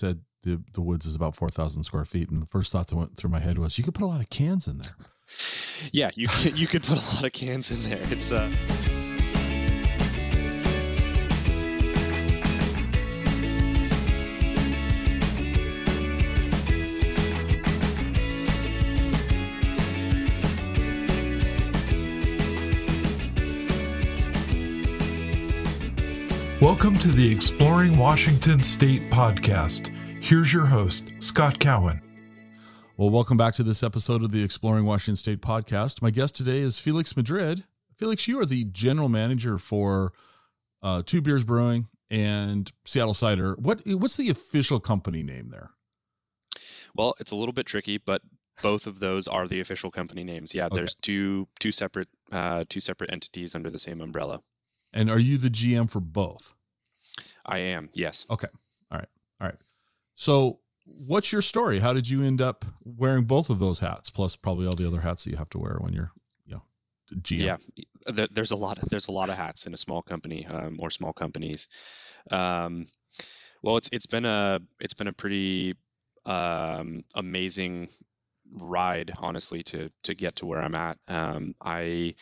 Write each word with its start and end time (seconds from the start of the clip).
said 0.00 0.20
the 0.42 0.62
the 0.72 0.80
woods 0.80 1.06
is 1.06 1.14
about 1.14 1.36
four 1.36 1.48
thousand 1.48 1.84
square 1.84 2.04
feet, 2.04 2.30
and 2.30 2.42
the 2.42 2.46
first 2.46 2.72
thought 2.72 2.88
that 2.88 2.96
went 2.96 3.16
through 3.16 3.30
my 3.30 3.40
head 3.40 3.58
was 3.58 3.78
you 3.78 3.84
could 3.84 3.94
put 3.94 4.04
a 4.04 4.06
lot 4.06 4.20
of 4.20 4.30
cans 4.30 4.68
in 4.68 4.78
there. 4.78 4.96
Yeah, 5.92 6.10
you 6.14 6.28
you 6.54 6.66
could 6.66 6.82
put 6.82 6.98
a 6.98 7.14
lot 7.14 7.24
of 7.24 7.32
cans 7.32 7.86
in 7.86 7.90
there. 7.90 8.06
It's 8.10 8.32
uh. 8.32 9.17
Welcome 26.60 26.96
to 26.98 27.08
the 27.08 27.30
Exploring 27.32 27.96
Washington 27.96 28.62
State 28.62 29.02
podcast. 29.10 29.96
Here's 30.22 30.52
your 30.52 30.66
host, 30.66 31.12
Scott 31.20 31.60
Cowan. 31.60 32.00
Well, 32.96 33.10
welcome 33.10 33.36
back 33.36 33.54
to 33.54 33.62
this 33.62 33.84
episode 33.84 34.24
of 34.24 34.32
the 34.32 34.42
Exploring 34.42 34.84
Washington 34.84 35.14
State 35.16 35.40
podcast. 35.40 36.02
My 36.02 36.10
guest 36.10 36.34
today 36.34 36.58
is 36.58 36.80
Felix 36.80 37.16
Madrid. 37.16 37.64
Felix, 37.96 38.26
you 38.26 38.40
are 38.40 38.44
the 38.46 38.64
general 38.64 39.08
manager 39.08 39.56
for 39.58 40.12
uh, 40.82 41.02
Two 41.06 41.20
Beers 41.20 41.44
Brewing 41.44 41.86
and 42.10 42.72
Seattle 42.84 43.14
Cider. 43.14 43.54
What 43.60 43.82
what's 43.86 44.16
the 44.16 44.30
official 44.30 44.80
company 44.80 45.22
name 45.22 45.50
there? 45.50 45.70
Well, 46.96 47.14
it's 47.20 47.30
a 47.30 47.36
little 47.36 47.52
bit 47.52 47.66
tricky, 47.66 47.98
but 47.98 48.20
both 48.62 48.88
of 48.88 48.98
those 48.98 49.28
are 49.28 49.46
the 49.46 49.60
official 49.60 49.92
company 49.92 50.24
names. 50.24 50.54
Yeah, 50.54 50.66
Okay. 50.66 50.76
there's 50.78 50.96
two 50.96 51.46
two 51.60 51.70
separate 51.70 52.08
uh, 52.32 52.64
two 52.68 52.80
separate 52.80 53.12
entities 53.12 53.54
under 53.54 53.70
the 53.70 53.78
same 53.78 54.00
umbrella. 54.00 54.40
And 54.92 55.10
are 55.10 55.18
you 55.18 55.38
the 55.38 55.50
GM 55.50 55.90
for 55.90 56.00
both? 56.00 56.54
I 57.44 57.58
am, 57.58 57.88
yes. 57.92 58.26
Okay. 58.30 58.48
All 58.90 58.98
right. 58.98 59.08
All 59.40 59.46
right. 59.48 59.58
So, 60.14 60.60
what's 61.06 61.32
your 61.32 61.42
story? 61.42 61.80
How 61.80 61.92
did 61.92 62.08
you 62.08 62.22
end 62.22 62.40
up 62.40 62.64
wearing 62.84 63.24
both 63.24 63.50
of 63.50 63.58
those 63.58 63.80
hats, 63.80 64.10
plus 64.10 64.36
probably 64.36 64.66
all 64.66 64.74
the 64.74 64.86
other 64.86 65.00
hats 65.00 65.24
that 65.24 65.30
you 65.30 65.36
have 65.36 65.50
to 65.50 65.58
wear 65.58 65.78
when 65.80 65.92
you're, 65.92 66.12
you 66.46 66.54
know, 66.54 66.62
GM? 67.14 67.58
Yeah, 68.08 68.26
there's 68.30 68.50
a 68.50 68.56
lot 68.56 68.82
of 68.82 68.88
there's 68.88 69.08
a 69.08 69.12
lot 69.12 69.28
of 69.28 69.36
hats 69.36 69.66
in 69.66 69.74
a 69.74 69.76
small 69.76 70.02
company 70.02 70.46
um, 70.46 70.78
or 70.80 70.90
small 70.90 71.12
companies. 71.12 71.68
Um, 72.30 72.86
well, 73.62 73.76
it's 73.76 73.88
it's 73.92 74.06
been 74.06 74.24
a 74.24 74.60
it's 74.80 74.94
been 74.94 75.08
a 75.08 75.12
pretty 75.12 75.74
um, 76.26 77.04
amazing 77.14 77.88
ride, 78.52 79.12
honestly, 79.18 79.62
to 79.64 79.90
to 80.04 80.14
get 80.14 80.36
to 80.36 80.46
where 80.46 80.60
I'm 80.60 80.74
at. 80.74 80.98
Um, 81.08 81.54
I 81.60 82.14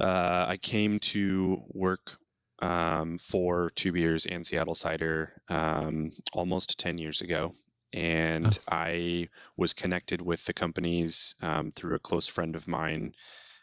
uh, 0.00 0.46
I 0.48 0.56
came 0.56 0.98
to 1.00 1.62
work 1.68 2.16
um, 2.60 3.18
for 3.18 3.70
Two 3.74 3.92
Beers 3.92 4.26
and 4.26 4.46
Seattle 4.46 4.74
Cider 4.74 5.32
um, 5.48 6.10
almost 6.32 6.78
10 6.78 6.98
years 6.98 7.20
ago. 7.20 7.52
And 7.92 8.46
Oh. 8.46 8.74
I 8.74 9.28
was 9.56 9.72
connected 9.72 10.20
with 10.20 10.44
the 10.44 10.52
companies 10.52 11.34
um, 11.42 11.70
through 11.72 11.94
a 11.94 12.00
close 12.00 12.26
friend 12.26 12.56
of 12.56 12.66
mine, 12.66 13.14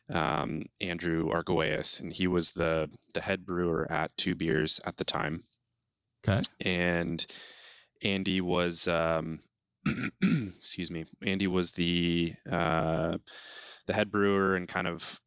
um, 0.09 0.63
Andrew 0.79 1.29
Argoeus, 1.31 1.99
and 1.99 2.13
he 2.13 2.27
was 2.27 2.51
the, 2.51 2.89
the 3.13 3.21
head 3.21 3.45
brewer 3.45 3.91
at 3.91 4.15
Two 4.17 4.35
Beers 4.35 4.79
at 4.85 4.95
the 4.97 5.03
time. 5.05 5.43
Okay. 6.27 6.41
And 6.61 7.25
Andy 8.01 8.41
was, 8.41 8.87
um, 8.87 9.39
excuse 10.21 10.91
me, 10.91 11.05
Andy 11.21 11.47
was 11.47 11.71
the 11.71 12.33
uh, 12.49 13.17
the 13.87 13.93
head 13.93 14.11
brewer 14.11 14.55
and 14.55 14.67
kind 14.67 14.87
of 14.87 15.20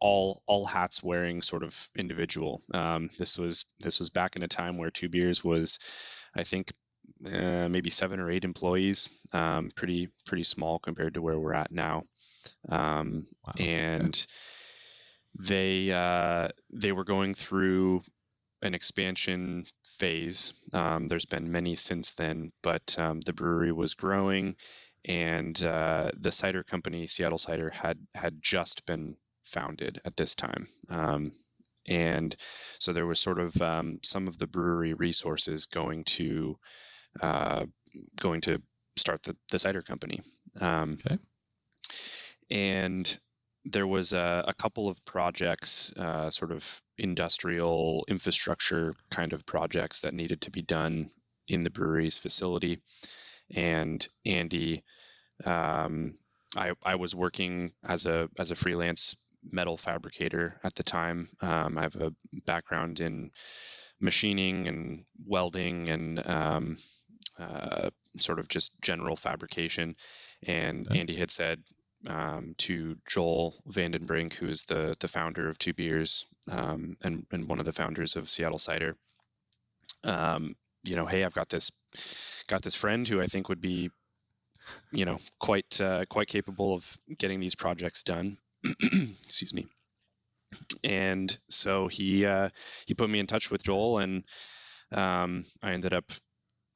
all 0.00 0.42
all 0.46 0.66
hats 0.66 1.02
wearing 1.02 1.42
sort 1.42 1.62
of 1.62 1.88
individual. 1.96 2.60
Um, 2.72 3.08
this 3.18 3.38
was 3.38 3.64
this 3.80 3.98
was 3.98 4.10
back 4.10 4.36
in 4.36 4.42
a 4.42 4.48
time 4.48 4.78
where 4.78 4.90
Two 4.90 5.08
Beers 5.08 5.42
was, 5.42 5.78
I 6.34 6.42
think, 6.42 6.72
uh, 7.24 7.68
maybe 7.68 7.90
seven 7.90 8.20
or 8.20 8.30
eight 8.30 8.44
employees, 8.44 9.08
um, 9.32 9.70
pretty 9.74 10.08
pretty 10.26 10.44
small 10.44 10.78
compared 10.78 11.14
to 11.14 11.22
where 11.22 11.38
we're 11.38 11.54
at 11.54 11.72
now. 11.72 12.04
Um, 12.68 13.26
Wow. 13.44 13.54
And 13.58 14.26
they 15.38 15.90
uh, 15.90 16.48
they 16.70 16.92
were 16.92 17.04
going 17.04 17.34
through 17.34 18.02
an 18.62 18.74
expansion 18.74 19.66
phase. 19.98 20.52
Um, 20.72 21.08
there's 21.08 21.26
been 21.26 21.52
many 21.52 21.74
since 21.74 22.12
then, 22.12 22.52
but 22.62 22.96
um, 22.98 23.20
the 23.20 23.32
brewery 23.32 23.72
was 23.72 23.94
growing, 23.94 24.56
and 25.04 25.60
uh, 25.62 26.10
the 26.18 26.32
cider 26.32 26.62
company, 26.62 27.06
Seattle 27.06 27.38
Cider, 27.38 27.70
had 27.70 27.98
had 28.14 28.42
just 28.42 28.86
been 28.86 29.16
founded 29.46 30.00
at 30.04 30.16
this 30.16 30.34
time. 30.34 30.66
Um, 30.90 31.32
and 31.88 32.34
so 32.78 32.92
there 32.92 33.06
was 33.06 33.20
sort 33.20 33.38
of 33.38 33.60
um, 33.62 34.00
some 34.02 34.28
of 34.28 34.38
the 34.38 34.46
brewery 34.46 34.94
resources 34.94 35.66
going 35.66 36.04
to 36.04 36.58
uh, 37.22 37.64
going 38.20 38.42
to 38.42 38.60
start 38.96 39.22
the, 39.22 39.36
the 39.50 39.58
cider 39.58 39.82
company. 39.82 40.20
Um, 40.60 40.98
Okay. 41.04 41.18
And 42.50 43.18
there 43.64 43.86
was 43.86 44.12
a, 44.12 44.44
a 44.46 44.54
couple 44.54 44.88
of 44.88 45.04
projects, 45.04 45.92
uh, 45.96 46.30
sort 46.30 46.52
of 46.52 46.82
industrial 46.98 48.04
infrastructure 48.08 48.94
kind 49.10 49.32
of 49.32 49.44
projects 49.44 50.00
that 50.00 50.14
needed 50.14 50.42
to 50.42 50.50
be 50.50 50.62
done 50.62 51.08
in 51.48 51.60
the 51.60 51.70
brewery's 51.70 52.16
facility. 52.16 52.80
And 53.54 54.06
Andy, 54.24 54.84
um, 55.44 56.14
I, 56.56 56.72
I 56.84 56.94
was 56.94 57.14
working 57.14 57.72
as 57.84 58.06
a 58.06 58.28
as 58.38 58.50
a 58.50 58.56
freelance 58.56 59.16
metal 59.50 59.76
fabricator 59.76 60.58
at 60.64 60.74
the 60.74 60.82
time. 60.82 61.28
Um, 61.40 61.78
I 61.78 61.82
have 61.82 61.96
a 61.96 62.12
background 62.44 63.00
in 63.00 63.30
machining 64.00 64.68
and 64.68 65.04
welding 65.26 65.88
and 65.88 66.26
um, 66.28 66.76
uh, 67.38 67.90
sort 68.18 68.38
of 68.38 68.48
just 68.48 68.80
general 68.80 69.16
fabrication. 69.16 69.96
And 70.46 70.86
Okay. 70.88 71.00
Andy 71.00 71.16
had 71.16 71.30
said 71.30 71.62
um, 72.06 72.54
to 72.58 72.96
Joel 73.08 73.54
Vandenbrink, 73.68 74.34
who 74.34 74.48
is 74.48 74.62
the 74.62 74.96
the 75.00 75.08
founder 75.08 75.48
of 75.48 75.58
Two 75.58 75.72
Beers 75.72 76.26
um, 76.50 76.96
and 77.02 77.26
and 77.32 77.48
one 77.48 77.58
of 77.58 77.64
the 77.64 77.72
founders 77.72 78.16
of 78.16 78.30
Seattle 78.30 78.58
Cider, 78.58 78.96
um, 80.04 80.54
you 80.84 80.94
know, 80.94 81.06
hey, 81.06 81.24
I've 81.24 81.34
got 81.34 81.48
this 81.48 81.72
got 82.48 82.62
this 82.62 82.74
friend 82.74 83.08
who 83.08 83.20
I 83.20 83.26
think 83.26 83.48
would 83.48 83.60
be, 83.60 83.90
you 84.92 85.04
know, 85.04 85.16
quite 85.38 85.80
uh, 85.80 86.04
quite 86.08 86.28
capable 86.28 86.74
of 86.74 86.98
getting 87.18 87.40
these 87.40 87.56
projects 87.56 88.02
done. 88.02 88.38
Excuse 89.24 89.54
me. 89.54 89.66
And 90.84 91.36
so 91.50 91.88
he 91.88 92.24
uh, 92.24 92.50
he 92.86 92.94
put 92.94 93.10
me 93.10 93.18
in 93.18 93.26
touch 93.26 93.50
with 93.50 93.62
Joel, 93.62 93.98
and 93.98 94.24
um, 94.92 95.44
I 95.62 95.72
ended 95.72 95.92
up 95.92 96.12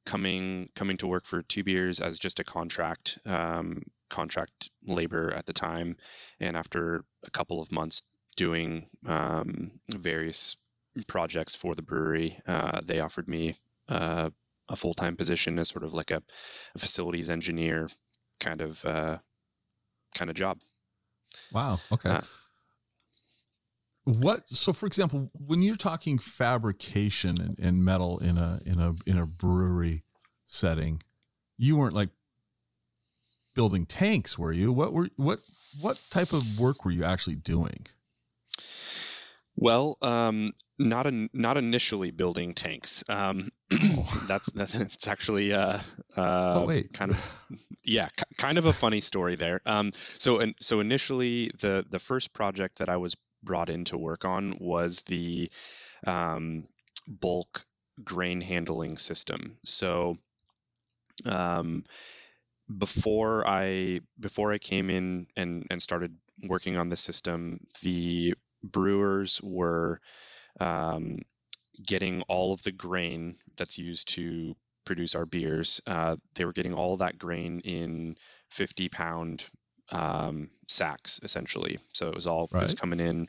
coming 0.05 0.69
coming 0.75 0.97
to 0.97 1.07
work 1.07 1.25
for 1.25 1.41
Two 1.41 1.63
Beers 1.63 1.99
as 2.01 2.19
just 2.19 2.39
a 2.39 2.43
contract 2.43 3.19
um, 3.25 3.83
contract 4.09 4.69
labor 4.85 5.33
at 5.33 5.45
the 5.45 5.53
time. 5.53 5.97
And 6.39 6.57
after 6.57 7.03
a 7.25 7.31
couple 7.31 7.61
of 7.61 7.71
months 7.71 8.03
doing 8.35 8.87
um, 9.05 9.71
various 9.89 10.57
projects 11.07 11.55
for 11.55 11.73
the 11.73 11.81
brewery, 11.81 12.37
uh, 12.47 12.81
they 12.83 12.99
offered 12.99 13.27
me 13.27 13.55
uh, 13.87 14.29
a 14.69 14.75
full 14.75 14.93
time 14.93 15.15
position 15.15 15.59
as 15.59 15.69
sort 15.69 15.83
of 15.83 15.93
like 15.93 16.11
a, 16.11 16.21
a 16.75 16.79
facilities 16.79 17.29
engineer 17.29 17.89
kind 18.39 18.61
of 18.61 18.83
uh, 18.85 19.17
kind 20.15 20.29
of 20.29 20.35
job. 20.35 20.57
Wow. 21.51 21.79
Okay. 21.91 22.09
Uh, 22.09 22.21
what? 24.03 24.49
So, 24.49 24.73
for 24.73 24.85
example, 24.85 25.29
when 25.33 25.61
you're 25.61 25.75
talking 25.75 26.17
fabrication 26.17 27.39
and, 27.39 27.59
and 27.59 27.85
metal 27.85 28.19
in 28.19 28.37
a 28.37 28.59
in 28.65 28.79
a 28.79 28.93
in 29.05 29.17
a 29.17 29.25
brewery 29.25 30.03
setting, 30.45 31.03
you 31.57 31.77
weren't 31.77 31.93
like 31.93 32.09
building 33.53 33.85
tanks, 33.85 34.37
were 34.37 34.51
you? 34.51 34.71
What 34.71 34.93
were 34.93 35.09
what 35.17 35.39
what 35.79 36.01
type 36.09 36.33
of 36.33 36.59
work 36.59 36.83
were 36.83 36.91
you 36.91 37.03
actually 37.03 37.35
doing? 37.35 37.85
Well, 39.61 39.95
um, 40.01 40.53
not 40.79 41.05
in, 41.05 41.29
not 41.33 41.55
initially 41.55 42.09
building 42.09 42.55
tanks. 42.55 43.03
Um, 43.07 43.51
that's 44.27 44.51
that's 44.53 44.73
it's 44.73 45.07
actually 45.07 45.53
uh, 45.53 45.77
uh, 46.17 46.53
oh 46.55 46.65
wait, 46.65 46.91
kind 46.93 47.11
of 47.11 47.57
yeah, 47.83 48.07
k- 48.07 48.23
kind 48.39 48.57
of 48.57 48.65
a 48.65 48.73
funny 48.73 49.01
story 49.01 49.35
there. 49.35 49.61
Um, 49.67 49.93
so 50.17 50.39
and 50.39 50.55
so 50.59 50.79
initially 50.79 51.51
the 51.59 51.85
the 51.87 51.99
first 51.99 52.33
project 52.33 52.79
that 52.79 52.89
I 52.89 52.97
was 52.97 53.15
brought 53.43 53.69
in 53.69 53.85
to 53.85 53.99
work 53.99 54.25
on 54.25 54.57
was 54.59 55.01
the 55.01 55.51
um, 56.07 56.63
bulk 57.07 57.63
grain 58.03 58.41
handling 58.41 58.97
system. 58.97 59.59
So 59.63 60.17
um, 61.23 61.85
before 62.75 63.47
I 63.47 64.01
before 64.19 64.51
I 64.51 64.57
came 64.57 64.89
in 64.89 65.27
and 65.37 65.67
and 65.69 65.83
started 65.83 66.17
working 66.43 66.77
on 66.77 66.89
the 66.89 66.97
system, 66.97 67.59
the 67.83 68.33
brewers 68.63 69.41
were 69.41 69.99
um, 70.59 71.19
getting 71.85 72.21
all 72.23 72.53
of 72.53 72.63
the 72.63 72.71
grain 72.71 73.35
that's 73.57 73.77
used 73.77 74.09
to 74.09 74.55
produce 74.85 75.15
our 75.15 75.25
beers. 75.25 75.81
Uh, 75.87 76.15
they 76.35 76.45
were 76.45 76.53
getting 76.53 76.73
all 76.73 76.97
that 76.97 77.17
grain 77.17 77.59
in 77.61 78.15
50 78.49 78.89
pound 78.89 79.43
um, 79.91 80.49
sacks, 80.67 81.19
essentially. 81.23 81.79
So 81.93 82.09
it 82.09 82.15
was 82.15 82.27
all 82.27 82.49
it 82.51 82.57
was 82.57 82.75
coming 82.75 82.99
in 82.99 83.27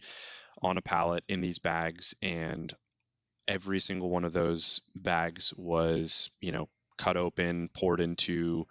on 0.63 0.79
a 0.79 0.83
pallet 0.83 1.25
in 1.29 1.41
these 1.41 1.59
bags, 1.59 2.15
and 2.23 2.73
every 3.49 3.81
single 3.81 4.11
one 4.11 4.25
of 4.25 4.33
those 4.33 4.81
bags 4.95 5.53
was, 5.57 6.31
you 6.41 6.53
know, 6.53 6.69
cut 6.99 7.17
open, 7.17 7.69
poured 7.75 8.01
into 8.01 8.67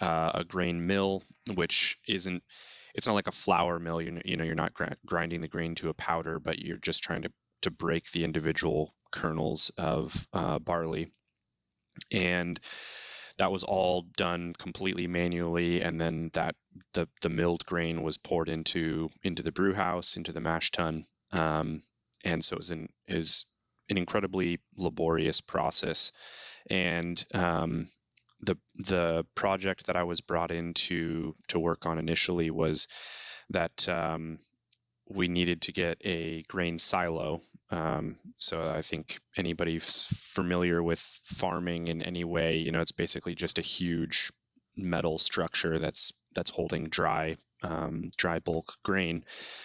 uh, 0.00 0.32
a 0.34 0.44
grain 0.44 0.86
mill, 0.86 1.22
which 1.54 1.98
isn't. 2.08 2.42
It's 2.96 3.06
not 3.06 3.14
like 3.14 3.28
a 3.28 3.32
flour 3.32 3.78
mill. 3.78 4.02
You 4.02 4.12
know, 4.12 4.22
you 4.24 4.36
know, 4.36 4.44
you're 4.44 4.56
not 4.56 4.74
gr- 4.74 4.94
grinding 5.06 5.42
the 5.42 5.48
grain 5.48 5.76
to 5.76 5.90
a 5.90 5.94
powder, 5.94 6.40
but 6.40 6.58
you're 6.58 6.78
just 6.78 7.04
trying 7.04 7.22
to 7.22 7.32
to 7.62 7.70
break 7.70 8.10
the 8.10 8.24
individual 8.24 8.94
kernels 9.12 9.70
of 9.78 10.26
uh, 10.32 10.58
barley, 10.58 11.12
and 12.12 12.60
that 13.38 13.52
was 13.52 13.64
all 13.64 14.02
done 14.16 14.54
completely 14.58 15.06
manually. 15.06 15.82
And 15.82 16.00
then 16.00 16.30
that 16.34 16.54
the 16.94 17.08
the 17.22 17.28
milled 17.28 17.66
grain 17.66 18.02
was 18.02 18.18
poured 18.18 18.48
into 18.48 19.10
into 19.22 19.42
the 19.42 19.52
brew 19.52 19.74
house, 19.74 20.16
into 20.16 20.32
the 20.32 20.40
mash 20.40 20.70
tun, 20.70 21.04
um, 21.32 21.82
and 22.24 22.44
so 22.44 22.54
it 22.54 22.58
was 22.58 22.70
an 22.70 22.88
is 23.06 23.44
an 23.88 23.98
incredibly 23.98 24.60
laborious 24.76 25.40
process. 25.40 26.12
And 26.68 27.24
um, 27.34 27.86
the 28.40 28.56
the 28.76 29.24
project 29.34 29.86
that 29.86 29.96
I 29.96 30.04
was 30.04 30.20
brought 30.20 30.50
in 30.50 30.74
to 30.74 31.34
to 31.48 31.58
work 31.58 31.86
on 31.86 31.98
initially 31.98 32.50
was 32.50 32.88
that 33.50 33.88
um, 33.88 34.38
we 35.08 35.28
needed 35.28 35.62
to 35.62 35.72
get 35.72 35.98
a 36.04 36.42
grain 36.48 36.78
silo. 36.78 37.40
Um, 37.70 38.16
so 38.38 38.68
I 38.68 38.82
think 38.82 39.18
anybody 39.36 39.78
familiar 39.78 40.82
with 40.82 41.00
farming 41.24 41.88
in 41.88 42.02
any 42.02 42.24
way, 42.24 42.58
you 42.58 42.72
know, 42.72 42.80
it's 42.80 42.92
basically 42.92 43.34
just 43.34 43.58
a 43.58 43.62
huge 43.62 44.32
metal 44.76 45.18
structure 45.18 45.78
that's 45.78 46.12
that's 46.34 46.50
holding 46.50 46.88
dry 46.88 47.36
um, 47.62 48.10
dry 48.16 48.40
bulk 48.40 48.74
grain. 48.82 49.24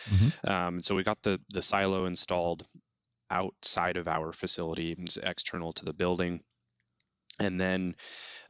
Mm-hmm. 0.09 0.50
Um, 0.50 0.81
so 0.81 0.95
we 0.95 1.03
got 1.03 1.21
the 1.23 1.39
the 1.50 1.62
silo 1.62 2.06
installed 2.06 2.65
outside 3.29 3.97
of 3.97 4.07
our 4.07 4.33
facility, 4.33 4.95
it's 4.97 5.18
external 5.18 5.71
to 5.73 5.85
the 5.85 5.94
building, 5.94 6.41
and 7.42 7.60
then 7.60 7.96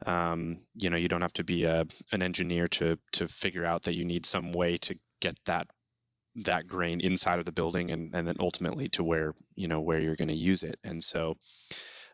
um, 0.06 0.58
you 0.74 0.90
know 0.90 0.96
you 0.96 1.08
don't 1.08 1.22
have 1.22 1.32
to 1.34 1.44
be 1.44 1.64
a, 1.64 1.86
an 2.12 2.22
engineer 2.22 2.68
to 2.68 2.98
to 3.12 3.28
figure 3.28 3.64
out 3.64 3.84
that 3.84 3.94
you 3.94 4.04
need 4.04 4.26
some 4.26 4.52
way 4.52 4.76
to 4.76 4.98
get 5.20 5.36
that 5.46 5.66
that 6.36 6.66
grain 6.66 7.00
inside 7.00 7.38
of 7.38 7.44
the 7.44 7.52
building 7.52 7.90
and, 7.90 8.14
and 8.14 8.26
then 8.26 8.36
ultimately 8.40 8.88
to 8.88 9.04
where 9.04 9.34
you 9.54 9.68
know 9.68 9.80
where 9.80 10.00
you're 10.00 10.16
going 10.16 10.28
to 10.28 10.34
use 10.34 10.62
it. 10.62 10.78
And 10.84 11.02
so 11.02 11.36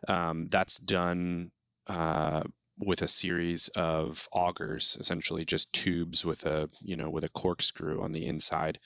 um, 0.07 0.47
that's 0.49 0.77
done 0.79 1.51
uh, 1.87 2.43
with 2.77 3.01
a 3.01 3.07
series 3.07 3.69
of 3.69 4.27
augers 4.33 4.97
essentially 4.99 5.45
just 5.45 5.73
tubes 5.73 6.25
with 6.25 6.45
a 6.45 6.69
you 6.81 6.95
know 6.95 7.09
with 7.09 7.23
a 7.23 7.29
corkscrew 7.29 8.01
on 8.01 8.11
the 8.11 8.25
inside. 8.25 8.79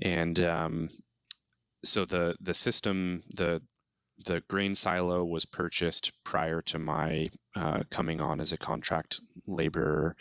And 0.00 0.38
um, 0.40 0.88
so 1.84 2.04
the 2.04 2.36
the 2.40 2.54
system 2.54 3.22
the 3.34 3.62
the 4.26 4.42
grain 4.48 4.74
silo 4.74 5.24
was 5.24 5.46
purchased 5.46 6.12
prior 6.24 6.62
to 6.62 6.78
my 6.78 7.30
uh, 7.54 7.82
coming 7.90 8.20
on 8.20 8.40
as 8.40 8.52
a 8.52 8.58
contract 8.58 9.20
laborer, 9.46 10.16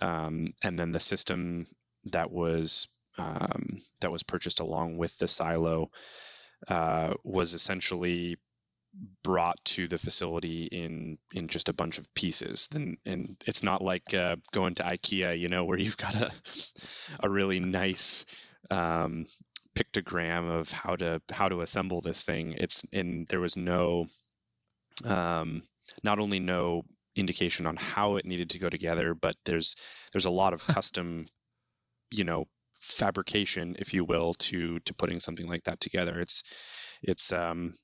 um, 0.00 0.52
and 0.62 0.78
then 0.78 0.92
the 0.92 1.00
system 1.00 1.64
that 2.06 2.30
was 2.30 2.88
um, 3.18 3.78
that 4.00 4.12
was 4.12 4.22
purchased 4.22 4.60
along 4.60 4.96
with 4.96 5.16
the 5.18 5.28
silo 5.28 5.90
uh, 6.68 7.14
was 7.24 7.54
essentially 7.54 8.38
brought 9.22 9.62
to 9.64 9.86
the 9.86 9.98
facility 9.98 10.64
in 10.64 11.18
in 11.32 11.48
just 11.48 11.68
a 11.68 11.72
bunch 11.72 11.98
of 11.98 12.12
pieces. 12.14 12.68
And 12.74 12.98
and 13.06 13.36
it's 13.46 13.62
not 13.62 13.82
like 13.82 14.14
uh, 14.14 14.36
going 14.52 14.76
to 14.76 14.82
ikea 14.82 15.38
you 15.38 15.48
know 15.48 15.64
where 15.64 15.78
you've 15.78 15.96
got 15.96 16.14
a 16.14 16.30
a 17.20 17.28
really 17.28 17.60
nice 17.60 18.24
um, 18.70 19.26
pictogram 19.76 20.50
of 20.50 20.70
how 20.70 20.96
to 20.96 21.20
how 21.30 21.48
to 21.48 21.62
assemble 21.62 22.00
this 22.00 22.22
thing 22.22 22.54
it's 22.58 22.84
and 22.92 23.26
there 23.28 23.40
was 23.40 23.56
no 23.56 24.06
um, 25.04 25.62
not 26.02 26.18
only 26.18 26.40
no 26.40 26.82
indication 27.16 27.66
on 27.66 27.76
how 27.76 28.16
it 28.16 28.26
needed 28.26 28.50
to 28.50 28.58
go 28.58 28.68
together 28.68 29.14
but 29.14 29.34
there's 29.44 29.76
there's 30.12 30.26
a 30.26 30.30
lot 30.30 30.52
of 30.52 30.66
custom 30.66 31.26
you 32.10 32.24
know 32.24 32.46
fabrication, 32.80 33.76
if 33.78 33.94
you 33.94 34.04
will, 34.04 34.34
to 34.34 34.80
to 34.80 34.94
putting 34.94 35.20
something 35.20 35.46
like 35.46 35.64
that 35.64 35.80
together. 35.80 36.18
It's 36.18 36.42
it's 37.02 37.32
um, 37.32 37.74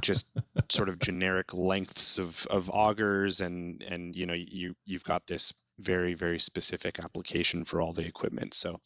just 0.00 0.26
sort 0.68 0.88
of 0.88 0.98
generic 1.08 1.54
lengths 1.54 2.18
of, 2.18 2.46
of 2.50 2.70
augers 2.70 3.40
and 3.40 3.82
and 3.82 4.14
you 4.14 4.26
know 4.26 4.34
you 4.34 4.74
you've 4.84 5.04
got 5.04 5.26
this 5.26 5.54
very 5.78 6.14
very 6.14 6.38
specific 6.38 6.98
application 7.02 7.64
for 7.64 7.80
all 7.80 7.92
the 7.92 8.06
equipment 8.06 8.54
so 8.54 8.80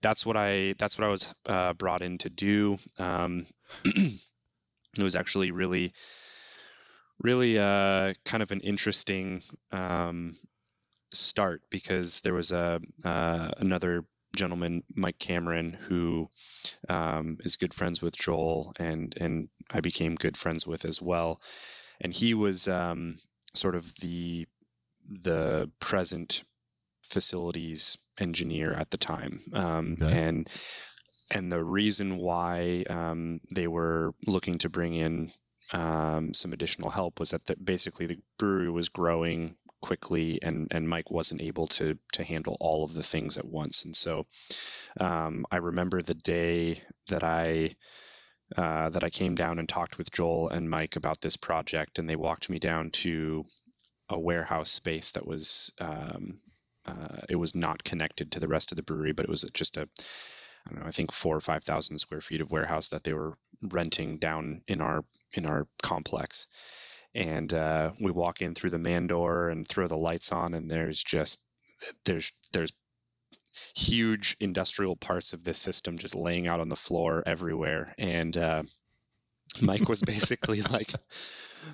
that's 0.00 0.24
what 0.24 0.36
i 0.36 0.74
that's 0.78 0.98
what 0.98 1.06
i 1.06 1.10
was 1.10 1.34
uh, 1.46 1.72
brought 1.72 2.02
in 2.02 2.18
to 2.18 2.30
do 2.30 2.76
um, 2.98 3.44
it 3.84 4.18
was 5.02 5.16
actually 5.16 5.50
really 5.50 5.92
really 7.20 7.58
uh, 7.58 8.14
kind 8.24 8.42
of 8.42 8.50
an 8.50 8.60
interesting 8.60 9.42
um, 9.70 10.36
start 11.12 11.62
because 11.70 12.20
there 12.20 12.34
was 12.34 12.52
a 12.52 12.80
uh, 13.04 13.50
another 13.58 14.04
gentleman, 14.34 14.82
Mike 14.94 15.18
Cameron, 15.18 15.72
who 15.72 16.30
um, 16.88 17.38
is 17.40 17.56
good 17.56 17.74
friends 17.74 18.00
with 18.00 18.16
Joel, 18.16 18.72
and 18.78 19.14
and 19.20 19.48
I 19.72 19.80
became 19.80 20.14
good 20.14 20.36
friends 20.36 20.66
with 20.66 20.84
as 20.84 21.00
well. 21.00 21.40
And 22.00 22.12
he 22.12 22.34
was 22.34 22.66
um, 22.68 23.16
sort 23.54 23.74
of 23.74 23.94
the 23.96 24.46
the 25.20 25.70
present 25.80 26.44
facilities 27.04 27.98
engineer 28.18 28.72
at 28.72 28.90
the 28.90 28.96
time, 28.96 29.40
um, 29.52 29.96
okay. 30.00 30.26
and 30.26 30.48
and 31.34 31.50
the 31.50 31.62
reason 31.62 32.18
why 32.18 32.84
um, 32.88 33.40
they 33.54 33.66
were 33.66 34.14
looking 34.26 34.58
to 34.58 34.68
bring 34.68 34.94
in 34.94 35.32
um, 35.72 36.34
some 36.34 36.52
additional 36.52 36.90
help 36.90 37.18
was 37.18 37.30
that 37.30 37.44
the, 37.46 37.56
basically 37.56 38.06
the 38.06 38.18
brewery 38.38 38.70
was 38.70 38.88
growing 38.90 39.56
quickly 39.80 40.38
and 40.42 40.68
and 40.70 40.88
Mike 40.88 41.10
wasn't 41.10 41.42
able 41.42 41.66
to 41.66 41.98
to 42.12 42.22
handle 42.22 42.56
all 42.60 42.84
of 42.84 42.94
the 42.94 43.02
things 43.02 43.36
at 43.36 43.44
once 43.44 43.84
and 43.84 43.96
so 43.96 44.26
um, 45.00 45.44
I 45.50 45.56
remember 45.56 46.00
the 46.00 46.14
day 46.14 46.80
that 47.08 47.24
I 47.24 47.74
uh, 48.56 48.90
that 48.90 49.02
I 49.02 49.10
came 49.10 49.34
down 49.34 49.58
and 49.58 49.68
talked 49.68 49.98
with 49.98 50.12
Joel 50.12 50.50
and 50.50 50.70
Mike 50.70 50.96
about 50.96 51.20
this 51.20 51.36
project 51.36 51.98
and 51.98 52.08
they 52.08 52.16
walked 52.16 52.48
me 52.48 52.58
down 52.58 52.90
to 52.90 53.44
a 54.08 54.18
warehouse 54.18 54.70
space 54.70 55.12
that 55.12 55.26
was 55.26 55.72
um, 55.80 56.38
uh, 56.86 57.20
it 57.28 57.36
was 57.36 57.54
not 57.54 57.84
connected 57.84 58.32
to 58.32 58.40
the 58.40 58.48
rest 58.48 58.72
of 58.72 58.76
the 58.76 58.82
brewery 58.82 59.12
but 59.12 59.24
it 59.24 59.30
was 59.30 59.48
just 59.54 59.76
a 59.76 59.88
I 60.66 60.70
don't 60.70 60.80
know 60.80 60.86
I 60.86 60.90
think 60.90 61.12
four 61.12 61.36
or 61.36 61.40
five 61.40 61.64
thousand 61.64 61.98
square 61.98 62.20
feet 62.20 62.40
of 62.40 62.50
warehouse 62.50 62.88
that 62.88 63.04
they 63.04 63.12
were 63.12 63.36
renting 63.62 64.18
down 64.18 64.62
in 64.66 64.80
our 64.80 65.04
in 65.32 65.46
our 65.46 65.66
complex. 65.82 66.46
And 67.14 67.52
uh, 67.52 67.92
we 68.00 68.10
walk 68.10 68.40
in 68.40 68.54
through 68.54 68.70
the 68.70 68.78
man 68.78 69.06
door 69.06 69.48
and 69.48 69.68
throw 69.68 69.86
the 69.86 69.96
lights 69.96 70.32
on 70.32 70.54
and 70.54 70.70
there's 70.70 71.02
just 71.02 71.40
there's 72.04 72.32
there's 72.52 72.72
huge 73.76 74.36
industrial 74.40 74.96
parts 74.96 75.34
of 75.34 75.44
this 75.44 75.58
system 75.58 75.98
just 75.98 76.14
laying 76.14 76.46
out 76.46 76.60
on 76.60 76.68
the 76.68 76.76
floor 76.76 77.22
everywhere. 77.26 77.94
And 77.98 78.36
uh, 78.36 78.62
mike 79.60 79.88
was 79.88 80.00
basically 80.06 80.62
like 80.62 80.92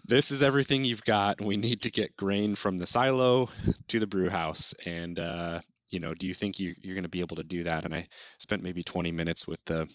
this 0.05 0.31
is 0.31 0.43
everything 0.43 0.85
you've 0.85 1.05
got 1.05 1.41
we 1.41 1.57
need 1.57 1.83
to 1.83 1.91
get 1.91 2.17
grain 2.17 2.55
from 2.55 2.79
the 2.79 2.87
silo 2.87 3.49
to 3.89 4.01
the 4.01 4.07
brew 4.07 4.29
house 4.29 4.75
and 4.87 5.19
uh, 5.19 5.61
you 5.91 6.01
know 6.01 6.15
do 6.15 6.27
you 6.27 6.35
think 6.35 6.61
you, 6.61 6.75
you're 6.81 6.95
going 6.95 7.03
to 7.05 7.09
be 7.09 7.21
able 7.21 7.37
to 7.37 7.45
do 7.45 7.65
that 7.65 7.85
and 7.85 7.95
i 7.95 8.07
spent 8.39 8.63
maybe 8.63 8.83
20 8.83 9.13
minutes 9.13 9.47
with 9.47 9.65
the 9.65 9.89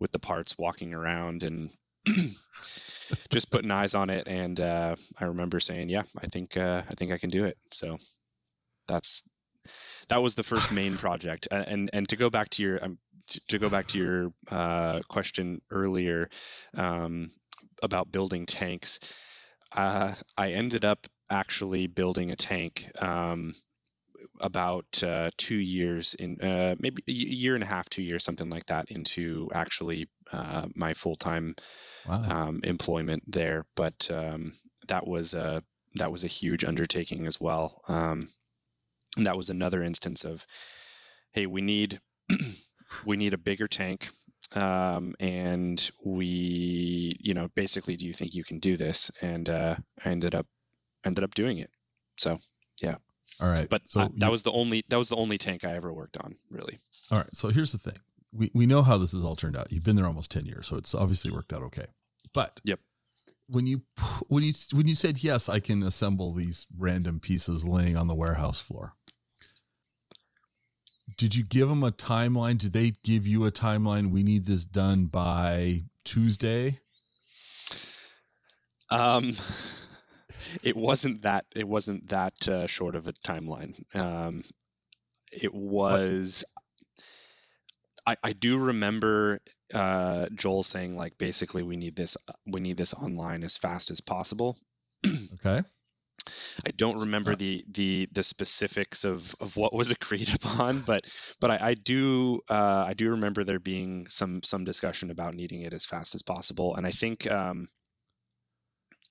with 0.00 0.12
the 0.12 0.18
parts 0.18 0.58
walking 0.58 0.94
around 0.94 1.42
and 1.42 1.70
just 3.30 3.50
putting 3.50 3.72
eyes 3.72 3.94
on 3.94 4.10
it, 4.10 4.26
and 4.26 4.58
uh, 4.58 4.96
I 5.18 5.24
remember 5.26 5.60
saying, 5.60 5.88
"Yeah, 5.88 6.02
I 6.18 6.26
think 6.26 6.56
uh, 6.56 6.82
I 6.88 6.94
think 6.94 7.12
I 7.12 7.18
can 7.18 7.30
do 7.30 7.44
it." 7.44 7.56
So 7.70 7.98
that's 8.88 9.22
that 10.08 10.22
was 10.22 10.34
the 10.34 10.42
first 10.42 10.72
main 10.72 10.96
project. 10.96 11.48
And 11.50 11.90
and 11.92 12.08
to 12.08 12.16
go 12.16 12.30
back 12.30 12.50
to 12.50 12.62
your 12.62 12.84
um, 12.84 12.98
to, 13.28 13.40
to, 13.48 13.58
go 13.58 13.68
back 13.68 13.88
to 13.88 13.98
your 13.98 14.32
uh, 14.50 15.00
question 15.08 15.60
earlier 15.70 16.28
um, 16.76 17.30
about 17.82 18.12
building 18.12 18.46
tanks, 18.46 19.00
uh, 19.74 20.14
I 20.36 20.52
ended 20.52 20.84
up 20.84 21.06
actually 21.30 21.86
building 21.86 22.30
a 22.30 22.36
tank. 22.36 22.90
Um, 23.00 23.54
about 24.40 25.02
uh, 25.02 25.30
two 25.36 25.56
years 25.56 26.14
in 26.14 26.40
uh, 26.40 26.74
maybe 26.78 27.02
a 27.06 27.12
year 27.12 27.54
and 27.54 27.62
a 27.62 27.66
half, 27.66 27.88
two 27.88 28.02
years, 28.02 28.24
something 28.24 28.50
like 28.50 28.66
that, 28.66 28.90
into 28.90 29.48
actually 29.54 30.08
uh, 30.32 30.66
my 30.74 30.94
full 30.94 31.16
time 31.16 31.54
wow. 32.06 32.24
um, 32.28 32.60
employment 32.64 33.22
there. 33.26 33.64
But 33.76 34.10
um, 34.12 34.52
that 34.88 35.06
was 35.06 35.34
a 35.34 35.62
that 35.94 36.10
was 36.10 36.24
a 36.24 36.28
huge 36.28 36.64
undertaking 36.64 37.26
as 37.26 37.40
well. 37.40 37.80
Um, 37.88 38.28
and 39.16 39.26
that 39.26 39.36
was 39.36 39.50
another 39.50 39.82
instance 39.82 40.24
of, 40.24 40.46
hey, 41.32 41.46
we 41.46 41.60
need 41.60 42.00
we 43.06 43.16
need 43.16 43.34
a 43.34 43.38
bigger 43.38 43.68
tank. 43.68 44.08
Um, 44.54 45.14
and 45.18 45.90
we, 46.04 47.16
you 47.20 47.34
know, 47.34 47.48
basically, 47.54 47.96
do 47.96 48.06
you 48.06 48.12
think 48.12 48.34
you 48.34 48.44
can 48.44 48.58
do 48.58 48.76
this? 48.76 49.10
And 49.20 49.48
uh, 49.48 49.76
I 50.04 50.08
ended 50.08 50.34
up 50.34 50.46
ended 51.04 51.24
up 51.24 51.34
doing 51.34 51.58
it. 51.58 51.70
So, 52.16 52.38
yeah. 52.82 52.96
All 53.40 53.48
right. 53.48 53.68
But 53.68 53.88
so 53.88 54.00
I, 54.00 54.08
that 54.16 54.26
you, 54.26 54.30
was 54.30 54.42
the 54.42 54.52
only 54.52 54.84
that 54.88 54.96
was 54.96 55.08
the 55.08 55.16
only 55.16 55.38
tank 55.38 55.64
I 55.64 55.72
ever 55.72 55.92
worked 55.92 56.18
on, 56.18 56.34
really. 56.50 56.78
All 57.10 57.18
right. 57.18 57.34
So 57.34 57.48
here's 57.48 57.72
the 57.72 57.78
thing. 57.78 57.98
We 58.32 58.50
we 58.54 58.66
know 58.66 58.82
how 58.82 58.98
this 58.98 59.12
has 59.12 59.24
all 59.24 59.36
turned 59.36 59.56
out. 59.56 59.72
You've 59.72 59.84
been 59.84 59.96
there 59.96 60.06
almost 60.06 60.30
10 60.30 60.46
years, 60.46 60.66
so 60.66 60.76
it's 60.76 60.94
obviously 60.94 61.32
worked 61.32 61.52
out 61.52 61.62
okay. 61.64 61.86
But 62.32 62.60
Yep. 62.64 62.80
when 63.46 63.66
you 63.66 63.82
when 64.28 64.42
you 64.44 64.52
when 64.72 64.86
you 64.86 64.94
said 64.94 65.22
yes, 65.24 65.48
I 65.48 65.60
can 65.60 65.82
assemble 65.82 66.32
these 66.32 66.66
random 66.78 67.20
pieces 67.20 67.66
laying 67.66 67.96
on 67.96 68.08
the 68.08 68.14
warehouse 68.14 68.60
floor. 68.60 68.94
Did 71.16 71.34
you 71.34 71.44
give 71.44 71.68
them 71.68 71.82
a 71.82 71.92
timeline? 71.92 72.58
Did 72.58 72.72
they 72.72 72.92
give 73.02 73.26
you 73.26 73.44
a 73.44 73.50
timeline? 73.50 74.10
We 74.10 74.22
need 74.22 74.46
this 74.46 74.64
done 74.64 75.06
by 75.06 75.84
Tuesday. 76.04 76.80
Um, 78.90 79.32
it 80.62 80.76
wasn't 80.76 81.22
that. 81.22 81.46
It 81.54 81.66
wasn't 81.66 82.08
that 82.10 82.48
uh, 82.48 82.66
short 82.66 82.94
of 82.94 83.06
a 83.06 83.12
timeline. 83.12 83.74
Um, 83.96 84.42
it 85.32 85.54
was. 85.54 86.44
I, 88.06 88.16
I 88.22 88.32
do 88.32 88.58
remember 88.58 89.40
uh, 89.72 90.26
Joel 90.34 90.62
saying 90.62 90.96
like 90.96 91.16
basically 91.18 91.62
we 91.62 91.76
need 91.76 91.94
this 91.94 92.16
we 92.46 92.60
need 92.60 92.76
this 92.76 92.94
online 92.94 93.44
as 93.44 93.56
fast 93.56 93.90
as 93.90 94.00
possible. 94.00 94.58
okay. 95.34 95.62
I 96.66 96.70
don't 96.70 97.00
remember 97.00 97.34
the 97.34 97.64
the 97.68 98.08
the 98.12 98.22
specifics 98.22 99.04
of, 99.04 99.34
of 99.40 99.56
what 99.56 99.72
was 99.72 99.90
agreed 100.02 100.32
upon, 100.34 100.80
but 100.80 101.04
but 101.40 101.50
I, 101.50 101.70
I 101.70 101.74
do 101.74 102.40
uh, 102.48 102.84
I 102.86 102.94
do 102.94 103.10
remember 103.10 103.44
there 103.44 103.58
being 103.58 104.06
some 104.08 104.42
some 104.42 104.64
discussion 104.64 105.10
about 105.10 105.34
needing 105.34 105.62
it 105.62 105.72
as 105.72 105.86
fast 105.86 106.14
as 106.14 106.22
possible, 106.22 106.76
and 106.76 106.86
I 106.86 106.90
think 106.90 107.30
um, 107.30 107.68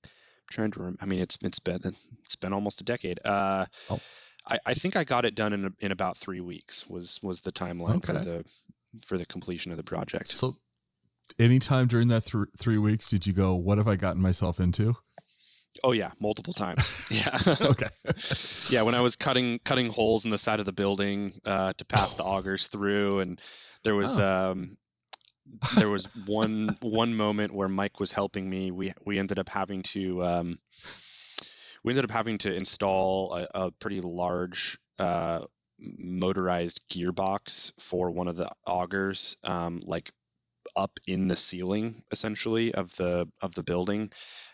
I'm 0.04 0.10
trying 0.50 0.72
to 0.72 0.84
rem- 0.84 0.98
I 1.02 1.06
mean 1.06 1.20
it's 1.20 1.38
it's 1.42 1.60
been 1.60 1.82
it's 2.24 2.36
been 2.36 2.54
almost 2.54 2.82
a 2.82 2.86
decade. 2.86 3.20
Uh, 3.24 3.66
oh. 3.90 4.00
I, 4.48 4.60
I 4.66 4.74
think 4.74 4.96
I 4.96 5.04
got 5.04 5.26
it 5.26 5.36
done 5.36 5.54
in 5.54 5.74
in 5.80 5.92
about 5.92 6.18
three 6.18 6.42
weeks 6.42 6.90
was 6.90 7.20
was 7.22 7.42
the 7.42 7.52
timeline 7.52 7.98
okay. 7.98 8.14
for 8.14 8.20
the 8.20 8.46
for 9.06 9.18
the 9.18 9.26
completion 9.26 9.72
of 9.72 9.78
the 9.78 9.84
project. 9.84 10.28
So, 10.28 10.56
anytime 11.40 11.88
during 11.88 12.08
that 12.08 12.26
th- 12.26 12.46
three 12.58 12.78
weeks, 12.78 13.10
did 13.10 13.28
you 13.28 13.34
go, 13.34 13.56
"What 13.56 13.78
have 13.78 13.88
I 13.88 13.96
gotten 13.96 14.22
myself 14.22 14.60
into"? 14.60 14.96
Oh 15.84 15.92
yeah, 15.92 16.12
multiple 16.20 16.54
times. 16.54 16.98
Yeah. 17.12 17.38
okay. 17.62 17.88
yeah, 18.70 18.84
when 18.84 18.96
I 18.96 19.02
was 19.02 19.18
cutting 19.18 19.60
cutting 19.60 19.88
holes 19.88 20.24
in 20.24 20.32
the 20.32 20.38
side 20.38 20.60
of 20.60 20.66
the 20.66 20.72
building 20.72 21.34
uh, 21.46 21.74
to 21.74 21.86
pass 21.86 22.14
the 22.14 22.24
augers 22.24 22.68
through, 22.68 23.20
and 23.20 23.42
there 23.84 23.96
was 23.96 24.18
oh. 24.18 24.52
um, 24.52 24.78
there 25.76 25.90
was 25.90 26.06
one 26.26 26.78
one 26.82 27.16
moment 27.16 27.54
where 27.54 27.68
Mike 27.68 28.00
was 28.00 28.14
helping 28.14 28.50
me. 28.50 28.72
We 28.72 28.94
we 29.06 29.20
ended 29.20 29.40
up 29.40 29.50
having 29.50 29.84
to 29.84 30.24
um, 30.24 30.60
we 31.84 31.92
ended 31.92 32.06
up 32.06 32.12
having 32.12 32.38
to 32.40 32.54
install 32.54 33.34
a, 33.36 33.66
a 33.66 33.72
pretty 33.72 34.00
large 34.00 34.80
uh, 35.00 35.44
motorized 35.80 36.82
gearbox 36.90 37.74
for 37.80 38.12
one 38.12 38.28
of 38.28 38.36
the 38.36 38.50
augers, 38.66 39.36
um, 39.44 39.82
like 39.86 40.12
up 40.76 41.00
in 41.08 41.28
the 41.28 41.36
ceiling 41.36 41.96
essentially 42.12 42.74
of 42.74 42.96
the 42.96 43.28
of 43.42 43.54
the 43.56 43.64
building 43.64 44.12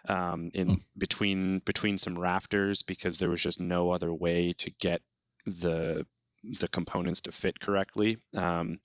um, 0.08 0.52
in 0.54 0.68
mm. 0.68 0.82
between 0.98 1.60
between 1.60 1.98
some 1.98 2.18
rafters 2.18 2.84
because 2.84 3.18
there 3.18 3.30
was 3.30 3.42
just 3.42 3.60
no 3.60 3.92
other 3.92 4.14
way 4.14 4.54
to 4.54 4.72
get 4.80 5.02
the 5.46 6.06
the 6.44 6.68
components 6.68 7.22
to 7.22 7.32
fit 7.32 7.60
correctly 7.60 8.18
um, 8.36 8.80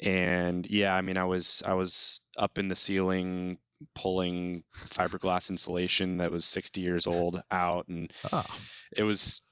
and 0.00 0.68
yeah 0.68 0.94
i 0.94 1.00
mean 1.00 1.16
i 1.16 1.24
was 1.24 1.62
i 1.66 1.74
was 1.74 2.20
up 2.36 2.58
in 2.58 2.68
the 2.68 2.76
ceiling 2.76 3.58
pulling 3.94 4.62
fiberglass 4.74 5.50
insulation 5.50 6.18
that 6.18 6.30
was 6.30 6.44
60 6.44 6.80
years 6.80 7.06
old 7.06 7.40
out 7.50 7.88
and 7.88 8.12
oh. 8.32 8.44
it 8.96 9.02
was 9.02 9.42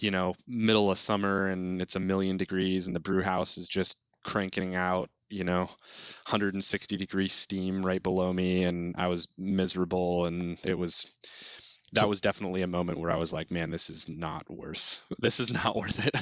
you 0.00 0.10
know 0.10 0.34
middle 0.46 0.90
of 0.90 0.98
summer 0.98 1.46
and 1.46 1.80
it's 1.80 1.96
a 1.96 2.00
million 2.00 2.36
degrees 2.36 2.86
and 2.86 2.96
the 2.96 3.00
brew 3.00 3.22
house 3.22 3.58
is 3.58 3.68
just 3.68 3.98
cranking 4.24 4.74
out 4.74 5.10
you 5.32 5.44
know 5.44 5.60
160 5.60 6.96
degree 6.96 7.28
steam 7.28 7.84
right 7.84 8.02
below 8.02 8.32
me 8.32 8.64
and 8.64 8.94
i 8.98 9.08
was 9.08 9.28
miserable 9.38 10.26
and 10.26 10.58
it 10.64 10.78
was 10.78 11.10
that 11.94 12.02
so, 12.02 12.08
was 12.08 12.20
definitely 12.20 12.62
a 12.62 12.66
moment 12.66 12.98
where 12.98 13.10
i 13.10 13.16
was 13.16 13.32
like 13.32 13.50
man 13.50 13.70
this 13.70 13.90
is 13.90 14.08
not 14.08 14.48
worth 14.50 15.04
this 15.18 15.40
is 15.40 15.52
not 15.52 15.76
worth 15.76 16.06
it. 16.06 16.14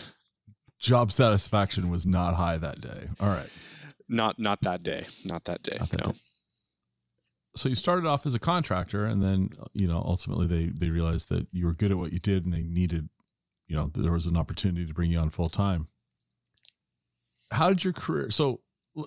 Job 0.80 1.12
satisfaction 1.12 1.90
was 1.90 2.06
not 2.06 2.34
high 2.34 2.56
that 2.56 2.80
day. 2.80 3.10
All 3.20 3.28
right. 3.28 3.50
Not 4.08 4.38
not 4.38 4.62
that 4.62 4.82
day. 4.82 5.04
Not 5.26 5.44
that 5.44 5.62
day 5.62 5.76
not 5.78 5.90
that 5.90 6.06
no. 6.06 6.12
day. 6.12 6.18
so 7.54 7.68
you 7.68 7.74
started 7.74 8.06
off 8.06 8.24
as 8.24 8.34
a 8.34 8.38
contractor 8.38 9.04
and 9.04 9.22
then 9.22 9.50
you 9.74 9.86
know 9.86 10.02
ultimately 10.04 10.46
they 10.46 10.66
they 10.66 10.88
realized 10.88 11.28
that 11.28 11.46
you 11.52 11.66
were 11.66 11.74
good 11.74 11.90
at 11.90 11.98
what 11.98 12.12
you 12.12 12.18
did 12.18 12.44
and 12.44 12.54
they 12.54 12.62
needed 12.62 13.10
you 13.68 13.76
know 13.76 13.90
there 13.94 14.12
was 14.12 14.26
an 14.26 14.38
opportunity 14.38 14.86
to 14.86 14.94
bring 14.94 15.10
you 15.10 15.18
on 15.18 15.28
full 15.30 15.50
time. 15.50 15.88
How 17.52 17.68
did 17.68 17.84
your 17.84 17.92
career 17.92 18.30
so 18.30 18.60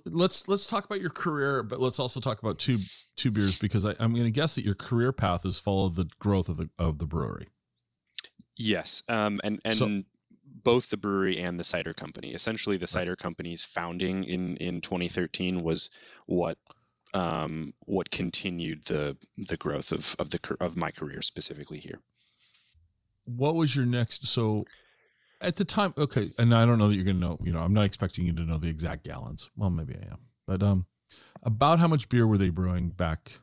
let's 0.05 0.47
let's 0.47 0.67
talk 0.67 0.85
about 0.85 1.01
your 1.01 1.09
career, 1.09 1.63
but 1.63 1.79
let's 1.79 1.99
also 1.99 2.19
talk 2.19 2.39
about 2.39 2.59
two 2.59 2.79
two 3.15 3.31
beers 3.31 3.57
because 3.57 3.85
I, 3.85 3.91
am 3.99 4.13
going 4.13 4.25
to 4.25 4.31
guess 4.31 4.55
that 4.55 4.65
your 4.65 4.75
career 4.75 5.11
path 5.11 5.43
has 5.43 5.59
followed 5.59 5.95
the 5.95 6.09
growth 6.19 6.49
of 6.49 6.57
the 6.57 6.69
of 6.77 6.99
the 6.99 7.05
brewery. 7.05 7.47
Yes, 8.57 9.03
um, 9.09 9.41
and 9.43 9.59
and 9.65 9.75
so, 9.75 10.03
both 10.45 10.89
the 10.89 10.97
brewery 10.97 11.39
and 11.39 11.59
the 11.59 11.63
cider 11.63 11.93
company. 11.93 12.33
Essentially, 12.33 12.77
the 12.77 12.87
cider 12.87 13.15
company's 13.15 13.65
founding 13.65 14.23
in 14.23 14.57
in 14.57 14.81
2013 14.81 15.63
was 15.63 15.89
what 16.25 16.57
um, 17.13 17.73
what 17.85 18.09
continued 18.09 18.85
the 18.85 19.17
the 19.37 19.57
growth 19.57 19.91
of 19.91 20.15
of 20.19 20.29
the 20.29 20.57
of 20.59 20.75
my 20.75 20.91
career 20.91 21.21
specifically 21.21 21.79
here. 21.79 21.99
What 23.25 23.55
was 23.55 23.75
your 23.75 23.85
next? 23.85 24.27
So 24.27 24.65
at 25.43 25.55
the 25.55 25.65
time, 25.65 25.93
okay, 25.97 26.29
and 26.37 26.53
I 26.53 26.65
don't 26.65 26.79
know 26.79 26.87
that 26.87 26.95
you're 26.95 27.05
going 27.05 27.19
to 27.19 27.27
know. 27.27 27.37
You 27.43 27.53
know, 27.53 27.59
I'm 27.59 27.73
not 27.73 27.85
expecting 27.85 28.25
you 28.25 28.33
to 28.33 28.41
know 28.41 28.57
the 28.57 28.69
exact 28.69 29.03
gallons. 29.03 29.49
Well, 29.55 29.69
maybe 29.69 29.95
I 29.95 30.11
am, 30.11 30.19
but 30.47 30.63
um, 30.63 30.85
about 31.41 31.79
how 31.79 31.87
much 31.87 32.09
beer 32.09 32.25
were 32.25 32.37
they 32.37 32.49
brewing 32.49 32.89
back 32.89 33.39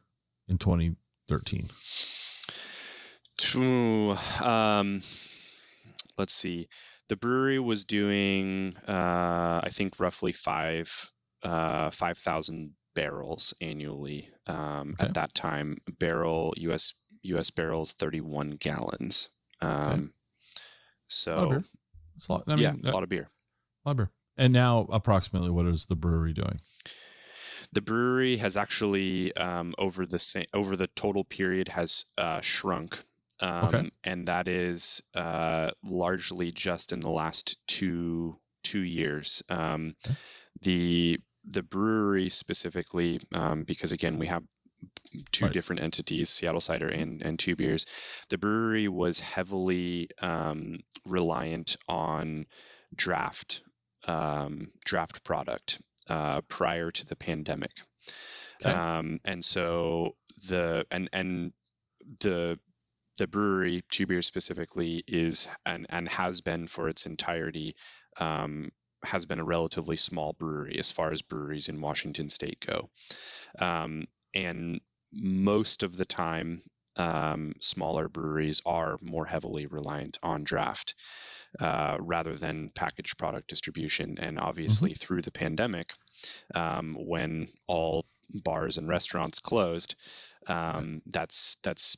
in 0.49 0.59
2013? 0.59 1.71
Ooh, 3.57 4.16
um, 4.42 5.00
let's 6.19 6.35
see. 6.35 6.69
The 7.09 7.16
brewery 7.16 7.59
was 7.59 7.85
doing, 7.85 8.76
uh, 8.87 9.61
I 9.64 9.69
think, 9.71 9.99
roughly 9.99 10.33
five 10.33 11.11
uh, 11.42 11.90
five 11.90 12.19
thousand 12.19 12.73
barrels 12.95 13.54
annually 13.61 14.28
um, 14.47 14.95
okay. 14.99 15.09
at 15.09 15.14
that 15.14 15.35
time. 15.35 15.78
Barrel 15.99 16.54
U.S. 16.59 16.95
U.S. 17.23 17.50
barrels, 17.50 17.92
31 17.92 18.52
gallons. 18.52 19.28
Um, 19.61 19.90
okay. 19.90 20.09
So 21.09 21.62
it's 22.20 22.28
a 22.28 22.32
lot. 22.32 22.44
I 22.46 22.54
mean, 22.56 22.80
yeah, 22.84 22.90
a 22.90 22.92
lot 22.92 23.02
of 23.02 23.08
beer. 23.08 23.28
A 23.84 23.88
lot 23.88 23.92
of 23.92 23.96
beer. 23.96 24.10
And 24.36 24.52
now, 24.52 24.86
approximately, 24.92 25.48
what 25.48 25.64
is 25.64 25.86
the 25.86 25.96
brewery 25.96 26.34
doing? 26.34 26.60
The 27.72 27.80
brewery 27.80 28.36
has 28.36 28.58
actually, 28.58 29.34
um, 29.34 29.74
over 29.78 30.04
the 30.04 30.18
same, 30.18 30.44
over 30.52 30.76
the 30.76 30.86
total 30.88 31.24
period, 31.24 31.68
has 31.68 32.04
uh, 32.18 32.42
shrunk, 32.42 33.02
um, 33.40 33.64
okay. 33.64 33.90
and 34.04 34.28
that 34.28 34.48
is 34.48 35.02
uh, 35.14 35.70
largely 35.82 36.52
just 36.52 36.92
in 36.92 37.00
the 37.00 37.10
last 37.10 37.56
two 37.66 38.36
two 38.62 38.82
years. 38.82 39.42
Um. 39.48 39.94
The 40.62 41.18
the 41.46 41.62
brewery 41.62 42.28
specifically, 42.28 43.20
um, 43.32 43.64
because 43.64 43.92
again, 43.92 44.18
we 44.18 44.26
have 44.26 44.42
two 45.32 45.46
right. 45.46 45.54
different 45.54 45.82
entities, 45.82 46.30
Seattle 46.30 46.60
Cider 46.60 46.88
and, 46.88 47.22
and 47.22 47.38
Two 47.38 47.56
Beers. 47.56 47.87
The 48.28 48.38
brewery 48.38 48.88
was 48.88 49.20
heavily 49.20 50.10
um, 50.20 50.80
reliant 51.04 51.76
on 51.88 52.46
draft 52.94 53.62
um, 54.06 54.72
draft 54.84 55.25
product 55.25 55.80
uh, 56.08 56.40
prior 56.42 56.90
to 56.90 57.06
the 57.06 57.16
pandemic, 57.16 57.72
okay. 58.64 58.75
um, 58.75 59.20
and 59.25 59.44
so 59.44 60.16
the 60.49 60.87
and 60.90 61.08
and 61.12 61.52
the 62.20 62.58
the 63.18 63.26
brewery 63.26 63.82
Two 63.90 64.06
Beers 64.06 64.26
specifically 64.26 65.04
is 65.06 65.49
and 65.66 65.87
and 65.90 66.08
has 66.08 66.40
been 66.40 66.66
for 66.66 66.88
its 66.88 67.06
entirety 67.06 67.76
um, 68.18 68.70
has 69.02 69.26
been 69.26 69.40
a 69.40 69.44
relatively 69.44 69.96
small 69.96 70.32
brewery 70.32 70.78
as 70.78 70.90
far 70.90 71.10
as 71.10 71.22
breweries 71.22 71.68
in 71.68 71.80
Washington 71.80 72.30
State 72.30 72.64
go. 72.66 72.90
Um, 73.58 74.06
and 74.34 74.80
most 75.12 75.82
of 75.82 75.96
the 75.96 76.04
time, 76.04 76.62
um, 76.96 77.54
smaller 77.60 78.08
breweries 78.08 78.62
are 78.66 78.99
more 79.00 79.25
heavily 79.25 79.66
reliant 79.66 80.18
on 80.22 80.44
draft 80.44 80.94
uh, 81.58 81.96
rather 81.99 82.37
than 82.37 82.70
packaged 82.75 83.18
product 83.18 83.49
distribution. 83.49 84.18
And 84.18 84.38
obviously, 84.38 84.90
mm-hmm. 84.90 84.99
through 84.99 85.22
the 85.22 85.32
pandemic, 85.32 85.92
um, 86.54 86.96
when 86.99 87.49
all 87.66 88.06
bars 88.32 88.78
and 88.78 88.88
restaurants 88.88 89.40
closed, 89.40 89.94
um, 90.46 91.02
that's 91.06 91.56
that's 91.62 91.96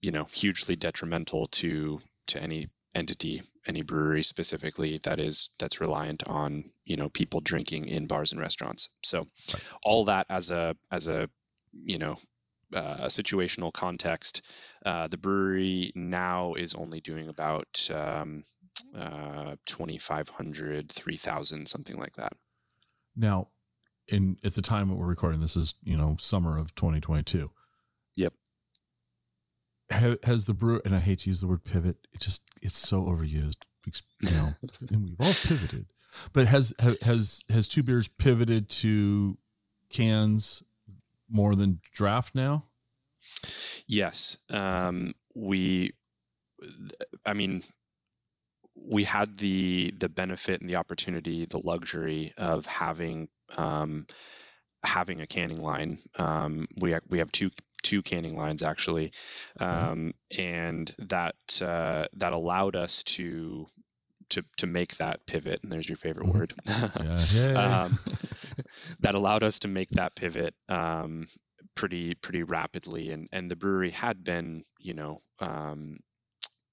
you 0.00 0.10
know 0.10 0.24
hugely 0.24 0.76
detrimental 0.76 1.46
to 1.48 2.00
to 2.28 2.42
any 2.42 2.68
entity 2.94 3.40
any 3.66 3.82
brewery 3.82 4.22
specifically 4.22 5.00
that 5.04 5.18
is 5.18 5.48
that's 5.58 5.80
reliant 5.80 6.24
on 6.28 6.64
you 6.84 6.96
know 6.96 7.08
people 7.08 7.40
drinking 7.40 7.88
in 7.88 8.06
bars 8.06 8.32
and 8.32 8.40
restaurants 8.40 8.90
so 9.02 9.26
all 9.82 10.04
that 10.04 10.26
as 10.28 10.50
a 10.50 10.76
as 10.90 11.06
a 11.06 11.30
you 11.72 11.98
know 11.98 12.16
uh, 12.74 13.06
situational 13.06 13.72
context, 13.72 14.42
uh, 14.84 15.06
the 15.08 15.18
brewery 15.18 15.92
now 15.94 16.54
is 16.54 16.74
only 16.74 17.00
doing 17.00 17.28
about 17.28 17.88
um, 17.92 18.44
uh, 18.96 19.56
2,500, 19.66 20.90
3,000, 20.90 21.68
something 21.68 21.96
like 21.96 22.14
that. 22.16 22.32
Now, 23.14 23.48
in 24.08 24.36
at 24.44 24.54
the 24.54 24.62
time 24.62 24.88
that 24.88 24.96
we're 24.96 25.06
recording, 25.06 25.40
this 25.40 25.56
is 25.56 25.74
you 25.82 25.96
know 25.96 26.16
summer 26.18 26.58
of 26.58 26.74
2022. 26.74 27.50
Yep. 28.16 28.34
has 29.90 30.44
the 30.46 30.54
brew 30.54 30.80
and 30.84 30.94
I 30.94 30.98
hate 30.98 31.20
to 31.20 31.30
use 31.30 31.40
the 31.40 31.46
word 31.46 31.64
pivot. 31.64 31.96
It 32.12 32.20
just 32.20 32.42
it's 32.60 32.76
so 32.76 33.04
overused. 33.04 33.58
You 34.20 34.30
know, 34.30 34.48
and 34.90 35.04
we've 35.04 35.20
all 35.20 35.32
pivoted. 35.32 35.86
But 36.32 36.46
has 36.46 36.74
has 37.02 37.44
has 37.48 37.68
two 37.68 37.82
beers 37.82 38.08
pivoted 38.08 38.68
to 38.70 39.36
cans 39.90 40.62
more 41.32 41.54
than 41.54 41.80
draft 41.94 42.34
now? 42.34 42.66
Yes, 43.86 44.38
um, 44.50 45.14
we. 45.34 45.92
I 47.26 47.32
mean, 47.32 47.62
we 48.74 49.04
had 49.04 49.36
the 49.36 49.92
the 49.96 50.08
benefit 50.08 50.60
and 50.60 50.70
the 50.70 50.76
opportunity, 50.76 51.46
the 51.46 51.60
luxury 51.62 52.32
of 52.36 52.66
having 52.66 53.28
um, 53.56 54.06
having 54.82 55.20
a 55.20 55.26
canning 55.26 55.62
line. 55.62 55.98
Um, 56.18 56.68
we 56.76 56.94
we 57.08 57.18
have 57.18 57.32
two 57.32 57.50
two 57.82 58.02
canning 58.02 58.36
lines 58.36 58.62
actually, 58.62 59.12
um, 59.58 60.14
and 60.36 60.94
that 60.98 61.34
uh, 61.60 62.06
that 62.14 62.32
allowed 62.32 62.76
us 62.76 63.02
to 63.04 63.66
to 64.32 64.44
to 64.58 64.66
make 64.66 64.96
that 64.96 65.26
pivot. 65.26 65.62
And 65.62 65.72
there's 65.72 65.88
your 65.88 65.96
favorite 65.96 66.26
mm-hmm. 66.26 66.38
word. 66.38 66.54
yeah, 66.66 67.52
yeah. 67.52 67.82
um, 67.82 67.98
that 69.00 69.14
allowed 69.14 69.42
us 69.42 69.60
to 69.60 69.68
make 69.68 69.90
that 69.90 70.14
pivot 70.14 70.54
um, 70.68 71.26
pretty 71.74 72.14
pretty 72.14 72.42
rapidly. 72.42 73.10
And 73.10 73.28
and 73.32 73.50
the 73.50 73.56
brewery 73.56 73.90
had 73.90 74.24
been, 74.24 74.64
you 74.78 74.94
know. 74.94 75.18
Um, 75.38 75.98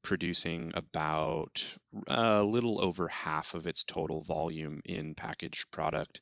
producing 0.02 0.72
about 0.76 1.78
a 2.08 2.42
little 2.42 2.84
over 2.84 3.10
half 3.10 3.54
of 3.54 3.68
its 3.68 3.84
total 3.84 4.22
volume 4.22 4.82
in 4.86 5.14
packaged 5.14 5.70
product 5.72 6.22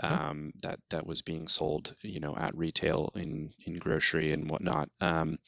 um, 0.00 0.52
that 0.62 0.80
that 0.90 1.06
was 1.06 1.22
being 1.22 1.46
sold, 1.46 1.94
you 2.02 2.20
know, 2.20 2.34
at 2.36 2.56
retail 2.56 3.12
in 3.14 3.50
in 3.66 3.74
grocery 3.74 4.32
and 4.32 4.50
whatnot. 4.50 4.88
Um, 5.00 5.38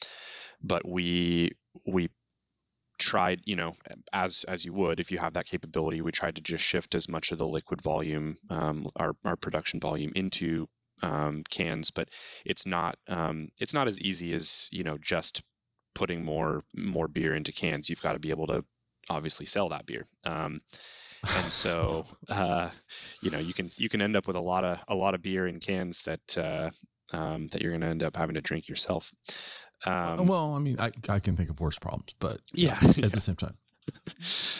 but 0.61 0.87
we 0.87 1.53
we 1.85 2.09
tried, 2.97 3.41
you 3.45 3.55
know, 3.55 3.73
as 4.13 4.45
as 4.47 4.65
you 4.65 4.73
would 4.73 4.99
if 4.99 5.11
you 5.11 5.17
have 5.17 5.33
that 5.33 5.45
capability, 5.45 6.01
we 6.01 6.11
tried 6.11 6.35
to 6.35 6.41
just 6.41 6.63
shift 6.63 6.95
as 6.95 7.09
much 7.09 7.31
of 7.31 7.37
the 7.37 7.47
liquid 7.47 7.81
volume, 7.81 8.37
um, 8.49 8.87
our 8.95 9.15
our 9.25 9.35
production 9.35 9.79
volume 9.79 10.13
into 10.15 10.67
um, 11.01 11.43
cans. 11.49 11.91
But 11.91 12.09
it's 12.45 12.65
not 12.65 12.97
um, 13.07 13.49
it's 13.59 13.73
not 13.73 13.87
as 13.87 14.01
easy 14.01 14.33
as 14.33 14.69
you 14.71 14.83
know 14.83 14.97
just 14.97 15.41
putting 15.95 16.23
more 16.23 16.63
more 16.75 17.07
beer 17.07 17.35
into 17.35 17.51
cans. 17.51 17.89
You've 17.89 18.01
got 18.01 18.13
to 18.13 18.19
be 18.19 18.31
able 18.31 18.47
to 18.47 18.63
obviously 19.09 19.45
sell 19.45 19.69
that 19.69 19.85
beer. 19.85 20.05
Um, 20.23 20.61
and 21.23 21.51
so 21.51 22.05
uh, 22.29 22.69
you 23.21 23.31
know 23.31 23.39
you 23.39 23.53
can 23.53 23.71
you 23.77 23.89
can 23.89 24.01
end 24.01 24.15
up 24.15 24.27
with 24.27 24.35
a 24.35 24.41
lot 24.41 24.63
of 24.63 24.79
a 24.87 24.95
lot 24.95 25.15
of 25.15 25.21
beer 25.21 25.47
in 25.47 25.59
cans 25.59 26.03
that 26.03 26.37
uh, 26.37 26.69
um, 27.11 27.47
that 27.47 27.61
you're 27.61 27.71
going 27.71 27.81
to 27.81 27.87
end 27.87 28.03
up 28.03 28.15
having 28.15 28.35
to 28.35 28.41
drink 28.41 28.67
yourself. 28.67 29.11
Um, 29.85 30.27
well, 30.27 30.55
I 30.55 30.59
mean, 30.59 30.79
I, 30.79 30.91
I 31.09 31.19
can 31.19 31.35
think 31.35 31.49
of 31.49 31.59
worse 31.59 31.79
problems, 31.79 32.15
but 32.19 32.39
yeah, 32.53 32.77
at 32.81 32.97
yeah. 32.97 33.07
the 33.07 33.19
same 33.19 33.35
time. 33.35 33.55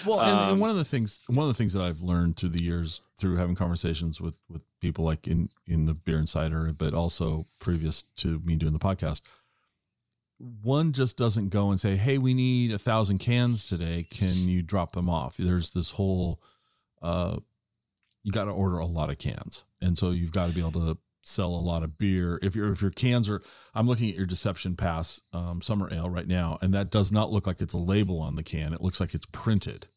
Well, 0.05 0.19
and, 0.19 0.37
um, 0.37 0.49
and, 0.51 0.59
one 0.59 0.69
of 0.69 0.75
the 0.75 0.83
things 0.83 1.23
one 1.27 1.43
of 1.43 1.47
the 1.47 1.53
things 1.53 1.71
that 1.71 1.81
I've 1.81 2.01
learned 2.01 2.35
through 2.35 2.49
the 2.49 2.61
years 2.61 2.99
through 3.17 3.37
having 3.37 3.55
conversations 3.55 4.19
with 4.19 4.37
with 4.49 4.61
people 4.81 5.05
like 5.05 5.27
in 5.29 5.47
in 5.65 5.85
the 5.85 5.93
beer 5.93 6.17
insider, 6.17 6.73
but 6.77 6.93
also 6.93 7.45
previous 7.61 8.01
to 8.17 8.41
me 8.43 8.57
doing 8.57 8.73
the 8.73 8.79
podcast, 8.79 9.21
one 10.61 10.91
just 10.91 11.17
doesn't 11.17 11.49
go 11.49 11.69
and 11.69 11.79
say, 11.79 11.95
"Hey, 11.95 12.17
we 12.17 12.33
need 12.33 12.73
a 12.73 12.77
thousand 12.77 13.19
cans 13.19 13.69
today. 13.69 14.05
Can 14.09 14.35
you 14.49 14.61
drop 14.61 14.91
them 14.91 15.09
off?" 15.09 15.37
There's 15.37 15.71
this 15.71 15.91
whole 15.91 16.41
uh, 17.01 17.37
you 18.23 18.31
got 18.33 18.45
to 18.45 18.51
order 18.51 18.77
a 18.79 18.85
lot 18.85 19.09
of 19.09 19.19
cans, 19.19 19.63
and 19.81 19.97
so 19.97 20.11
you've 20.11 20.33
got 20.33 20.49
to 20.49 20.53
be 20.53 20.59
able 20.59 20.73
to 20.73 20.97
sell 21.23 21.55
a 21.55 21.57
lot 21.57 21.81
of 21.81 21.97
beer. 21.97 22.37
If 22.43 22.55
your 22.55 22.71
if 22.71 22.81
your 22.81 22.91
cans 22.91 23.29
are, 23.29 23.41
I'm 23.73 23.87
looking 23.87 24.09
at 24.09 24.15
your 24.15 24.27
Deception 24.27 24.75
Pass 24.75 25.21
um, 25.33 25.61
Summer 25.61 25.91
Ale 25.91 26.09
right 26.09 26.27
now, 26.27 26.59
and 26.61 26.73
that 26.73 26.91
does 26.91 27.11
not 27.11 27.31
look 27.31 27.47
like 27.47 27.61
it's 27.61 27.73
a 27.73 27.79
label 27.79 28.19
on 28.21 28.35
the 28.35 28.43
can. 28.43 28.73
It 28.73 28.81
looks 28.81 28.99
like 28.99 29.15
it's 29.15 29.25
printed. 29.31 29.87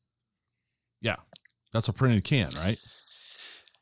Yeah, 1.02 1.16
that's 1.72 1.88
a 1.88 1.92
printed 1.92 2.24
can, 2.24 2.50
right? 2.56 2.78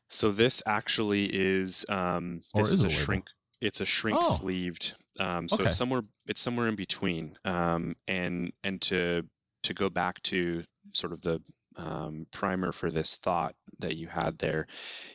So 0.09 0.31
this 0.31 0.61
actually 0.65 1.25
is 1.25 1.85
um, 1.87 2.41
this 2.53 2.71
is, 2.71 2.83
is, 2.83 2.85
a, 2.85 2.89
shrink. 2.89 3.27
It's 3.61 3.81
a 3.81 3.85
shrink 3.85 4.17
oh. 4.19 4.37
sleeved. 4.37 4.93
Um, 5.19 5.47
so 5.47 5.55
okay. 5.55 5.65
it's 5.65 5.77
somewhere 5.77 6.01
it's 6.27 6.41
somewhere 6.41 6.67
in 6.67 6.75
between. 6.75 7.37
Um, 7.45 7.95
and 8.07 8.51
and 8.63 8.81
to 8.83 9.23
to 9.63 9.73
go 9.73 9.89
back 9.89 10.21
to 10.23 10.63
sort 10.93 11.13
of 11.13 11.21
the 11.21 11.41
um, 11.77 12.27
primer 12.31 12.71
for 12.71 12.89
this 12.89 13.15
thought 13.15 13.53
that 13.79 13.95
you 13.95 14.07
had 14.07 14.37
there. 14.37 14.67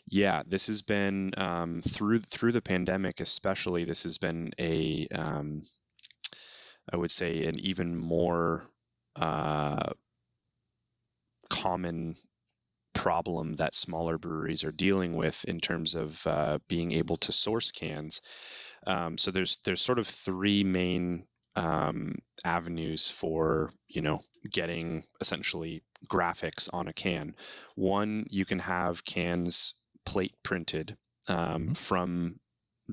Yeah, 0.08 0.42
this 0.46 0.66
has 0.66 0.82
been 0.82 1.32
um, 1.36 1.80
through 1.82 2.20
through 2.20 2.52
the 2.52 2.62
pandemic, 2.62 3.20
especially. 3.20 3.84
This 3.84 4.04
has 4.04 4.18
been 4.18 4.52
a, 4.58 5.06
um, 5.14 5.62
I 6.92 6.96
would 6.96 7.10
say, 7.10 7.44
an 7.44 7.58
even 7.58 7.96
more 7.96 8.64
uh, 9.16 9.92
common 11.48 12.14
problem 12.94 13.54
that 13.54 13.74
smaller 13.74 14.18
breweries 14.18 14.64
are 14.64 14.72
dealing 14.72 15.14
with 15.14 15.44
in 15.46 15.60
terms 15.60 15.94
of 15.94 16.26
uh, 16.26 16.58
being 16.68 16.92
able 16.92 17.16
to 17.16 17.32
source 17.32 17.72
cans. 17.72 18.20
Um, 18.86 19.18
so 19.18 19.30
there's 19.30 19.58
there's 19.64 19.80
sort 19.80 19.98
of 19.98 20.06
three 20.06 20.64
main 20.64 21.24
um, 21.56 22.16
avenues 22.44 23.08
for 23.08 23.70
you 23.88 24.02
know 24.02 24.20
getting 24.50 25.04
essentially 25.20 25.82
graphics 26.08 26.68
on 26.72 26.88
a 26.88 26.92
can. 26.92 27.34
One, 27.74 28.26
you 28.30 28.44
can 28.44 28.58
have 28.60 29.04
cans 29.04 29.74
plate 30.04 30.34
printed 30.42 30.96
um, 31.28 31.36
mm-hmm. 31.36 31.72
from 31.72 32.40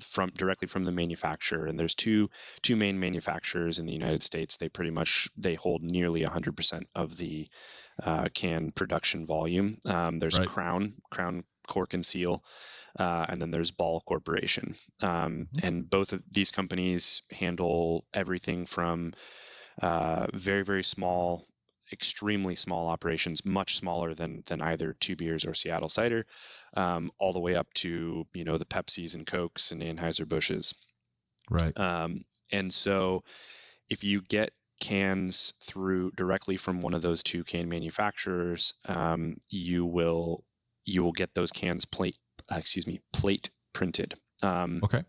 from 0.02 0.30
directly 0.30 0.67
from 0.67 0.84
the 0.84 0.91
manufacturer 0.91 1.65
and 1.65 1.80
there's 1.80 1.96
two 1.96 2.30
two 2.62 2.76
main 2.76 3.00
manufacturers 3.00 3.80
in 3.80 3.88
the 3.88 3.93
united 3.93 4.22
states 4.22 4.58
they 4.58 4.70
pretty 4.70 4.91
much 4.91 5.28
they 5.38 5.56
hold 5.56 5.82
nearly 5.82 6.24
100% 6.24 6.84
of 6.93 7.17
the 7.17 7.48
uh, 8.04 8.28
can 8.34 8.72
production 8.72 9.26
volume 9.26 9.78
um, 9.88 10.20
there's 10.20 10.38
right. 10.38 10.48
crown 10.48 10.93
crown 11.10 11.43
cork 11.67 11.96
and 11.96 12.06
seal 12.06 12.43
uh, 12.98 13.26
and 13.30 13.42
then 13.42 13.52
there's 13.52 13.72
Ball 13.72 14.02
Corporation. 14.02 14.76
Um, 15.02 15.48
mm-hmm. 15.56 15.68
and 15.68 15.90
both 15.90 16.14
of 16.14 16.24
these 16.32 16.52
companies 16.52 17.22
handle 17.32 18.06
everything 18.14 18.66
from 18.66 19.14
uh, 19.82 20.28
very, 20.34 20.64
very 20.64 20.84
small, 20.84 21.46
extremely 21.92 22.56
small 22.56 22.88
operations, 22.88 23.46
much 23.46 23.78
smaller 23.78 24.14
than 24.14 24.44
than 24.48 24.62
either 24.62 24.94
Two 24.94 25.16
Beers 25.16 25.46
or 25.46 25.54
Seattle 25.54 25.90
Cider, 25.90 26.26
um, 26.76 27.12
all 27.20 27.34
the 27.34 27.40
way 27.40 27.56
up 27.56 27.72
to 27.76 28.26
you 28.34 28.44
know 28.44 28.58
the 28.58 28.66
Pepsis 28.66 29.16
and 29.16 29.26
Cokes 29.28 29.72
and 29.72 29.82
Anheuser 29.82 30.28
Busches. 30.28 30.74
Right. 31.50 31.78
Um, 31.78 32.26
and 32.52 32.74
so, 32.74 33.24
if 33.90 34.04
you 34.04 34.22
get 34.22 34.52
cans 34.80 35.54
through 35.64 36.12
directly 36.12 36.58
from 36.58 36.82
one 36.82 36.94
of 36.94 37.02
those 37.02 37.24
two 37.24 37.44
can 37.44 37.70
manufacturers, 37.70 38.74
um, 38.86 39.38
you 39.50 39.86
will 39.86 40.44
you 40.86 41.04
will 41.04 41.12
get 41.12 41.34
those 41.34 41.52
cans 41.52 41.86
plate 41.86 42.16
excuse 42.52 42.88
me, 42.88 43.02
plate 43.14 43.50
printed. 43.74 44.16
Um, 44.42 44.82
okay. 44.84 45.04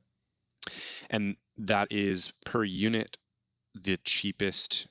And 1.11 1.37
that 1.59 1.89
is 1.91 2.33
per 2.45 2.65
unit 2.65 3.17
the 3.75 3.97
cheapest 4.05 4.87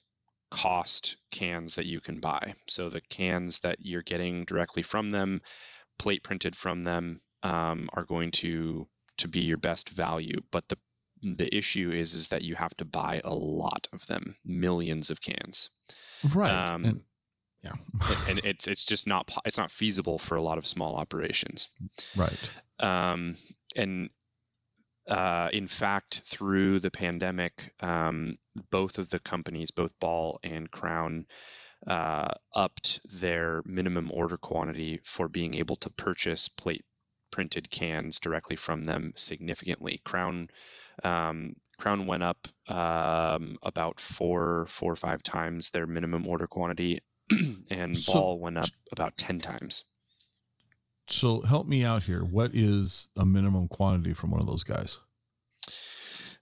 cost 0.50 1.18
cans 1.32 1.76
that 1.76 1.86
you 1.86 2.00
can 2.00 2.20
buy. 2.20 2.54
So 2.68 2.90
the 2.90 3.02
cans 3.02 3.60
that 3.60 3.78
you're 3.80 4.02
getting 4.02 4.46
directly 4.46 4.82
from 4.82 5.10
them, 5.10 5.42
plate 6.00 6.24
printed 6.24 6.56
from 6.56 6.84
them, 6.84 7.22
um, 7.44 7.90
are 7.94 8.06
going 8.06 8.32
to 8.32 8.88
to 9.18 9.28
be 9.28 9.42
your 9.42 9.58
best 9.58 9.90
value. 9.90 10.42
But 10.52 10.68
the 10.70 10.78
the 11.22 11.56
issue 11.56 11.92
is 11.92 12.14
is 12.14 12.30
that 12.30 12.44
you 12.44 12.56
have 12.56 12.76
to 12.78 12.86
buy 12.86 13.22
a 13.24 13.34
lot 13.34 13.88
of 13.92 14.06
them, 14.08 14.36
millions 14.46 15.10
of 15.10 15.22
cans. 15.22 15.70
Right. 16.34 16.52
Um, 16.52 16.86
and 16.86 17.02
yeah. 17.68 18.16
and, 18.30 18.40
it's 18.44 18.68
it's 18.68 18.86
just 18.86 19.08
not 19.08 19.30
it's 19.46 19.58
not 19.58 19.72
feasible 19.72 20.18
for 20.18 20.36
a 20.36 20.42
lot 20.42 20.58
of 20.58 20.66
small 20.66 20.96
operations. 20.96 21.68
Right. 22.16 22.52
Um, 22.80 23.36
and 23.76 24.10
uh, 25.08 25.50
in 25.54 25.68
fact, 25.68 26.22
through 26.26 26.80
the 26.80 26.92
pandemic, 26.92 27.74
um, 27.80 28.38
both 28.72 29.00
of 29.00 29.10
the 29.10 29.20
companies, 29.20 29.72
both 29.72 29.98
Ball 30.00 30.40
and 30.44 30.70
Crown, 30.70 31.26
uh, 31.86 32.30
upped 32.54 33.00
their 33.20 33.62
minimum 33.66 34.10
order 34.12 34.38
quantity 34.38 35.00
for 35.04 35.28
being 35.28 35.56
able 35.56 35.78
to 35.78 35.90
purchase 35.90 36.50
plate 36.50 36.84
printed 37.32 37.70
cans 37.70 38.20
directly 38.20 38.56
from 38.56 38.84
them 38.84 39.14
significantly. 39.16 40.02
Crown 40.04 40.50
um, 41.04 41.56
Crown 41.78 42.08
went 42.08 42.24
up 42.24 42.48
um, 42.68 43.58
about 43.62 44.00
four, 44.00 44.66
four 44.68 44.94
or 44.94 44.96
five 44.96 45.22
times 45.22 45.70
their 45.70 45.86
minimum 45.86 46.28
order 46.28 46.48
quantity, 46.48 47.00
and 47.72 47.98
so, 47.98 48.14
ball 48.14 48.40
went 48.40 48.58
up 48.58 48.70
about 48.92 49.18
10 49.18 49.40
times. 49.40 49.84
So 51.10 51.42
help 51.42 51.68
me 51.68 51.86
out 51.86 52.04
here. 52.04 52.24
What 52.24 52.52
is 52.54 53.08
a 53.16 53.26
minimum 53.26 53.68
quantity 53.68 54.14
from 54.14 54.32
one 54.32 54.42
of 54.42 54.48
those 54.48 54.64
guys? 54.64 55.00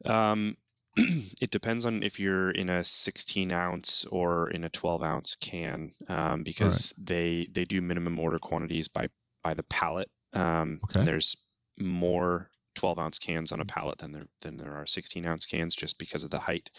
Um, 0.04 0.58
it 0.98 1.52
depends 1.52 1.86
on 1.86 2.04
if 2.04 2.20
you're 2.20 2.50
in 2.50 2.70
a 2.70 2.84
16 2.84 3.52
ounce 3.52 4.06
or 4.06 4.50
in 4.50 4.64
a 4.64 4.70
12 4.70 5.04
ounce 5.04 5.36
can, 5.36 5.92
um, 6.08 6.44
because 6.44 6.94
right. 6.98 7.08
they 7.08 7.48
they 7.52 7.66
do 7.66 7.82
minimum 7.82 8.18
order 8.20 8.40
quantities 8.40 8.88
by 8.88 9.10
by 9.44 9.54
the 9.54 9.64
pallet. 9.64 10.10
Um, 10.34 10.80
okay. 10.86 11.04
there's 11.04 11.38
more 11.78 12.50
12 12.76 13.00
ounce 13.00 13.20
cans 13.20 13.52
on 13.52 13.62
a 13.62 13.66
pallet 13.66 14.00
than 14.00 14.12
there 14.12 14.28
than 14.42 14.58
there 14.58 14.76
are 14.76 14.86
16 14.86 15.26
ounce 15.26 15.46
cans 15.46 15.76
just 15.76 15.98
because 15.98 16.24
of 16.24 16.30
the 16.30 16.40
height. 16.40 16.72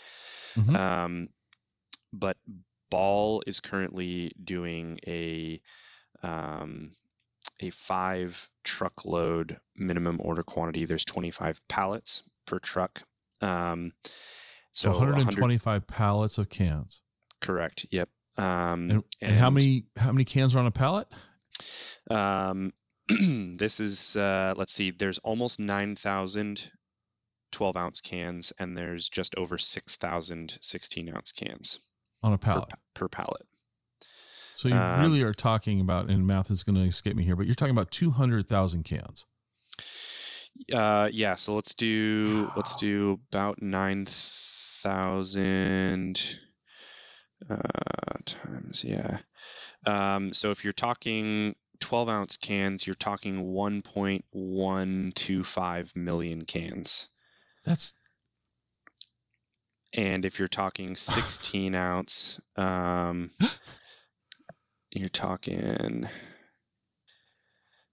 Mhm. 0.56 0.74
Um, 0.74 1.28
but 2.12 2.36
Ball 2.90 3.42
is 3.46 3.60
currently 3.60 4.32
doing 4.42 5.00
a 5.06 5.60
um, 6.22 6.90
a 7.60 7.70
five 7.70 8.48
truckload 8.64 9.58
minimum 9.74 10.18
order 10.20 10.42
quantity. 10.42 10.84
There's 10.84 11.04
25 11.04 11.60
pallets 11.68 12.22
per 12.46 12.58
truck. 12.58 13.02
Um, 13.40 13.92
So, 14.72 14.92
so 14.92 14.98
100 14.98 15.12
125 15.12 15.86
pallets 15.86 16.38
of 16.38 16.48
cans. 16.48 17.02
correct. 17.40 17.86
Yep. 17.90 18.08
Um, 18.36 18.90
And, 18.90 19.04
and 19.22 19.36
how 19.36 19.50
many 19.50 19.86
how 19.96 20.12
many 20.12 20.24
cans 20.24 20.54
are 20.54 20.58
on 20.58 20.66
a 20.66 20.70
pallet? 20.70 21.08
Um, 22.10 22.72
this 23.08 23.80
is 23.80 24.16
uh, 24.16 24.54
let's 24.56 24.72
see. 24.74 24.90
There's 24.90 25.18
almost 25.18 25.58
9,000 25.58 26.70
12 27.52 27.76
ounce 27.76 28.00
cans, 28.02 28.52
and 28.58 28.76
there's 28.76 29.08
just 29.08 29.34
over 29.36 29.56
6,000 29.56 30.58
16 30.60 31.08
ounce 31.14 31.32
cans 31.32 31.78
On 32.22 32.32
a 32.32 32.38
per, 32.38 32.52
pallet. 32.52 32.72
per 32.94 33.08
pallet. 33.08 33.46
So 34.56 34.68
you 34.68 34.74
um, 34.74 35.00
really 35.00 35.22
are 35.22 35.34
talking 35.34 35.80
about, 35.80 36.08
and 36.08 36.26
math 36.26 36.50
is 36.50 36.62
going 36.62 36.76
to 36.76 36.82
escape 36.82 37.14
me 37.14 37.24
here, 37.24 37.36
but 37.36 37.44
you're 37.46 37.54
talking 37.54 37.76
about 37.76 37.90
200,000 37.90 38.84
cans. 38.84 39.26
Uh, 40.72 41.10
yeah. 41.12 41.34
So 41.34 41.54
let's 41.54 41.74
do 41.74 42.50
let's 42.56 42.76
do 42.76 43.20
about 43.30 43.60
9,000 43.60 46.36
uh, 47.50 47.56
times 48.24 48.82
yeah. 48.82 49.18
Um, 49.84 50.32
so 50.32 50.50
if 50.50 50.64
you're 50.64 50.72
talking 50.72 51.54
12 51.80 52.08
ounce 52.08 52.38
cans, 52.38 52.86
you're 52.86 52.94
talking 52.94 53.52
1.125 53.52 55.96
million 55.96 56.46
cans. 56.46 57.08
That's 57.64 57.94
And 59.94 60.24
if 60.24 60.38
you're 60.38 60.48
talking 60.48 60.96
16 60.96 61.74
ounce, 61.74 62.40
um, 62.56 63.30
you're 64.90 65.08
talking 65.08 66.06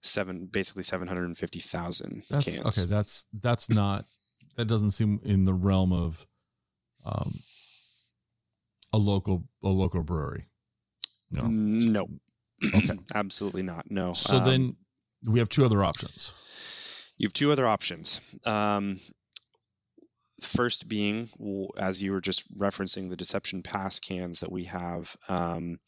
seven, 0.01 0.47
basically 0.51 0.83
750,000 0.83 2.23
cans. 2.29 2.59
okay. 2.59 2.85
That's 2.87 3.25
that's 3.33 3.69
not 3.69 4.05
that 4.57 4.65
doesn't 4.65 4.91
seem 4.91 5.19
in 5.23 5.45
the 5.45 5.53
realm 5.53 5.93
of 5.93 6.25
um, 7.05 7.33
a 8.91 8.97
local 8.97 9.43
a 9.63 9.69
local 9.69 10.03
brewery. 10.03 10.47
No. 11.31 11.47
No. 11.47 12.07
Okay. 12.75 12.97
Absolutely 13.15 13.63
not. 13.63 13.89
No. 13.89 14.13
So 14.13 14.37
Um, 14.37 14.43
then 14.43 14.75
we 15.25 15.39
have 15.39 15.49
two 15.49 15.65
other 15.65 15.83
options. 15.83 16.33
You 17.17 17.27
have 17.27 17.33
two 17.33 17.51
other 17.51 17.67
options. 17.67 18.19
Um, 18.45 18.99
first 20.43 20.87
being, 20.87 21.29
as 21.77 22.01
you 22.01 22.11
were 22.13 22.21
just 22.21 22.43
referencing, 22.57 23.09
the 23.09 23.15
Deception 23.17 23.63
Pass 23.63 23.99
cans 23.99 24.41
that 24.41 24.51
we 24.51 24.65
have, 24.65 25.15
um, 25.29 25.79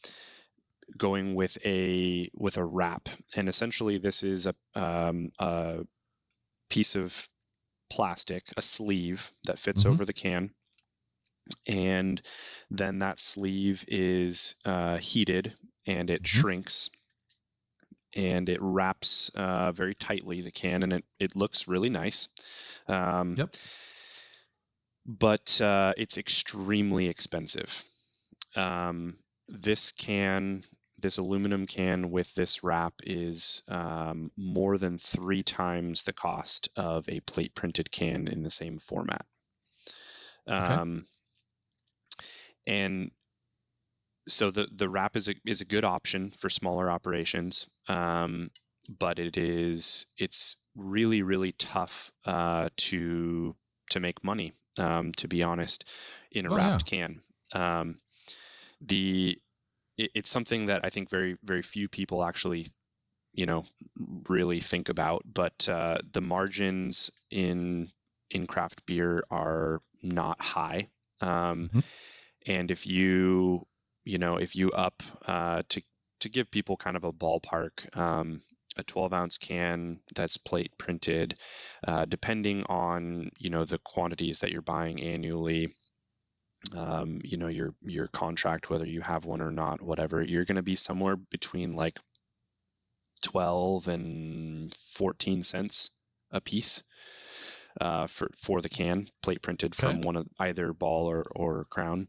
going 0.97 1.35
with 1.35 1.57
a 1.65 2.29
with 2.35 2.57
a 2.57 2.63
wrap, 2.65 3.09
and 3.35 3.49
essentially 3.49 3.97
this 3.97 4.23
is 4.23 4.47
a 4.47 4.55
um, 4.75 5.31
a 5.39 5.85
piece 6.69 6.95
of 6.95 7.27
plastic, 7.89 8.43
a 8.57 8.61
sleeve 8.61 9.31
that 9.45 9.59
fits 9.59 9.83
Mhm. 9.83 9.91
over 9.91 10.05
the 10.05 10.13
can, 10.13 10.51
and 11.67 12.21
then 12.71 12.99
that 12.99 13.19
sleeve 13.19 13.85
is 13.87 14.55
uh, 14.65 14.97
heated 14.97 15.53
and 15.85 16.09
it 16.09 16.23
Mhm. 16.23 16.27
shrinks 16.27 16.89
and 18.15 18.49
it 18.49 18.59
wraps 18.61 19.29
uh, 19.35 19.71
very 19.71 19.93
tightly 19.93 20.41
the 20.41 20.51
can 20.51 20.83
and 20.83 20.93
it, 20.93 21.05
it 21.19 21.35
looks 21.35 21.67
really 21.67 21.89
nice. 21.89 22.29
Um, 22.87 23.35
Yep. 23.37 23.55
But 25.05 25.61
uh, 25.61 25.93
it's 25.97 26.17
extremely 26.17 27.07
expensive. 27.07 27.83
Um, 28.55 29.15
this 29.47 29.91
can, 29.91 30.63
this 30.99 31.17
aluminum 31.17 31.67
can 31.67 32.09
with 32.09 32.33
this 32.33 32.63
wrap 32.63 32.93
is 33.03 33.61
um, 33.67 34.31
more 34.35 34.77
than 34.77 34.97
three 34.97 35.43
times 35.43 36.03
the 36.03 36.13
cost 36.13 36.69
of 36.75 37.07
a 37.09 37.19
plate 37.19 37.53
printed 37.53 37.91
can 37.91 38.27
in 38.27 38.41
the 38.41 38.49
same 38.49 38.79
format. 38.79 39.25
Um, 40.47 41.05
and 42.67 43.11
so 44.27 44.51
the 44.51 44.67
the 44.73 44.89
wrap 44.89 45.15
is 45.15 45.29
a 45.29 45.35
is 45.45 45.61
a 45.61 45.65
good 45.65 45.85
option 45.85 46.29
for 46.29 46.49
smaller 46.49 46.89
operations, 46.89 47.67
um, 47.87 48.49
but 48.99 49.19
it 49.19 49.37
is 49.37 50.07
it's 50.17 50.55
really 50.75 51.21
really 51.21 51.51
tough 51.51 52.11
uh, 52.25 52.69
to 52.77 53.55
to 53.91 53.99
make 53.99 54.23
money. 54.23 54.53
Um, 54.77 55.13
to 55.13 55.27
be 55.27 55.43
honest, 55.43 55.89
in 56.31 56.45
a 56.45 56.49
Oh, 56.49 56.57
yeah. 56.57 56.57
wrapped 56.57 56.85
can, 56.85 57.21
um, 57.53 57.99
the 58.81 59.37
it, 59.97 60.11
it's 60.15 60.29
something 60.29 60.65
that 60.65 60.83
I 60.83 60.89
think 60.89 61.09
very 61.09 61.37
very 61.43 61.61
few 61.61 61.87
people 61.87 62.23
actually 62.23 62.67
you 63.33 63.45
know 63.45 63.65
really 64.29 64.59
think 64.59 64.89
about. 64.89 65.23
But 65.25 65.67
uh, 65.69 65.99
the 66.11 66.21
margins 66.21 67.11
in 67.31 67.89
in 68.31 68.47
craft 68.47 68.85
beer 68.85 69.23
are 69.29 69.79
not 70.03 70.41
high. 70.41 70.89
Um, 71.21 71.69
Mhm. 71.73 71.83
And 72.47 72.71
if 72.71 72.85
you 72.87 73.65
you 74.03 74.17
know, 74.19 74.37
if 74.37 74.55
you 74.55 74.71
up 74.71 75.01
uh, 75.27 75.63
to 75.69 75.81
to 76.21 76.29
give 76.29 76.51
people 76.51 76.77
kind 76.77 76.95
of 76.95 77.03
a 77.03 77.11
ballpark, 77.13 77.95
um, 77.97 78.41
a 78.77 78.83
12 78.83 79.13
ounce 79.13 79.38
can 79.38 79.99
that's 80.13 80.38
plate 80.38 80.77
printed, 80.77 81.35
uh, 81.88 82.05
depending 82.05 82.63
on 82.65 83.31
you 83.39 83.49
know 83.49 83.65
the 83.65 83.79
quantities 83.79 84.39
that 84.39 84.51
you're 84.51 84.61
buying 84.61 85.01
annually, 85.01 85.69
um, 86.75 87.19
you 87.23 87.38
know 87.38 87.47
your 87.47 87.73
your 87.81 88.07
contract, 88.07 88.69
whether 88.69 88.85
you 88.88 89.01
have 89.01 89.25
one 89.25 89.41
or 89.41 89.51
not, 89.51 89.81
whatever, 89.81 90.21
you're 90.21 90.45
going 90.45 90.55
to 90.57 90.63
be 90.63 90.75
somewhere 90.75 91.15
between 91.15 91.73
like 91.73 91.99
12 93.23 93.88
and 93.88 94.73
14 94.93 95.43
cents 95.43 95.91
a 96.31 96.41
piece 96.41 96.83
uh, 97.81 98.07
for 98.07 98.29
for 98.38 98.61
the 98.61 98.69
can 98.69 99.07
plate 99.21 99.41
printed 99.41 99.75
Okay. 99.79 99.99
from 99.99 100.01
one 100.01 100.15
of 100.15 100.27
either 100.39 100.73
ball 100.73 101.07
or 101.09 101.23
or 101.35 101.65
crown 101.65 102.07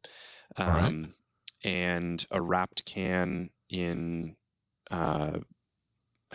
All 0.66 0.72
right. 0.72 0.96
um, 0.96 1.12
and 1.64 2.24
a 2.30 2.40
wrapped 2.40 2.84
can 2.84 3.50
in 3.68 4.36
uh, 4.90 5.38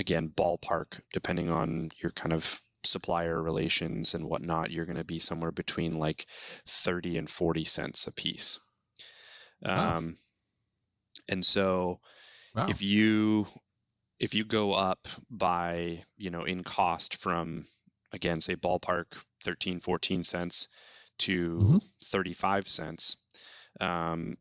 again 0.02 0.30
ballpark 0.42 1.00
depending 1.14 1.50
on 1.50 1.90
your 2.02 2.12
kind 2.12 2.34
of 2.34 2.62
supplier 2.84 3.40
relations 3.42 4.14
and 4.16 4.26
whatnot 4.26 4.72
you're 4.72 4.86
going 4.92 4.98
to 4.98 5.04
be 5.16 5.20
somewhere 5.20 5.52
between 5.52 5.98
like 6.00 6.26
30 6.68 7.18
and 7.20 7.30
40 7.30 7.64
cents 7.64 8.08
a 8.08 8.12
piece 8.14 8.60
Wow. 9.64 9.98
um, 9.98 10.16
and 11.30 11.46
so 11.46 12.00
Wow. 12.56 12.68
if 12.70 12.82
you 12.82 13.46
if 14.20 14.34
you 14.36 14.44
go 14.46 14.74
up 14.74 15.08
by 15.30 16.04
you 16.18 16.30
know 16.32 16.44
in 16.46 16.64
cost 16.64 17.18
from 17.18 17.64
again 18.12 18.42
say 18.42 18.56
ballpark 18.56 19.06
13 19.44 19.80
14 19.80 20.24
cents 20.24 20.68
to 21.20 21.60
Mhm. 21.64 21.82
35 22.06 22.68
cents 22.68 23.18
um, 23.80 24.38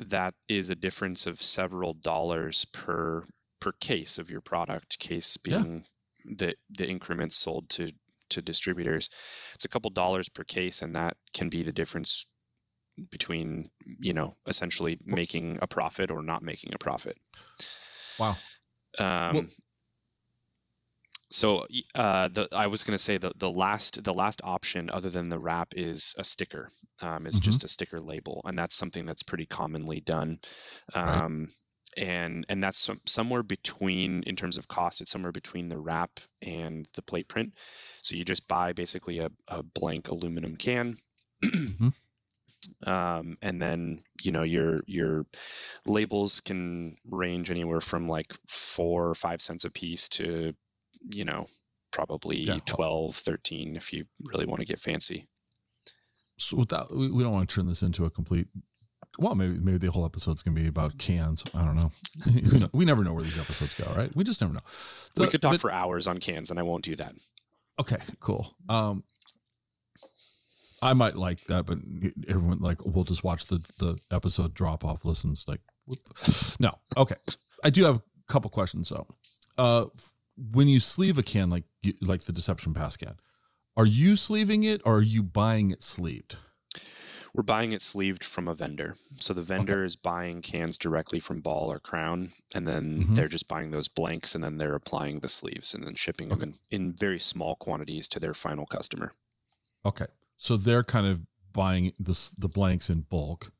that 0.00 0.34
is 0.48 0.70
a 0.70 0.74
difference 0.74 1.26
of 1.26 1.40
several 1.42 1.94
dollars 1.94 2.64
per 2.72 3.24
per 3.64 3.72
case 3.80 4.18
of 4.18 4.30
your 4.30 4.40
product 4.42 4.98
case 4.98 5.38
Yeah. 5.44 5.58
being 5.58 5.84
the 6.38 6.54
the 6.78 6.86
increments 6.88 7.36
sold 7.36 7.68
to 7.70 7.90
to 8.30 8.42
distributors 8.42 9.08
it's 9.54 9.64
a 9.64 9.68
couple 9.68 9.90
dollars 9.90 10.28
per 10.28 10.44
case 10.44 10.82
and 10.82 10.96
that 10.96 11.16
can 11.32 11.48
be 11.50 11.62
the 11.62 11.72
difference 11.72 12.26
between 13.10 13.70
you 14.08 14.12
know 14.12 14.34
essentially 14.46 14.98
making 15.04 15.58
a 15.62 15.66
profit 15.66 16.10
or 16.10 16.22
not 16.22 16.42
making 16.42 16.74
a 16.74 16.78
profit 16.78 17.16
wow. 18.18 18.36
um, 18.98 19.34
Well- 19.34 19.46
so 21.30 21.66
uh, 21.96 22.28
the 22.28 22.48
I 22.52 22.68
was 22.68 22.84
going 22.84 22.96
to 22.96 23.02
say 23.02 23.18
the 23.18 23.32
the 23.36 23.50
last 23.50 24.02
the 24.04 24.14
last 24.14 24.40
option 24.44 24.88
other 24.90 25.10
than 25.10 25.28
the 25.28 25.38
wrap 25.38 25.74
is 25.74 26.14
a 26.16 26.22
sticker. 26.22 26.68
Um, 27.00 27.26
it's 27.26 27.40
Mhm. 27.40 27.44
just 27.50 27.64
a 27.64 27.68
sticker 27.68 28.00
label, 28.00 28.42
and 28.44 28.56
that's 28.56 28.76
something 28.76 29.04
that's 29.04 29.24
pretty 29.24 29.46
commonly 29.46 30.00
done. 30.00 30.38
Right. 30.94 31.24
And 31.96 32.44
and 32.48 32.62
that's 32.62 32.80
some, 32.80 33.00
somewhere 33.06 33.42
between 33.42 34.22
in 34.24 34.36
terms 34.36 34.58
of 34.58 34.68
cost. 34.68 35.00
It's 35.00 35.10
somewhere 35.10 35.32
between 35.32 35.68
the 35.68 35.78
wrap 35.78 36.10
and 36.42 36.88
the 36.94 37.02
plate 37.02 37.28
print. 37.28 37.54
So 38.02 38.16
you 38.16 38.24
just 38.24 38.48
buy 38.48 38.72
basically 38.72 39.20
a, 39.20 39.30
a 39.48 39.62
blank 39.62 40.08
aluminum 40.08 40.56
can. 40.56 40.98
Mhm. 41.44 41.92
Um, 42.86 43.36
and 43.42 43.60
then 43.60 44.02
you 44.22 44.32
know 44.32 44.42
your 44.42 44.80
your 44.86 45.26
labels 45.84 46.40
can 46.40 46.96
range 47.04 47.50
anywhere 47.50 47.82
from 47.82 48.08
like 48.08 48.34
four 48.48 49.08
or 49.08 49.14
five 49.14 49.42
cents 49.42 49.66
a 49.66 49.70
piece 49.70 50.08
to 50.10 50.54
you 51.10 51.24
know 51.26 51.44
probably 51.90 52.38
Yeah. 52.38 52.58
12 52.64 53.16
13 53.16 53.76
if 53.76 53.92
you 53.92 54.06
really 54.22 54.46
want 54.46 54.60
to 54.60 54.66
get 54.66 54.80
fancy 54.80 55.26
So 56.38 56.56
without, 56.56 56.94
we 56.94 57.22
don't 57.22 57.32
want 57.32 57.48
to 57.48 57.54
turn 57.54 57.66
this 57.66 57.82
into 57.82 58.06
a 58.06 58.10
complete. 58.10 58.48
Well, 59.18 59.34
maybe 59.34 59.58
maybe 59.60 59.78
the 59.78 59.90
whole 59.90 60.04
episode's 60.04 60.42
gonna 60.42 60.60
be 60.60 60.66
about 60.66 60.98
cans. 60.98 61.44
I 61.54 61.64
don't 61.64 61.76
know. 61.76 61.92
we, 62.72 62.84
never 62.84 63.04
know 63.04 63.14
where 63.14 63.22
these 63.22 63.38
episodes 63.38 63.74
go, 63.74 63.84
right? 63.96 64.14
We 64.16 64.24
just 64.24 64.40
never 64.40 64.52
know. 64.52 64.60
we 65.16 65.28
could 65.28 65.42
talk 65.42 65.52
but- 65.52 65.60
for 65.60 65.70
hours 65.70 66.06
on 66.06 66.18
cans 66.18 66.50
and 66.50 66.58
i 66.58 66.62
won't 66.62 66.84
do 66.84 66.96
that 66.96 67.14
Okay, 67.80 67.96
cool. 68.20 68.54
Um, 68.68 69.02
I 70.82 70.92
might 70.92 71.16
like 71.16 71.40
that, 71.46 71.66
but 71.66 71.78
everyone 72.28 72.58
like 72.60 72.84
we'll 72.84 73.04
just 73.04 73.24
watch 73.24 73.46
the 73.46 73.64
the 73.78 73.98
episode 74.10 74.54
drop 74.54 74.84
off 74.84 75.04
listens. 75.04 75.46
Like, 75.48 75.60
whoop. 75.86 75.98
no, 76.60 76.78
okay. 76.96 77.16
I 77.64 77.70
do 77.70 77.84
have 77.84 77.96
a 77.96 78.02
couple 78.28 78.50
questions 78.50 78.90
though. 78.90 79.06
Uh, 79.56 79.86
when 80.52 80.68
you 80.68 80.78
sleeve 80.78 81.18
a 81.18 81.22
can 81.22 81.50
like 81.50 81.64
like 82.00 82.24
the 82.24 82.32
Deception 82.32 82.74
Pass 82.74 82.96
can, 82.96 83.14
are 83.76 83.86
you 83.86 84.14
sleeving 84.14 84.62
it 84.62 84.82
or 84.84 84.96
are 84.96 85.02
you 85.02 85.22
buying 85.22 85.70
it 85.70 85.82
sleeved? 85.82 86.36
We're 87.34 87.42
buying 87.42 87.72
it 87.72 87.82
sleeved 87.82 88.22
from 88.22 88.46
a 88.46 88.54
vendor. 88.54 88.94
So 89.18 89.34
the 89.34 89.42
vendor 89.42 89.80
okay. 89.80 89.86
is 89.86 89.96
buying 89.96 90.40
cans 90.40 90.78
directly 90.78 91.18
from 91.18 91.40
Ball 91.40 91.72
or 91.72 91.80
Crown, 91.80 92.32
and 92.54 92.66
then 92.66 92.98
mm-hmm. 92.98 93.14
they're 93.14 93.28
just 93.28 93.48
buying 93.48 93.72
those 93.72 93.88
blanks, 93.88 94.36
and 94.36 94.44
then 94.44 94.56
they're 94.56 94.76
applying 94.76 95.18
the 95.18 95.28
sleeves 95.28 95.74
and 95.74 95.84
then 95.84 95.96
shipping 95.96 96.30
okay. 96.30 96.38
them 96.38 96.54
in, 96.70 96.82
in 96.82 96.92
very 96.92 97.18
small 97.18 97.56
quantities 97.56 98.08
to 98.08 98.20
their 98.20 98.34
final 98.34 98.66
customer. 98.66 99.12
Okay, 99.84 100.06
so 100.36 100.56
they're 100.56 100.84
kind 100.84 101.06
of 101.06 101.22
buying 101.52 101.92
the 101.98 102.30
the 102.38 102.48
blanks 102.48 102.88
in 102.88 103.00
bulk. 103.00 103.52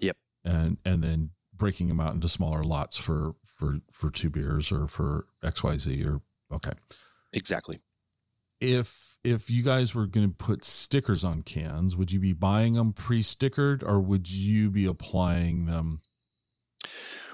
Yep. 0.00 0.16
And 0.44 0.78
and 0.84 1.02
then 1.02 1.30
breaking 1.52 1.88
them 1.88 1.98
out 2.00 2.14
into 2.14 2.28
smaller 2.28 2.62
lots 2.62 2.96
for 2.96 3.34
for 3.44 3.80
for 3.90 4.08
two 4.10 4.30
beers 4.30 4.70
or 4.70 4.86
for 4.86 5.26
X 5.42 5.64
Y 5.64 5.76
Z 5.78 6.04
or 6.04 6.22
okay. 6.52 6.72
Exactly 7.32 7.80
if 8.60 9.16
if 9.24 9.50
you 9.50 9.62
guys 9.62 9.94
were 9.94 10.06
going 10.06 10.28
to 10.28 10.34
put 10.34 10.64
stickers 10.64 11.24
on 11.24 11.42
cans, 11.42 11.96
would 11.96 12.12
you 12.12 12.20
be 12.20 12.32
buying 12.32 12.74
them 12.74 12.92
pre-stickered 12.92 13.82
or 13.82 14.00
would 14.00 14.30
you 14.30 14.70
be 14.70 14.86
applying 14.86 15.66
them? 15.66 16.00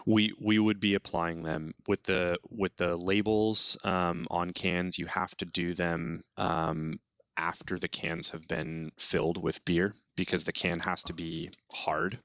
We 0.06 0.32
we 0.40 0.58
would 0.58 0.80
be 0.80 0.94
applying 0.94 1.42
them 1.42 1.74
with 1.86 2.02
the 2.04 2.38
with 2.50 2.76
the 2.76 2.96
labels 2.96 3.78
um, 3.84 4.26
on 4.30 4.52
cans. 4.52 4.98
You 4.98 5.06
have 5.06 5.36
to 5.36 5.44
do 5.44 5.74
them 5.74 6.24
um, 6.36 6.98
after 7.36 7.78
the 7.78 7.88
cans 7.88 8.30
have 8.30 8.46
been 8.48 8.90
filled 8.96 9.40
with 9.40 9.64
beer 9.64 9.94
because 10.16 10.44
the 10.44 10.52
can 10.52 10.80
has 10.80 11.04
to 11.04 11.12
be 11.12 11.50
hard. 11.72 12.18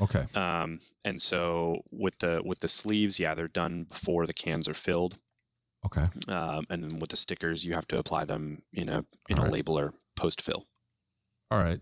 Okay. 0.00 0.26
Um, 0.34 0.80
and 1.04 1.22
so 1.22 1.82
with 1.92 2.18
the 2.18 2.42
with 2.44 2.58
the 2.58 2.68
sleeves, 2.68 3.20
yeah, 3.20 3.34
they're 3.34 3.46
done 3.46 3.84
before 3.84 4.26
the 4.26 4.34
cans 4.34 4.68
are 4.68 4.74
filled. 4.74 5.16
Okay. 5.86 6.06
Um, 6.28 6.66
and 6.70 6.84
then 6.84 6.98
with 7.00 7.10
the 7.10 7.16
stickers, 7.16 7.64
you 7.64 7.74
have 7.74 7.88
to 7.88 7.98
apply 7.98 8.24
them 8.24 8.62
in 8.72 8.88
a 8.88 9.04
in 9.28 9.38
All 9.38 9.46
a 9.46 9.50
right. 9.50 9.64
labeler 9.64 9.92
post 10.16 10.42
fill. 10.42 10.66
All 11.50 11.58
right. 11.58 11.80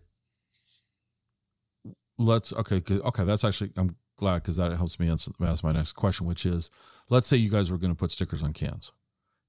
Let's 2.19 2.53
okay. 2.53 2.83
Okay, 2.89 3.25
that's 3.25 3.45
actually 3.45 3.73
I'm 3.77 3.97
glad 4.17 4.43
because 4.43 4.57
that 4.57 4.73
helps 4.73 5.01
me 5.01 5.09
answer 5.09 5.33
ask 5.43 5.65
my 5.65 5.73
next 5.73 5.93
question, 5.93 6.27
which 6.27 6.47
is, 6.47 6.71
let's 7.09 7.27
say 7.27 7.37
you 7.37 7.51
guys 7.51 7.71
were 7.71 7.79
going 7.79 7.93
to 7.93 7.97
put 7.97 8.11
stickers 8.11 8.43
on 8.43 8.53
cans. 8.53 8.93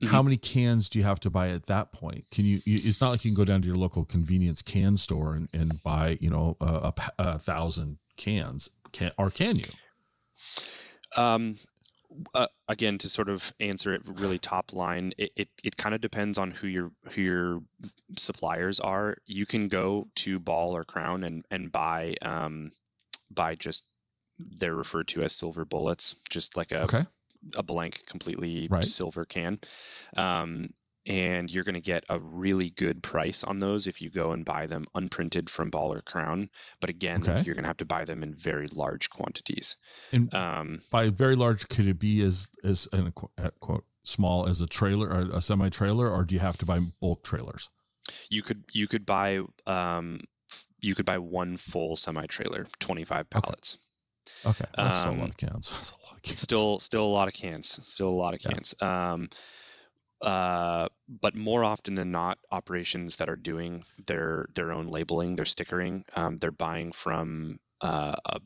Mm-hmm. 0.02 0.12
How 0.12 0.24
many 0.24 0.38
cans 0.38 0.90
do 0.90 0.98
you 0.98 1.06
have 1.06 1.20
to 1.20 1.30
buy 1.30 1.50
at 1.50 1.68
that 1.68 1.92
point? 1.92 2.26
Can 2.32 2.46
you, 2.46 2.62
you? 2.66 2.80
It's 2.84 3.02
not 3.02 3.12
like 3.12 3.24
you 3.24 3.32
can 3.32 3.36
go 3.36 3.46
down 3.46 3.62
to 3.62 3.68
your 3.68 3.78
local 3.78 4.04
convenience 4.04 4.62
can 4.62 4.98
store 4.98 5.36
and, 5.36 5.48
and 5.54 5.84
buy 5.84 6.18
you 6.20 6.30
know 6.30 6.58
a, 6.60 6.66
a, 6.66 6.94
a 7.20 7.40
thousand 7.40 7.98
cans. 8.18 8.70
Can 8.92 9.12
or 9.18 9.30
can 9.30 9.58
you? 9.58 9.66
Um, 11.16 11.56
uh, 12.36 12.48
again 12.68 12.98
to 12.98 13.10
sort 13.10 13.30
of 13.30 13.54
answer 13.60 13.94
it 13.94 14.02
really 14.06 14.40
top 14.40 14.74
line 14.74 15.14
it, 15.18 15.32
it, 15.36 15.50
it 15.64 15.78
kind 15.78 15.96
of 15.96 16.02
depends 16.02 16.38
on 16.38 16.52
who 16.52 16.68
your 16.68 16.92
who 17.12 17.22
your 17.22 17.62
suppliers 18.18 18.80
are 18.80 19.18
you 19.26 19.46
can 19.46 19.68
go 19.68 20.08
to 20.16 20.40
ball 20.40 20.76
or 20.76 20.84
crown 20.84 21.24
and 21.24 21.46
and 21.50 21.72
buy 21.72 22.16
um 22.22 22.72
buy 23.30 23.56
just 23.56 23.84
they're 24.40 24.76
referred 24.76 25.08
to 25.08 25.24
as 25.24 25.34
silver 25.34 25.66
bullets 25.66 26.16
just 26.30 26.58
like 26.58 26.72
a 26.72 26.84
okay. 26.84 27.04
a 27.56 27.64
blank 27.64 28.04
completely 28.08 28.68
right. 28.70 28.84
silver 28.84 29.26
can 29.26 29.60
um 30.18 30.70
and 31.06 31.50
you're 31.50 31.64
going 31.64 31.76
to 31.76 31.82
get 31.82 32.04
a 32.10 32.20
really 32.20 32.70
good 32.70 33.02
price 33.02 33.44
on 33.44 33.60
those 33.60 33.88
if 33.88 34.02
you 34.02 34.10
go 34.10 34.32
and 34.32 34.46
buy 34.46 34.68
them 34.68 34.86
unprinted 34.94 35.50
from 35.50 35.70
Ball 35.70 35.94
or 35.94 36.02
Crown. 36.02 36.50
But 36.80 36.90
again, 36.90 37.22
okay. 37.22 37.42
you're 37.44 37.56
going 37.56 37.64
to 37.64 37.70
have 37.70 37.78
to 37.78 37.86
buy 37.86 38.06
them 38.06 38.24
in 38.24 38.36
very 38.36 38.68
large 38.68 39.10
quantities. 39.10 39.78
And 40.12 40.34
um, 40.34 40.80
by 40.92 41.10
very 41.10 41.36
large, 41.36 41.68
could 41.70 41.88
it 41.88 42.00
be 42.00 42.22
as 42.22 42.48
as 42.64 42.88
an 42.94 43.12
quote 43.12 43.86
small 44.04 44.48
as 44.48 44.62
a 44.62 44.68
trailer 44.68 45.10
or 45.10 45.30
a 45.34 45.42
semi 45.42 45.70
trailer, 45.70 46.10
or 46.10 46.24
do 46.24 46.36
you 46.36 46.42
have 46.42 46.58
to 46.58 46.66
buy 46.66 46.80
bulk 47.00 47.24
trailers? 47.24 47.70
You 48.30 48.42
could 48.42 48.64
you 48.72 48.88
could 48.88 49.06
buy 49.06 49.42
um, 49.66 50.22
you 50.80 50.96
could 50.96 51.06
buy 51.06 51.20
one 51.20 51.58
full 51.58 51.96
semi 51.96 52.26
trailer, 52.26 52.68
25 52.80 53.30
pallets. 53.30 53.78
Okay, 54.46 54.50
okay. 54.50 54.72
that's 54.76 54.98
um, 54.98 55.02
still 55.02 55.12
a 55.12 55.18
lot 55.18 55.24
um, 55.24 55.30
of 55.30 55.38
cans. 55.38 55.70
That's 55.72 55.92
a 55.92 56.06
lot 56.06 56.16
of 56.16 56.22
cans. 56.22 56.42
Still, 56.42 56.80
still 56.80 57.06
a 57.06 57.14
lot 57.14 57.28
of 57.28 57.34
cans. 57.34 57.80
Still 57.88 58.10
a 58.10 58.10
lot 58.10 58.34
of 58.34 58.40
cans. 58.40 58.76
Yeah. 58.82 59.14
Um, 59.14 59.30
uh, 60.22 60.88
but 61.10 61.36
more 61.36 61.64
often 61.64 61.96
than 61.96 62.12
not, 62.12 62.38
operations 62.52 63.18
that 63.18 63.30
are 63.30 63.36
doing 63.36 63.84
their 64.06 64.48
their 64.56 64.72
own 64.72 64.88
labeling, 64.88 65.36
their 65.36 65.46
stickering, 65.46 66.06
um, 66.16 66.38
they're 66.38 66.52
buying 66.52 66.92
from 66.92 67.60
uh, 67.82 68.16
a, 68.26 68.40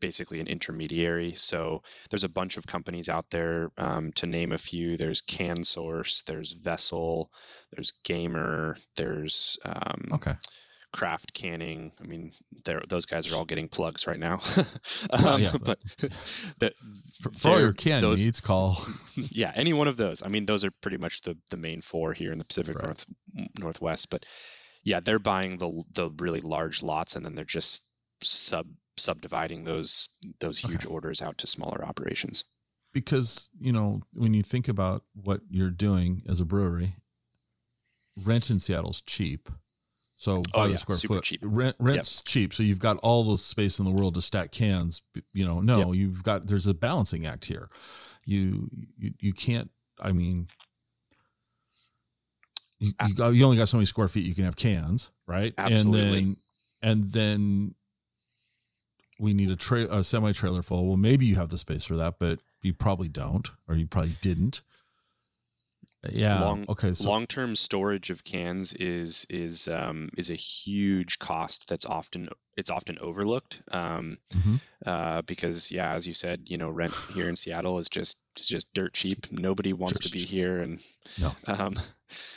basically 0.00 0.40
an 0.40 0.46
intermediary. 0.46 1.34
So 1.36 1.82
there's 2.10 2.24
a 2.24 2.28
bunch 2.28 2.58
of 2.58 2.66
companies 2.66 3.08
out 3.08 3.26
there. 3.30 3.70
Um, 3.78 4.12
to 4.16 4.26
name 4.26 4.52
a 4.52 4.58
few, 4.58 4.96
there's 4.96 5.22
CanSource, 5.22 6.24
there's 6.24 6.52
Vessel, 6.52 7.30
there's 7.72 7.92
Gamer, 8.04 8.76
there's 8.96 9.58
um, 9.64 10.08
okay 10.12 10.34
craft 10.96 11.34
canning. 11.34 11.92
I 12.02 12.06
mean, 12.06 12.32
those 12.88 13.04
guys 13.04 13.30
are 13.30 13.36
all 13.36 13.44
getting 13.44 13.68
plugs 13.68 14.06
right 14.06 14.18
now. 14.18 14.38
um, 15.10 15.42
yeah, 15.42 15.52
but, 15.62 15.78
that 16.58 16.72
for, 17.20 17.30
for 17.32 17.60
your 17.60 17.74
can 17.74 18.00
those, 18.00 18.24
needs, 18.24 18.40
call. 18.40 18.78
yeah, 19.14 19.52
any 19.54 19.74
one 19.74 19.88
of 19.88 19.98
those. 19.98 20.22
I 20.22 20.28
mean, 20.28 20.46
those 20.46 20.64
are 20.64 20.70
pretty 20.70 20.96
much 20.96 21.20
the 21.20 21.36
the 21.50 21.58
main 21.58 21.82
four 21.82 22.14
here 22.14 22.32
in 22.32 22.38
the 22.38 22.46
Pacific 22.46 22.76
right. 22.76 22.86
North 22.86 23.06
Northwest. 23.58 24.08
But 24.08 24.24
yeah, 24.84 25.00
they're 25.00 25.18
buying 25.18 25.58
the 25.58 25.82
the 25.92 26.10
really 26.18 26.40
large 26.40 26.82
lots, 26.82 27.14
and 27.14 27.24
then 27.24 27.34
they're 27.34 27.44
just 27.44 27.82
sub 28.22 28.66
subdividing 28.96 29.64
those 29.64 30.08
those 30.40 30.58
huge 30.58 30.86
okay. 30.86 30.88
orders 30.88 31.20
out 31.20 31.36
to 31.38 31.46
smaller 31.46 31.84
operations. 31.84 32.44
Because 32.94 33.50
you 33.60 33.72
know, 33.72 34.00
when 34.14 34.32
you 34.32 34.42
think 34.42 34.66
about 34.66 35.04
what 35.12 35.40
you're 35.50 35.68
doing 35.68 36.22
as 36.26 36.40
a 36.40 36.46
brewery, 36.46 36.96
rent 38.16 38.48
in 38.48 38.58
Seattle's 38.58 39.02
cheap 39.02 39.50
so 40.16 40.38
oh, 40.38 40.42
by 40.52 40.64
oh, 40.64 40.68
the 40.68 40.78
square 40.78 40.96
Super 40.96 41.14
foot, 41.14 41.24
cheap. 41.24 41.40
rent 41.42 41.76
rent's 41.78 42.18
yep. 42.20 42.24
cheap. 42.24 42.54
So 42.54 42.62
you've 42.62 42.78
got 42.78 42.96
all 42.98 43.24
the 43.24 43.38
space 43.38 43.78
in 43.78 43.84
the 43.84 43.90
world 43.90 44.14
to 44.14 44.22
stack 44.22 44.50
cans. 44.50 45.02
You 45.32 45.46
know, 45.46 45.60
no, 45.60 45.92
yep. 45.92 46.00
you've 46.00 46.22
got 46.22 46.46
there's 46.46 46.66
a 46.66 46.74
balancing 46.74 47.26
act 47.26 47.44
here. 47.44 47.68
You 48.24 48.70
you, 48.98 49.12
you 49.20 49.32
can't. 49.32 49.70
I 50.00 50.12
mean, 50.12 50.48
you, 52.78 52.92
you, 53.06 53.14
got, 53.14 53.34
you 53.34 53.44
only 53.44 53.56
got 53.56 53.68
so 53.68 53.76
many 53.76 53.86
square 53.86 54.08
feet 54.08 54.24
you 54.24 54.34
can 54.34 54.44
have 54.44 54.56
cans, 54.56 55.10
right? 55.26 55.54
Absolutely. 55.56 56.18
And 56.18 56.26
then 56.26 56.36
and 56.82 57.10
then 57.10 57.74
we 59.18 59.34
need 59.34 59.50
a 59.50 59.56
tra- 59.56 59.88
a 59.90 60.02
semi 60.02 60.32
trailer 60.32 60.62
full. 60.62 60.86
Well, 60.86 60.96
maybe 60.96 61.26
you 61.26 61.36
have 61.36 61.50
the 61.50 61.58
space 61.58 61.84
for 61.84 61.96
that, 61.96 62.18
but 62.18 62.40
you 62.62 62.72
probably 62.72 63.08
don't, 63.08 63.48
or 63.68 63.76
you 63.76 63.86
probably 63.86 64.16
didn't. 64.20 64.62
Yeah. 66.12 66.40
Long, 66.40 66.66
okay. 66.68 66.94
So. 66.94 67.08
Long-term 67.08 67.56
storage 67.56 68.10
of 68.10 68.24
cans 68.24 68.74
is 68.74 69.26
is 69.30 69.68
um, 69.68 70.10
is 70.16 70.30
a 70.30 70.34
huge 70.34 71.18
cost 71.18 71.68
that's 71.68 71.86
often 71.86 72.28
it's 72.56 72.70
often 72.70 72.98
overlooked 73.00 73.62
um, 73.70 74.18
mm-hmm. 74.34 74.56
uh, 74.84 75.22
because 75.22 75.70
yeah, 75.70 75.92
as 75.94 76.06
you 76.06 76.14
said, 76.14 76.42
you 76.46 76.58
know, 76.58 76.70
rent 76.70 76.94
here 77.14 77.28
in 77.28 77.36
Seattle 77.36 77.78
is 77.78 77.88
just 77.88 78.18
is 78.38 78.48
just 78.48 78.72
dirt 78.74 78.94
cheap. 78.94 79.30
Nobody 79.30 79.72
wants 79.72 80.00
just, 80.00 80.12
to 80.12 80.18
be 80.18 80.24
here, 80.24 80.60
and 80.60 80.80
no. 81.20 81.34
Um, 81.46 81.74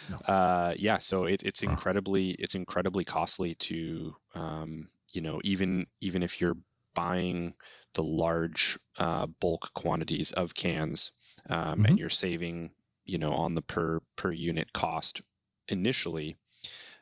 no. 0.10 0.16
Uh, 0.34 0.74
yeah, 0.78 0.98
so 0.98 1.26
it, 1.26 1.44
it's 1.44 1.62
incredibly 1.64 2.32
it's 2.32 2.56
incredibly 2.56 3.06
costly 3.06 3.56
to 3.56 4.16
um, 4.36 4.88
you 5.14 5.22
know 5.22 5.40
even 5.44 5.88
even 6.02 6.24
if 6.24 6.42
you're 6.42 6.58
buying 6.96 7.54
the 7.94 8.04
large 8.04 8.78
uh, 8.98 9.28
bulk 9.40 9.72
quantities 9.74 10.32
of 10.32 10.54
cans 10.54 11.12
um, 11.50 11.60
mm-hmm. 11.60 11.86
and 11.86 12.00
you're 12.00 12.10
saving 12.10 12.72
you 13.10 13.18
know 13.18 13.32
on 13.32 13.56
the 13.56 13.62
per 13.62 14.00
per 14.16 14.32
unit 14.32 14.72
cost 14.74 15.22
initially 15.68 16.38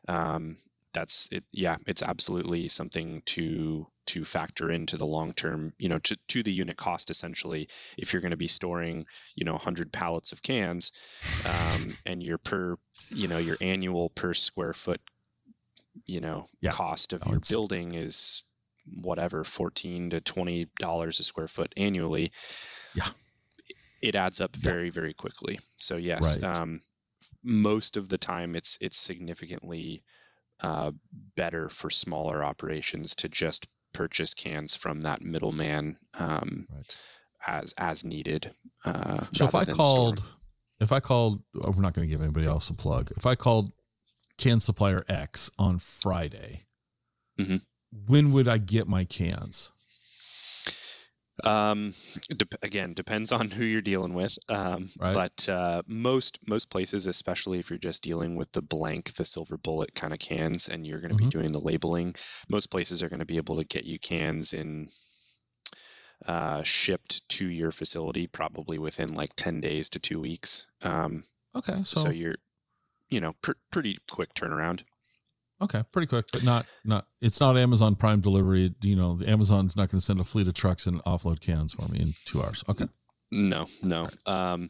um, 0.07 0.57
that's 0.93 1.29
it 1.31 1.43
yeah 1.51 1.77
it's 1.85 2.01
absolutely 2.01 2.67
something 2.69 3.21
to 3.25 3.87
to 4.07 4.23
factor 4.23 4.71
into 4.71 4.97
the 4.97 5.05
long 5.05 5.33
term 5.33 5.73
you 5.77 5.89
know 5.89 5.99
to, 5.99 6.17
to 6.27 6.43
the 6.43 6.51
unit 6.51 6.77
cost 6.77 7.09
essentially. 7.09 7.67
If 7.97 8.13
you're 8.13 8.21
going 8.21 8.31
to 8.31 8.37
be 8.37 8.47
storing 8.47 9.05
you 9.35 9.45
know 9.45 9.53
100 9.53 9.91
pallets 9.91 10.31
of 10.31 10.41
cans 10.41 10.91
um, 11.45 11.95
and 12.05 12.23
your 12.23 12.37
per 12.37 12.77
you 13.09 13.27
know 13.27 13.37
your 13.37 13.57
annual 13.61 14.09
per 14.09 14.33
square 14.33 14.73
foot 14.73 15.01
you 16.05 16.21
know 16.21 16.45
yeah. 16.61 16.71
cost 16.71 17.13
of 17.13 17.23
oh, 17.25 17.31
your 17.31 17.41
building 17.49 17.93
is 17.93 18.43
whatever 19.01 19.43
14 19.43 20.11
to 20.11 20.21
20 20.21 20.69
dollars 20.79 21.19
a 21.19 21.23
square 21.23 21.49
foot 21.49 21.73
annually. 21.75 22.31
Yeah 22.95 23.09
it 24.01 24.15
adds 24.15 24.41
up 24.41 24.55
very 24.55 24.89
very 24.89 25.13
quickly. 25.13 25.59
So 25.77 25.97
yes, 25.97 26.41
right. 26.41 26.57
um, 26.57 26.81
most 27.43 27.97
of 27.97 28.09
the 28.09 28.17
time 28.17 28.55
it's 28.55 28.77
it's 28.81 28.97
significantly 28.97 30.03
uh, 30.61 30.91
better 31.35 31.69
for 31.69 31.89
smaller 31.89 32.43
operations 32.43 33.15
to 33.15 33.29
just 33.29 33.67
purchase 33.93 34.33
cans 34.33 34.75
from 34.75 35.01
that 35.01 35.21
middleman 35.21 35.97
um, 36.17 36.67
right. 36.73 36.97
as 37.45 37.73
as 37.77 38.03
needed. 38.03 38.51
Uh, 38.83 39.25
so 39.33 39.45
if 39.45 39.55
I 39.55 39.65
called, 39.65 40.21
if 40.79 40.91
I 40.91 40.99
called, 40.99 41.41
oh, 41.55 41.71
we're 41.71 41.81
not 41.81 41.93
going 41.93 42.07
to 42.07 42.11
give 42.11 42.21
anybody 42.21 42.45
else 42.45 42.69
a 42.69 42.73
plug. 42.73 43.11
If 43.17 43.25
I 43.25 43.35
called 43.35 43.71
can 44.37 44.59
supplier 44.59 45.03
X 45.09 45.49
on 45.57 45.79
Friday, 45.79 46.63
Mhm. 47.39 47.61
when 47.91 48.31
would 48.31 48.47
I 48.47 48.57
get 48.59 48.87
my 48.87 49.05
cans? 49.05 49.71
Um, 51.43 51.93
dep 52.29 52.55
again, 52.63 52.93
depends 52.93 53.31
on 53.31 53.49
who 53.51 53.63
you're 53.63 53.81
dealing 53.81 54.13
with. 54.13 54.37
Um, 54.49 54.89
Right. 54.99 55.13
but 55.13 55.47
uh, 55.49 55.83
most 55.87 56.39
most 56.47 56.69
places, 56.69 57.07
especially 57.07 57.59
if 57.59 57.69
you're 57.69 57.79
just 57.79 58.03
dealing 58.03 58.35
with 58.35 58.51
the 58.51 58.61
blank, 58.61 59.13
the 59.13 59.25
silver 59.25 59.57
bullet 59.57 59.93
kind 59.95 60.13
of 60.13 60.19
cans, 60.19 60.67
and 60.69 60.85
you're 60.85 60.99
going 60.99 61.09
to 61.09 61.15
Mhm. 61.15 61.19
be 61.25 61.27
doing 61.27 61.51
the 61.51 61.59
labeling, 61.59 62.15
most 62.49 62.67
places 62.71 63.03
are 63.03 63.09
going 63.09 63.19
to 63.19 63.25
be 63.25 63.37
able 63.37 63.57
to 63.57 63.63
get 63.65 63.85
you 63.85 63.99
cans 63.99 64.53
in 64.53 64.89
uh, 66.25 66.63
shipped 66.63 67.27
to 67.29 67.47
your 67.47 67.71
facility 67.71 68.27
probably 68.27 68.77
within 68.79 69.13
like 69.13 69.29
10 69.35 69.61
days 69.61 69.89
to 69.91 69.99
two 69.99 70.19
weeks. 70.19 70.65
Um, 70.81 71.23
Okay, 71.55 71.83
so, 71.83 72.01
so, 72.01 72.09
you're, 72.09 72.35
you 73.09 73.21
know, 73.21 73.33
pr- 73.41 73.53
pretty 73.71 73.97
quick 74.11 74.33
turnaround. 74.33 74.83
Okay, 75.61 75.83
pretty 75.91 76.07
quick, 76.07 76.25
but 76.31 76.43
not 76.43 76.65
not. 76.83 77.05
It's 77.21 77.39
not 77.39 77.57
Amazon 77.57 77.95
Prime 77.95 78.21
delivery. 78.21 78.73
You 78.81 78.95
know, 78.95 79.15
the 79.15 79.29
Amazon's 79.29 79.75
not 79.75 79.89
going 79.89 79.99
to 79.99 80.05
send 80.05 80.19
a 80.19 80.23
fleet 80.23 80.47
of 80.47 80.53
trucks 80.53 80.87
and 80.87 81.03
offload 81.03 81.39
cans 81.39 81.73
for 81.73 81.91
me 81.91 81.99
in 81.99 82.13
two 82.25 82.41
hours. 82.41 82.63
Okay, 82.69 82.87
No, 83.31 83.65
no. 83.83 84.07
Um, 84.25 84.69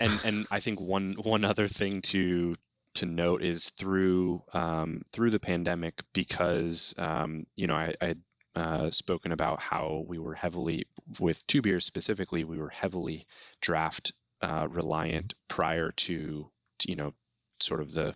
and 0.00 0.20
and 0.24 0.46
I 0.50 0.60
think 0.60 0.80
one 0.80 1.14
one 1.14 1.44
other 1.44 1.68
thing 1.68 2.02
to 2.02 2.56
to 2.94 3.06
note 3.06 3.42
is 3.42 3.70
through 3.70 4.42
um, 4.52 5.02
through 5.12 5.30
the 5.30 5.40
pandemic 5.40 6.02
because 6.12 6.94
um, 6.98 7.46
you 7.56 7.66
know 7.66 7.74
I, 7.74 7.94
I 8.00 8.06
had 8.06 8.20
uh, 8.54 8.90
spoken 8.90 9.32
about 9.32 9.60
how 9.60 10.04
we 10.06 10.18
were 10.18 10.34
heavily 10.34 10.86
with 11.20 11.46
two 11.46 11.60
beers 11.60 11.84
specifically 11.84 12.44
we 12.44 12.58
were 12.58 12.70
heavily 12.70 13.26
draft 13.60 14.12
uh, 14.40 14.66
reliant 14.70 15.34
prior 15.48 15.92
to, 15.92 16.50
to 16.78 16.90
you 16.90 16.96
know 16.96 17.12
sort 17.60 17.80
of 17.80 17.92
the 17.92 18.14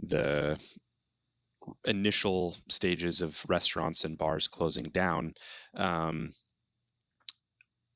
the 0.00 0.58
initial 1.84 2.56
stages 2.68 3.22
of 3.22 3.44
restaurants 3.48 4.04
and 4.04 4.18
bars 4.18 4.48
closing 4.48 4.90
down. 4.90 5.34
Um, 5.74 6.30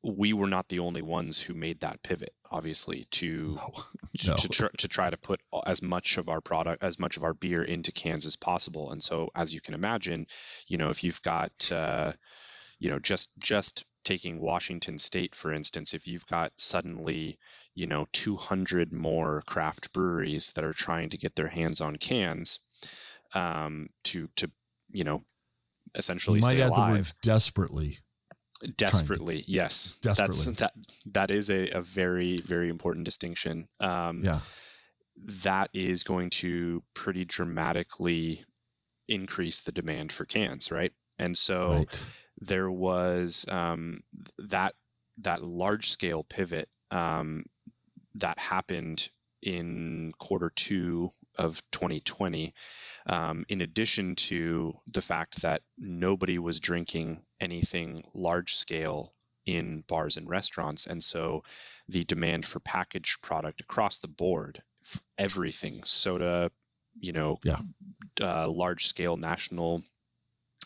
we 0.02 0.32
were 0.32 0.46
not 0.46 0.68
the 0.68 0.78
only 0.80 1.02
ones 1.02 1.40
who 1.40 1.52
made 1.54 1.80
that 1.80 2.02
pivot, 2.02 2.32
obviously, 2.50 3.06
to 3.10 3.56
no, 3.56 3.72
to, 4.18 4.28
No. 4.28 4.36
to, 4.36 4.48
tr- 4.48 4.76
to 4.78 4.88
try 4.88 5.10
to 5.10 5.16
put 5.16 5.40
as 5.66 5.82
much 5.82 6.18
of 6.18 6.28
our 6.28 6.40
product, 6.40 6.84
as 6.84 6.98
much 6.98 7.16
of 7.16 7.24
our 7.24 7.34
beer 7.34 7.62
into 7.62 7.90
cans 7.92 8.24
as 8.26 8.36
possible. 8.36 8.92
And 8.92 9.02
so, 9.02 9.30
as 9.34 9.52
you 9.52 9.60
can 9.60 9.74
imagine, 9.74 10.26
you 10.68 10.78
know, 10.78 10.90
if 10.90 11.02
you've 11.02 11.22
got, 11.22 11.72
uh, 11.72 12.12
you 12.78 12.90
know, 12.90 13.00
just 13.00 13.30
just 13.38 13.84
taking 14.04 14.40
Washington 14.40 14.98
State 14.98 15.34
for 15.34 15.52
instance, 15.52 15.92
if 15.92 16.06
you've 16.06 16.26
got 16.26 16.52
suddenly, 16.56 17.38
you 17.74 17.88
know, 17.88 18.06
200 18.12 18.92
more 18.92 19.42
craft 19.46 19.92
breweries 19.92 20.52
that 20.52 20.64
are 20.64 20.72
trying 20.72 21.08
to 21.10 21.18
get 21.18 21.34
their 21.34 21.48
hands 21.48 21.80
on 21.80 21.96
cans, 21.96 22.60
um, 23.34 23.88
to 24.04 24.28
to 24.36 24.50
you 24.90 25.04
know, 25.04 25.24
essentially 25.94 26.38
you 26.38 26.42
might 26.46 26.52
stay 26.52 26.62
add 26.62 26.72
alive 26.72 26.86
the 26.86 26.92
word 26.98 27.06
desperately. 27.22 27.98
desperately 28.76 29.44
yes 29.46 29.98
Desperately. 30.00 30.44
that's 30.54 30.58
that 30.60 30.72
that 31.12 31.30
is 31.30 31.50
a, 31.50 31.70
a 31.70 31.82
very 31.82 32.38
very 32.38 32.68
important 32.70 33.04
distinction 33.04 33.68
um 33.80 34.22
Yeah, 34.24 34.40
that 35.42 35.70
is 35.74 36.04
going 36.04 36.30
to 36.30 36.82
pretty 36.94 37.24
dramatically 37.24 38.42
increase 39.08 39.60
the 39.62 39.72
demand 39.72 40.10
for 40.12 40.24
cans 40.24 40.72
right 40.72 40.92
and 41.18 41.36
so 41.36 41.70
right. 41.70 42.04
there 42.40 42.70
was 42.70 43.44
um 43.48 44.00
that 44.38 44.74
that 45.18 45.42
large 45.42 45.90
scale 45.90 46.24
pivot 46.24 46.68
um 46.90 47.44
that 48.14 48.38
happened 48.38 49.08
in 49.42 50.12
quarter 50.18 50.50
two 50.54 51.10
of 51.36 51.60
2020 51.72 52.54
um, 53.06 53.44
in 53.48 53.60
addition 53.60 54.16
to 54.16 54.74
the 54.92 55.02
fact 55.02 55.42
that 55.42 55.62
nobody 55.78 56.38
was 56.38 56.60
drinking 56.60 57.22
anything 57.40 58.00
large 58.14 58.54
scale 58.54 59.12
in 59.44 59.84
bars 59.86 60.16
and 60.16 60.28
restaurants. 60.28 60.86
And 60.86 61.02
so 61.02 61.44
the 61.88 62.04
demand 62.04 62.44
for 62.44 62.58
packaged 62.60 63.22
product 63.22 63.60
across 63.60 63.98
the 63.98 64.08
board, 64.08 64.62
everything, 65.18 65.82
soda, 65.84 66.50
you 66.98 67.12
know, 67.12 67.38
Yeah. 67.44 67.60
uh, 68.20 68.48
large 68.50 68.86
scale 68.86 69.16
national 69.16 69.82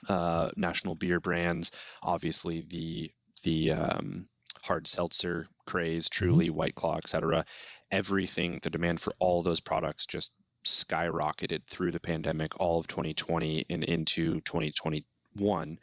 uh, 0.09 0.51
national 0.57 0.95
beer 0.95 1.21
brands, 1.21 1.73
obviously 2.03 2.63
the 2.63 3.11
the 3.43 3.73
um, 3.73 4.29
hard 4.63 4.87
seltzer 4.87 5.47
craze, 5.67 6.09
truly 6.09 6.49
White 6.51 6.75
Claw, 6.75 6.97
et 6.97 7.09
cetera. 7.09 7.45
Everything, 7.91 8.61
the 8.63 8.71
demand 8.71 9.01
for 9.01 9.13
all 9.19 9.43
those 9.43 9.61
products 9.61 10.07
just 10.07 10.33
skyrocketed 10.65 11.65
through 11.67 11.91
the 11.91 12.01
pandemic, 12.01 12.61
all 12.61 12.79
of 12.79 12.87
2020 12.87 13.65
and 13.71 13.85
into 13.85 14.41
2021. 14.41 15.79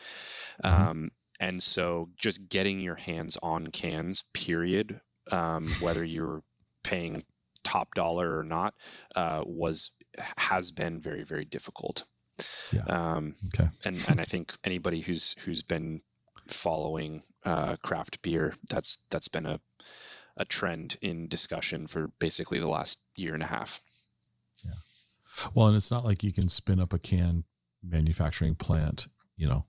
Um, 0.64 1.12
and 1.40 1.62
so 1.62 2.10
just 2.18 2.48
getting 2.48 2.80
your 2.80 2.96
hands 2.96 3.38
on 3.42 3.68
cans, 3.68 4.24
period, 4.34 5.00
um, 5.32 5.68
whether 5.82 6.04
you're 6.04 6.44
paying 6.84 7.24
top 7.64 7.94
dollar 7.96 8.38
or 8.38 8.44
not, 8.44 8.74
uh, 9.16 9.44
was 9.46 9.92
has 10.38 10.72
been 10.72 11.00
very 11.00 11.24
very 11.24 11.46
difficult. 11.46 12.04
Yeah. 12.72 12.84
Um, 12.84 13.34
Okay. 13.54 13.70
and 13.84 14.06
and 14.10 14.22
I 14.22 14.26
think 14.26 14.54
anybody 14.64 15.02
who's 15.02 15.34
who's 15.40 15.64
been 15.64 16.02
following 16.48 17.24
uh, 17.44 17.76
craft 17.78 18.22
beer, 18.22 18.56
that's 18.70 19.00
that's 19.10 19.28
been 19.28 19.46
a 19.46 19.60
a 20.38 20.46
trend 20.46 20.98
in 21.02 21.28
discussion 21.28 21.88
for 21.88 22.08
basically 22.20 22.60
the 22.60 22.68
last 22.68 23.00
year 23.16 23.34
and 23.34 23.44
a 23.44 23.48
half. 23.48 23.82
Yeah. 24.64 24.72
Well, 25.54 25.68
and 25.68 25.76
it's 25.76 25.92
not 25.92 26.06
like 26.06 26.24
you 26.24 26.32
can 26.32 26.48
spin 26.48 26.80
up 26.80 26.94
a 26.94 27.00
can 27.00 27.44
manufacturing 27.84 28.56
plant, 28.56 29.08
you 29.36 29.48
know, 29.48 29.66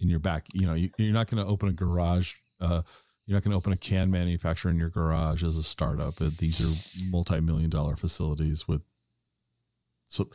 in 0.00 0.08
your 0.08 0.20
back. 0.20 0.46
You 0.52 0.66
know, 0.66 0.74
you, 0.74 0.90
you're 0.98 1.12
not 1.12 1.28
going 1.28 1.44
to 1.44 1.50
open 1.50 1.68
a 1.68 1.72
garage. 1.72 2.34
Uh, 2.60 2.82
you're 3.26 3.36
not 3.36 3.44
going 3.44 3.52
to 3.52 3.56
open 3.56 3.72
a 3.72 3.76
can 3.76 4.10
manufacturer 4.10 4.70
in 4.70 4.78
your 4.78 4.88
garage 4.88 5.42
as 5.42 5.56
a 5.56 5.62
startup. 5.62 6.20
Uh, 6.20 6.30
These 6.36 6.60
are 6.60 7.04
multi-million 7.10 7.70
dollar 7.70 7.96
facilities 7.96 8.66
with. 8.66 8.82
So, 10.08 10.28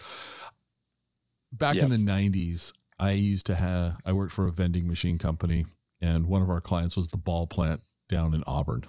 back 1.52 1.76
in 1.76 1.90
the 1.90 1.98
'90s, 1.98 2.74
I 3.00 3.12
used 3.12 3.46
to 3.48 3.56
have. 3.56 3.98
I 4.06 4.14
worked 4.14 4.34
for 4.34 4.48
a 4.48 4.52
vending 4.52 4.88
machine 4.88 5.18
company, 5.18 5.66
and 6.02 6.28
one 6.28 6.42
of 6.42 6.50
our 6.50 6.62
clients 6.62 6.98
was 6.98 7.10
the 7.10 7.18
ball 7.18 7.48
plant 7.48 7.82
down 8.10 8.34
in 8.34 8.44
Auburn. 8.48 8.86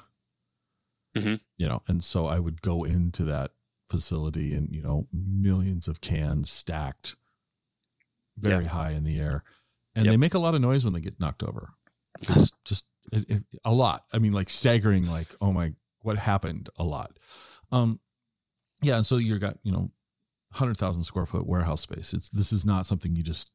Mhm. 1.17 1.43
You 1.57 1.69
know, 1.69 1.83
and 1.89 2.03
so 2.05 2.27
I 2.27 2.39
would 2.39 2.63
go 2.63 2.85
into 2.85 3.25
that 3.25 3.53
facility 3.91 4.53
and 4.55 4.75
you 4.75 4.83
know 4.83 5.07
millions 5.13 5.89
of 5.89 6.01
cans 6.03 6.51
stacked 6.51 7.17
very 8.37 8.67
high 8.67 8.91
in 8.91 9.03
the 9.05 9.19
air 9.19 9.43
and 9.97 10.05
Yep. 10.05 10.13
they 10.13 10.17
make 10.19 10.35
a 10.35 10.39
lot 10.39 10.55
of 10.55 10.61
noise 10.61 10.85
when 10.85 10.93
they 10.93 11.01
get 11.01 11.19
knocked 11.19 11.43
over 11.43 11.71
just 12.21 12.53
just 12.65 12.87
it, 13.13 13.25
it, 13.31 13.45
a 13.65 13.73
lot 13.73 14.05
i 14.13 14.19
mean 14.19 14.33
like 14.33 14.51
staggering 14.51 15.07
like 15.07 15.35
oh 15.41 15.53
my 15.53 15.73
what 16.03 16.19
happened 16.19 16.69
a 16.79 16.85
lot 16.85 17.19
um 17.73 17.99
yeah 18.83 18.97
and 18.97 19.07
so 19.07 19.17
you 19.17 19.39
got 19.39 19.57
you 19.63 19.73
know 19.73 19.91
100000 20.51 21.03
square 21.03 21.25
foot 21.27 21.47
warehouse 21.47 21.81
space 21.81 22.13
it's 22.13 22.29
this 22.31 22.53
is 22.53 22.67
not 22.67 22.85
something 22.87 23.17
you 23.17 23.23
just 23.23 23.51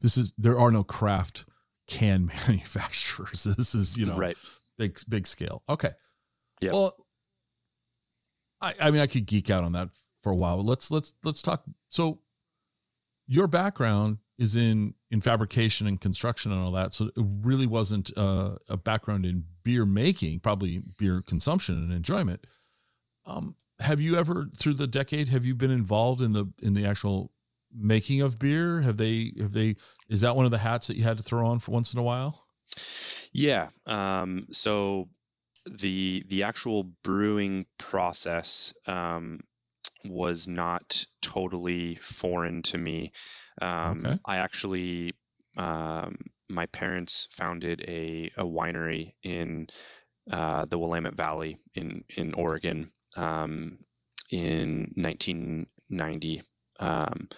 this 0.00 0.16
is 0.16 0.32
there 0.38 0.58
are 0.58 0.70
no 0.70 0.84
craft 0.84 1.44
can 1.88 2.26
manufacturers 2.48 3.42
this 3.58 3.74
is 3.74 3.98
you 3.98 4.06
know 4.06 4.16
right. 4.16 4.36
big 4.78 4.96
big 5.08 5.26
scale. 5.26 5.62
Okay. 5.68 5.90
Yep. 6.60 6.72
Well, 6.72 6.96
I 8.60 8.74
I 8.80 8.90
mean 8.90 9.00
I 9.00 9.06
could 9.06 9.26
geek 9.26 9.50
out 9.50 9.64
on 9.64 9.72
that 9.72 9.90
for 10.22 10.32
a 10.32 10.36
while. 10.36 10.62
Let's 10.64 10.90
let's 10.90 11.14
let's 11.24 11.42
talk. 11.42 11.64
So, 11.88 12.20
your 13.26 13.46
background 13.46 14.18
is 14.38 14.56
in 14.56 14.94
in 15.10 15.20
fabrication 15.20 15.86
and 15.86 16.00
construction 16.00 16.52
and 16.52 16.60
all 16.60 16.72
that. 16.72 16.92
So 16.92 17.06
it 17.06 17.12
really 17.16 17.66
wasn't 17.66 18.16
uh, 18.16 18.56
a 18.68 18.76
background 18.76 19.24
in 19.24 19.44
beer 19.62 19.86
making, 19.86 20.40
probably 20.40 20.82
beer 20.98 21.22
consumption 21.22 21.76
and 21.76 21.92
enjoyment. 21.92 22.46
Um, 23.24 23.54
have 23.80 24.00
you 24.00 24.16
ever 24.16 24.48
through 24.58 24.74
the 24.74 24.86
decade 24.86 25.28
have 25.28 25.44
you 25.44 25.54
been 25.54 25.70
involved 25.70 26.20
in 26.20 26.32
the 26.32 26.46
in 26.62 26.74
the 26.74 26.86
actual 26.86 27.32
making 27.74 28.20
of 28.20 28.38
beer? 28.38 28.80
Have 28.80 28.96
they 28.96 29.32
have 29.38 29.52
they 29.52 29.76
is 30.08 30.20
that 30.22 30.36
one 30.36 30.44
of 30.44 30.50
the 30.50 30.58
hats 30.58 30.86
that 30.88 30.96
you 30.96 31.04
had 31.04 31.18
to 31.18 31.22
throw 31.22 31.46
on 31.46 31.58
for 31.58 31.72
once 31.72 31.92
in 31.92 32.00
a 32.00 32.02
while? 32.02 32.46
Yeah. 33.32 33.68
Um, 33.86 34.46
so 34.50 35.08
the 35.66 36.24
the 36.28 36.44
actual 36.44 36.84
brewing 37.02 37.66
process 37.78 38.74
um, 38.86 39.40
was 40.04 40.46
not 40.46 41.04
totally 41.22 41.96
foreign 41.96 42.62
to 42.62 42.78
me. 42.78 43.12
Um, 43.60 44.00
Okay. 44.04 44.18
I 44.24 44.36
actually 44.38 45.14
um, 45.56 46.18
my 46.48 46.66
parents 46.66 47.28
founded 47.32 47.84
a, 47.88 48.30
a 48.36 48.44
winery 48.44 49.14
in 49.22 49.68
uh, 50.30 50.64
the 50.66 50.78
Willamette 50.78 51.14
Valley 51.16 51.58
in 51.74 52.04
in 52.16 52.34
Oregon 52.34 52.90
um, 53.16 53.78
in 54.30 54.92
1990. 54.96 56.42
Um, 56.78 57.28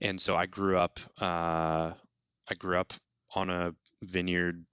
and 0.00 0.20
so 0.20 0.36
I 0.36 0.46
grew 0.46 0.78
up. 0.78 1.00
Uh, 1.20 1.92
I 2.48 2.54
grew 2.58 2.78
up 2.78 2.92
on 3.34 3.50
a 3.50 3.74
vineyard, 4.02 4.64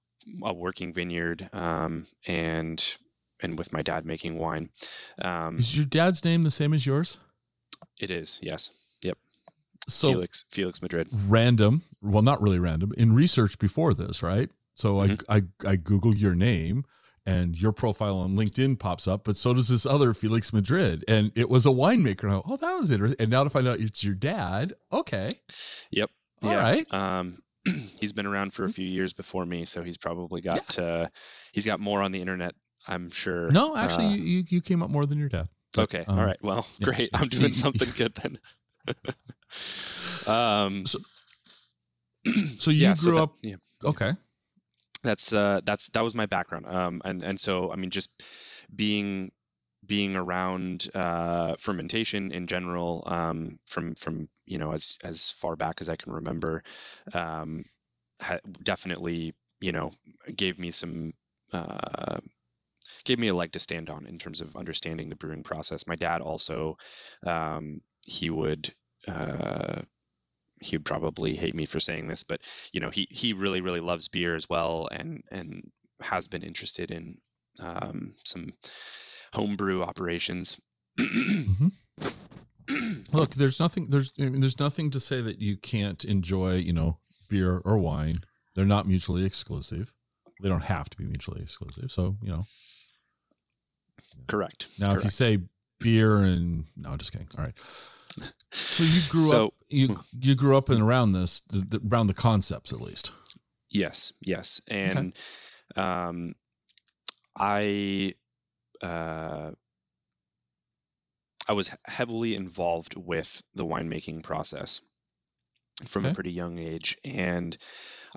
a 0.43 0.53
working 0.53 0.93
vineyard, 0.93 1.49
um, 1.53 2.05
and 2.27 2.95
and 3.41 3.57
with 3.57 3.73
my 3.73 3.81
dad 3.81 4.05
making 4.05 4.37
wine. 4.37 4.69
Um, 5.23 5.57
Is 5.57 5.75
your 5.75 5.85
dad's 5.85 6.23
name 6.23 6.43
the 6.43 6.51
same 6.51 6.73
as 6.73 6.85
yours? 6.85 7.19
it 7.99 8.11
is 8.11 8.39
yes, 8.41 8.69
yep. 9.01 9.17
So 9.87 10.11
Felix 10.11 10.45
Felix 10.51 10.81
Madrid. 10.81 11.07
random, 11.27 11.81
well, 12.01 12.21
not 12.23 12.41
really 12.41 12.59
random, 12.59 12.91
in 12.97 13.13
research 13.13 13.57
before 13.59 13.93
this, 13.93 14.21
right? 14.23 14.49
So 14.75 14.95
Mhm. 14.95 15.23
I, 15.29 15.37
I 15.37 15.41
I 15.71 15.75
Google 15.75 16.15
your 16.15 16.35
name 16.35 16.85
and 17.25 17.55
your 17.59 17.71
profile 17.71 18.17
on 18.17 18.35
LinkedIn 18.35 18.79
pops 18.79 19.07
up, 19.07 19.23
but 19.23 19.35
so 19.35 19.53
does 19.53 19.67
this 19.69 19.85
other 19.85 20.13
Felix 20.13 20.51
Madrid, 20.53 21.03
and 21.07 21.31
it 21.35 21.49
was 21.49 21.65
a 21.65 21.69
winemaker. 21.69 22.23
And 22.23 22.33
I, 22.33 22.41
oh, 22.45 22.57
that 22.57 22.79
was 22.79 22.89
interesting. 22.91 23.21
And 23.21 23.29
now 23.31 23.43
to 23.43 23.49
find 23.49 23.67
out 23.67 23.79
it's 23.79 24.03
your 24.03 24.15
dad, 24.15 24.73
okay, 24.91 25.31
Yep. 25.91 26.09
all 26.41 26.51
yeah. 26.51 26.61
right, 26.61 26.93
Um, 26.93 27.37
he's 27.99 28.11
been 28.11 28.25
around 28.25 28.53
for 28.53 28.65
a 28.65 28.69
few 28.69 28.87
years 28.87 29.13
before 29.13 29.45
me, 29.45 29.65
so 29.65 29.83
he's 29.83 29.97
probably 29.97 30.41
got 30.41 30.77
uh, 30.79 31.07
he's 31.51 31.65
got 31.65 31.79
more 31.79 32.01
on 32.01 32.11
the 32.11 32.19
internet. 32.19 32.55
I'm 32.87 33.11
sure. 33.11 33.51
No, 33.51 33.75
actually, 33.77 34.05
Uh, 34.07 34.13
you, 34.15 34.43
you 34.47 34.61
came 34.61 34.81
up 34.81 34.89
more 34.89 35.05
than 35.05 35.19
your 35.19 35.29
dad. 35.29 35.47
But, 35.73 35.83
okay. 35.83 36.03
um, 36.07 36.19
all 36.19 36.25
right. 36.25 36.41
Well, 36.41 36.65
yeah. 36.79 36.85
great. 36.85 37.09
I'm 37.13 37.27
doing 37.39 37.53
something 37.53 37.89
good 37.95 38.13
then. 38.15 38.39
um, 40.27 40.85
So- 40.85 40.99
So 42.59 42.71
you 42.71 42.77
yeah, 42.81 42.93
so 42.95 43.05
grew 43.05 43.15
that- 43.15 43.21
up 43.23 43.33
Yeah. 43.41 43.55
okay. 43.85 44.11
that's 45.03 45.33
uh 45.33 45.61
that's 45.63 45.87
that 45.89 46.03
was 46.03 46.13
my 46.13 46.27
background 46.27 46.67
um 46.67 47.01
and 47.03 47.23
and 47.23 47.39
so 47.39 47.71
i 47.71 47.75
mean 47.75 47.89
just 47.89 48.11
being 48.75 49.31
being 49.83 50.15
around 50.15 50.87
uh 50.93 51.55
fermentation 51.57 52.31
in 52.31 52.45
general 52.45 53.01
um 53.07 53.57
from 53.65 53.95
from 53.95 54.29
you 54.51 54.57
know 54.57 54.71
as 54.73 54.97
as 55.03 55.29
far 55.31 55.55
back 55.55 55.81
as 55.81 55.89
i 55.89 55.95
can 55.95 56.13
remember 56.13 56.63
um 57.13 57.63
ha- 58.21 58.39
definitely 58.63 59.33
you 59.59 59.71
know 59.71 59.91
gave 60.35 60.59
me 60.59 60.71
some 60.71 61.13
uh 61.53 62.19
gave 63.03 63.19
me 63.19 63.27
a 63.29 63.33
leg 63.35 63.51
to 63.51 63.59
stand 63.59 63.89
on 63.89 64.05
in 64.05 64.17
terms 64.17 64.41
of 64.41 64.55
understanding 64.55 65.09
the 65.09 65.15
brewing 65.15 65.43
process 65.43 65.87
my 65.87 65.95
dad 65.95 66.21
also 66.21 66.77
um 67.25 67.81
he 68.05 68.29
would 68.29 68.69
uh 69.07 69.81
he 70.61 70.77
would 70.77 70.85
probably 70.85 71.35
hate 71.35 71.55
me 71.55 71.65
for 71.65 71.79
saying 71.79 72.07
this, 72.07 72.23
but 72.23 72.41
you 72.71 72.79
know, 72.79 72.89
he 72.91 73.07
he 73.09 73.33
really 73.33 73.61
really 73.61 73.79
loves 73.79 74.07
beer 74.09 74.35
as 74.35 74.47
well, 74.47 74.87
and 74.91 75.23
and 75.31 75.71
has 75.99 76.27
been 76.27 76.43
interested 76.43 76.91
in 76.91 77.17
um, 77.59 78.13
some 78.23 78.53
homebrew 79.33 79.81
operations. 79.81 80.61
Look, 83.13 83.31
there's 83.35 83.59
nothing 83.59 83.87
there's 83.89 84.13
I 84.19 84.23
mean, 84.23 84.41
there's 84.41 84.59
nothing 84.59 84.89
to 84.91 84.99
say 84.99 85.21
that 85.21 85.39
you 85.39 85.57
can't 85.57 86.03
enjoy, 86.05 86.55
you 86.55 86.73
know, 86.73 86.99
beer 87.29 87.61
or 87.63 87.77
wine. 87.77 88.21
They're 88.55 88.65
not 88.65 88.87
mutually 88.87 89.25
exclusive. 89.25 89.93
They 90.41 90.49
don't 90.49 90.63
have 90.63 90.89
to 90.89 90.97
be 90.97 91.05
mutually 91.05 91.41
exclusive. 91.41 91.91
So, 91.91 92.17
you 92.21 92.31
know. 92.31 92.43
Correct. 94.27 94.67
Now 94.79 94.93
if 94.95 95.03
you 95.03 95.09
say 95.09 95.39
beer 95.79 96.17
and 96.17 96.65
no, 96.75 96.95
just 96.97 97.11
kidding. 97.11 97.27
All 97.37 97.43
right. 97.45 97.53
So 98.51 98.83
you 98.83 99.01
grew 99.09 99.27
So- 99.29 99.45
up 99.47 99.53
you 99.69 99.99
you 100.19 100.35
grew 100.35 100.57
up 100.57 100.69
and 100.69 100.81
around 100.81 101.13
this 101.13 101.41
the, 101.41 101.59
the, 101.59 101.81
around 101.89 102.07
the 102.07 102.13
concepts 102.13 102.73
at 102.73 102.81
least. 102.81 103.11
Yes, 103.69 104.11
yes, 104.19 104.59
and 104.67 105.13
um, 105.77 106.35
I 107.37 108.15
uh, 108.83 109.51
I 111.51 111.53
was 111.53 111.69
heavily 111.83 112.35
involved 112.35 112.95
with 112.95 113.43
the 113.55 113.65
winemaking 113.65 114.23
process 114.23 114.79
from 115.85 116.05
a 116.05 116.13
pretty 116.13 116.31
young 116.31 116.57
age, 116.57 116.97
and 117.03 117.57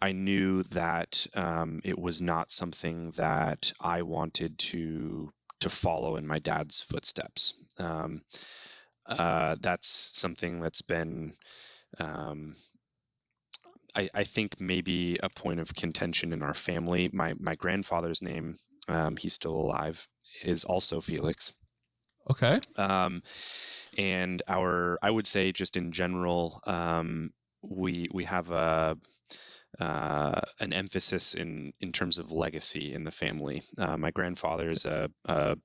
I 0.00 0.12
knew 0.12 0.62
that 0.70 1.26
um, 1.34 1.80
it 1.82 1.98
was 1.98 2.22
not 2.22 2.52
something 2.52 3.10
that 3.16 3.72
I 3.80 4.02
wanted 4.02 4.56
to 4.70 5.32
to 5.62 5.68
follow 5.68 6.14
in 6.14 6.28
my 6.28 6.38
dad's 6.38 6.80
footsteps. 6.80 7.54
Um, 7.76 8.22
uh, 9.04 9.56
that's 9.60 9.88
something 10.16 10.60
that's 10.60 10.82
been 10.82 11.32
um, 11.98 12.54
I, 13.96 14.10
I 14.14 14.22
think 14.22 14.60
maybe 14.60 15.18
a 15.20 15.28
point 15.28 15.58
of 15.58 15.74
contention 15.74 16.32
in 16.32 16.44
our 16.44 16.54
family. 16.54 17.10
My 17.12 17.34
my 17.40 17.56
grandfather's 17.56 18.22
name, 18.22 18.54
um, 18.86 19.16
he's 19.16 19.34
still 19.34 19.56
alive, 19.56 20.06
is 20.44 20.62
also 20.62 21.00
Felix. 21.00 21.52
Okay. 22.30 22.60
Um, 22.76 23.22
and 23.98 24.42
our, 24.48 24.98
I 25.02 25.10
would 25.10 25.26
say, 25.26 25.52
just 25.52 25.76
in 25.76 25.92
general, 25.92 26.60
um, 26.66 27.30
we 27.62 28.08
we 28.12 28.24
have 28.24 28.50
a 28.50 28.96
uh, 29.80 30.40
an 30.60 30.72
emphasis 30.72 31.34
in 31.34 31.72
in 31.80 31.92
terms 31.92 32.18
of 32.18 32.32
legacy 32.32 32.92
in 32.94 33.04
the 33.04 33.10
family. 33.10 33.62
Uh, 33.78 33.96
my 33.96 34.10
grandfather 34.10 34.68
is 34.68 34.84
a, 34.84 35.10
a 35.26 35.56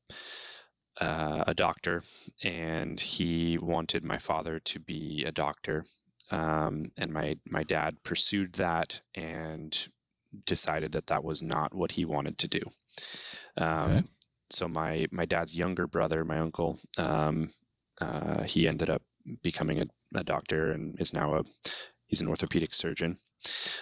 uh, 1.00 1.44
a 1.48 1.54
doctor, 1.54 2.02
and 2.44 3.00
he 3.00 3.58
wanted 3.58 4.04
my 4.04 4.18
father 4.18 4.60
to 4.60 4.80
be 4.80 5.24
a 5.26 5.32
doctor. 5.32 5.84
Um, 6.32 6.92
and 6.98 7.12
my 7.12 7.38
my 7.50 7.64
dad 7.64 8.02
pursued 8.04 8.54
that 8.54 9.02
and 9.16 9.78
decided 10.46 10.92
that 10.92 11.08
that 11.08 11.24
was 11.24 11.42
not 11.42 11.74
what 11.74 11.92
he 11.92 12.06
wanted 12.06 12.38
to 12.40 12.48
do. 12.48 12.62
Um, 13.58 13.92
Okay. 13.92 14.04
So 14.52 14.68
my 14.68 15.06
my 15.12 15.26
dad's 15.26 15.56
younger 15.56 15.88
brother, 15.88 16.24
my 16.26 16.40
uncle, 16.40 16.80
um, 16.98 17.50
uh, 18.02 18.44
he 18.44 18.68
ended 18.68 18.90
up 18.90 19.02
becoming 19.44 19.82
a, 19.82 19.86
a 20.20 20.24
doctor 20.24 20.72
and 20.72 21.00
is 21.00 21.14
now 21.14 21.36
a 21.36 21.44
he's 22.08 22.22
an 22.22 22.28
orthopedic 22.28 22.74
surgeon. 22.74 23.18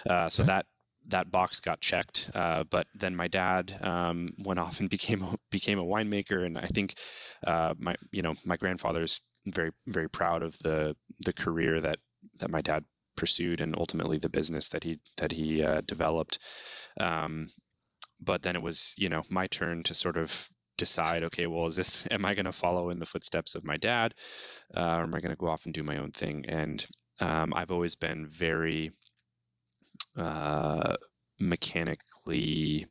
Uh, 0.08 0.28
so 0.28 0.42
Okay. 0.42 0.52
that 0.52 0.66
that 1.08 1.30
box 1.30 1.60
got 1.60 1.80
checked. 1.80 2.30
Uh, 2.34 2.64
but 2.64 2.86
then 2.94 3.16
my 3.16 3.28
dad 3.28 3.76
um, 3.80 4.30
went 4.38 4.60
off 4.60 4.80
and 4.80 4.90
became 4.96 5.22
a, 5.22 5.36
became 5.50 5.78
a 5.78 5.84
winemaker, 5.84 6.44
and 6.44 6.58
I 6.58 6.66
think 6.66 6.94
uh, 7.46 7.74
my 7.78 7.96
you 8.12 8.22
know 8.22 8.34
my 8.44 8.56
grandfather's 8.56 9.20
very 9.46 9.70
very 9.86 10.08
proud 10.10 10.42
of 10.42 10.58
the 10.58 10.96
the 11.20 11.32
career 11.32 11.80
that 11.80 11.98
that 12.38 12.50
my 12.50 12.60
dad 12.60 12.84
pursued 13.16 13.60
and 13.60 13.74
ultimately 13.76 14.18
the 14.18 14.28
business 14.28 14.68
that 14.68 14.84
he 14.84 14.98
that 15.16 15.32
he 15.32 15.62
uh, 15.62 15.80
developed. 15.80 16.38
Um, 17.00 17.48
but 18.20 18.42
then 18.42 18.56
it 18.56 18.62
was 18.62 18.94
you 18.98 19.08
know 19.08 19.22
my 19.30 19.46
turn 19.46 19.82
to 19.84 19.94
sort 19.94 20.16
of 20.16 20.48
decide 20.78 21.24
okay 21.24 21.46
well 21.46 21.66
is 21.66 21.76
this 21.76 22.08
am 22.10 22.24
i 22.26 22.34
going 22.34 22.46
to 22.46 22.52
follow 22.52 22.90
in 22.90 23.00
the 23.00 23.06
footsteps 23.06 23.56
of 23.56 23.64
my 23.64 23.76
dad 23.78 24.14
uh, 24.76 24.96
or 24.98 25.02
am 25.04 25.14
i 25.14 25.20
going 25.20 25.32
to 25.32 25.36
go 25.36 25.48
off 25.48 25.66
and 25.66 25.74
do 25.74 25.84
my 25.84 25.98
own 25.98 26.12
thing 26.12 26.46
and 26.48 26.86
um, 27.20 27.52
i've 27.54 27.72
always 27.72 27.96
been 27.96 28.26
very 28.28 28.92
uh, 30.16 30.96
mechanically 31.40 32.86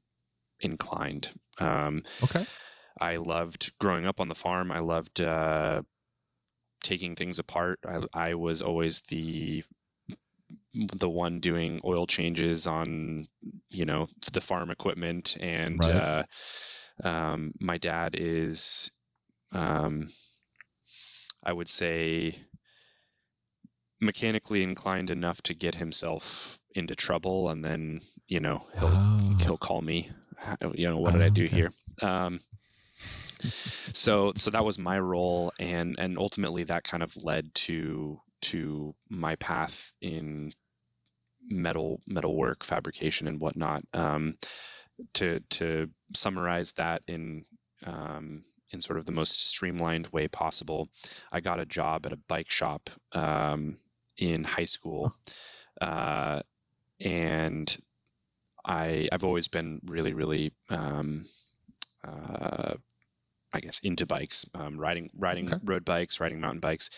inclined 0.61 1.29
um, 1.59 2.03
Okay. 2.23 2.45
I 2.99 3.17
loved 3.17 3.73
growing 3.79 4.05
up 4.07 4.19
on 4.21 4.27
the 4.29 4.35
farm. 4.35 4.71
I 4.71 4.79
loved 4.79 5.21
uh, 5.21 5.83
taking 6.83 7.15
things 7.15 7.39
apart. 7.39 7.79
I, 7.87 7.99
I 8.13 8.33
was 8.35 8.61
always 8.61 9.01
the 9.01 9.63
the 10.73 11.09
one 11.09 11.39
doing 11.39 11.81
oil 11.83 12.05
changes 12.07 12.67
on 12.67 13.27
you 13.69 13.85
know 13.85 14.07
the 14.33 14.41
farm 14.41 14.69
equipment, 14.69 15.37
and 15.39 15.81
Right. 15.81 15.89
uh, 15.89 16.23
um, 17.03 17.51
my 17.59 17.77
dad 17.77 18.15
is, 18.17 18.91
um, 19.51 20.07
I 21.43 21.53
would 21.53 21.69
say, 21.69 22.35
mechanically 23.99 24.63
inclined 24.63 25.09
enough 25.09 25.41
to 25.43 25.53
get 25.53 25.75
himself 25.75 26.59
into 26.75 26.95
trouble, 26.95 27.49
and 27.49 27.63
then 27.63 27.99
you 28.27 28.39
know 28.39 28.61
he'll 28.79 28.89
Ah, 28.93 29.19
he'll 29.39 29.57
call 29.57 29.81
me 29.81 30.09
you 30.73 30.87
know 30.87 30.97
what 30.99 31.13
did 31.13 31.21
i 31.21 31.29
Oh, 31.29 31.31
do 31.31 31.43
okay. 31.43 31.55
here? 31.55 31.71
Um, 32.01 32.39
so 33.93 34.33
so 34.35 34.51
that 34.51 34.65
was 34.65 34.77
my 34.79 34.99
role 34.99 35.51
and 35.59 35.95
and 35.99 36.17
ultimately 36.17 36.63
that 36.63 36.83
kind 36.83 37.03
of 37.03 37.15
led 37.23 37.53
to 37.55 38.19
to 38.41 38.93
my 39.09 39.35
path 39.35 39.91
in 40.01 40.51
metal 41.49 42.01
metal 42.07 42.35
work 42.35 42.63
fabrication 42.63 43.27
and 43.27 43.39
whatnot. 43.39 43.83
Um, 43.93 44.37
to 45.13 45.39
to 45.49 45.89
summarize 46.13 46.71
that 46.73 47.01
in 47.07 47.45
um, 47.85 48.43
in 48.71 48.81
sort 48.81 48.99
of 48.99 49.05
the 49.05 49.11
most 49.11 49.47
streamlined 49.47 50.07
way 50.07 50.27
possible 50.27 50.87
i 51.31 51.39
got 51.39 51.59
a 51.59 51.65
job 51.65 52.05
at 52.05 52.13
a 52.13 52.19
bike 52.27 52.49
shop 52.49 52.89
um, 53.13 53.77
in 54.17 54.43
high 54.43 54.65
school 54.65 55.13
uh, 55.81 56.41
and 56.99 57.77
I 58.65 59.07
I've 59.11 59.23
always 59.23 59.47
been 59.47 59.79
really 59.85 60.13
really 60.13 60.51
um, 60.69 61.23
uh, 62.05 62.73
I 63.53 63.59
guess 63.61 63.79
into 63.79 64.05
bikes, 64.05 64.45
um, 64.55 64.77
riding 64.77 65.09
riding 65.17 65.47
Okay. 65.47 65.57
road 65.63 65.85
bikes, 65.85 66.19
riding 66.19 66.41
mountain 66.41 66.59
bikes, 66.59 66.89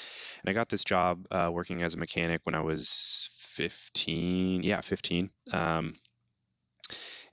and 0.42 0.50
I 0.50 0.54
got 0.54 0.70
this 0.70 0.84
job 0.84 1.26
uh, 1.32 1.50
working 1.54 1.84
as 1.84 1.94
a 1.94 1.98
mechanic 1.98 2.42
when 2.44 2.56
I 2.56 2.62
was 2.62 3.30
15. 3.56 4.64
Yeah, 4.64 4.82
15. 4.82 5.30
Um, 5.54 5.94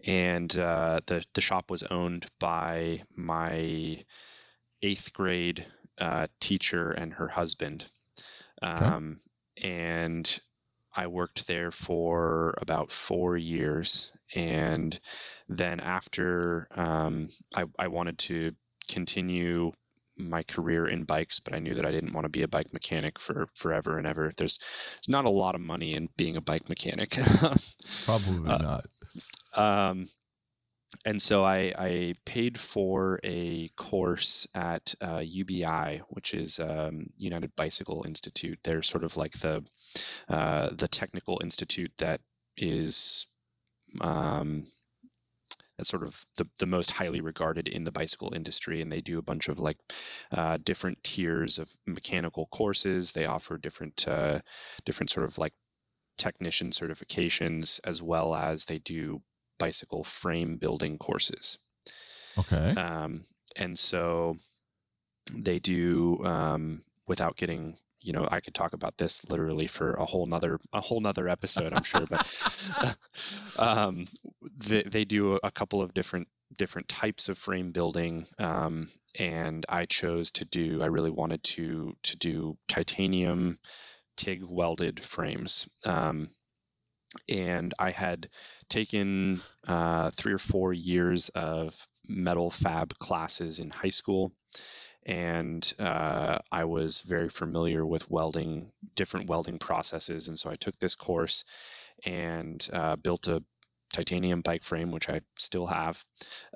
and 0.07 0.57
uh, 0.57 1.01
the 1.07 1.25
the 1.35 1.41
shop 1.41 1.71
was 1.71 1.83
owned 1.83 2.27
by 2.39 3.03
my 3.15 4.03
eighth 4.83 5.13
grade 5.13 5.67
uh, 5.99 6.27
teacher 6.41 6.91
and 6.91 7.15
her 7.15 7.29
husband. 7.29 7.85
Um, 8.63 9.19
and 9.63 10.39
I 10.95 11.09
worked 11.09 11.47
there 11.47 11.71
for 11.71 12.55
about 12.61 12.91
four 12.91 13.37
years, 13.37 14.13
and 14.35 14.99
then 15.49 15.81
after 15.81 16.69
um, 16.75 17.29
I, 17.55 17.65
I 17.79 17.89
wanted 17.89 18.19
to 18.19 18.53
continue 18.89 19.73
my 20.19 20.43
career 20.43 20.87
in 20.87 21.05
bikes, 21.05 21.41
but 21.41 21.55
I 21.55 21.59
knew 21.59 21.75
that 21.75 21.85
I 21.85 21.91
didn't 21.91 22.15
want 22.15 22.25
to 22.25 22.31
be 22.31 22.43
a 22.43 22.49
bike 22.49 22.73
mechanic 22.73 23.19
for 23.19 23.49
forever 23.55 23.99
and 23.99 24.07
ever. 24.07 24.33
There's, 24.37 24.59
there's 24.59 25.09
not 25.09 25.27
a 25.27 25.31
lot 25.31 25.55
of 25.55 25.61
money 25.61 25.95
in 25.95 26.09
being 26.17 26.37
a 26.37 26.41
bike 26.41 26.71
mechanic. 26.71 27.11
Probably 28.05 28.51
uh, 28.51 28.57
not. 28.57 28.87
Um, 29.57 30.07
and 31.05 31.21
so 31.21 31.45
I, 31.45 31.73
I, 31.77 32.15
paid 32.25 32.59
for 32.59 33.21
a 33.23 33.69
course 33.77 34.47
at 34.55 34.95
uh, 35.01 35.23
UBI, 35.25 36.03
which 36.09 36.35
is 36.35 36.61
um, 36.61 37.11
United 37.19 37.55
Bicycle 37.57 38.05
Institute. 38.07 38.59
They're 38.63 38.83
sort 38.83 39.05
of 39.05 39.17
like 39.17 39.33
the 39.33 39.65
uh, 40.29 40.71
the 40.73 40.89
technical 40.89 41.41
institute 41.43 41.93
that 41.99 42.21
is 42.57 43.27
um, 44.01 44.65
that's 45.79 45.91
sort 45.91 46.05
of 46.05 46.25
the, 46.37 46.47
the 46.59 46.67
most 46.67 46.91
highly 46.91 47.21
regarded 47.21 47.69
in 47.69 47.85
the 47.85 47.93
bicycle 47.93 48.33
industry 48.35 48.81
and 48.81 48.91
they 48.91 49.01
do 49.01 49.19
a 49.19 49.23
bunch 49.23 49.49
of 49.49 49.59
like 49.59 49.77
uh, 50.33 50.59
different 50.63 51.03
tiers 51.03 51.59
of 51.59 51.71
mechanical 51.87 52.47
courses 52.47 53.13
they 53.13 53.27
offer 53.27 53.59
different 53.59 54.09
uh, 54.09 54.41
different 54.85 55.11
sort 55.11 55.27
of 55.27 55.39
like 55.39 55.53
technician 56.19 56.71
certifications 56.71 57.81
as 57.85 58.03
well 58.03 58.35
as 58.35 58.65
they 58.65 58.79
do 58.79 59.21
bicycle 59.59 60.05
frame 60.05 60.57
building 60.57 60.99
courses. 60.99 61.59
Okay. 62.39 62.75
Um, 62.75 63.23
and 63.57 63.79
so 63.79 64.37
they 65.33 65.59
do 65.59 66.25
um, 66.25 66.83
without 67.07 67.37
getting 67.37 67.77
you 68.03 68.13
know 68.13 68.27
i 68.31 68.41
could 68.41 68.55
talk 68.55 68.73
about 68.73 68.97
this 68.99 69.29
literally 69.29 69.67
for 69.67 69.95
a 69.95 70.05
whole 70.05 70.27
nother 70.27 70.61
a 70.73 70.81
whole 70.81 71.01
nother 71.01 71.29
episode 71.29 71.73
i'm 71.73 71.83
sure 71.83 72.07
but 72.09 72.97
um, 73.59 74.07
they, 74.59 74.83
they 74.83 75.05
do 75.05 75.39
a 75.43 75.51
couple 75.51 75.83
of 75.83 75.95
different 75.95 76.29
different 76.57 76.89
types 76.89 77.29
of 77.29 77.37
frame 77.37 77.73
building 77.73 78.27
um, 78.39 78.87
and 79.19 79.67
i 79.69 79.87
chose 79.87 80.31
to 80.33 80.45
do 80.45 80.83
i 80.83 80.87
really 80.87 81.11
wanted 81.11 81.43
to 81.43 81.97
to 82.03 82.17
do 82.17 82.57
titanium 82.69 83.59
tig 84.17 84.43
welded 84.45 85.01
frames 85.01 85.69
um, 85.85 86.29
and 87.29 87.75
i 87.79 87.91
had 87.91 88.29
taken 88.69 89.41
uh, 89.67 90.11
three 90.11 90.33
or 90.33 90.39
four 90.39 90.73
years 90.73 91.29
of 91.31 91.75
metal 92.09 92.51
fab 92.51 92.99
classes 92.99 93.59
in 93.59 93.71
high 93.71 93.91
school 93.91 94.33
and 95.07 95.73
uh, 95.79 96.39
I 96.51 96.64
was 96.64 97.01
very 97.01 97.29
familiar 97.29 97.87
with 97.87 98.11
welding, 98.11 98.73
different 98.97 99.29
welding 99.29 99.59
processes. 99.61 100.27
And 100.27 100.37
so 100.37 100.51
I 100.51 100.57
took 100.57 100.77
this 100.81 100.97
course 100.97 101.45
and 102.05 102.69
uh, 102.73 102.97
built 102.97 103.29
a 103.29 103.43
titanium 103.93 104.41
bike 104.41 104.64
frame, 104.64 104.91
which 104.91 105.09
I 105.09 105.21
still 105.39 105.67
have. 105.67 106.05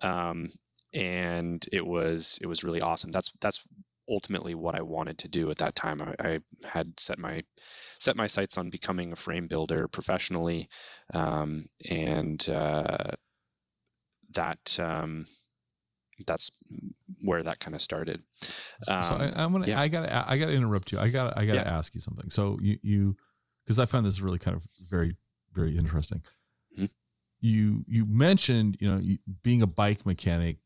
Um, 0.02 0.48
and 0.92 1.64
it 1.72 1.86
was 1.86 2.40
it 2.42 2.46
was 2.46 2.64
really 2.64 2.80
awesome. 2.80 3.12
That's 3.12 3.30
that's 3.40 3.62
ultimately 4.10 4.54
what 4.54 4.74
I 4.74 4.82
wanted 4.82 5.18
to 5.18 5.28
do 5.28 5.50
at 5.50 5.58
that 5.58 5.74
time. 5.74 6.02
I, 6.02 6.14
I 6.18 6.40
had 6.64 6.98
set 6.98 7.18
my 7.18 7.42
set 7.98 8.16
my 8.16 8.26
sights 8.26 8.58
on 8.58 8.70
becoming 8.70 9.12
a 9.12 9.16
frame 9.16 9.46
builder 9.46 9.88
professionally, 9.88 10.68
um, 11.14 11.66
and 11.88 12.46
uh, 12.48 13.12
that 14.34 14.78
um, 14.80 15.26
that's 16.26 16.50
where 17.22 17.42
that 17.42 17.60
kind 17.60 17.74
of 17.74 17.82
started. 17.82 18.22
Um, 18.88 19.02
so 19.02 19.14
I, 19.14 19.42
am 19.42 19.52
gonna, 19.52 19.66
yeah. 19.66 19.80
I 19.80 19.88
gotta, 19.88 20.30
I 20.30 20.38
gotta 20.38 20.52
interrupt 20.52 20.92
you. 20.92 20.98
I 20.98 21.08
gotta, 21.08 21.38
I 21.38 21.46
gotta 21.46 21.60
yeah. 21.60 21.76
ask 21.78 21.94
you 21.94 22.00
something. 22.00 22.30
So 22.30 22.58
you, 22.60 22.78
you, 22.82 23.16
because 23.64 23.78
I 23.78 23.86
find 23.86 24.04
this 24.04 24.20
really 24.20 24.38
kind 24.38 24.56
of 24.56 24.64
very, 24.90 25.16
very 25.52 25.76
interesting. 25.76 26.22
Mm-hmm. 26.76 26.86
You, 27.40 27.84
you 27.86 28.06
mentioned, 28.06 28.76
you 28.80 28.90
know, 28.90 28.98
you, 28.98 29.18
being 29.42 29.62
a 29.62 29.66
bike 29.66 30.04
mechanic 30.04 30.58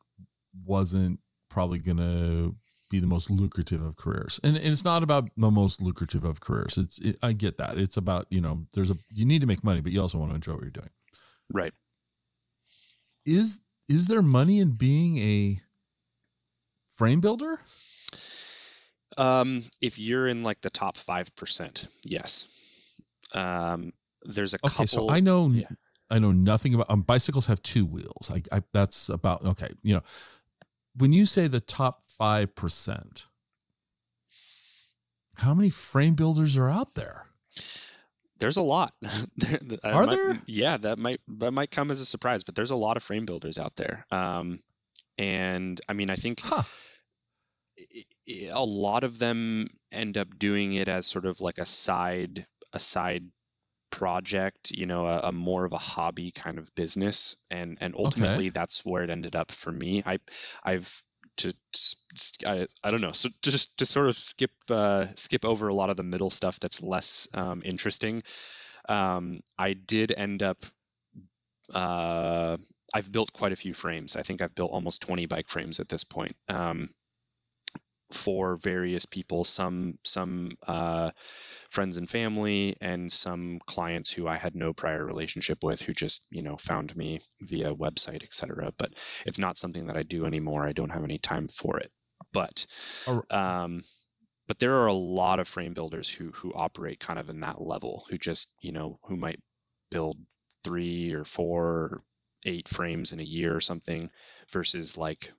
wasn't 0.65 1.21
probably 1.49 1.79
gonna 1.79 2.53
be 2.95 3.01
the 3.01 3.07
most 3.07 3.29
lucrative 3.31 3.83
of 3.83 3.97
careers, 3.97 4.41
and, 4.45 4.57
and 4.57 4.67
it's 4.67 4.85
not 4.85 5.03
about 5.03 5.29
the 5.37 5.51
most 5.51 5.83
lucrative 5.83 6.25
of 6.25 6.41
careers. 6.41 6.79
It's, 6.79 6.99
it, 7.01 7.19
I 7.23 7.33
get 7.33 7.59
that. 7.59 7.77
It's 7.77 7.97
about, 7.97 8.27
you 8.31 8.41
know, 8.41 8.67
there's 8.73 8.91
a, 8.91 8.97
you 9.13 9.25
need 9.25 9.41
to 9.41 9.47
make 9.47 9.65
money, 9.65 9.81
but 9.81 9.93
you 9.93 10.01
also 10.01 10.19
want 10.19 10.31
to 10.31 10.37
enjoy 10.37 10.53
what 10.53 10.63
you're 10.63 10.71
doing. 10.71 10.91
Right. 11.53 11.73
Is 13.27 13.61
is 13.89 14.07
there 14.07 14.23
money 14.23 14.61
in 14.61 14.77
being 14.77 15.19
a 15.19 15.61
frame 16.93 17.21
builder? 17.21 17.59
Um, 19.19 19.63
if 19.83 19.99
you're 19.99 20.27
in 20.29 20.43
like 20.43 20.61
the 20.61 20.71
top 20.71 20.97
five 20.97 21.35
percent, 21.37 21.89
yes. 22.03 23.01
Um, 23.35 23.93
there's 24.23 24.55
a 24.55 24.59
okay, 24.65 24.85
couple. 24.85 24.87
so 24.87 25.11
I 25.11 25.21
know, 25.21 25.51
yeah. 25.51 25.67
I 26.11 26.19
know 26.19 26.33
nothing 26.33 26.75
about. 26.75 26.87
Um, 26.89 27.03
bicycles 27.03 27.47
have 27.47 27.61
two 27.63 27.85
wheels. 27.85 28.31
I, 28.31 28.43
I 28.57 28.63
that's 28.73 29.09
about 29.09 29.45
okay. 29.45 29.69
You 29.83 29.95
know, 29.95 30.03
when 30.97 31.13
you 31.13 31.27
say 31.27 31.49
the 31.49 31.61
top 31.61 32.04
five 32.19 32.55
percent, 32.55 33.27
how 35.37 35.55
many 35.55 35.71
frame 35.71 36.15
builders 36.15 36.57
are 36.57 36.71
out 36.71 36.95
there? 36.95 37.27
there's 38.39 38.57
a 38.57 38.63
lot. 38.63 38.93
Are 39.85 40.07
might, 40.07 40.17
there? 40.17 40.43
Yeah, 40.47 40.77
that 40.79 40.99
might 40.99 41.21
that 41.39 41.53
might 41.53 41.71
come 41.71 41.91
as 41.91 42.01
a 42.01 42.05
surprise, 42.05 42.45
but 42.45 42.55
there's 42.55 42.71
a 42.71 42.77
lot 42.77 42.97
of 42.97 43.03
frame 43.03 43.27
builders 43.27 43.59
out 43.59 43.77
there. 43.77 44.07
Um, 44.11 44.61
and 45.17 45.81
I 45.89 45.93
mean, 45.93 46.11
I 46.11 46.17
think 46.17 46.41
huh. 46.43 46.63
a 48.53 48.65
lot 48.65 49.05
of 49.05 49.19
them 49.19 49.69
end 49.93 50.19
up 50.19 50.39
doing 50.39 50.75
it 50.75 50.89
as 50.89 51.07
sort 51.07 51.27
of 51.27 51.41
like 51.41 51.59
a 51.59 51.67
side 51.67 52.47
a 52.73 52.81
side 52.81 53.25
project, 53.91 54.73
you 54.73 54.87
know, 54.87 55.07
a, 55.07 55.21
a 55.29 55.33
more 55.33 55.65
of 55.65 55.73
a 55.73 55.79
hobby 55.79 56.33
kind 56.33 56.59
of 56.59 56.75
business, 56.75 57.37
and 57.51 57.79
and 57.81 57.95
ultimately 57.97 58.47
okay. 58.47 58.51
that's 58.51 58.85
where 58.85 59.05
it 59.05 59.11
ended 59.11 59.37
up 59.37 59.53
for 59.53 59.71
me. 59.73 60.03
I 60.05 60.19
I've 60.65 61.03
to 61.37 61.55
I, 62.47 62.67
I 62.83 62.91
don't 62.91 63.01
know 63.01 63.13
so 63.13 63.29
just 63.43 63.79
to 63.79 63.87
sort 63.87 64.09
of 64.09 64.19
skip 64.19 64.53
uh, 64.71 65.07
skip 65.15 65.45
over 65.45 65.69
a 65.69 65.75
lot 65.75 65.91
of 65.91 65.97
the 65.97 66.03
middle 66.03 66.31
stuff 66.31 66.61
that's 66.61 66.83
less 66.83 67.29
um, 67.35 67.63
interesting 67.65 68.23
um, 68.89 69.41
i 69.59 69.73
did 69.73 70.13
end 70.17 70.43
up 70.43 70.65
uh, 71.73 72.57
i've 72.93 73.11
built 73.11 73.33
quite 73.33 73.53
a 73.53 73.57
few 73.57 73.75
frames. 73.75 74.17
I 74.17 74.23
think 74.23 74.43
i've 74.43 74.55
built 74.55 74.71
almost 74.71 75.03
20 75.03 75.27
bike 75.27 75.49
frames 75.49 75.81
at 75.81 75.89
this 75.89 76.05
point. 76.05 76.37
Um, 76.49 76.91
for 78.15 78.57
various 78.57 79.05
people 79.05 79.45
some 79.45 79.99
some 80.05 80.57
uh, 80.67 81.11
friends 81.71 81.97
and 81.97 82.09
family 82.09 82.77
and 82.81 83.13
some 83.13 83.59
clients 83.67 84.11
who 84.11 84.27
i 84.27 84.37
had 84.37 84.55
no 84.55 84.73
prior 84.73 85.05
relationship 85.05 85.63
with 85.63 85.83
who 85.83 85.93
just 85.93 86.23
you 86.31 86.43
know 86.43 86.57
found 86.57 86.97
me 86.97 87.21
via 87.41 87.75
website 87.75 88.23
etc 88.23 88.73
but 88.79 88.93
it's 89.27 89.39
not 89.39 89.59
something 89.59 89.87
that 89.87 89.97
i 89.97 90.03
do 90.03 90.25
anymore. 90.27 90.67
I 90.67 90.73
don't 90.73 90.91
have 90.91 91.05
any 91.05 91.19
time 91.19 91.49
for 91.49 91.79
it. 91.79 91.91
But 92.33 92.67
um, 93.31 93.83
but 94.47 94.59
there 94.59 94.75
are 94.75 94.87
a 94.87 94.93
lot 94.93 95.41
of 95.41 95.49
frame 95.49 95.75
builders 95.75 96.09
who 96.11 96.31
who 96.33 96.53
operate 96.55 97.01
kind 97.01 97.19
of 97.19 97.31
in 97.31 97.41
that 97.41 97.61
level 97.61 98.07
who 98.09 98.19
just 98.19 98.51
you 98.61 98.73
know 98.73 98.99
who 99.05 99.17
might 99.17 99.41
build 99.91 100.17
three 100.63 101.15
or 101.15 101.25
four 101.25 101.65
or 101.65 102.03
eight 102.47 102.69
frames 102.69 103.13
in 103.13 103.21
a 103.21 103.25
year 103.25 103.55
or 103.55 103.61
something 103.61 104.11
versus 104.51 104.97
like 104.97 105.33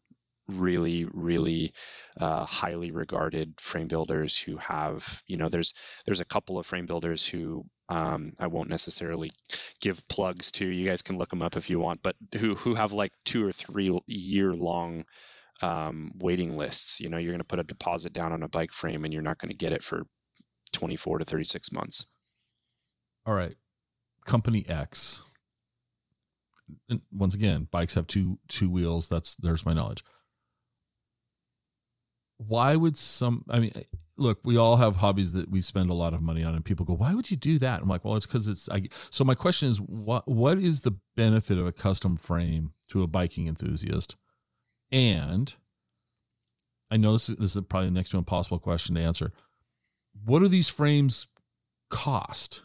really 0.48 1.06
really 1.06 1.74
uh, 2.20 2.46
highly 2.46 2.91
regarded 2.91 3.60
frame 3.60 3.88
builders 3.88 4.38
who 4.38 4.58
have 4.58 5.24
you 5.28 5.38
know 5.38 5.50
there's 5.50 5.74
there's 6.06 6.20
a 6.20 6.26
couple 6.26 6.58
of 6.58 6.66
frame 6.66 6.86
builders 6.86 7.26
who 7.26 7.66
um, 7.88 8.34
I 8.39 8.48
won't 8.48 8.70
necessarily 8.70 9.32
give 9.80 10.08
plugs 10.08 10.52
to. 10.54 10.66
You 10.66 10.86
guys 10.86 11.04
can 11.04 11.18
look 11.18 11.30
them 11.30 11.41
up 11.41 11.58
if 11.58 11.70
you 11.70 11.80
want 11.80 12.02
but 12.04 12.16
who 12.38 12.56
who 12.56 12.76
have 12.76 12.93
like 12.93 13.12
two 13.24 13.46
or 13.46 13.52
three 13.52 13.98
year 14.08 14.54
long 14.54 15.06
um, 15.62 16.12
waiting 16.18 16.58
lists. 16.58 17.00
You 17.00 17.10
know 17.10 17.18
you're 17.18 17.34
going 17.34 17.39
to 17.39 17.46
put 17.46 17.60
a 17.60 17.64
deposit 17.64 18.14
down 18.14 18.32
on 18.32 18.43
a 18.43 18.50
bike 18.50 18.72
frame 18.72 19.04
and 19.04 19.14
you're 19.14 19.24
not 19.24 19.38
going 19.38 19.50
to 19.52 19.58
get 19.58 19.74
it 19.74 19.84
for 19.84 20.04
24 20.74 21.20
to 21.20 21.26
36 21.26 21.72
months. 21.72 22.06
All 23.26 23.34
right. 23.34 23.56
Company 24.26 24.66
X. 24.68 25.24
And 26.89 27.02
once 27.12 27.36
again 27.36 27.68
bikes 27.70 27.93
have 27.93 28.08
two 28.08 28.39
two 28.48 28.70
wheels. 28.70 29.08
That's 29.08 29.36
there's 29.36 29.66
my 29.66 29.74
knowledge 29.74 30.04
why 32.38 32.75
would 32.75 32.97
some 32.97 33.43
i 33.49 33.59
mean 33.59 33.71
look 34.17 34.39
we 34.43 34.57
all 34.57 34.77
have 34.77 34.97
hobbies 34.97 35.31
that 35.33 35.49
we 35.49 35.61
spend 35.61 35.89
a 35.89 35.93
lot 35.93 36.13
of 36.13 36.21
money 36.21 36.43
on 36.43 36.55
and 36.55 36.65
people 36.65 36.86
go 36.86 36.93
why 36.93 37.13
would 37.13 37.29
you 37.29 37.38
do 37.38 37.59
that? 37.59 37.81
I'm 37.81 37.88
like 37.88 38.05
well 38.05 38.15
it's 38.15 38.25
because 38.25 38.47
it's 38.47 38.69
I, 38.69 38.88
so 38.91 39.23
my 39.23 39.36
question 39.36 39.69
is 39.69 39.77
what 39.77 40.27
what 40.27 40.57
is 40.57 40.81
the 40.81 40.97
benefit 41.15 41.57
of 41.57 41.65
a 41.65 41.71
custom 41.71 42.17
frame 42.17 42.73
to 42.89 43.03
a 43.03 43.07
biking 43.07 43.47
enthusiast? 43.47 44.15
And 44.91 45.53
i 46.91 46.97
know 46.97 47.13
this 47.13 47.29
is, 47.29 47.38
this 47.38 47.55
is 47.55 47.63
probably 47.67 47.89
next 47.89 48.09
to 48.09 48.17
impossible 48.17 48.59
question 48.59 48.95
to 48.95 49.01
answer. 49.01 49.31
What 50.23 50.39
do 50.39 50.47
these 50.47 50.69
frames 50.69 51.27
cost? 51.89 52.63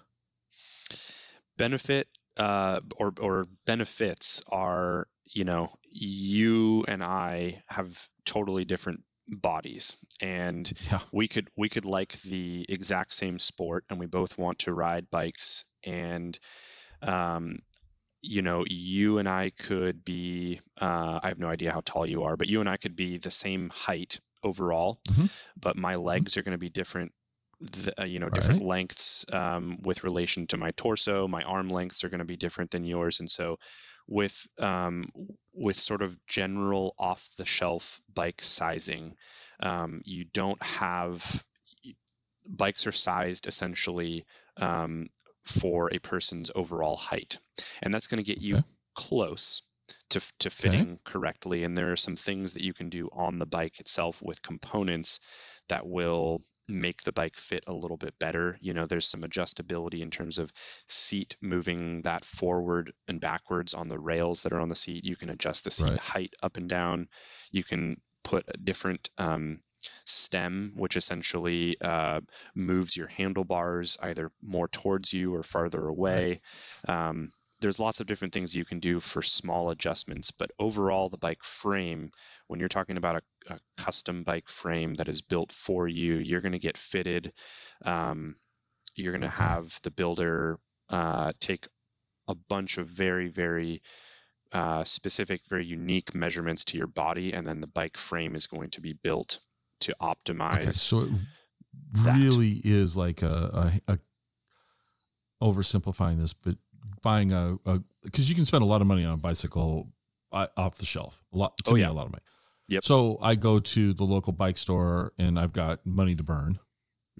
Benefit 1.58 2.08
uh, 2.36 2.80
or 2.96 3.12
or 3.20 3.48
benefits 3.66 4.42
are 4.50 5.08
you 5.26 5.44
know 5.44 5.68
you 5.90 6.84
and 6.88 7.04
i 7.04 7.62
have 7.68 8.08
totally 8.24 8.64
different 8.64 9.02
bodies. 9.30 9.96
And 10.20 10.70
Yeah. 10.90 11.00
we 11.12 11.28
could 11.28 11.48
we 11.56 11.68
could 11.68 11.84
like 11.84 12.20
the 12.22 12.66
exact 12.68 13.14
same 13.14 13.38
sport 13.38 13.84
and 13.88 13.98
we 13.98 14.06
both 14.06 14.38
want 14.38 14.60
to 14.60 14.74
ride 14.74 15.10
bikes. 15.10 15.64
And 15.84 16.38
um, 17.02 17.58
you 18.22 18.42
know 18.42 18.64
you 18.68 19.18
and 19.18 19.28
i 19.28 19.50
could 19.50 20.04
be 20.04 20.60
uh, 20.80 21.20
i 21.22 21.28
have 21.28 21.38
no 21.38 21.48
idea 21.48 21.72
how 21.72 21.80
tall 21.84 22.06
you 22.06 22.24
are 22.24 22.36
but 22.36 22.48
you 22.48 22.60
and 22.60 22.68
i 22.68 22.76
could 22.76 22.94
be 22.96 23.16
the 23.18 23.30
same 23.30 23.70
height 23.70 24.20
overall. 24.44 25.00
Mhm. 25.08 25.28
but 25.60 25.76
my 25.76 25.96
legs 25.96 26.36
are 26.36 26.42
going 26.42 26.52
to 26.52 26.58
be 26.58 26.70
different 26.70 27.12
uh, 27.98 28.04
you 28.04 28.18
know 28.18 28.30
different 28.30 28.62
lengths 28.62 29.26
um, 29.32 29.78
with 29.82 30.04
relation 30.04 30.46
to 30.46 30.56
my 30.56 30.70
torso. 30.72 31.28
My 31.28 31.42
arm 31.42 31.68
lengths 31.68 32.04
are 32.04 32.08
going 32.08 32.20
to 32.20 32.24
be 32.24 32.36
different 32.36 32.70
than 32.70 32.84
yours. 32.84 33.20
And 33.20 33.30
so 33.30 33.58
with 34.10 34.46
um, 34.58 35.10
with 35.54 35.76
sort 35.78 36.02
of 36.02 36.14
general 36.26 36.94
off 36.98 37.26
the 37.38 37.46
shelf 37.46 38.00
bike 38.12 38.42
sizing. 38.42 39.16
Um, 39.60 40.02
you 40.04 40.24
don't 40.24 40.62
have 40.62 41.44
bikes 42.46 42.86
are 42.86 42.92
sized 42.92 43.46
essentially 43.46 44.26
um, 44.56 45.08
for 45.44 45.92
a 45.94 45.98
person's 45.98 46.50
overall 46.54 46.96
height. 46.96 47.38
And 47.82 47.94
that's 47.94 48.08
going 48.08 48.22
to 48.22 48.28
get 48.28 48.42
you 48.42 48.56
Okay. 48.56 48.64
close 48.94 49.62
to, 50.10 50.20
to 50.40 50.50
fitting 50.50 50.98
correctly. 51.04 51.64
And 51.64 51.76
there 51.76 51.92
are 51.92 51.96
some 51.96 52.16
things 52.16 52.54
that 52.54 52.62
you 52.62 52.72
can 52.74 52.88
do 52.88 53.08
on 53.12 53.38
the 53.38 53.46
bike 53.46 53.80
itself 53.80 54.20
with 54.22 54.42
components 54.42 55.20
that 55.70 55.88
will 55.88 56.42
make 56.68 57.02
the 57.02 57.12
bike 57.12 57.36
fit 57.36 57.64
a 57.66 57.72
little 57.72 57.96
bit 57.96 58.14
better. 58.20 58.58
You 58.60 58.74
know 58.74 58.86
there's 58.86 59.06
some 59.08 59.22
adjustability 59.22 60.02
in 60.02 60.10
terms 60.10 60.38
of 60.38 60.52
seat 60.88 61.36
moving 61.40 62.02
that 62.02 62.24
forward 62.24 62.92
and 63.08 63.20
backwards 63.20 63.74
on 63.74 63.88
the 63.88 63.98
rails 63.98 64.42
that 64.42 64.52
are 64.52 64.60
on 64.60 64.68
the 64.68 64.76
seat. 64.76 65.04
You 65.04 65.16
can 65.16 65.30
adjust 65.30 65.64
the 65.64 65.72
seat 65.72 65.86
Right. 65.92 66.00
height 66.00 66.34
up 66.42 66.58
and 66.58 66.68
down. 66.68 67.08
You 67.50 67.64
can 67.64 68.00
put 68.22 68.44
a 68.48 68.56
different 68.58 69.10
um, 69.18 69.60
stem 70.04 70.74
which 70.76 70.96
essentially 70.96 71.76
uh, 71.80 72.20
moves 72.54 72.96
your 72.96 73.08
handlebars 73.08 73.98
either 74.02 74.30
more 74.42 74.68
towards 74.68 75.12
you 75.12 75.34
or 75.34 75.42
farther 75.42 75.86
away. 75.86 76.42
Um, 76.86 77.30
there's 77.60 77.78
lots 77.78 78.00
of 78.00 78.06
different 78.06 78.32
things 78.32 78.54
you 78.54 78.64
can 78.64 78.80
do 78.80 79.00
for 79.00 79.22
small 79.22 79.70
adjustments 79.70 80.30
but 80.30 80.50
overall 80.58 81.08
the 81.08 81.16
bike 81.16 81.42
frame 81.42 82.10
when 82.46 82.60
you're 82.60 82.68
talking 82.68 82.96
about 82.96 83.16
a, 83.48 83.54
a 83.54 83.58
custom 83.76 84.22
bike 84.22 84.48
frame 84.48 84.94
that 84.94 85.08
is 85.08 85.22
built 85.22 85.52
for 85.52 85.88
you 85.88 86.14
you're 86.14 86.40
going 86.40 86.52
to 86.52 86.58
get 86.58 86.76
fitted 86.76 87.32
um, 87.84 88.34
you're 88.96 89.12
going 89.12 89.22
to 89.22 89.28
have 89.28 89.78
the 89.82 89.90
builder 89.90 90.58
uh, 90.88 91.30
take 91.40 91.66
a 92.28 92.34
bunch 92.48 92.78
of 92.78 92.86
very 92.86 93.28
very 93.28 93.82
uh, 94.52 94.82
specific 94.84 95.40
very 95.48 95.64
unique 95.64 96.14
measurements 96.14 96.64
to 96.64 96.78
your 96.78 96.88
body 96.88 97.32
and 97.32 97.46
then 97.46 97.60
the 97.60 97.68
bike 97.68 97.96
frame 97.96 98.34
is 98.34 98.46
going 98.46 98.70
to 98.70 98.80
be 98.80 98.92
built 98.92 99.38
to 99.80 99.94
optimize 100.00 100.62
Okay, 100.62 100.72
so 100.72 101.00
it 101.00 101.08
really 101.92 102.60
is 102.64 102.96
like 102.96 103.22
a, 103.22 103.80
a, 103.88 103.92
a 103.92 103.98
oversimplifying 105.42 106.18
this, 106.18 106.32
but 106.32 106.56
buying 107.02 107.32
a 107.32 107.56
because 108.02 108.28
you 108.28 108.34
can 108.34 108.44
spend 108.44 108.62
a 108.62 108.66
lot 108.66 108.80
of 108.80 108.86
money 108.86 109.04
on 109.04 109.14
a 109.14 109.16
bicycle 109.18 109.88
uh, 110.32 110.46
off 110.56 110.76
the 110.78 110.86
shelf. 110.86 111.22
A 111.32 111.36
lot 111.36 111.56
to 111.64 111.70
Oh, 111.70 111.74
me, 111.74 111.80
yeah. 111.80 111.90
a 111.90 111.92
lot 111.92 112.06
of 112.06 112.12
money. 112.12 112.22
Yep. 112.68 112.84
So 112.84 113.18
I 113.20 113.34
go 113.34 113.58
to 113.58 113.92
the 113.92 114.04
local 114.04 114.32
bike 114.32 114.56
store 114.56 115.12
and 115.18 115.38
I've 115.38 115.52
got 115.52 115.84
money 115.84 116.14
to 116.14 116.22
burn, 116.22 116.58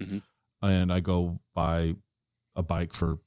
Mhm. 0.01 0.21
and 0.61 0.93
I 0.93 1.01
go 1.01 1.39
buy 1.53 1.95
a 2.55 2.63
bike 2.63 2.93
for 2.93 3.19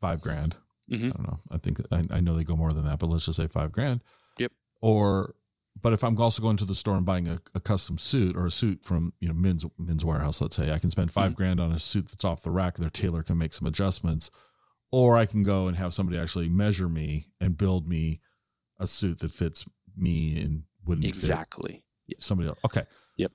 five 0.00 0.20
grand. 0.20 0.56
Mhm. 0.90 1.06
I 1.06 1.16
don't 1.16 1.22
know. 1.26 1.38
I 1.50 1.58
think 1.58 1.80
I, 1.92 2.04
I 2.16 2.20
know 2.20 2.34
they 2.34 2.44
go 2.44 2.56
more 2.56 2.72
than 2.72 2.84
that, 2.84 2.98
but 2.98 3.06
let's 3.08 3.26
just 3.26 3.36
say 3.36 3.46
five 3.46 3.72
grand. 3.72 4.02
Yep. 4.38 4.52
Or, 4.80 5.34
but 5.80 5.92
if 5.92 6.02
I'm 6.04 6.18
also 6.20 6.42
going 6.42 6.56
to 6.58 6.64
the 6.64 6.74
store 6.74 6.96
and 6.96 7.06
buying 7.06 7.28
a, 7.28 7.40
a 7.54 7.60
custom 7.60 7.98
suit 7.98 8.36
or 8.36 8.46
a 8.46 8.50
suit 8.50 8.84
from 8.84 9.12
you 9.20 9.28
know 9.28 9.34
men's 9.34 9.64
men's 9.78 10.04
Wearhouse, 10.04 10.40
let's 10.40 10.56
say 10.56 10.72
I 10.72 10.78
can 10.78 10.90
spend 10.90 11.12
5 11.12 11.32
Mhm. 11.32 11.36
grand 11.36 11.60
on 11.60 11.70
a 11.72 11.78
suit 11.78 12.08
that's 12.08 12.24
off 12.24 12.42
the 12.42 12.50
rack. 12.50 12.76
Their 12.76 12.90
tailor 12.90 13.22
can 13.22 13.38
make 13.38 13.52
some 13.54 13.66
adjustments, 13.68 14.30
or 14.96 15.18
I 15.18 15.26
can 15.26 15.42
go 15.42 15.66
and 15.68 15.76
have 15.76 15.92
somebody 15.92 16.18
actually 16.18 16.48
measure 16.48 16.88
me 16.88 17.26
and 17.38 17.58
build 17.58 17.86
me 17.86 18.22
a 18.80 18.86
suit 18.86 19.18
that 19.18 19.30
fits 19.30 19.66
me 19.94 20.40
and 20.40 20.62
wouldn't 20.86 21.04
fit 21.04 21.14
exactly 21.14 21.84
somebody 22.18 22.48
else. 22.48 22.58
Okay. 22.64 22.84
Yep. 23.18 23.30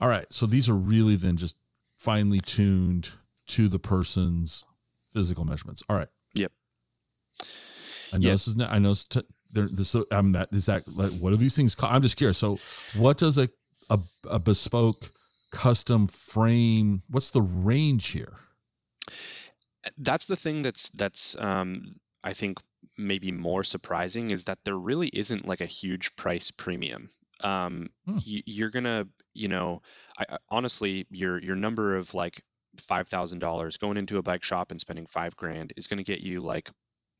All 0.00 0.08
right. 0.10 0.30
So 0.30 0.44
these 0.44 0.68
are 0.68 0.74
really 0.74 1.16
then 1.16 1.38
just 1.38 1.56
finely 1.96 2.40
tuned 2.40 3.08
to 3.46 3.68
the 3.68 3.78
person's 3.78 4.66
physical 5.14 5.46
measurements. 5.46 5.82
All 5.88 5.96
right. 5.96 6.08
Yep. 6.34 6.52
I 8.12 8.18
know 8.18 8.26
Yeah. 8.26 8.34
this 8.34 8.46
is 8.46 8.56
not, 8.56 8.70
I 8.70 8.78
know 8.78 8.90
it's 8.90 9.04
t- 9.04 9.22
there, 9.54 9.66
this, 9.66 9.96
I'm 10.10 10.32
that, 10.32 10.48
is 10.52 10.66
that, 10.66 10.82
like, 10.94 11.12
what 11.12 11.32
are 11.32 11.36
these 11.36 11.56
things 11.56 11.74
called? 11.74 11.94
I'm 11.94 12.02
just 12.02 12.18
curious. 12.18 12.36
So 12.36 12.58
what 12.98 13.16
does 13.16 13.38
a, 13.38 13.48
a, 13.88 13.98
a 14.30 14.38
bespoke 14.38 15.08
custom 15.52 16.06
frame, 16.06 17.00
what's 17.08 17.30
the 17.30 17.40
range 17.40 18.08
here? 18.08 18.34
That's 19.98 20.26
the 20.26 20.36
thing 20.36 20.62
that's 20.62 20.88
that's 20.90 21.40
um, 21.40 21.96
I 22.22 22.32
think 22.32 22.58
maybe 22.96 23.32
more 23.32 23.64
surprising 23.64 24.30
is 24.30 24.44
that 24.44 24.58
there 24.64 24.76
really 24.76 25.08
isn't 25.08 25.46
like 25.46 25.60
a 25.60 25.66
huge 25.66 26.14
price 26.16 26.50
premium. 26.50 27.08
Um, 27.42 27.88
Hmm. 28.06 28.18
y- 28.26 28.42
you're 28.46 28.70
gonna, 28.70 29.06
you 29.34 29.48
know, 29.48 29.82
I, 30.18 30.38
honestly, 30.48 31.06
your 31.10 31.38
your 31.40 31.56
number 31.56 31.96
of 31.96 32.14
like 32.14 32.42
five 32.80 33.08
thousand 33.08 33.38
dollars 33.40 33.76
going 33.78 33.96
into 33.96 34.18
a 34.18 34.22
bike 34.22 34.44
shop 34.44 34.70
and 34.70 34.80
spending 34.80 35.06
five 35.06 35.36
grand 35.36 35.72
is 35.76 35.86
gonna 35.86 36.02
get 36.02 36.20
you 36.20 36.40
like 36.40 36.70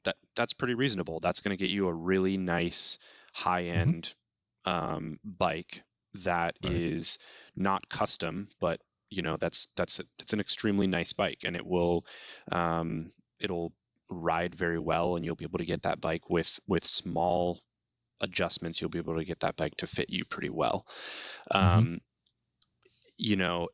that. 0.05 0.17
That's 0.37 0.55
pretty 0.55 0.75
reasonable. 0.75 1.21
That's 1.21 1.41
gonna 1.41 1.57
get 1.57 1.71
you 1.71 1.89
a 1.89 1.93
really 1.95 2.37
nice 2.37 2.99
high 3.35 3.65
end 3.65 4.13
um, 4.65 5.19
bike 5.25 5.83
that 6.25 6.57
is 6.63 7.19
Right. 7.55 7.65
not 7.65 7.89
custom, 7.89 8.49
but 8.61 8.81
you 9.11 9.23
know 9.23 9.37
that's 9.37 9.67
that's 9.77 10.01
it's 10.21 10.33
an 10.33 10.41
extremely 10.41 10.87
nice 10.87 11.13
bike 11.13 11.43
and 11.45 11.57
it 11.57 11.67
will 11.67 12.05
um, 12.53 13.11
it'll 13.41 13.73
ride 14.11 14.55
very 14.55 14.79
well 14.79 15.17
and 15.17 15.25
you'll 15.25 15.37
be 15.37 15.45
able 15.45 15.59
to 15.59 15.65
get 15.67 15.83
that 15.83 16.01
bike 16.01 16.31
with 16.31 16.59
with 16.67 16.85
small 16.85 17.61
adjustments 18.21 18.81
you'll 18.81 18.91
be 18.91 18.99
able 18.99 19.17
to 19.17 19.25
get 19.25 19.41
that 19.41 19.57
bike 19.57 19.77
to 19.77 19.87
fit 19.87 20.11
you 20.11 20.25
pretty 20.25 20.51
well. 20.51 20.87
Um, 21.51 22.01
you 23.17 23.37
know 23.37 23.69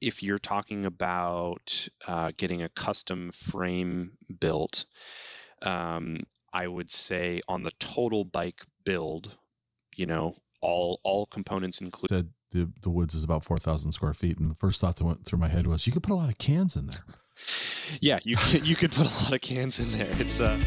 if 0.00 0.22
you're 0.22 0.38
talking 0.38 0.86
about 0.86 1.88
uh, 2.06 2.30
getting 2.36 2.62
a 2.62 2.68
custom 2.70 3.30
frame 3.32 4.12
built 4.40 4.86
um, 5.62 6.18
i 6.52 6.66
would 6.66 6.90
say 6.90 7.40
on 7.48 7.62
the 7.62 7.72
total 7.78 8.24
bike 8.24 8.62
build 8.84 9.34
you 9.96 10.06
know 10.06 10.34
all 10.60 11.00
all 11.02 11.26
components 11.26 11.80
included 11.80 12.28
the, 12.50 12.70
the 12.82 12.90
woods 12.90 13.14
is 13.14 13.24
about 13.24 13.44
4,000 13.44 13.92
square 13.92 14.14
feet. 14.14 14.38
And 14.38 14.50
the 14.50 14.54
first 14.54 14.80
thought 14.80 14.96
that 14.96 15.04
went 15.04 15.24
through 15.24 15.38
my 15.38 15.48
head 15.48 15.66
was 15.66 15.86
you 15.86 15.92
could 15.92 16.02
put 16.02 16.12
a 16.12 16.16
lot 16.16 16.28
of 16.28 16.38
cans 16.38 16.76
in 16.76 16.86
there. 16.86 17.04
yeah 18.00 18.18
you 18.22 18.36
could, 18.36 18.68
you 18.68 18.76
could 18.76 18.92
put 18.92 19.06
a 19.06 19.24
lot 19.24 19.32
of 19.32 19.40
cans 19.40 19.94
in 19.94 20.00
there 20.00 20.20
it's 20.20 20.40
uh 20.40 20.58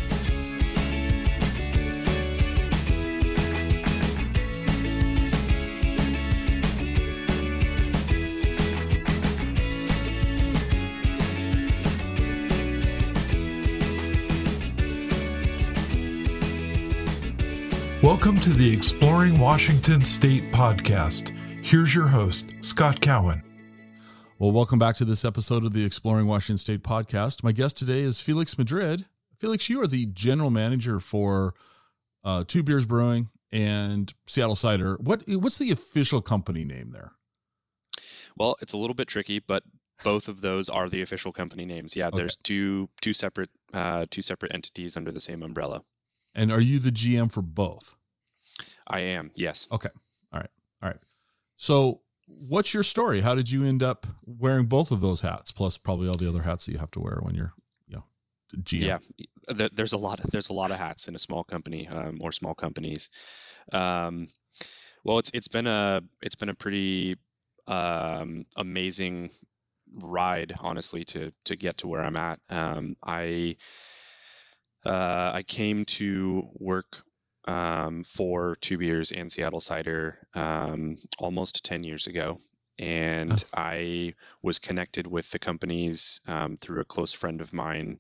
Welcome 18.02 18.38
to 18.42 18.50
the 18.50 18.74
Exploring 18.74 19.40
Washington 19.40 20.04
State 20.04 20.44
podcast. 20.52 21.32
Here's 21.74 21.96
your 21.96 22.06
host, 22.06 22.56
Scott 22.62 23.02
Cowan. 23.02 23.42
Well, 24.38 24.52
welcome 24.52 24.78
back 24.78 24.96
to 24.98 25.06
this 25.06 25.26
episode 25.26 25.66
of 25.66 25.74
the 25.74 25.84
Exploring 25.84 26.28
Washington 26.28 26.60
State 26.60 26.84
podcast. 26.84 27.44
My 27.44 27.52
guest 27.52 27.80
today 27.80 28.02
is 28.02 28.22
Felix 28.22 28.60
Madrid. 28.60 29.08
Felix, 29.40 29.68
you 29.72 29.82
are 29.82 29.88
the 29.88 30.06
general 30.06 30.52
manager 30.52 31.00
for 31.00 31.56
uh, 32.24 32.44
Two 32.48 32.62
Beers 32.62 32.86
Brewing 32.86 33.30
and 33.52 34.14
Seattle 34.28 34.56
Cider. 34.56 34.98
What 35.02 35.24
what's 35.28 35.58
the 35.58 35.72
official 35.72 36.22
company 36.22 36.64
name 36.64 36.92
there? 36.92 37.14
Well, 38.38 38.56
it's 38.62 38.74
a 38.74 38.78
little 38.78 38.94
bit 38.94 39.08
tricky, 39.08 39.40
but 39.40 39.64
both 40.04 40.28
of 40.28 40.42
those 40.42 40.70
are 40.70 40.90
the 40.90 41.02
official 41.02 41.32
company 41.32 41.66
names. 41.66 41.96
Yeah, 41.96 42.10
Okay. 42.10 42.20
there's 42.20 42.36
two 42.36 42.88
two 43.02 43.14
separate 43.14 43.50
uh, 43.74 44.06
two 44.12 44.22
separate 44.22 44.54
entities 44.54 44.96
under 44.96 45.12
the 45.12 45.20
same 45.20 45.42
umbrella. 45.42 45.82
And 46.36 46.52
are 46.52 46.62
you 46.62 46.78
the 46.78 46.92
GM 46.92 47.32
for 47.32 47.42
both? 47.42 47.96
I 48.88 49.00
am, 49.00 49.32
yes. 49.34 49.66
Okay. 49.72 49.90
All 50.32 50.40
right. 50.40 50.52
All 50.84 50.90
right. 50.90 51.00
So, 51.58 52.02
what's 52.48 52.74
your 52.74 52.84
story? 52.84 53.22
How 53.22 53.36
did 53.36 53.52
you 53.52 53.66
end 53.66 53.84
up 53.84 54.06
wearing 54.26 54.66
both 54.66 54.92
of 54.92 55.02
those 55.02 55.22
hats, 55.22 55.52
plus 55.52 55.78
probably 55.78 56.08
all 56.08 56.16
the 56.16 56.30
other 56.30 56.42
hats 56.42 56.66
that 56.66 56.72
you 56.72 56.80
have 56.80 56.92
to 56.92 57.00
wear 57.00 57.20
when 57.22 57.36
you're, 57.36 57.54
you 57.88 57.98
know, 57.98 58.04
GM? 58.58 59.02
Yeah, 59.48 59.68
there's 59.74 59.94
a 59.94 59.98
lot 59.98 60.20
of 60.20 60.32
there's 60.32 60.50
a 60.50 60.54
lot 60.54 60.72
of 60.72 60.78
hats 60.78 61.08
in 61.08 61.16
a 61.16 61.20
small 61.20 61.44
company 61.44 61.88
um, 61.88 62.20
or 62.22 62.32
small 62.32 62.56
companies. 62.56 63.10
Um, 63.72 64.28
well, 65.04 65.20
it's 65.20 65.32
it's 65.34 65.48
been 65.48 65.68
a 65.68 66.02
it's 66.22 66.36
been 66.36 66.50
a 66.50 66.56
pretty 66.56 67.18
um, 67.68 68.46
amazing 68.56 69.30
ride, 69.94 70.54
honestly, 70.60 71.04
to 71.06 71.32
to 71.46 71.56
get 71.56 71.78
to 71.80 71.88
where 71.88 72.04
I'm 72.04 72.16
at. 72.16 72.40
Um, 72.50 72.96
I 73.04 73.58
uh, 74.86 75.32
I 75.34 75.44
came 75.44 75.86
to 75.86 76.50
work 76.56 77.04
um, 77.46 78.04
for 78.04 78.56
Two 78.62 78.78
Beers 78.78 79.12
and 79.12 79.32
Seattle 79.32 79.62
Cider 79.62 80.18
um, 80.34 80.96
almost 81.18 81.66
10 81.66 81.84
years 81.84 82.08
ago. 82.08 82.38
And 82.80 83.32
Huh. 83.32 83.38
I 83.56 84.14
was 84.42 84.60
connected 84.60 85.06
with 85.06 85.30
the 85.30 85.40
companies 85.40 86.22
um, 86.28 86.58
through 86.58 86.82
a 86.82 86.86
close 86.86 87.14
friend 87.14 87.42
of 87.42 87.54
mine, 87.54 88.00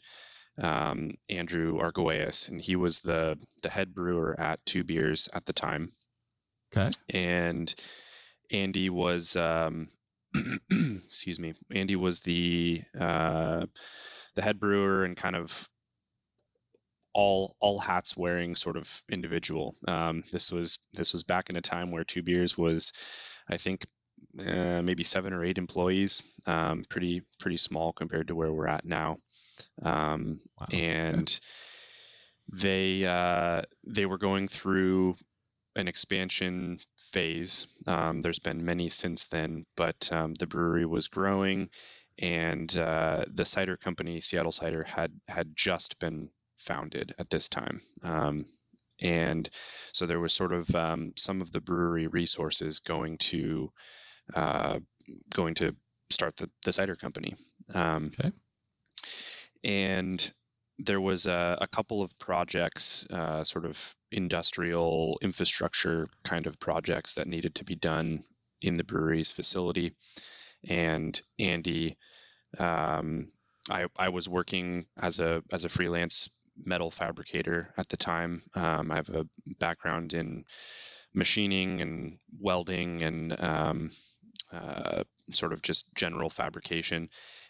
um, 0.58 1.12
Andrew 1.30 1.80
Argoeus, 1.80 2.50
and 2.50 2.60
he 2.60 2.76
was 2.76 3.00
the, 3.00 3.38
the 3.62 3.70
head 3.70 3.94
brewer 3.94 4.40
at 4.40 4.66
Two 4.66 4.84
Beers 4.84 5.30
at 5.32 5.46
the 5.46 5.54
time. 5.54 5.92
Okay. 6.76 6.90
And 7.10 7.74
Andy 8.50 8.90
was, 8.90 9.36
um, 9.36 9.88
excuse 10.72 11.40
me, 11.40 11.54
Andy 11.72 11.96
was 11.96 12.22
the 12.22 12.82
uh, 13.00 13.68
the 14.36 14.42
head 14.42 14.60
brewer 14.60 15.04
and 15.04 15.16
kind 15.16 15.36
of 15.36 15.70
all 17.14 17.56
all 17.60 17.80
hats 17.80 18.18
wearing 18.18 18.56
sort 18.56 18.78
of 18.78 19.04
individual. 19.10 19.76
Um, 19.88 20.24
this 20.32 20.52
was 20.52 20.80
this 20.94 21.14
was 21.14 21.24
back 21.24 21.50
in 21.50 21.56
a 21.56 21.62
time 21.62 21.92
where 21.92 22.04
Two 22.04 22.24
Beers 22.24 22.58
was, 22.58 22.94
I 23.50 23.58
think, 23.58 23.86
uh, 24.40 24.82
maybe 24.82 25.04
seven 25.04 25.34
or 25.34 25.44
eight 25.44 25.58
employees, 25.58 26.24
um, 26.48 26.86
pretty 26.90 27.22
pretty 27.40 27.58
small 27.58 27.94
compared 27.94 28.28
to 28.28 28.36
where 28.36 28.52
we're 28.52 28.68
at 28.68 28.86
now, 28.86 29.18
um, 29.82 30.40
Wow. 30.60 30.68
and 30.72 31.40
they 32.52 33.06
uh, 33.06 33.62
they 33.86 34.06
were 34.06 34.18
going 34.18 34.48
through 34.48 35.16
an 35.76 35.88
expansion 35.88 36.78
phase. 37.12 37.68
Um, 37.88 38.22
there's 38.22 38.40
been 38.40 38.66
many 38.66 38.90
since 38.90 39.26
then, 39.28 39.66
but 39.76 40.10
um, 40.12 40.34
the 40.36 40.48
brewery 40.48 40.86
was 40.86 41.08
growing, 41.08 41.70
and 42.20 42.76
uh, 42.78 43.26
the 43.34 43.46
cider 43.46 43.78
company, 43.78 44.22
Seattle 44.22 44.52
Cider, 44.52 44.84
had 44.84 45.12
had 45.28 45.56
just 45.56 46.00
been 46.00 46.30
founded 46.64 47.14
at 47.20 47.30
this 47.30 47.50
time. 47.50 47.82
Um, 48.04 48.46
and 49.02 49.50
so 49.92 50.06
there 50.06 50.20
was 50.20 50.34
sort 50.34 50.54
of 50.54 50.74
um, 50.76 51.14
some 51.18 51.42
of 51.42 51.52
the 51.52 51.62
brewery 51.62 52.08
resources 52.08 52.80
going 52.80 53.18
to 53.18 53.72
uh, 54.34 54.80
going 55.34 55.56
to 55.56 55.76
start 56.10 56.38
the, 56.38 56.50
the 56.64 56.74
cider 56.74 56.96
company. 56.96 57.36
Um, 57.74 58.12
Okay. 58.20 58.32
And 59.64 60.32
there 60.80 61.00
was 61.00 61.26
a, 61.26 61.58
a 61.62 61.68
couple 61.68 62.02
of 62.02 62.18
projects, 62.20 63.10
uh, 63.10 63.44
sort 63.44 63.66
of 63.66 63.96
industrial 64.12 65.18
infrastructure 65.22 66.10
kind 66.24 66.48
of 66.48 66.60
projects 66.60 67.14
that 67.14 67.28
needed 67.28 67.56
to 67.56 67.64
be 67.64 67.76
done 67.76 68.22
in 68.62 68.76
the 68.76 68.84
brewery's 68.84 69.32
facility. 69.32 69.94
And 70.68 71.20
Andy, 71.40 71.98
um, 72.58 73.28
I, 73.70 73.86
I 73.98 74.10
was 74.10 74.28
working 74.28 74.86
as 74.98 75.20
a 75.20 75.44
as 75.52 75.66
a 75.66 75.70
freelance 75.70 76.30
metal 76.58 76.92
fabricator 76.92 77.74
at 77.78 77.90
the 77.90 77.98
time. 77.98 78.42
Um, 78.56 78.92
I 78.92 78.96
have 78.96 79.10
a 79.10 79.28
background 79.60 80.14
in 80.14 80.46
machining 81.14 81.82
and 81.82 82.18
welding 82.40 83.04
and 83.04 83.40
um, 83.40 83.92
uh, 84.52 85.04
sort 85.32 85.54
of 85.54 85.62
just 85.62 85.94
general 85.96 86.30
fabrication. 86.30 87.10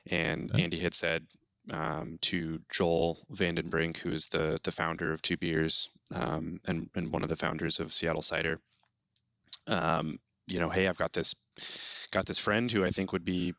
And 0.10 0.52
Okay. 0.52 0.64
Andy 0.64 0.80
had 0.80 0.94
said 0.94 1.26
um, 1.72 2.18
to 2.22 2.60
Joel 2.72 3.26
Vandenbrink, 3.32 3.98
who 3.98 4.12
is 4.12 4.28
the 4.28 4.60
the 4.64 4.72
founder 4.72 5.14
of 5.14 5.22
Two 5.22 5.38
Beers 5.38 5.90
um, 6.14 6.60
and 6.68 6.90
and 6.96 7.12
one 7.12 7.24
of 7.24 7.30
the 7.30 7.38
founders 7.38 7.80
of 7.80 7.94
Seattle 7.94 8.22
Cider, 8.22 8.60
um, 9.68 10.20
you 10.48 10.60
know, 10.60 10.70
hey, 10.70 10.88
I've 10.88 10.98
got 10.98 11.14
this 11.14 11.36
got 12.12 12.26
this 12.26 12.40
friend 12.40 12.70
who 12.72 12.84
I 12.84 12.90
think 12.90 13.14
would 13.14 13.24
be, 13.26 13.54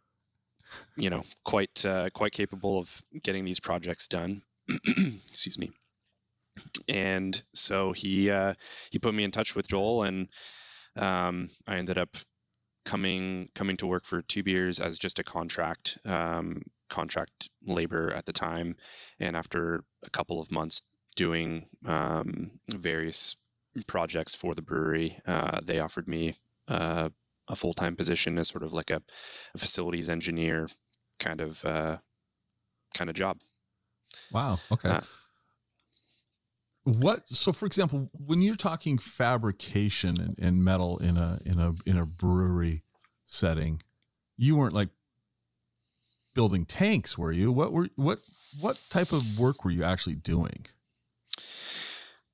you 0.96 1.10
know, 1.10 1.22
quite 1.44 1.84
uh, 1.86 2.08
quite 2.12 2.32
capable 2.32 2.78
of 2.78 3.02
getting 3.22 3.44
these 3.44 3.60
projects 3.60 4.08
done. 4.08 4.42
Excuse 4.86 5.58
me. 5.58 5.70
And 6.88 7.40
so 7.54 7.92
he 7.92 8.30
uh, 8.30 8.54
he 8.90 8.98
put 8.98 9.14
me 9.14 9.24
in 9.24 9.30
touch 9.30 9.56
with 9.56 9.68
Joel, 9.68 10.04
and 10.04 10.28
um, 10.96 11.48
I 11.66 11.76
ended 11.76 11.98
up 11.98 12.16
coming 12.84 13.48
coming 13.54 13.76
to 13.78 13.86
work 13.86 14.04
for 14.04 14.22
Two 14.22 14.42
Beers 14.42 14.80
as 14.80 14.98
just 14.98 15.18
a 15.18 15.24
contract 15.24 15.98
um, 16.04 16.62
contract 16.88 17.50
labor 17.66 18.12
at 18.12 18.24
the 18.24 18.32
time. 18.32 18.76
And 19.18 19.36
after 19.36 19.82
a 20.04 20.10
couple 20.10 20.40
of 20.40 20.52
months 20.52 20.82
doing 21.16 21.66
um, 21.84 22.52
various 22.68 23.36
projects 23.86 24.34
for 24.34 24.54
the 24.54 24.62
brewery, 24.62 25.18
uh, 25.26 25.60
they 25.64 25.80
offered 25.80 26.06
me 26.06 26.34
uh, 26.68 27.08
a 27.48 27.56
full 27.56 27.74
time 27.74 27.96
position 27.96 28.38
as 28.38 28.48
sort 28.48 28.62
of 28.62 28.72
like 28.72 28.90
a, 28.90 29.02
a 29.54 29.58
facilities 29.58 30.08
engineer 30.08 30.68
kind 31.18 31.40
of 31.40 31.64
uh, 31.64 31.96
kind 32.94 33.10
of 33.10 33.16
job. 33.16 33.38
Wow. 34.34 34.58
Okay. 34.72 34.88
Uh, 34.90 35.00
what? 36.82 37.28
So, 37.30 37.52
for 37.52 37.66
example, 37.66 38.10
when 38.12 38.42
you're 38.42 38.56
talking 38.56 38.98
fabrication 38.98 40.20
and, 40.20 40.38
and 40.38 40.62
metal 40.62 40.98
in 40.98 41.16
a 41.16 41.38
in 41.46 41.60
a 41.60 41.72
in 41.86 41.96
a 41.96 42.04
brewery 42.04 42.82
setting, 43.24 43.80
you 44.36 44.56
weren't 44.56 44.74
like 44.74 44.90
building 46.34 46.66
tanks, 46.66 47.16
were 47.16 47.32
you? 47.32 47.52
What 47.52 47.72
were 47.72 47.88
what 47.94 48.18
what 48.60 48.78
type 48.90 49.12
of 49.12 49.38
work 49.38 49.64
were 49.64 49.70
you 49.70 49.84
actually 49.84 50.16
doing? 50.16 50.66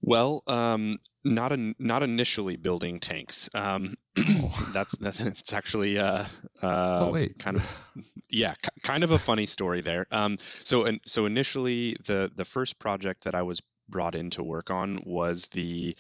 Well, 0.02 0.42
um, 0.46 0.98
not 1.24 1.52
in, 1.52 1.74
not 1.78 2.02
initially 2.02 2.56
building 2.56 3.00
tanks. 3.00 3.50
Um, 3.54 3.94
that's 4.72 4.96
that's 4.96 5.52
actually 5.52 5.98
uh, 5.98 6.24
uh, 6.62 7.10
oh 7.10 7.26
kind 7.38 7.56
of 7.56 8.12
yeah, 8.28 8.54
kind 8.82 9.04
of 9.04 9.10
a 9.10 9.18
funny 9.18 9.46
story 9.46 9.82
there. 9.82 10.06
Um, 10.10 10.38
so 10.64 10.84
and 10.84 11.00
so 11.06 11.26
initially, 11.26 11.96
the 12.06 12.30
the 12.34 12.46
first 12.46 12.78
project 12.78 13.24
that 13.24 13.34
I 13.34 13.42
was 13.42 13.60
brought 13.88 14.14
in 14.14 14.30
to 14.30 14.42
work 14.42 14.70
on 14.70 15.02
was 15.04 15.46
the 15.48 15.96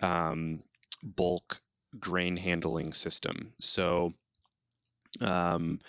um, 0.00 0.62
bulk 1.02 1.60
grain 1.98 2.36
handling 2.36 2.92
system. 2.92 3.52
So 3.58 4.12
um, 5.20 5.80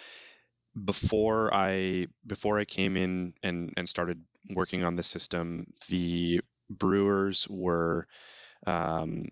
before 0.83 1.53
I 1.53 2.07
before 2.25 2.59
I 2.59 2.65
came 2.65 2.97
in 2.97 3.33
and 3.43 3.73
and 3.77 3.87
started 3.87 4.23
working 4.49 4.83
on 4.83 4.95
the 4.95 5.03
system, 5.03 5.73
the 5.89 6.41
brewers 6.77 7.47
were 7.49 8.07
um, 8.65 9.29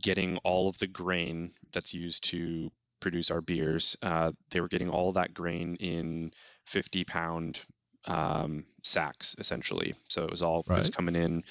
getting 0.00 0.38
all 0.38 0.68
of 0.68 0.78
the 0.78 0.86
grain 0.86 1.50
that's 1.72 1.94
used 1.94 2.24
to 2.30 2.70
produce 3.00 3.30
our 3.30 3.40
beers. 3.40 3.96
Uh, 4.02 4.32
they 4.50 4.60
were 4.60 4.68
getting 4.68 4.90
all 4.90 5.12
that 5.12 5.34
grain 5.34 5.76
in 5.76 6.32
50 6.66 7.04
pound 7.04 7.58
um, 8.06 8.64
sacks, 8.82 9.36
essentially. 9.38 9.94
So 10.08 10.24
it 10.24 10.30
was 10.30 10.42
all 10.42 10.60
it 10.60 10.72
was 10.72 10.90
coming 10.90 11.16
in 11.16 11.44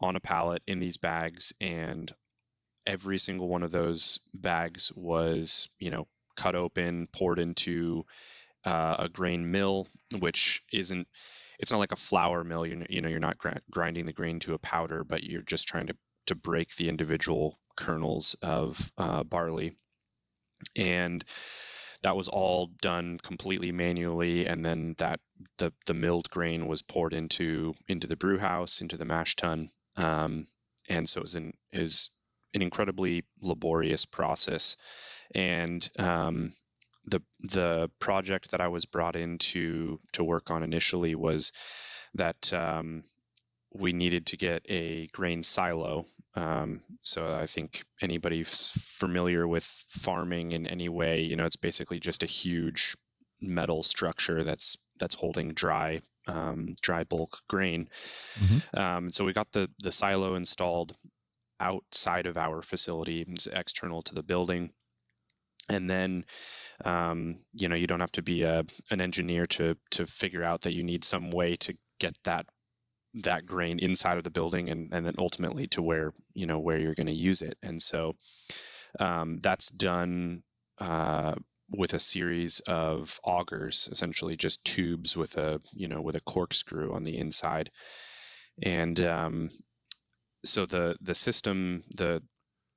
on 0.00 0.16
a 0.16 0.20
pallet 0.20 0.62
in 0.66 0.80
these 0.80 0.96
bags, 0.96 1.52
and 1.60 2.12
every 2.86 3.18
single 3.18 3.48
one 3.48 3.62
of 3.62 3.70
those 3.70 4.20
bags 4.32 4.92
was, 4.94 5.68
you 5.78 5.90
know, 5.90 6.06
cut 6.36 6.54
open, 6.54 7.06
poured 7.12 7.38
into 7.38 8.04
uh, 8.64 8.96
a 9.00 9.08
grain 9.08 9.50
mill, 9.50 9.86
which 10.18 10.62
isn't. 10.72 11.08
It's 11.58 11.70
not 11.70 11.78
like 11.78 11.92
a 11.92 11.96
flour 11.96 12.44
mill. 12.44 12.66
You 12.66 12.76
know, 12.76 12.86
you 12.88 13.00
know, 13.00 13.08
you're 13.08 13.20
not 13.20 13.38
gr- 13.38 13.50
grinding 13.70 14.06
the 14.06 14.12
grain 14.12 14.40
to 14.40 14.54
a 14.54 14.58
powder, 14.58 15.04
but 15.04 15.22
you're 15.24 15.42
just 15.42 15.68
trying 15.68 15.86
to 15.88 15.96
to 16.26 16.34
break 16.34 16.74
the 16.76 16.88
individual 16.88 17.58
kernels 17.76 18.34
of 18.42 18.92
uh, 18.96 19.22
barley, 19.24 19.76
and 20.76 21.24
that 22.02 22.16
was 22.16 22.28
all 22.28 22.70
done 22.80 23.18
completely 23.18 23.72
manually. 23.72 24.46
And 24.46 24.64
then 24.64 24.94
that 24.98 25.20
the 25.58 25.72
the 25.86 25.94
milled 25.94 26.30
grain 26.30 26.66
was 26.66 26.82
poured 26.82 27.14
into 27.14 27.74
into 27.88 28.06
the 28.06 28.16
brew 28.16 28.38
house, 28.38 28.80
into 28.80 28.96
the 28.96 29.04
mash 29.04 29.36
tun, 29.36 29.68
um, 29.96 30.46
and 30.88 31.08
so 31.08 31.20
it 31.20 31.22
was 31.22 31.34
an 31.34 31.52
it 31.72 31.82
was 31.82 32.10
an 32.54 32.62
incredibly 32.62 33.24
laborious 33.40 34.04
process. 34.04 34.76
And 35.34 35.88
um, 35.98 36.50
the 37.06 37.22
the 37.40 37.90
project 37.98 38.50
that 38.52 38.60
I 38.60 38.68
was 38.68 38.84
brought 38.86 39.16
in 39.16 39.38
to 39.38 39.98
to 40.12 40.24
work 40.24 40.50
on 40.50 40.62
initially 40.62 41.14
was 41.14 41.52
that 42.14 42.52
um, 42.52 43.02
we 43.72 43.92
needed 43.92 44.26
to 44.26 44.36
get 44.36 44.64
a 44.68 45.08
grain 45.08 45.42
silo. 45.42 46.04
Um, 46.34 46.80
so 47.02 47.32
I 47.32 47.46
think 47.46 47.84
anybody 48.00 48.44
familiar 48.44 49.46
with 49.46 49.64
farming 49.88 50.52
in 50.52 50.66
any 50.66 50.88
way, 50.88 51.22
you 51.22 51.36
know, 51.36 51.46
it's 51.46 51.56
basically 51.56 52.00
just 52.00 52.22
a 52.22 52.26
huge 52.26 52.96
metal 53.40 53.82
structure 53.82 54.44
that's 54.44 54.76
that's 54.98 55.14
holding 55.14 55.52
dry 55.52 56.00
um, 56.26 56.74
dry 56.80 57.04
bulk 57.04 57.38
grain. 57.48 57.88
Mhm. 58.38 58.78
Um, 58.78 59.10
so 59.10 59.24
we 59.24 59.32
got 59.32 59.50
the 59.52 59.68
the 59.80 59.92
silo 59.92 60.36
installed 60.36 60.96
outside 61.60 62.26
of 62.26 62.36
our 62.36 62.62
facility, 62.62 63.24
it's 63.28 63.46
external 63.46 64.02
to 64.02 64.14
the 64.14 64.22
building, 64.22 64.72
and 65.68 65.88
then 65.88 66.24
um, 66.84 67.36
you 67.54 67.68
know 67.68 67.76
you 67.76 67.86
don't 67.86 68.00
have 68.00 68.12
to 68.12 68.22
be 68.22 68.42
a, 68.42 68.64
an 68.90 69.00
engineer 69.00 69.46
to 69.46 69.76
to 69.92 70.06
figure 70.06 70.42
out 70.42 70.62
that 70.62 70.74
you 70.74 70.82
need 70.82 71.04
some 71.04 71.30
way 71.30 71.56
to 71.56 71.76
get 71.98 72.16
that 72.24 72.46
that 73.22 73.46
grain 73.46 73.78
inside 73.78 74.18
of 74.18 74.24
the 74.24 74.30
building 74.30 74.70
and, 74.70 74.92
and 74.92 75.06
then 75.06 75.14
ultimately 75.18 75.68
to 75.68 75.82
where 75.82 76.12
you 76.34 76.46
know 76.46 76.58
where 76.58 76.78
you're 76.78 76.94
going 76.94 77.06
to 77.06 77.12
use 77.12 77.42
it. 77.42 77.56
And 77.62 77.80
so 77.80 78.16
um, 78.98 79.38
that's 79.42 79.70
done 79.70 80.42
uh, 80.78 81.34
with 81.70 81.94
a 81.94 81.98
series 81.98 82.60
of 82.60 83.18
augers 83.24 83.88
essentially 83.90 84.36
just 84.36 84.64
tubes 84.64 85.16
with 85.16 85.36
a 85.36 85.60
you 85.72 85.88
know 85.88 86.00
with 86.00 86.16
a 86.16 86.20
corkscrew 86.20 86.92
on 86.92 87.04
the 87.04 87.16
inside. 87.18 87.70
And 88.62 89.00
um, 89.00 89.48
so 90.44 90.66
the 90.66 90.96
the 91.00 91.14
system 91.14 91.82
the 91.94 92.22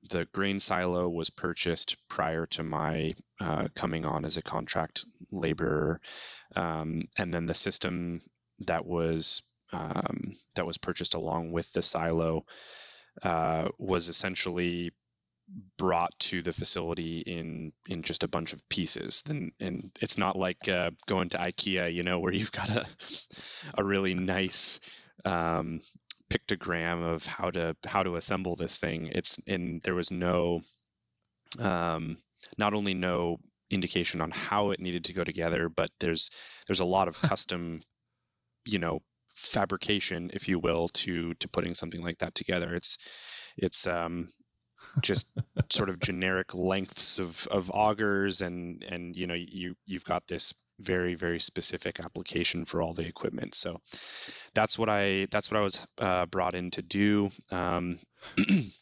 the 0.08 0.26
grain 0.32 0.60
silo 0.60 1.08
was 1.08 1.30
purchased 1.30 1.96
prior 2.08 2.46
to 2.46 2.62
my 2.62 3.14
uh, 3.40 3.68
coming 3.74 4.04
on 4.04 4.24
as 4.24 4.36
a 4.36 4.42
contract 4.42 5.04
laborer, 5.30 6.00
um, 6.56 7.08
and 7.16 7.32
then 7.32 7.46
the 7.46 7.54
system 7.54 8.20
that 8.66 8.84
was 8.86 9.42
um, 9.72 10.32
that 10.54 10.66
was 10.66 10.78
purchased 10.78 11.14
along 11.14 11.52
with 11.52 11.70
the 11.72 11.82
silo 11.82 12.44
uh, 13.22 13.68
was 13.78 14.08
essentially 14.08 14.92
brought 15.78 16.16
to 16.18 16.42
the 16.42 16.52
facility 16.52 17.20
in 17.20 17.72
in 17.88 18.02
just 18.02 18.22
a 18.22 18.28
bunch 18.28 18.52
of 18.52 18.68
pieces. 18.68 19.22
And 19.28 19.52
and 19.60 19.90
it's 20.00 20.18
not 20.18 20.36
like 20.36 20.68
uh, 20.68 20.90
going 21.06 21.30
to 21.30 21.38
ikea 21.38 21.92
you 21.92 22.02
know 22.02 22.18
where 22.18 22.32
you've 22.32 22.52
got 22.52 22.70
a 22.70 22.86
a 23.76 23.84
really 23.84 24.14
nice 24.14 24.80
um, 25.24 25.80
pictogram 26.30 27.02
of 27.02 27.24
how 27.26 27.50
to 27.50 27.76
how 27.86 28.02
to 28.02 28.16
assemble 28.16 28.56
this 28.56 28.76
thing. 28.76 29.10
It's 29.12 29.38
and 29.46 29.80
there 29.82 29.94
was 29.94 30.10
no 30.10 30.60
um, 31.58 32.18
not 32.56 32.74
only 32.74 32.94
no 32.94 33.38
indication 33.70 34.20
on 34.20 34.30
how 34.30 34.70
it 34.70 34.80
needed 34.80 35.04
to 35.04 35.12
go 35.12 35.24
together 35.24 35.68
but 35.68 35.90
there's 36.00 36.30
there's 36.66 36.80
a 36.80 36.86
lot 36.86 37.06
of 37.06 37.20
custom 37.22 37.82
you 38.64 38.78
know 38.78 39.00
fabrication 39.34 40.30
if 40.34 40.48
you 40.48 40.58
will 40.58 40.88
to 40.88 41.34
to 41.34 41.48
putting 41.48 41.74
something 41.74 42.02
like 42.02 42.18
that 42.18 42.34
together. 42.34 42.74
It's 42.74 42.98
it's 43.56 43.86
um 43.86 44.28
just 45.00 45.36
sort 45.70 45.88
of 45.88 46.00
generic 46.00 46.54
lengths 46.54 47.18
of, 47.18 47.46
of 47.50 47.70
augers 47.70 48.42
and 48.42 48.82
and 48.82 49.16
you 49.16 49.26
know 49.26 49.34
you 49.34 49.74
you've 49.86 50.04
got 50.04 50.26
this 50.26 50.54
very 50.80 51.14
very 51.14 51.40
specific 51.40 52.00
application 52.00 52.64
for 52.64 52.82
all 52.82 52.94
the 52.94 53.06
equipment. 53.06 53.54
So 53.54 53.80
that's 54.54 54.78
what 54.78 54.88
i 54.88 55.26
that's 55.30 55.50
what 55.50 55.58
i 55.58 55.62
was 55.62 55.86
uh, 55.98 56.26
brought 56.26 56.54
in 56.54 56.70
to 56.70 56.82
do 56.82 57.28
um, 57.50 57.98
it 58.36 58.72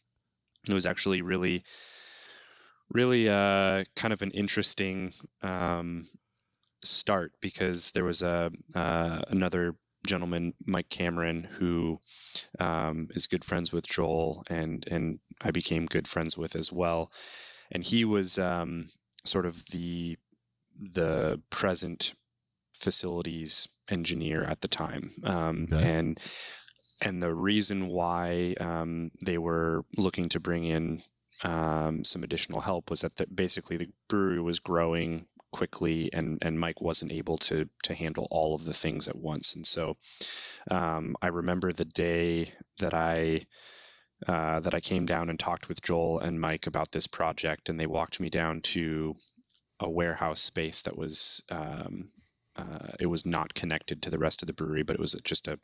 was 0.69 0.87
actually 0.87 1.23
really 1.23 1.65
really 2.93 3.29
uh, 3.29 3.85
kind 3.97 4.13
of 4.13 4.23
an 4.23 4.31
interesting 4.31 5.13
um, 5.43 6.07
start 6.85 7.33
because 7.41 7.91
there 7.93 8.05
was 8.05 8.23
a 8.23 8.51
uh, 8.75 9.21
another 9.29 9.75
gentleman, 10.07 10.55
Mike 10.65 10.89
Cameron, 10.89 11.45
who 11.59 12.01
um, 12.59 13.09
is 13.11 13.27
good 13.27 13.45
friends 13.45 13.73
with 13.73 13.87
Joel, 13.87 14.45
and 14.49 14.87
and 14.91 15.19
I 15.43 15.51
became 15.51 15.87
good 15.87 16.09
friends 16.09 16.37
with 16.37 16.57
as 16.57 16.73
well. 16.73 17.11
And 17.71 17.85
he 17.85 18.05
was 18.05 18.39
um, 18.39 18.87
sort 19.25 19.47
of 19.47 19.63
the 19.67 20.17
the 20.79 21.41
present 21.51 22.15
facilities 22.81 23.69
engineer 23.89 24.43
at 24.43 24.61
the 24.61 24.69
time, 24.69 25.11
um, 25.25 25.69
okay. 25.73 25.99
and 25.99 26.21
and 27.03 27.23
the 27.23 27.33
reason 27.33 27.89
why 27.89 28.55
um, 28.61 29.11
they 29.25 29.39
were 29.39 29.85
looking 29.97 30.29
to 30.31 30.41
bring 30.41 30.65
in 30.65 31.03
um, 31.43 32.05
some 32.05 32.25
additional 32.25 32.61
help 32.61 32.91
was 32.91 33.03
that 33.03 33.17
the, 33.17 33.27
basically 33.27 33.77
the 33.77 33.91
brewery 34.09 34.41
was 34.41 34.61
growing 34.61 35.27
quickly 35.53 36.11
and 36.13 36.39
and 36.43 36.59
Mike 36.59 36.81
wasn't 36.81 37.13
able 37.13 37.39
to 37.39 37.69
to 37.83 37.95
handle 37.95 38.27
all 38.31 38.55
of 38.55 38.65
the 38.65 38.75
things 38.75 39.09
at 39.09 39.17
once 39.17 39.55
and 39.55 39.67
so 39.67 39.97
um, 40.71 41.17
I 41.23 41.29
remember 41.29 41.73
the 41.73 41.85
day 41.85 42.53
that 42.79 42.95
I 42.95 43.47
uh, 44.27 44.61
that 44.61 44.75
I 44.75 44.81
came 44.81 45.07
down 45.07 45.31
and 45.31 45.39
talked 45.39 45.69
with 45.69 45.83
Joel 45.83 46.21
and 46.21 46.41
Mike 46.41 46.67
about 46.67 46.91
this 46.91 47.07
project 47.07 47.69
and 47.69 47.79
they 47.79 47.87
walked 47.87 48.19
me 48.19 48.29
down 48.29 48.61
to 48.63 49.15
a 49.79 49.89
warehouse 49.89 50.41
space 50.41 50.83
that 50.83 50.97
was 50.97 51.43
um, 51.51 52.11
uh, 52.59 52.93
it 53.01 53.07
was 53.07 53.27
not 53.27 53.55
connected 53.55 54.03
to 54.03 54.11
the 54.11 54.19
rest 54.19 54.43
of 54.43 54.47
the 54.47 54.53
brewery 54.53 54.83
but 54.83 54.95
it 54.95 55.01
was 55.01 55.17
just 55.25 55.49
a 55.49 55.59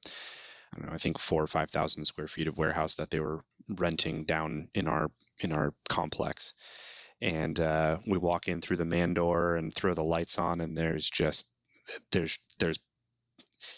I 0.75 0.79
don't 0.79 0.89
know 0.89 0.95
I 0.95 0.99
think 0.99 1.19
four 1.19 1.43
or 1.43 1.47
five 1.47 1.71
thousand 1.71 2.05
square 2.07 2.29
feet 2.29 2.49
of 2.49 2.59
warehouse 2.59 2.95
that 2.97 3.11
they 3.11 3.21
were 3.21 3.45
renting 3.69 4.25
down 4.25 4.69
in 4.75 4.89
our 4.89 5.11
in 5.41 5.53
our 5.53 5.75
complex. 5.89 6.55
And 7.21 7.59
uh, 7.61 7.99
we 8.07 8.19
walk 8.19 8.49
in 8.49 8.61
through 8.61 8.79
the 8.79 8.85
man 8.85 9.15
door 9.15 9.57
and 9.57 9.73
throw 9.73 9.95
the 9.95 10.03
lights 10.03 10.39
on 10.39 10.61
and 10.61 10.77
there's 10.77 11.09
just 11.09 11.47
there's 12.11 12.39
there's 12.59 12.79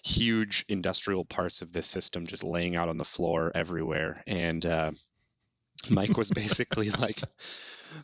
huge 0.03 0.65
industrial 0.69 1.27
parts 1.27 1.61
of 1.61 1.73
this 1.73 1.87
system 1.87 2.27
just 2.27 2.43
laying 2.43 2.75
out 2.75 2.89
on 2.89 2.97
the 2.97 3.05
floor 3.05 3.53
everywhere. 3.55 4.23
And 4.27 4.65
uh, 4.65 4.93
mike 5.91 6.17
was 6.17 6.31
basically 6.43 6.91
like 6.91 7.21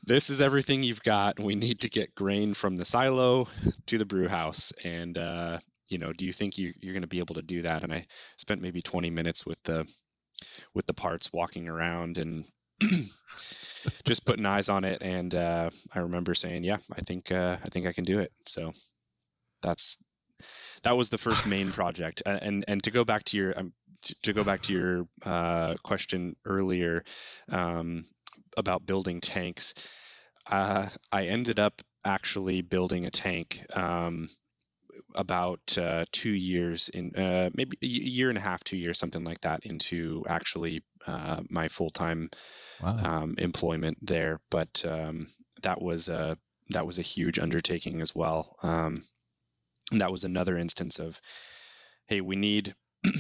this 0.05 0.31
is 0.31 0.41
everything 0.41 0.83
you've 0.83 1.03
got 1.03 1.39
we 1.39 1.55
need 1.55 1.81
to 1.81 1.89
get 1.89 2.15
grain 2.15 2.55
from 2.55 2.77
the 2.77 2.85
silo 2.85 3.49
to 3.87 3.99
the 3.99 4.07
brew 4.07 4.29
house 4.29 4.73
and 4.85 5.17
uh, 5.19 5.59
you 5.89 5.99
know 5.99 6.13
do 6.13 6.25
you 6.25 6.33
think 6.33 6.59
you, 6.59 6.73
you're 6.81 6.95
going 6.95 7.03
to 7.03 7.09
be 7.09 7.19
able 7.19 7.35
to 7.35 7.43
do 7.43 7.63
that 7.63 7.83
and 7.83 7.93
i 7.93 8.07
spent 8.37 8.63
maybe 8.63 8.83
20 8.83 9.11
minutes 9.11 9.47
with 9.47 9.63
the 9.65 9.87
with 10.75 10.87
the 10.87 10.95
parts 10.95 11.33
walking 11.33 11.69
around 11.69 12.19
and 12.19 12.45
just 14.05 14.25
putting 14.25 14.47
eyes 14.47 14.69
on 14.69 14.85
it. 14.85 15.03
And 15.03 15.35
uh, 15.35 15.71
I 15.95 16.01
remember 16.01 16.35
saying, 16.35 16.65
"Yeah, 16.65 16.79
I 16.93 17.01
think 17.01 17.33
uh, 17.33 17.57
I 17.63 17.69
think 17.69 17.87
I 17.87 17.93
can 17.93 18.05
do 18.05 18.21
it." 18.21 18.33
So 18.47 18.73
that's 19.63 19.97
that 20.83 20.97
was 20.97 21.09
the 21.09 21.19
first 21.19 21.47
main 21.47 21.71
project. 21.73 22.23
And 22.27 22.65
and 22.67 22.83
to 22.85 22.91
go 22.91 23.05
back 23.05 23.25
to 23.25 23.37
your 23.37 23.59
um, 23.59 23.73
to, 24.03 24.15
to, 24.23 24.33
go 24.33 24.45
back 24.45 24.63
to 24.63 24.73
your 24.73 25.07
uh, 25.25 25.75
question 25.83 26.35
earlier 26.47 27.05
um, 27.51 28.05
about 28.61 28.87
building 28.87 29.21
tanks, 29.21 29.75
uh, 30.47 30.89
I 31.11 31.27
ended 31.27 31.59
up 31.59 31.83
actually 32.05 32.63
building 32.63 33.07
a 33.07 33.11
tank. 33.11 33.65
Um, 33.73 34.29
about 35.15 35.77
uh, 35.79 36.05
two 36.13 36.31
years 36.31 36.89
in 36.89 37.15
uh, 37.17 37.51
maybe 37.55 37.77
a 37.83 37.87
year 37.87 38.29
and 38.29 38.39
a 38.39 38.41
half 38.41 38.63
two 38.63 38.77
years 38.77 38.99
something 38.99 39.25
like 39.25 39.41
that 39.41 39.65
into 39.67 40.25
actually 40.29 40.83
uh, 41.07 41.41
my 41.49 41.69
full-time 41.69 42.31
wow. 42.83 43.23
um, 43.23 43.35
employment 43.39 43.99
there. 44.03 44.41
But 44.51 44.85
um, 44.87 45.27
that 45.63 45.81
was 45.81 46.09
a 46.09 46.37
that 46.71 46.87
was 46.87 46.99
a 46.99 47.03
huge 47.03 47.39
undertaking 47.39 48.01
as 48.01 48.15
well. 48.15 48.57
Um, 48.63 49.03
and 49.91 50.01
that 50.01 50.13
was 50.13 50.25
another 50.25 50.57
instance 50.57 50.99
of, 50.99 51.21
hey, 52.07 52.21
we 52.21 52.37
need 52.37 52.75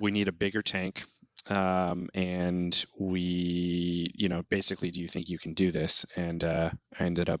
we 0.00 0.10
need 0.10 0.28
a 0.28 0.32
bigger 0.32 0.62
tank. 0.62 1.04
Um, 1.46 2.08
and 2.14 2.84
we, 2.98 4.12
you 4.14 4.28
know, 4.28 4.42
basically, 4.48 4.90
do 4.90 5.00
you 5.00 5.08
think 5.08 5.28
you 5.28 5.38
can 5.38 5.54
do 5.54 5.70
this? 5.70 6.06
And 6.16 6.44
uh, 6.44 6.70
I 6.98 7.04
ended 7.04 7.30
up 7.30 7.40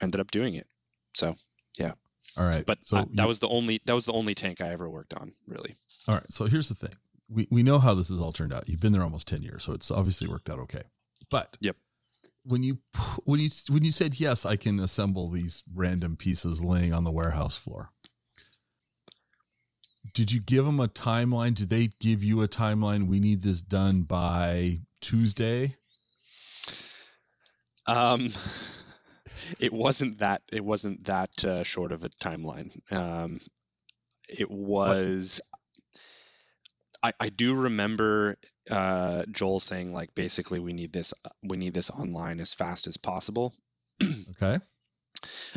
ended 0.00 0.20
up 0.20 0.30
doing 0.30 0.54
it. 0.54 0.66
So, 1.14 1.34
yeah. 1.78 1.92
All 2.36 2.46
right. 2.46 2.64
But 2.64 2.84
so 2.84 2.98
I, 2.98 3.00
that 3.14 3.22
you, 3.22 3.28
was 3.28 3.40
the 3.40 3.48
only 3.48 3.80
that 3.84 3.94
was 3.94 4.06
the 4.06 4.12
only 4.12 4.34
tank 4.34 4.60
I 4.60 4.68
ever 4.68 4.88
worked 4.88 5.14
on, 5.14 5.32
really. 5.46 5.74
All 6.08 6.14
right. 6.14 6.32
So 6.32 6.46
here's 6.46 6.68
the 6.68 6.74
thing 6.74 6.94
we, 7.32 7.46
we 7.50 7.62
know 7.62 7.78
how 7.78 7.94
this 7.94 8.10
has 8.10 8.20
all 8.20 8.32
turned 8.32 8.52
out. 8.52 8.68
You've 8.68 8.80
been 8.80 8.92
there 8.92 9.02
almost 9.02 9.28
10 9.28 9.42
years, 9.42 9.64
so 9.64 9.72
it's 9.72 9.90
obviously 9.90 10.28
worked 10.28 10.50
out 10.50 10.58
okay. 10.60 10.82
But 11.30 11.56
yep. 11.60 11.76
When 12.44 12.64
you 12.64 12.78
when 13.24 13.38
you 13.38 13.50
when 13.68 13.84
you 13.84 13.92
said 13.92 14.18
yes, 14.18 14.44
I 14.44 14.56
can 14.56 14.80
assemble 14.80 15.28
these 15.28 15.62
random 15.72 16.16
pieces 16.16 16.62
laying 16.64 16.92
on 16.92 17.04
the 17.04 17.12
warehouse 17.12 17.56
floor. 17.56 17.90
Did 20.14 20.30
you 20.30 20.40
give 20.40 20.64
them 20.64 20.80
a 20.80 20.88
timeline? 20.88 21.54
Did 21.54 21.70
they 21.70 21.88
give 22.00 22.22
you 22.22 22.42
a 22.42 22.48
timeline? 22.48 23.06
We 23.06 23.18
need 23.18 23.42
this 23.42 23.62
done 23.62 24.02
by 24.02 24.80
Tuesday. 25.00 25.76
Um, 27.86 28.28
it 29.58 29.72
wasn't 29.72 30.18
that. 30.18 30.42
It 30.52 30.64
wasn't 30.64 31.04
that 31.04 31.44
uh, 31.44 31.64
short 31.64 31.92
of 31.92 32.04
a 32.04 32.10
timeline. 32.10 32.70
Um, 32.92 33.40
it 34.28 34.50
was. 34.50 35.40
I, 37.02 37.12
I 37.18 37.28
do 37.30 37.54
remember 37.54 38.36
uh, 38.70 39.24
Joel 39.30 39.60
saying 39.60 39.92
like 39.92 40.14
basically 40.14 40.60
we 40.60 40.72
need 40.72 40.92
this 40.92 41.14
we 41.42 41.56
need 41.56 41.74
this 41.74 41.90
online 41.90 42.38
as 42.40 42.54
fast 42.54 42.86
as 42.86 42.96
possible. 42.96 43.54
okay. 44.30 44.60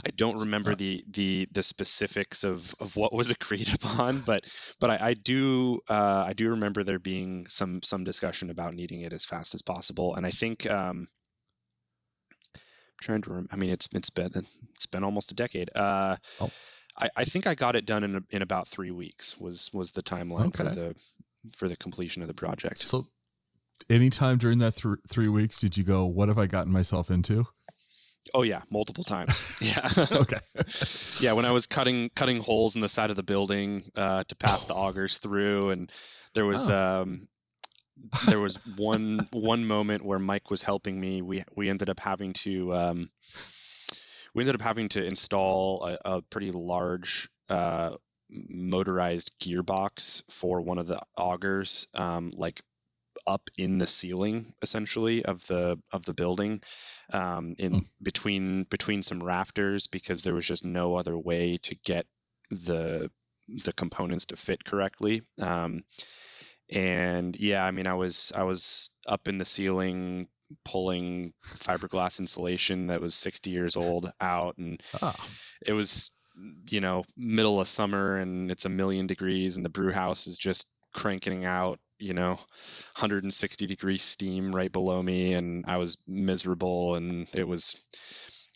I 0.06 0.12
don't 0.12 0.42
remember 0.42 0.76
the 0.76 1.04
the 1.10 1.48
the 1.52 1.64
specifics 1.64 2.44
of, 2.44 2.76
of 2.80 2.96
what 2.96 3.14
was 3.14 3.30
agreed 3.32 3.74
upon, 3.74 4.20
but 4.20 4.46
but 4.80 4.90
I, 4.90 5.10
I 5.10 5.14
do 5.14 5.82
uh, 5.90 6.24
I 6.28 6.34
do 6.34 6.50
remember 6.52 6.84
there 6.84 7.00
being 7.00 7.48
some 7.48 7.82
some 7.82 8.04
discussion 8.04 8.50
about 8.50 8.74
needing 8.74 9.02
it 9.02 9.14
as 9.14 9.26
fast 9.26 9.56
as 9.56 9.62
possible, 9.62 10.16
and 10.16 10.26
I 10.26 10.32
think 10.32 10.70
um, 10.70 11.08
I'm 12.54 12.62
trying 13.02 13.22
to 13.24 13.34
rem- 13.34 13.50
I 13.52 13.56
mean 13.56 13.70
it's 13.72 13.88
it's 13.94 14.10
been 14.10 14.32
it's 14.76 14.86
been 14.86 15.04
almost 15.04 15.32
a 15.32 15.36
decade. 15.36 15.72
Uh, 15.76 16.18
oh. 16.42 16.52
I, 16.98 17.10
I 17.16 17.24
think 17.26 17.46
I 17.48 17.56
got 17.56 17.76
it 17.76 17.86
done 17.86 18.04
in 18.04 18.24
in 18.30 18.42
about 18.42 18.68
three 18.68 18.92
weeks 18.92 19.40
was 19.40 19.72
was 19.74 19.92
the 19.92 20.04
timeline 20.04 20.48
okay. 20.48 20.64
for 20.64 20.76
the 20.76 20.96
for 21.52 21.68
the 21.68 21.76
completion 21.76 22.22
of 22.22 22.28
the 22.28 22.34
project. 22.34 22.78
So, 22.78 23.06
anytime 23.90 24.38
during 24.38 24.60
that 24.60 24.76
th- 24.78 24.96
three 25.08 25.28
weeks, 25.28 25.60
did 25.60 25.78
you 25.78 25.84
go, 25.84 26.06
"What 26.06 26.30
have 26.30 26.38
I 26.38 26.48
gotten 26.48 26.72
myself 26.72 27.12
into"? 27.12 27.48
Oh 28.34 28.42
yeah, 28.42 28.62
multiple 28.70 29.04
times. 29.04 29.52
Yeah. 29.62 29.90
okay. 30.12 30.38
yeah, 31.20 31.34
when 31.34 31.46
I 31.46 31.52
was 31.52 31.66
cutting 31.66 32.10
cutting 32.16 32.40
holes 32.40 32.76
in 32.76 32.82
the 32.82 32.90
side 32.90 33.10
of 33.10 33.16
the 33.16 33.24
building 33.24 33.84
uh, 33.96 34.24
to 34.28 34.36
pass 34.36 34.66
the 34.66 34.74
augers 34.74 35.20
through, 35.20 35.72
and 35.72 35.92
there 36.34 36.46
was 36.46 36.70
oh. 36.70 37.02
um, 37.02 37.28
there 38.28 38.40
was 38.40 38.56
one 38.78 39.28
one 39.32 39.66
moment 39.66 40.04
where 40.04 40.20
Mike 40.20 40.50
was 40.50 40.64
helping 40.64 41.00
me. 41.00 41.22
We 41.22 41.44
we 41.56 41.70
ended 41.70 41.90
up 41.90 42.00
having 42.00 42.34
to 42.34 42.74
um, 42.74 43.10
we 44.34 44.44
ended 44.44 44.56
up 44.56 44.62
having 44.62 44.90
to 44.90 45.04
install 45.04 45.86
a, 45.86 46.16
a 46.18 46.22
pretty 46.24 46.52
large 46.52 47.30
uh, 47.50 47.96
motorized 48.30 49.32
gearbox 49.40 50.24
for 50.32 50.62
one 50.62 50.78
of 50.78 50.88
the 50.88 51.00
augers, 51.18 51.88
um, 51.94 52.32
like 52.36 52.62
up 53.26 53.50
in 53.58 53.78
the 53.78 53.88
ceiling 53.88 54.46
essentially 54.62 55.26
of 55.26 55.46
the 55.48 55.80
of 55.92 56.06
the 56.06 56.14
building 56.14 56.62
um, 57.12 57.56
in 57.58 57.74
mm. 57.74 57.86
between 58.02 58.64
between 58.64 59.02
some 59.02 59.24
rafters 59.24 59.88
because 59.88 60.24
there 60.24 60.34
was 60.34 60.46
just 60.46 60.66
no 60.66 60.96
other 60.96 61.18
way 61.18 61.58
to 61.64 61.76
get 61.86 62.06
the 62.52 63.10
the 63.64 63.74
components 63.74 64.26
to 64.28 64.36
fit 64.36 64.64
correctly. 64.64 65.22
Um, 65.40 65.84
and 66.72 67.36
yeah, 67.40 67.64
I 67.64 67.72
mean, 67.72 67.88
I 67.88 67.94
was 67.94 68.32
I 68.36 68.44
was 68.44 68.90
up 69.08 69.28
in 69.28 69.38
the 69.38 69.46
ceiling 69.46 70.28
pulling 70.64 71.34
fiberglass 71.44 72.20
insulation 72.20 72.88
that 72.88 73.02
was 73.02 73.16
60 73.16 73.50
years 73.50 73.76
old 73.76 74.12
out, 74.20 74.58
and 74.58 74.82
oh. 75.02 75.16
it 75.66 75.74
was 75.74 76.12
you 76.70 76.82
know 76.82 77.06
middle 77.16 77.62
of 77.62 77.68
summer 77.68 78.18
and 78.18 78.52
it's 78.52 78.66
a 78.66 78.70
million 78.70 79.08
degrees 79.08 79.56
and 79.56 79.64
the 79.64 79.70
brew 79.70 79.92
house 79.92 80.28
is 80.28 80.38
just 80.38 80.68
cranking 80.96 81.46
out 81.46 81.80
you 82.00 82.14
know 82.14 82.32
160 82.32 83.68
degree 83.68 83.98
steam 83.98 84.56
right 84.56 84.72
below 84.72 85.02
me 85.02 85.34
and 85.34 85.66
i 85.68 85.78
was 85.78 85.98
miserable 86.08 86.96
and 86.96 87.28
it 87.34 87.48
was 87.48 87.80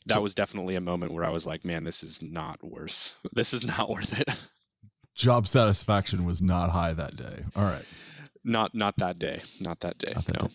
that 0.07 0.15
so, 0.15 0.21
was 0.21 0.35
definitely 0.35 0.75
a 0.75 0.81
moment 0.81 1.13
where 1.13 1.23
i 1.23 1.29
was 1.29 1.45
like 1.45 1.63
man 1.63 1.83
this 1.83 2.03
is 2.03 2.21
not 2.21 2.63
worth 2.63 3.17
this 3.33 3.53
is 3.53 3.65
not 3.65 3.89
worth 3.89 4.19
it 4.19 4.47
job 5.19 5.47
satisfaction 5.47 6.25
was 6.25 6.41
not 6.41 6.71
high 6.71 6.93
that 6.93 7.15
day. 7.15 7.43
All 7.55 7.63
right. 7.63 7.85
Not 8.43 8.73
not 8.73 8.95
that 8.97 9.19
day. 9.19 9.41
Not 9.59 9.81
that 9.81 9.97
day. 9.97 10.13
Not 10.15 10.25
that 10.25 10.41
no. 10.41 10.47
Day. 10.47 10.53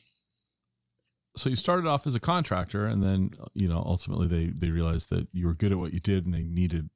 So 1.36 1.50
you 1.50 1.56
started 1.56 1.86
off 1.86 2.06
as 2.06 2.14
a 2.14 2.20
contractor, 2.20 2.86
and 2.86 3.02
then 3.02 3.30
you 3.52 3.68
know 3.68 3.82
ultimately 3.86 4.26
they 4.26 4.46
they 4.46 4.70
realized 4.70 5.10
that 5.10 5.28
you 5.32 5.46
were 5.46 5.54
good 5.54 5.70
at 5.70 5.78
what 5.78 5.92
you 5.92 6.00
did, 6.00 6.24
and 6.24 6.34
they 6.34 6.42
needed, 6.42 6.88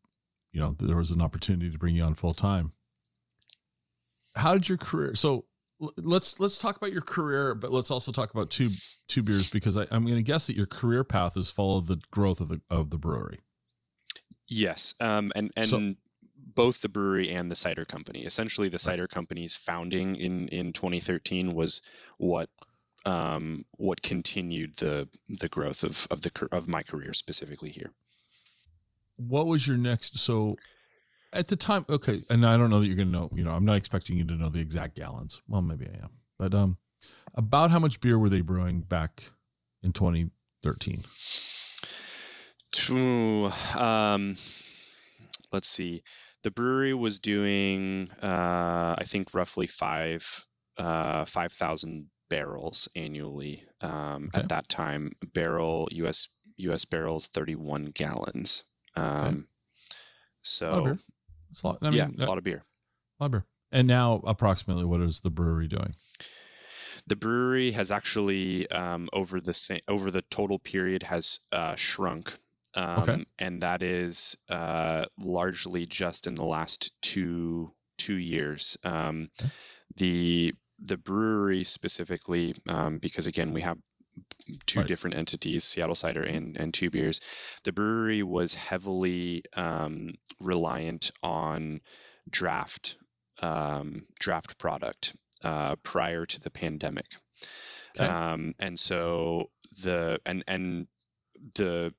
you 0.53 0.61
know, 0.61 0.75
there 0.79 0.97
was 0.97 1.11
an 1.11 1.21
opportunity 1.21 1.71
to 1.71 1.79
bring 1.79 1.95
you 1.95 2.03
on 2.03 2.15
full 2.15 2.35
time. 2.35 2.73
How 4.39 4.55
did 4.55 4.69
your 4.69 4.79
career? 4.79 5.15
So 5.15 5.45
let's 5.97 6.41
let's 6.41 6.59
talk 6.59 6.77
about 6.77 6.93
your 6.93 7.03
career, 7.03 7.55
but 7.55 7.73
let's 7.73 7.91
also 7.91 8.13
talk 8.13 8.33
about 8.33 8.51
two 8.51 8.71
two 9.09 9.23
beers 9.23 9.51
because 9.51 9.77
I, 9.77 9.83
I'm 9.91 10.05
going 10.05 10.17
to 10.17 10.23
guess 10.23 10.47
that 10.47 10.57
your 10.57 10.67
career 10.67 11.05
path 11.05 11.35
has 11.35 11.51
followed 11.51 11.87
the 11.87 12.01
growth 12.11 12.41
of 12.41 12.49
the 12.49 12.61
of 12.71 12.91
the 12.91 12.99
brewery. 12.99 13.41
Yes, 14.49 14.95
um, 15.01 15.33
and 15.37 15.51
and 15.57 15.67
so, 15.67 15.95
both 16.37 16.81
the 16.81 16.89
brewery 16.89 17.31
and 17.31 17.51
the 17.51 17.57
cider 17.57 17.85
company. 17.85 18.21
Essentially, 18.21 18.69
the 18.69 18.79
cider 18.79 19.07
company's 19.07 19.57
founding 19.57 20.17
in 20.17 20.49
in 20.49 20.73
2013 20.73 21.55
was 21.55 21.83
what 22.17 22.49
um, 23.05 23.65
what 23.73 24.03
continued 24.03 24.77
the 24.77 25.09
the 25.29 25.49
growth 25.49 25.85
of 25.85 26.07
of 26.11 26.23
the 26.23 26.49
of 26.53 26.69
my 26.69 26.83
career 26.83 27.13
specifically 27.15 27.71
here. 27.71 27.91
What 29.17 29.47
was 29.47 29.67
your 29.67 29.77
next? 29.77 30.19
So 30.19 30.57
at 31.33 31.49
the 31.49 31.57
time, 31.57 31.85
okay, 31.89 32.23
and 32.31 32.45
I 32.45 32.57
don't 32.57 32.71
know 32.71 32.81
that 32.81 32.87
you're 32.87 32.97
going 32.97 33.13
to 33.13 33.19
know. 33.19 33.31
You 33.33 33.45
know, 33.45 33.53
I'm 33.53 33.65
not 33.65 33.77
expecting 33.77 34.17
you 34.17 34.25
to 34.25 34.35
know 34.35 34.49
the 34.49 34.61
exact 34.61 34.97
gallons. 34.97 35.41
Well, 35.49 35.63
maybe 35.63 35.87
I 35.87 36.05
am, 36.05 36.11
but 36.39 36.55
um, 36.55 36.79
about 37.35 37.71
how 37.71 37.79
much 37.79 38.01
beer 38.01 38.19
were 38.19 38.29
they 38.29 38.41
brewing 38.41 38.81
back 38.81 39.25
in 39.83 39.93
2013? 39.93 41.05
To, 42.71 43.51
um, 43.77 44.37
let's 45.53 45.69
see 45.69 46.03
the 46.43 46.51
brewery 46.51 46.95
was 46.95 47.19
doing, 47.19 48.09
uh, 48.23 48.95
I 48.99 49.05
think, 49.05 49.35
roughly 49.35 49.67
five 49.67 50.47
uh, 50.77 51.25
five 51.25 51.53
thousand 51.53 52.07
barrels 52.31 52.89
annually 52.95 53.65
um, 53.81 54.31
okay. 54.33 54.41
at 54.41 54.49
that 54.51 54.69
time. 54.69 55.13
Barrel 55.35 55.89
U.S. 55.93 56.29
U.S. 56.59 56.85
barrels, 56.85 57.27
thirty-one 57.27 57.87
gallons. 57.87 58.65
Um, 58.97 59.27
okay. 59.27 59.43
So, 60.43 60.97
a 61.63 61.67
lot 61.67 61.77
of 61.77 61.81
beer. 61.81 61.89
A 61.91 61.93
lot, 61.93 61.95
I 61.95 62.07
mean, 62.07 62.15
yeah, 62.19 62.27
a 62.27 62.29
lot 62.29 62.39
of 62.39 62.45
beer. 62.45 62.63
A 63.21 63.23
lot 63.23 63.27
of 63.27 63.33
beer. 63.33 63.47
And 63.71 63.87
now, 63.87 64.23
approximately, 64.25 64.85
what 64.85 65.01
is 65.01 65.21
the 65.21 65.31
brewery 65.31 65.69
doing? 65.69 65.95
The 67.07 67.17
brewery 67.17 67.73
has 67.73 67.91
actually, 67.91 68.71
um, 68.71 69.09
over 69.13 69.41
the 69.41 69.55
same, 69.55 69.81
over 69.89 70.11
the 70.11 70.23
total 70.31 70.59
period, 70.59 71.03
has 71.03 71.41
uh, 71.53 71.75
shrunk 71.77 72.33
um, 72.75 73.03
okay. 73.03 73.25
and 73.39 73.63
that 73.63 73.83
is 73.83 74.37
uh, 74.49 75.05
largely 75.19 75.87
just 75.87 76.27
in 76.27 76.35
the 76.35 76.45
last 76.45 76.93
two 77.03 77.73
two 77.97 78.17
years. 78.17 78.77
Um, 78.85 79.31
okay. 79.41 79.51
The 79.97 80.55
the 80.81 80.97
brewery 80.97 81.65
specifically, 81.65 82.55
um, 82.69 82.99
because 82.99 83.27
again 83.27 83.53
we 83.53 83.63
have 83.63 83.79
two 84.67 84.81
right. 84.81 84.89
different 84.89 85.17
entities, 85.17 85.65
Seattle 85.65 85.95
Cider 85.95 86.23
and 86.23 86.57
and 86.57 86.73
Two 86.73 86.91
Beers. 86.91 87.21
The 87.65 87.73
brewery 87.73 88.23
was 88.23 88.55
heavily 88.55 89.45
um, 89.55 90.15
reliant 90.41 91.11
on 91.23 91.81
draft 92.31 92.97
um, 93.41 94.07
draft 94.19 94.59
product 94.59 95.15
uh, 95.43 95.77
prior 95.77 96.27
to 96.27 96.41
the 96.41 96.51
pandemic. 96.51 97.07
Okay. 97.97 98.07
Um, 98.07 98.55
and 98.59 98.79
so 98.79 99.51
the 99.83 100.21
and 100.27 100.43
and 100.47 100.87
the 101.55 101.95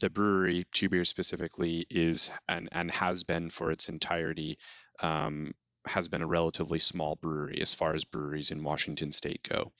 the 0.00 0.10
brewery, 0.10 0.66
Two 0.72 0.88
Beers 0.88 1.08
specifically, 1.08 1.86
is 1.88 2.30
and 2.48 2.68
and 2.72 2.90
has 2.90 3.24
been 3.24 3.50
for 3.50 3.70
its 3.70 3.88
entirety, 3.88 4.58
um, 5.00 5.54
has 5.86 6.08
been 6.08 6.22
a 6.22 6.26
relatively 6.26 6.78
small 6.78 7.16
brewery 7.16 7.60
as 7.60 7.74
far 7.74 7.94
as 7.94 8.04
breweries 8.04 8.50
in 8.50 8.62
Washington 8.62 9.12
State 9.12 9.48
go, 9.48 9.72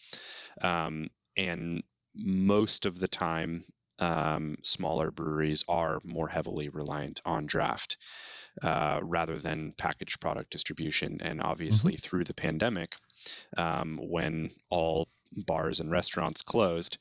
um, 0.62 1.08
and 1.36 1.82
most 2.14 2.86
of 2.86 2.98
the 2.98 3.08
time, 3.08 3.64
um, 3.98 4.56
smaller 4.62 5.10
breweries 5.10 5.64
are 5.68 6.00
more 6.04 6.28
heavily 6.28 6.68
reliant 6.68 7.20
on 7.24 7.46
draft. 7.46 7.96
Uh, 8.62 9.00
rather 9.02 9.38
than 9.38 9.74
packaged 9.76 10.18
product 10.18 10.48
distribution. 10.48 11.18
And 11.20 11.42
obviously, 11.42 11.92
mm-hmm. 11.92 12.00
through 12.00 12.24
the 12.24 12.32
pandemic, 12.32 12.96
um, 13.54 13.98
when 14.00 14.48
all 14.70 15.08
bars 15.36 15.80
and 15.80 15.90
restaurants 15.90 16.40
closed, 16.40 16.96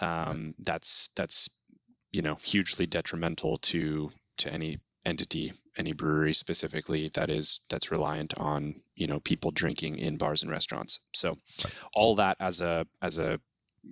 um, 0.00 0.56
that's 0.58 1.10
that's 1.14 1.48
you 2.10 2.22
know 2.22 2.34
hugely 2.42 2.86
detrimental 2.86 3.58
to 3.58 4.10
to 4.38 4.52
any 4.52 4.78
entity 5.04 5.52
any 5.76 5.92
brewery 5.92 6.34
specifically 6.34 7.10
that 7.14 7.30
is 7.30 7.60
that's 7.68 7.92
reliant 7.92 8.34
on 8.38 8.74
you 8.96 9.06
know 9.06 9.20
people 9.20 9.52
drinking 9.52 9.98
in 9.98 10.16
bars 10.16 10.42
and 10.42 10.50
restaurants 10.50 10.98
so 11.12 11.38
all 11.94 12.16
that 12.16 12.36
as 12.40 12.60
a 12.60 12.86
as 13.00 13.18
a 13.18 13.38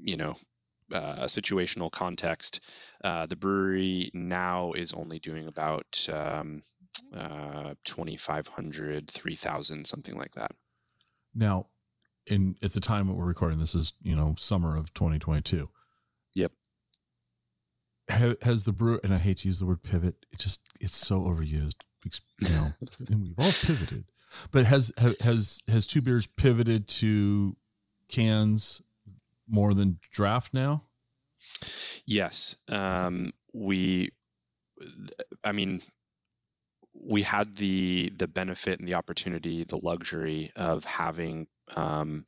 you 0.02 0.16
know 0.16 0.36
uh, 0.92 1.16
a 1.18 1.26
situational 1.26 1.90
context 1.90 2.60
uh, 3.02 3.26
the 3.26 3.36
brewery 3.36 4.10
now 4.12 4.72
is 4.72 4.92
only 4.92 5.18
doing 5.18 5.46
about 5.46 6.08
um, 6.12 6.62
uh, 7.16 7.74
2500 7.84 9.10
3000 9.10 9.86
something 9.86 10.16
like 10.16 10.34
that 10.34 10.52
now 11.34 11.66
in 12.26 12.56
at 12.62 12.72
the 12.72 12.80
time 12.80 13.06
that 13.08 13.14
we're 13.14 13.24
recording 13.24 13.58
this 13.58 13.74
is 13.74 13.94
you 14.02 14.14
know 14.14 14.34
summer 14.38 14.76
of 14.76 14.92
2022 14.94 15.68
yep 16.34 16.52
has 18.08 18.64
the 18.64 18.72
brewer 18.72 19.00
and 19.02 19.14
I 19.14 19.18
hate 19.18 19.38
to 19.38 19.48
use 19.48 19.58
the 19.58 19.66
word 19.66 19.82
pivot. 19.82 20.26
It 20.32 20.38
just 20.38 20.60
it's 20.80 20.96
so 20.96 21.22
overused. 21.22 21.76
You 22.40 22.48
know, 22.50 22.68
and 23.08 23.22
we've 23.22 23.38
all 23.38 23.52
pivoted. 23.62 24.04
But 24.50 24.66
has 24.66 24.92
has 25.20 25.62
has 25.68 25.86
two 25.86 26.02
beers 26.02 26.26
pivoted 26.26 26.88
to 26.88 27.56
cans 28.08 28.82
more 29.48 29.74
than 29.74 29.98
draft 30.12 30.54
now? 30.54 30.84
Yes, 32.06 32.56
um, 32.68 33.32
we. 33.52 34.12
I 35.42 35.52
mean, 35.52 35.82
we 36.94 37.22
had 37.22 37.56
the 37.56 38.12
the 38.16 38.28
benefit 38.28 38.78
and 38.78 38.88
the 38.88 38.96
opportunity, 38.96 39.64
the 39.64 39.80
luxury 39.82 40.50
of 40.56 40.84
having 40.84 41.46
um, 41.76 42.24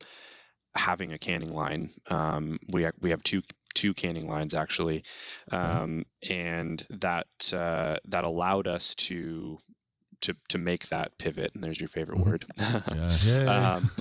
having 0.75 1.13
a 1.13 1.17
canning 1.17 1.53
line. 1.53 1.89
Um, 2.09 2.59
we 2.69 2.87
we 2.99 3.11
have 3.11 3.23
two 3.23 3.41
two 3.73 3.93
canning 3.93 4.27
lines 4.27 4.55
actually, 4.55 5.03
um, 5.51 6.05
and 6.27 6.85
that 6.89 7.27
uh, 7.53 7.97
that 8.05 8.25
allowed 8.25 8.67
us 8.67 8.95
to 8.95 9.59
to 10.21 10.35
to 10.49 10.57
make 10.57 10.87
that 10.89 11.17
pivot. 11.17 11.53
And 11.53 11.63
there's 11.63 11.79
your 11.79 11.89
favorite 11.89 12.19
mm-hmm. 12.19 12.29
word. 12.29 12.45
yeah, 12.57 13.17
yeah. 13.25 13.73
um, 13.73 13.91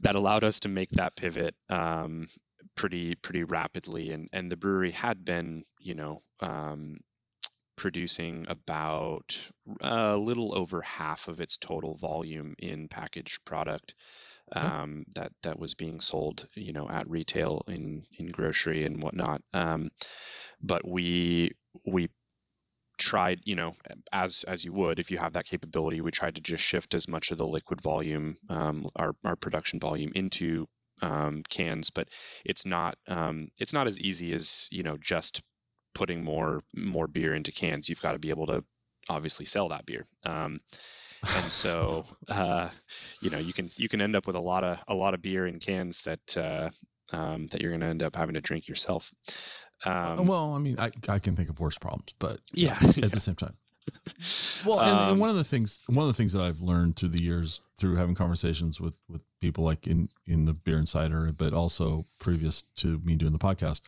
that 0.00 0.14
allowed 0.14 0.44
us 0.44 0.60
to 0.60 0.68
make 0.68 0.90
that 0.92 1.16
pivot 1.16 1.54
um, 1.68 2.28
pretty 2.74 3.14
pretty 3.14 3.44
rapidly. 3.44 4.12
And 4.12 4.28
and 4.32 4.50
the 4.50 4.56
brewery 4.56 4.92
had 4.92 5.24
been, 5.24 5.64
you 5.80 5.94
know. 5.94 6.20
Um, 6.40 6.98
producing 7.76 8.46
about 8.48 9.36
a 9.82 10.16
little 10.16 10.56
over 10.56 10.80
half 10.80 11.28
of 11.28 11.42
its 11.42 11.58
total 11.58 11.94
volume 11.94 12.54
in 12.58 12.88
packaged 12.88 13.44
product 13.44 13.94
um, 14.52 15.04
that 15.14 15.32
that 15.42 15.58
was 15.58 15.74
being 15.74 16.00
sold, 16.00 16.48
you 16.54 16.72
know, 16.72 16.88
at 16.88 17.08
retail 17.10 17.62
in 17.68 18.04
in 18.18 18.28
grocery 18.28 18.84
and 18.84 19.02
whatnot. 19.02 19.42
Um, 19.52 19.90
but 20.60 20.86
we 20.86 21.52
we 21.84 22.08
tried, 22.96 23.40
you 23.44 23.56
know, 23.56 23.72
as 24.12 24.44
as 24.44 24.64
you 24.64 24.72
would 24.72 24.98
if 24.98 25.10
you 25.10 25.18
have 25.18 25.34
that 25.34 25.46
capability, 25.46 26.00
we 26.00 26.10
tried 26.10 26.36
to 26.36 26.40
just 26.40 26.64
shift 26.64 26.94
as 26.94 27.08
much 27.08 27.30
of 27.30 27.38
the 27.38 27.46
liquid 27.46 27.80
volume, 27.80 28.36
um, 28.48 28.88
our 28.96 29.14
our 29.24 29.36
production 29.36 29.80
volume 29.80 30.12
into 30.14 30.66
um, 31.02 31.42
cans. 31.48 31.90
But 31.90 32.08
it's 32.44 32.66
not 32.66 32.96
um, 33.06 33.48
it's 33.58 33.72
not 33.72 33.86
as 33.86 34.00
easy 34.00 34.32
as 34.32 34.68
you 34.70 34.82
know 34.82 34.96
just 35.00 35.42
putting 35.94 36.24
more 36.24 36.62
more 36.74 37.06
beer 37.06 37.34
into 37.34 37.52
cans. 37.52 37.88
You've 37.88 38.02
got 38.02 38.12
to 38.12 38.18
be 38.18 38.30
able 38.30 38.46
to 38.48 38.64
obviously 39.08 39.46
sell 39.46 39.68
that 39.68 39.86
beer. 39.86 40.04
Um, 40.24 40.60
and 41.22 41.50
so 41.50 42.04
uh, 42.28 42.70
you 43.20 43.30
know 43.30 43.38
you 43.38 43.52
can 43.52 43.70
you 43.76 43.88
can 43.88 44.00
end 44.00 44.16
up 44.16 44.26
with 44.26 44.36
a 44.36 44.40
lot 44.40 44.64
of 44.64 44.78
a 44.88 44.94
lot 44.94 45.14
of 45.14 45.22
beer 45.22 45.46
in 45.46 45.58
cans 45.58 46.02
that 46.02 46.36
uh, 46.36 46.70
um, 47.12 47.46
that 47.48 47.60
you're 47.60 47.70
going 47.70 47.80
to 47.80 47.86
end 47.86 48.02
up 48.02 48.16
having 48.16 48.34
to 48.34 48.40
drink 48.40 48.68
yourself. 48.68 49.12
Um, 49.84 50.26
well, 50.26 50.54
I 50.54 50.58
mean, 50.58 50.76
I, 50.78 50.90
I 51.08 51.18
can 51.18 51.36
think 51.36 51.48
of 51.50 51.60
worse 51.60 51.78
problems, 51.78 52.14
but 52.18 52.40
yeah, 52.52 52.76
at 52.80 52.96
yeah. 52.96 53.08
the 53.08 53.20
same 53.20 53.36
time. 53.36 53.54
Well, 54.64 54.80
and, 54.80 54.90
and 54.98 55.10
Um, 55.12 55.18
one 55.20 55.30
of 55.30 55.36
the 55.36 55.44
things, 55.44 55.84
one 55.86 56.02
of 56.02 56.08
the 56.08 56.14
things 56.16 56.32
that 56.32 56.42
I've 56.42 56.60
learned 56.60 56.96
through 56.96 57.10
the 57.10 57.22
years 57.22 57.60
through 57.78 57.96
having 57.96 58.16
conversations 58.16 58.80
with 58.80 58.98
with 59.08 59.22
people 59.40 59.62
like 59.62 59.86
in 59.86 60.08
in 60.26 60.44
the 60.46 60.54
beer 60.54 60.78
insider, 60.78 61.30
but 61.36 61.52
also 61.52 62.04
previous 62.18 62.62
to 62.76 62.98
me 63.04 63.14
doing 63.14 63.32
the 63.32 63.38
podcast, 63.38 63.82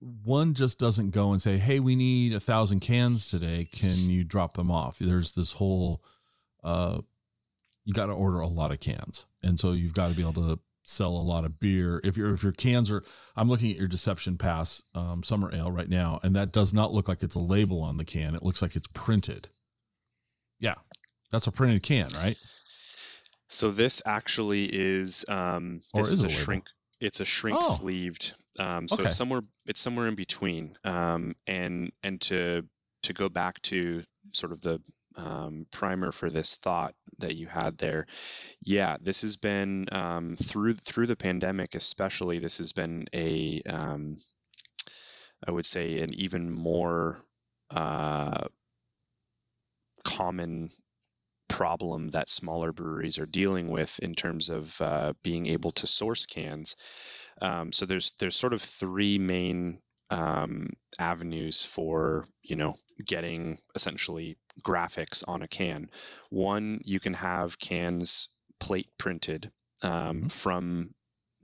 one 0.00 0.54
just 0.54 0.78
doesn't 0.78 1.10
go 1.10 1.32
and 1.32 1.42
say, 1.42 1.58
"Hey, 1.58 1.80
we 1.80 1.96
need 1.96 2.32
a 2.32 2.40
thousand 2.40 2.80
cans 2.80 3.28
today. 3.30 3.68
Can 3.70 4.08
you 4.08 4.24
drop 4.24 4.54
them 4.54 4.70
off?" 4.70 4.98
There's 4.98 5.32
this 5.32 5.52
whole, 5.52 6.02
uh, 6.64 7.00
you 7.84 7.92
got 7.92 8.06
to 8.06 8.12
order 8.12 8.40
a 8.40 8.48
lot 8.48 8.72
of 8.72 8.80
cans, 8.80 9.26
and 9.42 9.58
so 9.60 9.72
you've 9.72 9.94
got 9.94 10.08
to 10.08 10.14
be 10.14 10.22
able 10.22 10.34
to 10.34 10.60
sell 10.88 11.10
a 11.10 11.18
lot 11.22 11.44
of 11.44 11.60
beer. 11.60 12.00
If 12.02 12.16
your 12.16 12.34
if 12.34 12.42
your 12.42 12.52
cans 12.52 12.90
are, 12.90 13.02
I'm 13.36 13.48
looking 13.48 13.70
at 13.70 13.76
your 13.76 13.88
Deception 13.88 14.38
Pass 14.38 14.82
um, 14.94 15.22
Summer 15.22 15.54
Ale 15.54 15.70
right 15.70 15.88
now, 15.88 16.18
and 16.22 16.34
that 16.36 16.52
does 16.52 16.72
not 16.72 16.92
look 16.92 17.08
like 17.08 17.22
it's 17.22 17.36
a 17.36 17.40
label 17.40 17.82
on 17.82 17.96
the 17.96 18.04
can. 18.04 18.34
It 18.34 18.42
looks 18.42 18.62
like 18.62 18.74
it's 18.76 18.88
printed. 18.94 19.48
Yeah, 20.58 20.74
that's 21.30 21.46
a 21.46 21.52
printed 21.52 21.82
can, 21.82 22.08
right? 22.16 22.36
So 23.48 23.70
this 23.70 24.02
actually 24.04 24.64
is 24.66 25.24
um, 25.28 25.80
this 25.94 26.10
is 26.10 26.24
is, 26.24 26.24
a 26.24 26.26
a 26.26 26.30
shrink. 26.30 26.66
It's 27.00 27.20
a 27.20 27.24
shrink 27.24 27.58
Oh. 27.60 27.76
sleeved. 27.76 28.34
Um, 28.58 28.88
so 28.88 28.94
Okay. 28.96 29.04
it's 29.04 29.16
somewhere 29.16 29.42
it's 29.66 29.80
somewhere 29.80 30.08
in 30.08 30.14
between. 30.16 30.76
Um, 30.84 31.34
and 31.46 31.92
and 32.02 32.20
to 32.22 32.64
to 33.04 33.12
go 33.12 33.28
back 33.28 33.62
to 33.62 34.02
sort 34.32 34.52
of 34.52 34.60
the 34.60 34.80
um, 35.18 35.66
primer 35.70 36.12
for 36.12 36.30
this 36.30 36.54
thought 36.54 36.94
that 37.18 37.36
you 37.36 37.46
had 37.46 37.76
there, 37.76 38.06
yeah, 38.62 38.96
this 39.00 39.22
has 39.22 39.36
been 39.36 39.88
um, 39.92 40.36
through 40.36 40.74
through 40.74 41.08
the 41.08 41.16
pandemic, 41.16 41.74
especially. 41.74 42.38
This 42.38 42.58
has 42.58 42.72
been 42.72 43.06
a 43.12 43.60
um, 43.68 44.16
I 45.46 45.50
would 45.50 45.66
say 45.66 46.00
an 46.00 46.14
even 46.14 46.50
more 46.50 47.18
uh, 47.70 48.46
common 50.04 50.70
problem 51.48 52.08
that 52.08 52.28
smaller 52.28 52.72
breweries 52.72 53.18
are 53.18 53.26
dealing 53.26 53.68
with 53.68 53.98
in 54.00 54.14
terms 54.14 54.50
of 54.50 54.80
uh, 54.80 55.12
being 55.22 55.46
able 55.46 55.72
to 55.72 55.86
source 55.86 56.26
cans. 56.26 56.76
Um, 57.40 57.72
so 57.72 57.86
there's 57.86 58.12
there's 58.18 58.36
sort 58.36 58.52
of 58.52 58.62
three 58.62 59.18
main 59.18 59.80
um, 60.10 60.70
avenues 60.98 61.64
for 61.64 62.24
you 62.42 62.56
know 62.56 62.74
getting 63.04 63.58
essentially 63.74 64.36
graphics 64.62 65.22
on 65.26 65.42
a 65.42 65.48
can. 65.48 65.90
One, 66.30 66.80
you 66.84 67.00
can 67.00 67.14
have 67.14 67.58
cans 67.58 68.28
plate 68.58 68.88
printed 68.98 69.50
um, 69.82 70.22
Mhm. 70.22 70.32
from 70.32 70.94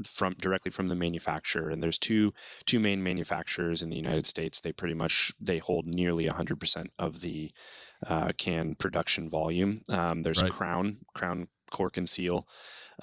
from 0.04 0.34
directly 0.34 0.72
from 0.72 0.88
the 0.88 0.96
manufacturer 0.96 1.70
and 1.70 1.80
there's 1.80 1.98
two 1.98 2.34
two 2.66 2.80
main 2.80 3.04
manufacturers 3.04 3.82
in 3.82 3.90
the 3.90 3.96
United 3.96 4.26
States 4.26 4.58
they 4.58 4.72
pretty 4.72 4.94
much 4.94 5.32
they 5.40 5.58
hold 5.58 5.86
nearly 5.86 6.26
100% 6.26 6.86
of 6.98 7.20
the 7.20 7.52
uh, 8.04 8.32
can 8.36 8.74
production 8.74 9.30
volume 9.30 9.80
um, 9.88 10.20
there's 10.22 10.42
Right. 10.42 10.50
Crown 10.50 10.96
Crown 11.14 11.46
Cork 11.70 11.96
and 11.96 12.08
Seal 12.08 12.48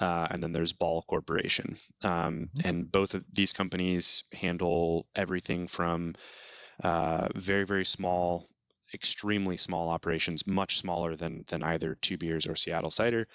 uh, 0.00 0.26
and 0.30 0.42
then 0.42 0.52
there's 0.52 0.72
Ball 0.72 1.02
Corporation 1.02 1.76
um, 2.02 2.50
Mhm. 2.56 2.64
and 2.64 2.92
both 2.92 3.14
of 3.14 3.24
these 3.32 3.52
companies 3.52 4.24
handle 4.32 5.06
everything 5.14 5.66
from 5.68 6.14
uh, 6.82 7.28
very 7.34 7.64
very 7.64 7.84
small 7.84 8.48
extremely 8.94 9.56
small 9.56 9.88
operations 9.88 10.46
much 10.46 10.76
smaller 10.78 11.16
than 11.16 11.44
than 11.48 11.62
either 11.62 11.94
two 11.94 12.18
beers 12.18 12.46
or 12.46 12.56
Seattle 12.56 12.90
cider 12.90 13.26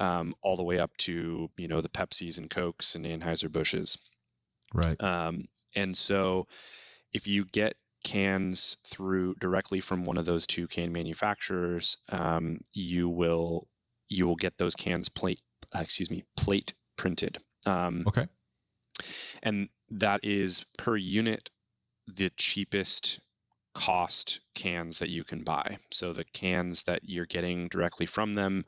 um, 0.00 0.34
all 0.42 0.56
the 0.56 0.64
way 0.64 0.78
up 0.78 0.96
to 0.98 1.50
you 1.56 1.68
know 1.68 1.80
the 1.80 1.88
Pepsis 1.88 2.38
and 2.38 2.50
Cokes 2.50 2.96
and 2.96 3.04
Anheuser 3.04 3.50
Busches. 3.50 3.98
Right. 4.72 5.00
Um, 5.00 5.44
and 5.76 5.96
so, 5.96 6.48
if 7.12 7.28
you 7.28 7.44
get 7.44 7.74
cans 8.02 8.76
through 8.88 9.34
directly 9.36 9.80
from 9.80 10.04
one 10.04 10.16
of 10.18 10.24
those 10.26 10.46
two 10.46 10.66
can 10.66 10.92
manufacturers, 10.92 11.96
um, 12.08 12.58
you 12.72 13.08
will 13.08 13.68
you 14.08 14.26
will 14.26 14.36
get 14.36 14.58
those 14.58 14.74
cans 14.74 15.08
plate 15.08 15.40
uh, 15.74 15.80
excuse 15.80 16.10
me 16.10 16.24
plate 16.36 16.74
printed. 16.96 17.38
Um, 17.66 18.04
Okay. 18.06 18.26
and 19.42 19.68
that 19.90 20.24
is 20.24 20.64
per 20.78 20.96
unit 20.96 21.50
the 22.06 22.30
cheapest 22.30 23.20
cost 23.74 24.40
cans 24.54 25.00
that 25.00 25.08
you 25.08 25.24
can 25.24 25.42
buy. 25.42 25.78
So 25.90 26.12
the 26.12 26.24
cans 26.24 26.84
that 26.84 27.00
you're 27.02 27.26
getting 27.26 27.68
directly 27.68 28.06
from 28.06 28.34
them, 28.34 28.64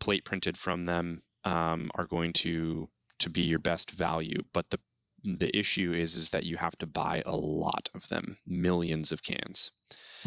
plate 0.00 0.24
printed 0.24 0.58
from 0.58 0.84
them, 0.84 1.22
um, 1.44 1.90
are 1.94 2.06
going 2.06 2.32
to 2.34 2.88
to 3.20 3.30
be 3.30 3.42
your 3.42 3.60
best 3.60 3.90
value. 3.92 4.42
But 4.52 4.68
the 4.70 4.78
the 5.24 5.56
issue 5.56 5.92
is 5.92 6.16
is 6.16 6.30
that 6.30 6.44
you 6.44 6.56
have 6.56 6.76
to 6.78 6.86
buy 6.86 7.22
a 7.24 7.36
lot 7.36 7.88
of 7.94 8.06
them, 8.08 8.36
millions 8.46 9.12
of 9.12 9.22
cans, 9.22 9.70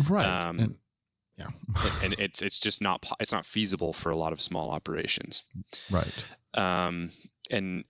Right. 0.10 0.26
Um, 0.26 0.60
and, 0.60 0.76
yeah. 1.38 1.48
and, 1.84 2.04
and 2.04 2.20
it's 2.20 2.42
it's 2.42 2.60
just 2.60 2.82
not 2.82 3.06
it's 3.20 3.32
not 3.32 3.46
feasible 3.46 3.94
for 3.94 4.10
a 4.10 4.18
lot 4.18 4.34
of 4.34 4.42
small 4.42 4.72
operations. 4.72 5.44
right. 5.92 6.26
Um, 6.54 7.12
and 7.52 7.84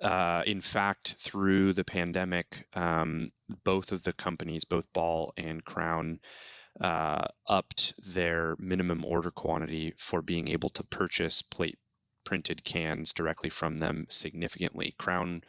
uh, 0.00 0.42
in 0.46 0.60
fact, 0.60 1.14
through 1.18 1.72
the 1.72 1.84
pandemic, 1.84 2.66
um, 2.74 3.30
both 3.64 3.92
of 3.92 4.02
the 4.02 4.12
companies, 4.12 4.64
both 4.64 4.92
Ball 4.92 5.32
and 5.36 5.64
Crown, 5.64 6.20
uh, 6.80 7.26
upped 7.48 7.94
their 8.14 8.56
minimum 8.58 9.04
order 9.04 9.30
quantity 9.30 9.94
for 9.96 10.22
being 10.22 10.50
able 10.50 10.70
to 10.70 10.84
purchase 10.84 11.42
plate 11.42 11.78
printed 12.24 12.64
cans 12.64 13.12
directly 13.12 13.50
from 13.50 13.78
them 13.78 14.06
significantly. 14.08 14.94
Crown 14.98 15.42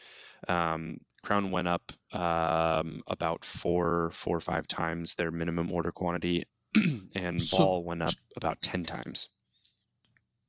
um, 0.47 0.99
Crown 1.23 1.49
went 1.49 1.67
up 1.67 1.91
um, 2.11 3.01
about 3.07 3.43
four, 3.43 4.11
four 4.11 4.37
or 4.37 4.41
five 4.41 4.67
times 4.67 5.15
their 5.15 5.31
minimum 5.31 5.71
order 5.71 5.91
quantity, 5.91 6.43
and 7.15 7.41
So- 7.41 7.57
Ball 7.57 7.83
went 7.83 8.01
up 8.03 8.13
about 8.35 8.61
ten 8.61 8.83
times. 8.83 9.27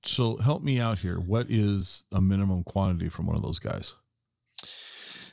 So 0.05 0.37
help 0.37 0.62
me 0.62 0.79
out 0.79 1.01
here. 1.01 1.18
What 1.18 1.47
is 1.51 2.05
a 2.12 2.20
minimum 2.20 2.62
quantity 2.62 3.09
from 3.09 3.27
one 3.27 3.35
of 3.35 3.43
those 3.43 3.59
guys? 3.59 3.95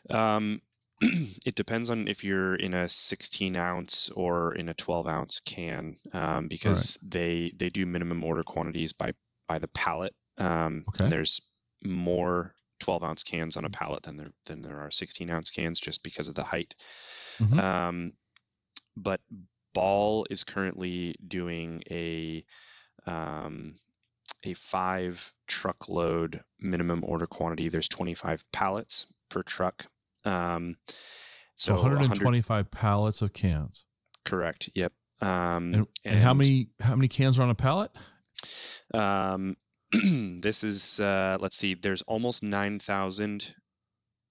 Um, 0.10 0.62
it 1.02 1.54
depends 1.56 1.90
on 1.90 2.08
if 2.08 2.24
you're 2.24 2.56
in 2.56 2.74
a 2.74 2.90
16 2.90 3.56
ounce 3.56 4.10
or 4.10 4.56
in 4.56 4.70
a 4.70 4.74
12 4.74 5.08
ounce 5.08 5.40
can, 5.42 5.96
um, 6.14 6.48
because 6.48 6.98
they 7.04 7.52
they 7.56 7.70
do 7.70 7.86
minimum 7.86 8.24
order 8.24 8.44
quantities 8.44 8.94
by 8.94 9.14
by 9.48 9.60
the 9.60 9.68
pallet. 9.68 10.14
Um, 10.38 10.84
Okay. 10.90 11.08
There's 11.10 11.42
more 11.84 12.54
12 12.80 13.04
ounce 13.04 13.24
cans 13.24 13.58
on 13.58 13.66
a 13.66 13.70
pallet 13.70 14.04
than 14.04 14.18
there 14.18 14.32
than 14.46 14.62
there 14.62 14.80
are 14.80 14.92
16 14.92 15.30
ounce 15.30 15.52
cans, 15.52 15.80
just 15.80 16.02
because 16.04 16.30
of 16.30 16.36
the 16.36 16.44
height. 16.44 16.74
Mhm. 17.40 17.60
Um, 17.60 18.14
but 18.98 19.22
Ball 19.74 20.26
is 20.30 20.44
currently 20.44 21.16
doing 21.26 21.84
a 21.90 22.46
um, 23.06 23.76
a 24.44 24.54
five 24.54 25.34
truckload 25.48 26.42
minimum 26.60 27.04
order 27.04 27.28
quantity. 27.28 27.70
There's 27.70 27.88
25 27.88 28.44
pallets 28.52 29.06
per 29.30 29.44
truck. 29.44 29.86
Um, 30.26 30.78
So, 31.56 31.76
so 31.76 31.82
100 31.82 31.96
125 31.98 32.72
pallets 32.72 33.22
of 33.22 33.34
cans. 33.34 33.86
correct. 34.26 34.70
Yep. 34.74 34.92
Um, 35.22 35.74
And, 35.74 35.88
and 36.06 36.20
how 36.20 36.34
many 36.34 36.70
how 36.80 36.96
many 36.96 37.08
cans 37.08 37.40
are 37.40 37.44
on 37.44 37.50
a 37.50 37.56
pallet? 37.56 37.92
Um, 38.94 39.56
this 39.92 40.64
is 40.64 41.00
uh, 41.00 41.38
let's 41.40 41.58
see. 41.58 41.76
There's 41.76 42.02
almost 42.04 42.44
9,000 42.44 43.54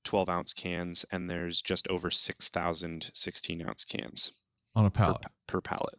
12 0.05 0.29
ounce 0.29 0.53
cans, 0.53 1.05
and 1.12 1.31
there's 1.31 1.62
just 1.62 1.89
over 1.89 2.11
6,000 2.11 3.11
16 3.15 3.62
ounce 3.66 3.85
cans 3.85 4.33
On 4.74 4.85
a 4.86 4.90
per, 4.90 5.05
pallet. 5.05 5.20
pa- 5.23 5.28
per 5.47 5.61
pallet. 5.61 5.99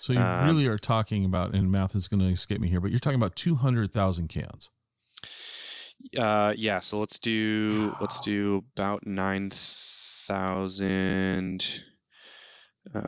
So 0.00 0.12
you 0.12 0.20
Um, 0.20 0.46
really 0.46 0.66
are 0.66 0.76
talking 0.78 1.24
about, 1.24 1.54
and 1.54 1.72
math 1.72 1.94
is 1.96 2.08
going 2.08 2.20
to 2.20 2.26
escape 2.26 2.60
me 2.60 2.68
here, 2.68 2.80
but 2.80 2.90
you're 2.90 3.00
talking 3.00 3.18
about 3.18 3.34
200,000 3.36 4.28
cans. 4.28 4.68
Uh, 6.18 6.52
yeah. 6.56 6.80
So 6.80 7.00
let's 7.00 7.18
do 7.18 7.94
let's 8.00 8.20
do 8.20 8.62
about 8.76 9.06
9,000 9.06 11.80
uh, 12.94 13.00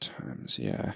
times 0.00 0.58
yeah. 0.58 0.94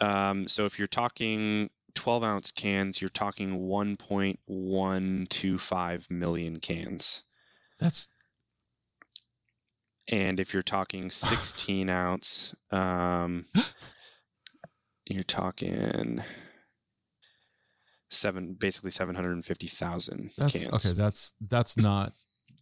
Um, 0.00 0.48
so 0.48 0.64
if 0.66 0.78
you're 0.80 0.88
talking 0.88 1.70
12 1.94 2.24
ounce 2.24 2.50
cans, 2.50 3.00
you're 3.00 3.08
talking 3.10 3.60
1.125 3.60 6.10
million 6.10 6.58
cans. 6.60 7.22
That's 7.78 8.08
And 10.10 10.38
if 10.38 10.52
you're 10.52 10.62
talking 10.62 11.10
16 11.10 11.88
ounce, 11.88 12.54
um, 12.70 13.44
you're 15.10 15.22
talking 15.24 16.22
seven, 18.10 18.54
basically 18.58 18.90
750,000 18.90 20.30
cans. 20.38 20.66
okay. 20.72 20.92
That's 20.94 21.32
that's 21.40 21.76
not 21.76 22.12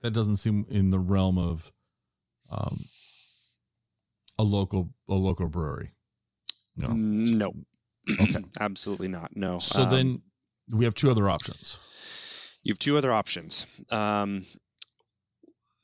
that 0.02 0.12
doesn't 0.12 0.36
seem 0.36 0.66
in 0.70 0.90
the 0.90 0.98
realm 0.98 1.38
of 1.38 1.72
um, 2.50 2.78
a 4.38 4.42
local 4.42 4.90
a 5.08 5.14
local 5.14 5.48
brewery. 5.48 5.92
No. 6.76 6.88
No, 6.88 7.52
Okay. 8.10 8.42
Absolutely 8.60 9.08
not. 9.08 9.30
No. 9.36 9.58
So 9.58 9.82
Um, 9.82 9.90
then 9.90 10.22
we 10.70 10.84
have 10.84 10.94
two 10.94 11.10
other 11.10 11.28
options. 11.28 11.78
You 12.62 12.72
have 12.72 12.78
two 12.78 12.96
other 12.96 13.12
options. 13.12 13.66
Um, 13.90 14.44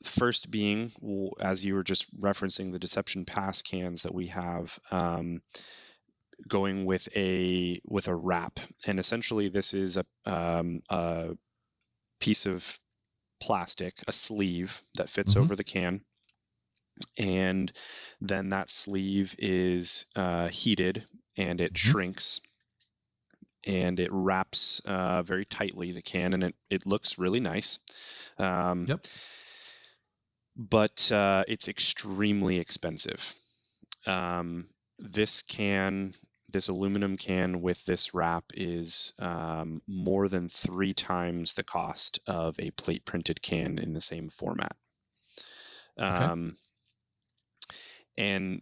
first 0.03 0.49
being, 0.51 0.91
as 1.39 1.63
you 1.65 1.75
were 1.75 1.83
just 1.83 2.05
referencing, 2.19 2.71
the 2.71 2.79
Deception 2.79 3.25
Pass 3.25 3.61
cans 3.61 4.03
that 4.03 4.13
we 4.13 4.27
have, 4.27 4.77
um, 4.91 5.41
going 6.47 6.85
with 6.85 7.07
a 7.15 7.81
with 7.85 8.07
a 8.07 8.15
wrap, 8.15 8.59
and 8.87 8.99
essentially 8.99 9.49
this 9.49 9.73
is 9.73 9.97
a 9.97 10.05
um, 10.25 10.81
a 10.89 11.35
piece 12.19 12.45
of 12.45 12.79
plastic, 13.39 13.93
a 14.07 14.11
sleeve 14.11 14.81
that 14.95 15.09
fits 15.09 15.35
Mhm. 15.35 15.41
over 15.41 15.55
the 15.55 15.63
can, 15.63 16.01
and 17.17 17.71
then 18.21 18.49
that 18.49 18.69
sleeve 18.69 19.35
is 19.39 20.05
uh, 20.15 20.47
heated 20.49 21.05
and 21.37 21.61
it 21.61 21.73
Mhm. 21.73 21.77
shrinks 21.77 22.41
and 23.65 23.99
it 23.99 24.09
wraps 24.11 24.79
uh, 24.85 25.21
very 25.23 25.45
tightly 25.45 25.91
the 25.91 26.01
can 26.01 26.33
and 26.33 26.43
it, 26.43 26.55
it 26.69 26.85
looks 26.85 27.17
really 27.19 27.39
nice. 27.39 27.79
Um, 28.37 28.85
Yep. 28.87 29.05
But 30.59 31.09
uh, 31.09 31.45
it's 31.47 31.69
extremely 31.69 32.59
expensive. 32.59 33.33
Um, 34.05 34.65
this 34.97 35.41
can, 35.41 36.11
this 36.49 36.67
aluminum 36.67 37.15
can 37.15 37.61
with 37.61 37.85
this 37.85 38.13
wrap 38.13 38.43
is 38.53 39.13
um, 39.19 39.81
more 39.87 40.27
than 40.27 40.49
three 40.49 40.93
times 40.93 41.53
the 41.53 41.63
cost 41.63 42.19
of 42.27 42.59
a 42.59 42.71
plate 42.71 43.05
printed 43.05 43.41
can 43.41 43.79
in 43.79 43.93
the 43.93 44.01
same 44.01 44.27
format. 44.27 44.75
Um, 45.97 46.55
and 48.17 48.61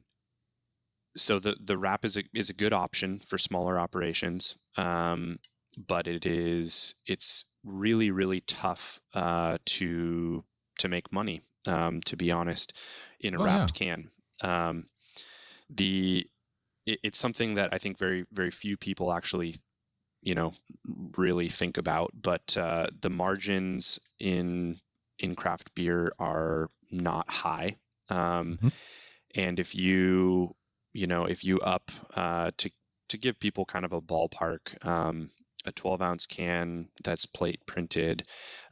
so 1.16 1.40
the 1.40 1.56
the 1.60 1.78
wrap 1.78 2.06
is 2.06 2.18
a 2.18 2.24
is 2.34 2.50
a 2.50 2.54
good 2.54 2.74
option 2.74 3.18
for 3.18 3.38
smaller 3.38 3.80
operations, 3.80 4.56
um, 4.76 5.38
but 5.78 6.08
it 6.08 6.26
is 6.26 6.96
it's 7.08 7.46
really 7.64 8.12
really 8.12 8.42
tough 8.42 9.00
uh, 9.14 9.58
to 9.66 10.44
to 10.80 10.88
make 10.88 11.12
money. 11.12 11.42
Um, 11.68 12.02
to 12.02 12.18
be 12.18 12.32
honest, 12.32 12.78
in 13.20 13.36
a 13.36 13.40
Oh, 13.40 13.44
wrapped 13.44 13.74
can, 13.74 14.10
um, 14.42 14.86
the 15.70 16.28
it, 16.86 17.00
it's 17.04 17.20
something 17.20 17.56
that 17.56 17.74
I 17.74 17.78
think 17.78 17.98
very 17.98 18.26
very 18.32 18.52
few 18.52 18.78
people 18.78 19.14
actually 19.14 19.56
you 20.22 20.36
know 20.36 20.54
really 21.18 21.50
think 21.50 21.78
about. 21.78 22.12
But 22.14 22.58
uh, 22.58 22.88
the 23.02 23.10
margins 23.10 24.00
in 24.20 24.78
in 25.20 25.36
craft 25.36 25.74
beer 25.76 26.12
are 26.20 26.70
not 26.92 27.30
high. 27.30 27.78
Um, 28.10 28.60
Mhm. 28.62 28.72
And 29.36 29.60
if 29.60 29.76
you 29.76 30.56
you 30.94 31.08
know, 31.08 31.26
if 31.26 31.44
you 31.44 31.60
up 31.60 31.92
uh, 32.16 32.52
to 32.58 32.70
to 33.10 33.18
give 33.18 33.40
people 33.40 33.66
kind 33.66 33.86
of 33.86 33.94
a 33.94 34.02
ballpark, 34.02 34.86
um, 34.86 35.30
a 35.68 35.72
12 35.74 36.02
ounce 36.02 36.26
can 36.26 36.88
that's 37.04 37.26
plate 37.26 37.60
printed, 37.66 38.24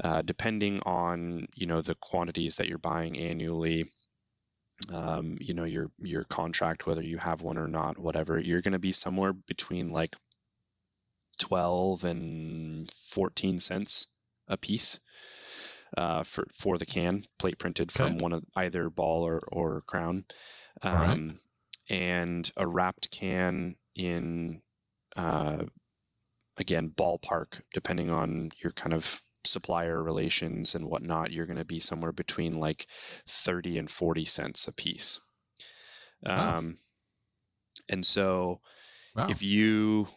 uh, 0.03 0.21
depending 0.21 0.79
on 0.85 1.47
you 1.55 1.67
know 1.67 1.81
the 1.81 1.95
quantities 1.95 2.55
that 2.55 2.67
you're 2.67 2.77
buying 2.77 3.17
annually, 3.17 3.85
um, 4.91 5.37
you 5.39 5.53
know 5.53 5.65
your 5.65 5.91
your 5.99 6.23
contract, 6.23 6.87
whether 6.87 7.03
you 7.03 7.17
have 7.17 7.41
one 7.41 7.57
or 7.57 7.67
not, 7.67 7.99
whatever, 7.99 8.39
you're 8.39 8.61
going 8.61 8.73
to 8.73 8.79
be 8.79 8.93
somewhere 8.93 9.33
between 9.33 9.89
like 9.89 10.15
12 11.39 12.05
and 12.05 12.91
14 12.91 13.59
cents 13.59 14.07
a 14.47 14.57
piece 14.57 14.99
uh, 15.97 16.23
for 16.23 16.45
for 16.53 16.77
the 16.77 16.85
can 16.85 17.23
plate 17.37 17.59
printed 17.59 17.91
from 17.91 18.17
one 18.17 18.33
of 18.33 18.43
either 18.55 18.89
ball 18.89 19.23
or 19.23 19.41
or 19.51 19.81
crown 19.81 20.23
All 20.83 20.93
right. 20.93 21.09
um, 21.09 21.39
and 21.89 22.49
a 22.57 22.67
wrapped 22.67 23.11
can 23.11 23.75
in 23.95 24.61
uh, 25.15 25.63
again 26.57 26.89
ballpark 26.89 27.61
depending 27.73 28.11
on 28.11 28.51
your 28.59 28.71
kind 28.71 28.93
of 28.93 29.21
supplier 29.45 30.01
relations 30.01 30.75
and 30.75 30.85
whatnot 30.85 31.31
you're 31.31 31.45
going 31.45 31.57
to 31.59 31.65
be 31.65 31.79
somewhere 31.79 32.11
between 32.11 32.59
like 32.59 32.85
30 33.27 33.77
and 33.77 33.89
40 33.89 34.25
cents 34.25 34.67
a 34.67 34.73
piece 34.73 35.19
Wow. 36.23 36.57
um, 36.57 36.75
and 37.89 38.05
so 38.05 38.59
Wow. 39.15 39.29
if 39.29 39.41
you 39.43 40.07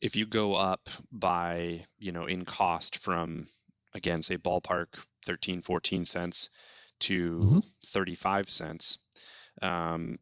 if 0.00 0.16
you 0.16 0.26
go 0.26 0.54
up 0.54 0.88
by 1.12 1.84
you 1.98 2.12
know 2.12 2.26
in 2.26 2.44
cost 2.44 2.98
from 2.98 3.46
again 3.94 4.22
say 4.22 4.36
ballpark 4.36 4.88
13 5.26 5.62
14 5.62 6.04
cents 6.04 6.50
to 7.00 7.40
Mhm. 7.40 7.62
35 7.86 8.50
cents 8.50 8.98
um, 9.62 10.18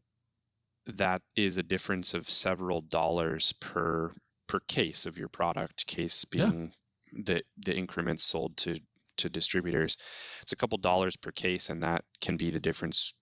that 0.87 1.21
is 1.35 1.57
a 1.57 1.63
difference 1.63 2.13
of 2.13 2.29
several 2.29 2.81
dollars 2.81 3.53
per 3.53 4.11
per 4.47 4.59
case 4.59 5.05
of 5.05 5.17
your 5.17 5.27
product 5.29 5.85
case 5.87 6.25
Yeah. 6.31 6.45
being 6.49 6.73
the 7.13 7.43
the 7.57 7.75
increments 7.75 8.23
sold 8.23 8.57
to 8.57 8.79
to 9.17 9.29
distributors 9.29 9.97
it's 10.41 10.51
a 10.51 10.55
couple 10.57 10.77
dollars 10.77 11.15
per 11.15 11.31
case 11.31 11.69
and 11.69 11.83
that 11.83 12.03
can 12.19 12.35
be 12.37 12.51
the 12.51 12.59
difference 12.59 13.13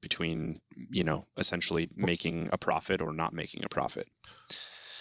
between 0.00 0.60
you 0.90 1.02
know 1.04 1.24
essentially 1.36 1.88
making 1.96 2.50
a 2.52 2.58
profit 2.58 3.00
or 3.00 3.12
not 3.12 3.32
making 3.32 3.64
a 3.64 3.68
profit 3.68 4.08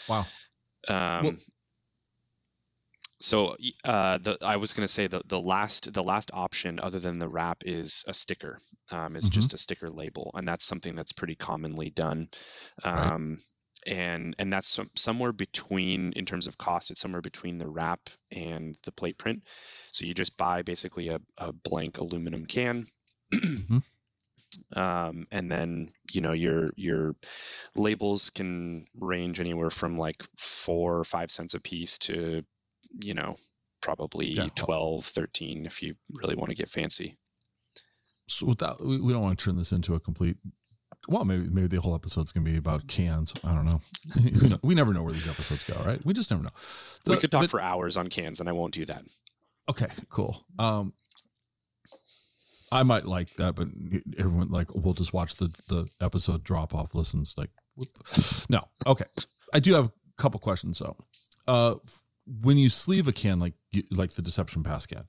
wow. 0.09 0.25
um, 0.87 1.23
Well- 1.25 1.35
so 3.19 3.55
uh, 3.83 4.19
the 4.19 4.37
I 4.43 4.57
was 4.57 4.73
going 4.73 4.83
to 4.85 4.93
say 4.93 5.07
the 5.07 5.21
the 5.25 5.39
last 5.41 5.91
the 5.91 6.03
last 6.03 6.29
option 6.33 6.79
other 6.79 6.99
than 6.99 7.17
the 7.17 7.27
wrap 7.27 7.63
is 7.65 8.05
a 8.07 8.13
sticker. 8.13 8.59
Um, 8.91 9.15
is 9.15 9.29
Mhm. 9.29 9.33
just 9.33 9.53
a 9.55 9.57
sticker 9.57 9.89
label, 9.89 10.29
and 10.35 10.47
that's 10.47 10.63
something 10.65 10.93
that's 10.95 11.13
pretty 11.13 11.33
commonly 11.35 11.89
done. 11.89 12.29
Right. 12.85 13.11
And 13.85 14.35
and 14.39 14.51
that's 14.51 14.69
some, 14.69 14.89
somewhere 14.95 15.31
between 15.31 16.13
in 16.13 16.25
terms 16.25 16.47
of 16.47 16.57
cost. 16.57 16.91
It's 16.91 16.99
somewhere 16.99 17.21
between 17.21 17.57
the 17.57 17.67
wrap 17.67 18.09
and 18.31 18.77
the 18.83 18.91
plate 18.91 19.17
print. 19.17 19.43
So 19.91 20.05
you 20.05 20.13
just 20.13 20.35
buy 20.37 20.61
basically 20.63 21.09
a, 21.09 21.19
a 21.37 21.53
blank 21.53 21.97
aluminum 21.99 22.45
can. 22.45 22.87
Mhm. 23.33 23.83
Um, 24.75 25.27
and 25.31 25.51
then 25.51 25.91
you 26.11 26.21
know 26.21 26.31
your 26.31 26.71
your 26.75 27.15
labels 27.75 28.31
can 28.31 28.85
range 28.99 29.39
anywhere 29.39 29.69
from 29.69 29.97
like 29.97 30.23
four 30.37 30.97
or 30.97 31.03
five 31.03 31.31
cents 31.31 31.53
a 31.53 31.59
piece 31.59 31.99
to 31.99 32.43
you 33.01 33.13
know 33.13 33.35
probably 33.81 34.27
Yeah. 34.27 34.47
12 34.55 35.05
13 35.05 35.65
if 35.65 35.83
you 35.83 35.95
really 36.11 36.35
want 36.35 36.49
to 36.49 36.55
get 36.55 36.69
fancy 36.69 37.17
So 38.27 38.45
without, 38.47 38.83
we 38.83 39.13
don't 39.13 39.21
want 39.21 39.37
to 39.37 39.45
turn 39.45 39.57
this 39.57 39.71
into 39.71 39.93
a 39.95 39.99
complete. 39.99 40.37
Well, 41.07 41.23
maybe 41.25 41.49
maybe 41.49 41.67
the 41.67 41.79
whole 41.81 41.95
episode's 41.95 42.31
gonna 42.31 42.43
be 42.43 42.57
about 42.57 42.87
cans. 42.87 43.33
I 43.43 43.53
don't 43.55 43.65
know. 44.51 44.59
We 44.61 44.75
never 44.75 44.93
know 44.93 45.03
where 45.03 45.13
these 45.13 45.27
episodes 45.29 45.63
go, 45.63 45.75
right? 45.85 46.03
We 46.05 46.13
just 46.13 46.29
never 46.31 46.43
know. 46.43 46.49
we 47.05 47.17
could 47.17 47.31
talk 47.31 47.43
but- 47.43 47.49
for 47.49 47.61
hours 47.61 47.95
on 47.97 48.07
cans 48.09 48.39
and 48.39 48.49
i 48.49 48.51
won't 48.51 48.73
do 48.73 48.85
that 48.85 49.03
Okay, 49.69 49.87
cool. 50.09 50.45
Um, 50.57 50.93
I 52.71 52.83
might 52.83 53.05
like 53.05 53.33
that, 53.35 53.55
but 53.55 53.67
everyone 54.17 54.49
like 54.49 54.73
we'll 54.73 54.93
just 54.93 55.13
watch 55.13 55.35
the 55.35 55.47
the 55.69 55.87
episode 56.01 56.43
drop 56.43 56.73
off 56.75 56.93
listens. 56.93 57.35
Like, 57.37 57.49
whoop. 57.75 57.89
no, 58.49 58.61
okay. 58.85 59.05
I 59.53 59.59
do 59.59 59.73
have 59.73 59.85
a 59.87 59.91
couple 60.17 60.39
questions 60.39 60.79
though. 60.79 60.97
Uh, 61.47 61.75
when 62.41 62.57
you 62.57 62.67
sleeve 62.69 63.07
a 63.07 63.13
can 63.13 63.39
like 63.39 63.53
like 63.91 64.11
the 64.13 64.21
Deception 64.21 64.63
Pass 64.63 64.85
can, 64.85 65.03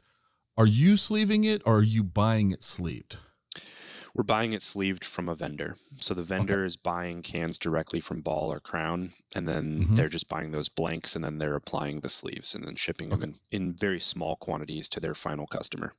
are 0.57 0.67
you 0.67 0.97
sleeving 0.97 1.45
it 1.45 1.63
or 1.65 1.79
are 1.79 1.83
you 1.83 2.05
buying 2.05 2.53
it 2.53 2.63
sleeved? 2.63 3.19
We're 4.15 4.25
buying 4.25 4.53
it 4.53 4.63
sleeved 4.63 5.05
from 5.05 5.29
a 5.29 5.35
vendor 5.35 5.75
so 6.01 6.15
the 6.15 6.23
vendor 6.23 6.65
is 6.65 6.77
buying 6.77 7.23
cans 7.23 7.59
directly 7.59 8.01
from 8.01 8.21
ball 8.21 8.53
or 8.53 8.61
crown 8.61 9.13
and 9.35 9.47
then 9.47 9.85
Mhm. 9.87 9.97
they're 9.97 10.09
just 10.09 10.29
buying 10.29 10.51
those 10.51 10.69
blanks 10.69 11.15
and 11.17 11.25
then 11.25 11.39
they're 11.39 11.57
applying 11.57 12.01
the 12.01 12.09
sleeves 12.09 12.55
and 12.55 12.65
then 12.65 12.75
shipping 12.77 13.09
them 13.09 13.23
in, 13.23 13.35
in 13.51 13.73
very 13.75 14.01
small 14.01 14.37
quantities 14.37 14.89
to 14.91 15.01
their 15.01 15.15
final 15.15 15.47
customer 15.47 15.93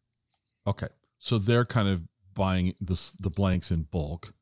Okay, 0.68 0.90
so 1.18 1.38
they're 1.40 1.65
kind 1.65 1.88
of 1.88 2.03
buying 2.36 2.76
this 2.81 3.11
the 3.11 3.30
blanks 3.30 3.72
in 3.72 3.84
bulk. 3.84 4.34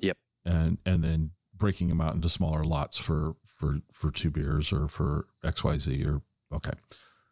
Yep. 0.00 0.18
And 0.44 0.78
and 0.84 1.02
then 1.02 1.30
breaking 1.54 1.88
them 1.88 2.00
out 2.00 2.14
into 2.14 2.28
smaller 2.28 2.64
lots 2.64 2.98
for 2.98 3.36
for 3.46 3.80
for 3.92 4.10
two 4.10 4.30
beers 4.30 4.72
or 4.72 4.88
for 4.88 5.26
X 5.44 5.62
Y 5.64 5.78
Z 5.78 6.04
or 6.04 6.22
okay. 6.52 6.72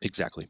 exactly 0.00 0.48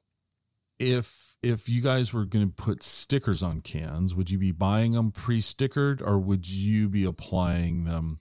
if 0.79 1.37
if 1.43 1.69
you 1.69 1.83
guys 1.83 2.13
were 2.13 2.25
going 2.25 2.49
to 2.49 2.53
put 2.53 2.83
stickers 2.83 3.43
on 3.43 3.61
cans, 3.61 4.15
would 4.15 4.31
you 4.31 4.39
be 4.39 4.53
buying 4.53 4.93
them 4.93 5.13
pre-stickered 5.13 6.03
or 6.03 6.19
would 6.19 6.49
you 6.49 6.89
be 6.89 7.05
applying 7.05 7.85
them? 7.85 8.19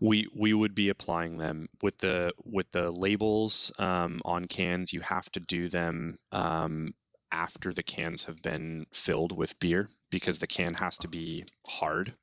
we 0.00 0.26
we 0.34 0.52
would 0.52 0.74
be 0.74 0.88
applying 0.88 1.36
them. 1.36 1.68
With 1.82 1.98
the 1.98 2.32
with 2.44 2.70
the 2.72 2.90
labels 2.90 3.72
um, 3.78 4.20
on 4.24 4.46
cans 4.46 4.92
you 4.92 5.00
have 5.02 5.30
to 5.32 5.40
do 5.40 5.68
them 5.68 6.16
um, 6.32 6.94
after 7.30 7.72
the 7.72 7.82
cans 7.82 8.24
have 8.24 8.40
been 8.42 8.86
filled 8.92 9.36
with 9.36 9.58
beer 9.58 9.88
because 10.10 10.38
the 10.38 10.46
can 10.46 10.74
has 10.74 10.98
to 10.98 11.08
be 11.08 11.44
hard. 11.66 12.14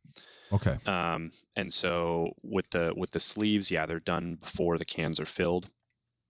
Okay, 0.52 0.78
um, 0.86 1.32
and 1.56 1.72
so 1.72 2.34
with 2.41 2.69
the 2.72 2.94
with 2.95 3.11
the 3.11 3.19
sleeves 3.19 3.69
yeah 3.69 3.86
they're 3.86 3.99
done 3.99 4.36
before 4.36 4.78
the 4.78 4.86
cans 4.86 5.19
are 5.19 5.26
filled 5.26 5.69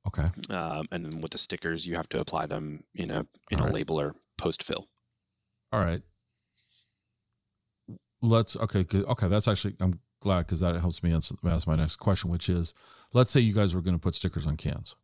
okay, 0.08 0.30
um, 0.50 0.88
and 0.92 1.06
then 1.06 1.22
with 1.22 1.32
the 1.32 1.38
stickers 1.38 1.86
you 1.86 1.96
have 1.96 2.10
to 2.10 2.20
apply 2.20 2.46
them 2.46 2.84
in 2.96 3.12
a 3.12 3.26
in 3.52 3.60
a 3.60 3.64
Alright. 3.64 3.86
labeler 3.88 4.14
post 4.38 4.64
fill 4.64 4.88
all 5.72 5.80
right. 5.82 6.02
Let's 8.22 8.58
okay, 8.58 8.86
okay. 8.94 9.28
That's 9.28 9.48
actually 9.48 9.76
I'm 9.80 10.00
glad 10.22 10.40
because 10.40 10.60
that 10.62 10.76
helps 10.76 11.04
me 11.04 11.14
answer, 11.14 11.36
ask 11.46 11.68
my 11.68 11.76
next 11.76 11.98
question, 11.98 12.32
which 12.32 12.50
is, 12.50 12.74
let's 13.14 13.30
say 13.30 13.40
you 13.40 13.54
guys 13.54 13.76
were 13.76 13.82
going 13.82 13.96
to 13.96 14.00
put 14.00 14.16
stickers 14.16 14.48
on 14.48 14.58
cans. 14.58 14.96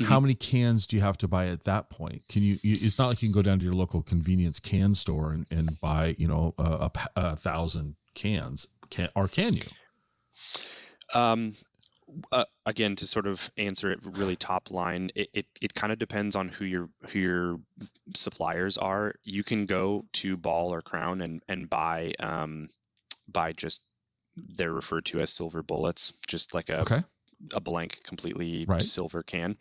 Mhm. 0.00 0.06
How 0.06 0.20
many 0.20 0.34
cans 0.34 0.86
do 0.86 0.96
you 0.96 1.02
have 1.02 1.18
to 1.18 1.28
buy 1.28 1.48
at 1.48 1.64
that 1.64 1.90
point? 1.90 2.22
Can 2.28 2.42
you, 2.42 2.58
you? 2.62 2.78
It's 2.80 2.98
not 2.98 3.08
like 3.08 3.22
you 3.22 3.28
can 3.28 3.34
go 3.34 3.42
down 3.42 3.58
to 3.58 3.64
your 3.64 3.74
local 3.74 4.02
convenience 4.02 4.60
can 4.60 4.94
store 4.94 5.32
and, 5.32 5.46
and 5.50 5.80
buy, 5.80 6.14
you 6.18 6.28
know, 6.28 6.54
a, 6.56 6.62
a, 6.62 6.90
a 7.16 7.36
thousand 7.36 7.96
cans. 8.14 8.68
Can 8.90 9.08
or 9.16 9.28
can 9.28 9.54
you? 9.54 9.62
Um, 11.14 11.54
uh, 12.30 12.44
again, 12.66 12.96
to 12.96 13.06
sort 13.06 13.26
of 13.26 13.50
answer 13.56 13.90
it 13.92 14.00
really 14.02 14.36
top 14.36 14.70
line, 14.70 15.10
it, 15.14 15.28
it, 15.32 15.46
it 15.60 15.74
kind 15.74 15.92
of 15.92 15.98
depends 15.98 16.36
on 16.36 16.48
who 16.48 16.64
your 16.64 16.88
who 17.08 17.18
your 17.18 17.60
suppliers 18.14 18.78
are. 18.78 19.14
You 19.22 19.42
can 19.42 19.66
go 19.66 20.04
to 20.14 20.36
Ball 20.36 20.72
or 20.72 20.82
Crown 20.82 21.20
and 21.20 21.42
and 21.48 21.68
buy 21.68 22.12
um, 22.20 22.68
buy 23.28 23.52
just 23.52 23.82
they're 24.36 24.72
referred 24.72 25.04
to 25.06 25.20
as 25.20 25.30
silver 25.30 25.62
bullets, 25.62 26.12
just 26.26 26.54
like 26.54 26.70
a 26.70 26.80
Okay. 26.80 27.02
a 27.54 27.60
blank, 27.60 28.02
completely 28.04 28.66
Right. 28.66 28.82
silver 28.82 29.22
can. 29.22 29.56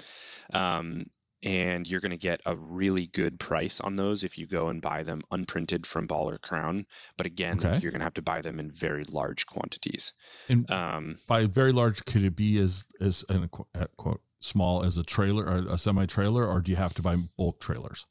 Um, 0.53 1.05
and 1.43 1.87
you're 1.87 1.99
going 2.01 2.11
to 2.11 2.17
get 2.17 2.41
a 2.45 2.55
really 2.55 3.07
good 3.07 3.39
price 3.39 3.79
on 3.81 3.95
those 3.95 4.23
if 4.23 4.37
you 4.37 4.45
go 4.45 4.67
and 4.67 4.81
buy 4.81 5.03
them 5.03 5.21
unprinted 5.31 5.85
from 5.85 6.07
Ball 6.07 6.29
or 6.29 6.37
Crown. 6.37 6.85
But 7.17 7.25
again, 7.25 7.57
Okay. 7.57 7.79
you're 7.81 7.91
going 7.91 7.99
to 8.01 8.05
have 8.05 8.13
to 8.15 8.21
buy 8.21 8.41
them 8.41 8.59
in 8.59 8.71
very 8.71 9.03
large 9.05 9.45
quantities. 9.45 10.13
And 10.49 10.69
Um, 10.69 11.17
by 11.27 11.45
very 11.47 11.71
large, 11.71 12.05
could 12.05 12.23
it 12.23 12.35
be 12.35 12.57
as 12.59 12.85
as 12.99 13.25
an 13.29 13.49
uh, 13.75 13.85
quote 13.97 14.21
small 14.39 14.83
as 14.83 14.97
a 14.97 15.03
trailer 15.03 15.45
or 15.45 15.57
a 15.73 15.77
semi 15.77 16.05
trailer, 16.05 16.45
or 16.47 16.61
do 16.61 16.71
you 16.71 16.77
have 16.77 16.93
to 16.95 17.01
buy 17.01 17.15
bulk 17.37 17.59
trailers? 17.59 18.05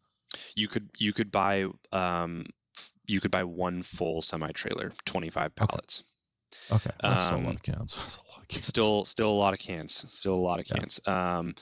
you 0.55 0.69
could 0.69 0.89
you 0.99 1.13
could 1.13 1.33
buy 1.33 1.67
um, 1.93 2.47
you 3.07 3.21
could 3.21 3.33
buy 3.33 3.43
one 3.45 3.83
full 3.83 4.23
semi 4.23 4.53
trailer, 4.53 4.93
25 5.05 5.55
pallets. 5.57 6.05
Okay, 6.71 6.91
that's 7.01 7.25
still 7.27 7.37
a 7.37 7.39
Um, 7.39 7.45
lot 7.47 7.55
of 7.57 7.63
cans. 7.63 7.95
That's 7.97 8.17
a 8.17 8.21
lot 8.31 8.41
of 8.43 8.49
cans. 8.49 8.67
Still 8.67 9.05
still 9.05 9.31
a 9.31 9.39
lot 9.39 9.53
of 9.55 9.59
cans. 9.61 10.05
Still 10.13 10.35
a 10.35 10.37
lot 10.37 10.61
of 10.61 10.67
Yeah. 10.69 10.77
cans. 10.79 11.01
Um, 11.07 11.55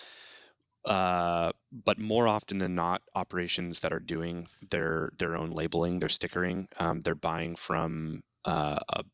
uh, 0.88 1.52
but 1.70 1.98
more 1.98 2.26
often 2.26 2.58
than 2.58 2.74
not, 2.74 3.02
operations 3.14 3.80
that 3.80 3.92
are 3.92 4.00
doing 4.00 4.48
their 4.70 5.12
their 5.18 5.36
own 5.36 5.50
labeling, 5.50 5.98
their 5.98 6.08
stickering, 6.08 6.66
um, 6.80 7.00
they're 7.00 7.14
buying 7.14 7.56
from 7.56 8.22
uh, 8.44 8.78
a, 8.88 9.04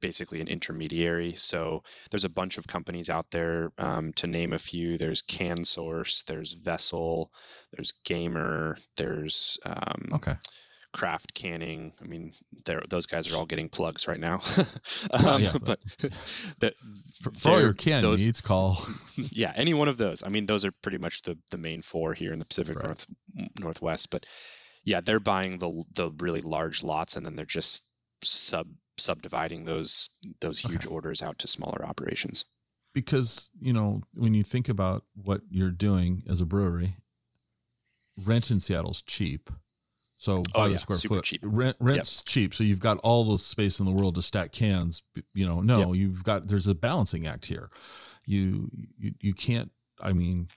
basically 0.00 0.40
an 0.40 0.48
intermediary. 0.48 1.34
So 1.36 1.82
there's 2.10 2.24
a 2.24 2.30
bunch 2.30 2.56
of 2.56 2.66
companies 2.66 3.10
out 3.10 3.30
there. 3.30 3.70
Um, 3.76 4.14
to 4.14 4.26
name 4.26 4.54
a 4.54 4.58
few, 4.58 4.96
there's 4.96 5.22
CanSource, 5.22 6.24
there's 6.24 6.54
Vessel, 6.54 7.30
there's 7.72 7.92
Gamer, 8.04 8.78
there's 8.96 9.58
um, 9.64 10.12
okay. 10.14 10.34
Craft 10.92 11.34
canning. 11.34 11.92
I 12.02 12.06
mean, 12.06 12.32
those 12.88 13.06
guys 13.06 13.32
are 13.32 13.38
all 13.38 13.46
getting 13.46 13.68
plugs 13.68 14.06
right 14.08 14.18
now. 14.20 14.40
Um, 15.12 15.42
yeah, 15.42 15.52
but 15.62 15.78
that 16.60 16.74
For, 17.22 17.32
for 17.32 17.60
your 17.60 17.72
can 17.72 18.02
those- 18.02 18.24
needs, 18.24 18.40
call. 18.40 18.78
yeah, 19.16 19.52
any 19.56 19.74
one 19.74 19.88
of 19.88 19.96
those. 19.96 20.22
I 20.22 20.28
mean, 20.28 20.46
those 20.46 20.64
are 20.64 20.72
pretty 20.82 20.98
much 20.98 21.22
the 21.22 21.36
the 21.50 21.58
main 21.58 21.82
four 21.82 22.12
here 22.14 22.32
in 22.32 22.38
the 22.38 22.44
Pacific 22.44 22.76
Right. 22.76 22.86
North 22.86 23.06
Northwest. 23.58 24.10
But 24.10 24.26
yeah, 24.84 25.00
they're 25.00 25.20
buying 25.20 25.58
the 25.58 25.84
the 25.94 26.10
really 26.18 26.40
large 26.40 26.82
lots, 26.82 27.16
and 27.16 27.24
then 27.26 27.36
they're 27.36 27.46
just 27.46 27.84
sub 28.22 28.68
subdividing 28.98 29.64
those 29.64 30.10
those 30.40 30.58
huge 30.60 30.84
Okay. 30.86 30.94
orders 30.94 31.22
out 31.22 31.38
to 31.40 31.46
smaller 31.48 31.84
operations. 31.84 32.44
because 32.94 33.48
you 33.60 33.72
know 33.72 34.02
when 34.14 34.34
you 34.34 34.42
think 34.44 34.68
about 34.68 35.04
what 35.14 35.40
you're 35.50 35.70
doing 35.70 36.22
as 36.28 36.40
a 36.40 36.46
brewery, 36.46 36.96
rent 38.24 38.50
in 38.50 38.60
Seattle's 38.60 39.02
cheap. 39.02 39.50
So 40.20 40.42
by 40.52 40.66
Oh, 40.66 40.68
the 40.68 40.76
square 40.78 40.98
super 40.98 41.14
foot, 41.14 41.24
cheap. 41.24 41.40
rent 41.42 41.78
rent's 41.80 42.20
cheap. 42.20 42.52
So 42.52 42.62
you've 42.62 42.78
got 42.78 42.98
all 42.98 43.24
the 43.24 43.38
space 43.38 43.80
in 43.80 43.86
the 43.86 43.92
world 43.92 44.16
to 44.16 44.22
stack 44.22 44.52
cans. 44.52 45.02
You 45.32 45.46
know, 45.46 45.62
no, 45.62 45.94
you've 45.94 46.22
got 46.24 46.46
there's 46.46 46.66
a 46.66 46.74
balancing 46.74 47.26
act 47.26 47.46
here. 47.46 47.70
You 48.26 48.70
you 48.98 49.14
you 49.18 49.32
can't. 49.32 49.70
I 49.98 50.12
mean, 50.12 50.48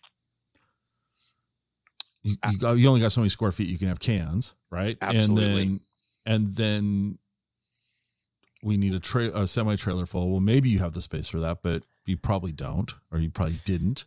you 2.24 2.36
you, 2.52 2.58
got, 2.58 2.74
you 2.74 2.90
only 2.90 3.00
got 3.00 3.14
so 3.14 3.22
many 3.22 3.30
square 3.30 3.54
feet 3.54 3.70
you 3.70 3.78
can 3.78 3.88
have 3.88 4.02
cans, 4.02 4.54
right? 4.70 4.98
Absolutely. 5.02 5.44
And 5.46 5.58
then 5.72 5.80
and 6.26 6.56
then 6.56 7.18
we 8.62 8.76
need 8.76 8.94
a 8.94 9.00
tra- 9.00 9.32
a 9.34 9.48
semi 9.48 9.76
trailer 9.78 10.06
full. 10.06 10.30
Well, 10.30 10.42
maybe 10.42 10.68
you 10.70 10.80
have 10.80 10.92
the 10.92 11.02
space 11.02 11.30
for 11.30 11.40
that, 11.40 11.60
but 11.64 11.84
you 12.06 12.18
probably 12.18 12.52
don't, 12.52 12.94
or 13.14 13.20
you 13.20 13.30
probably 13.30 13.60
didn't. 13.64 14.04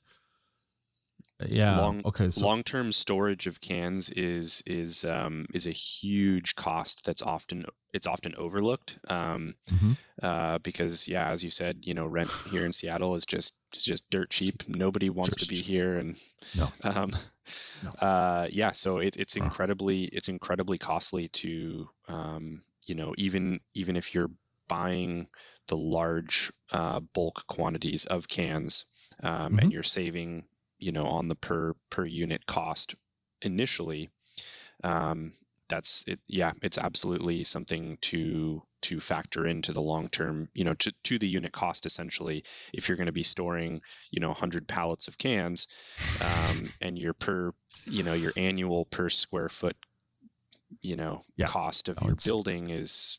Yeah. 1.47 1.79
Long- 1.81 2.03
okay. 2.07 2.31
So 2.31 2.47
Long-term 2.47 2.93
storage 2.93 3.47
of 3.47 3.61
cans 3.61 4.09
is 4.11 4.63
is 4.67 5.05
um, 5.05 5.47
is 5.53 5.67
a 5.67 5.71
huge 5.73 6.55
cost 6.55 7.05
that's 7.05 7.21
often 7.23 7.67
it's 7.93 8.07
often 8.07 8.35
overlooked 8.37 8.99
um, 9.09 9.55
Mhm. 9.71 9.97
uh, 10.23 10.59
because 10.61 11.09
yeah, 11.09 11.29
as 11.31 11.45
you 11.45 11.51
said, 11.51 11.81
you 11.83 11.95
know, 11.95 12.07
rent 12.07 12.31
here 12.51 12.65
in 12.65 12.73
Seattle 12.73 13.15
is 13.17 13.27
just 13.27 13.55
is 13.75 13.85
just 13.85 14.09
dirt 14.11 14.31
cheap. 14.31 14.67
Nobody 14.69 15.11
wants 15.11 15.37
to 15.37 15.47
be 15.47 15.57
Just- 15.57 15.69
here, 15.69 15.99
and 15.99 16.17
No. 16.55 16.73
um, 16.83 17.13
No. 17.83 17.91
uh, 17.91 18.49
yeah, 18.51 18.73
so 18.73 18.99
it, 18.99 19.17
it's 19.19 19.37
incredibly 19.37 20.05
it's 20.05 20.29
incredibly 20.29 20.79
costly 20.79 21.29
to 21.29 21.89
um, 22.09 22.63
you 22.87 22.95
know 22.95 23.15
even 23.19 23.61
even 23.75 23.97
if 23.97 24.15
you're 24.15 24.31
buying 24.69 25.29
the 25.69 25.77
large 25.77 26.51
uh, 26.73 27.01
bulk 27.01 27.47
quantities 27.47 28.07
of 28.07 28.27
cans 28.27 28.85
um, 29.23 29.57
Mhm. 29.57 29.63
and 29.63 29.73
you're 29.73 29.83
saving 29.83 30.45
you 30.79 30.93
know 30.93 31.05
on 31.05 31.29
the 31.29 31.35
per 31.35 31.75
per 31.91 32.05
unit 32.05 32.45
cost 32.47 32.95
initially 33.43 34.11
um, 34.85 35.33
that's 35.69 36.05
it 36.07 36.21
yeah 36.29 36.53
it's 36.63 36.79
absolutely 36.79 37.45
something 37.45 37.99
to 38.01 38.63
to 38.83 39.01
factor 39.01 39.47
into 39.47 39.73
the 39.73 39.83
long 39.83 40.09
term 40.09 40.49
you 40.55 40.65
know 40.65 40.75
to, 40.75 40.93
to 41.03 41.19
the 41.19 41.27
unit 41.29 41.53
cost 41.53 41.87
essentially 41.87 42.45
if 42.73 42.89
you're 42.89 42.97
going 42.97 43.07
to 43.07 43.13
be 43.13 43.23
storing 43.25 43.81
you 44.11 44.21
know 44.21 44.29
100 44.29 44.69
pallets 44.69 45.09
of 45.09 45.19
cans 45.19 45.67
um, 46.21 46.71
and 46.81 46.99
your 46.99 47.15
per 47.15 47.53
you 47.87 48.03
know 48.03 48.15
your 48.15 48.33
annual 48.37 48.85
per 48.85 49.09
square 49.09 49.49
foot 49.49 49.77
you 50.83 50.97
know 50.97 51.23
Yeah. 51.37 51.47
cost 51.47 51.89
of 51.89 51.99
Oh, 52.01 52.05
your 52.05 52.13
it's- 52.13 52.25
building 52.25 52.71
is 52.71 53.19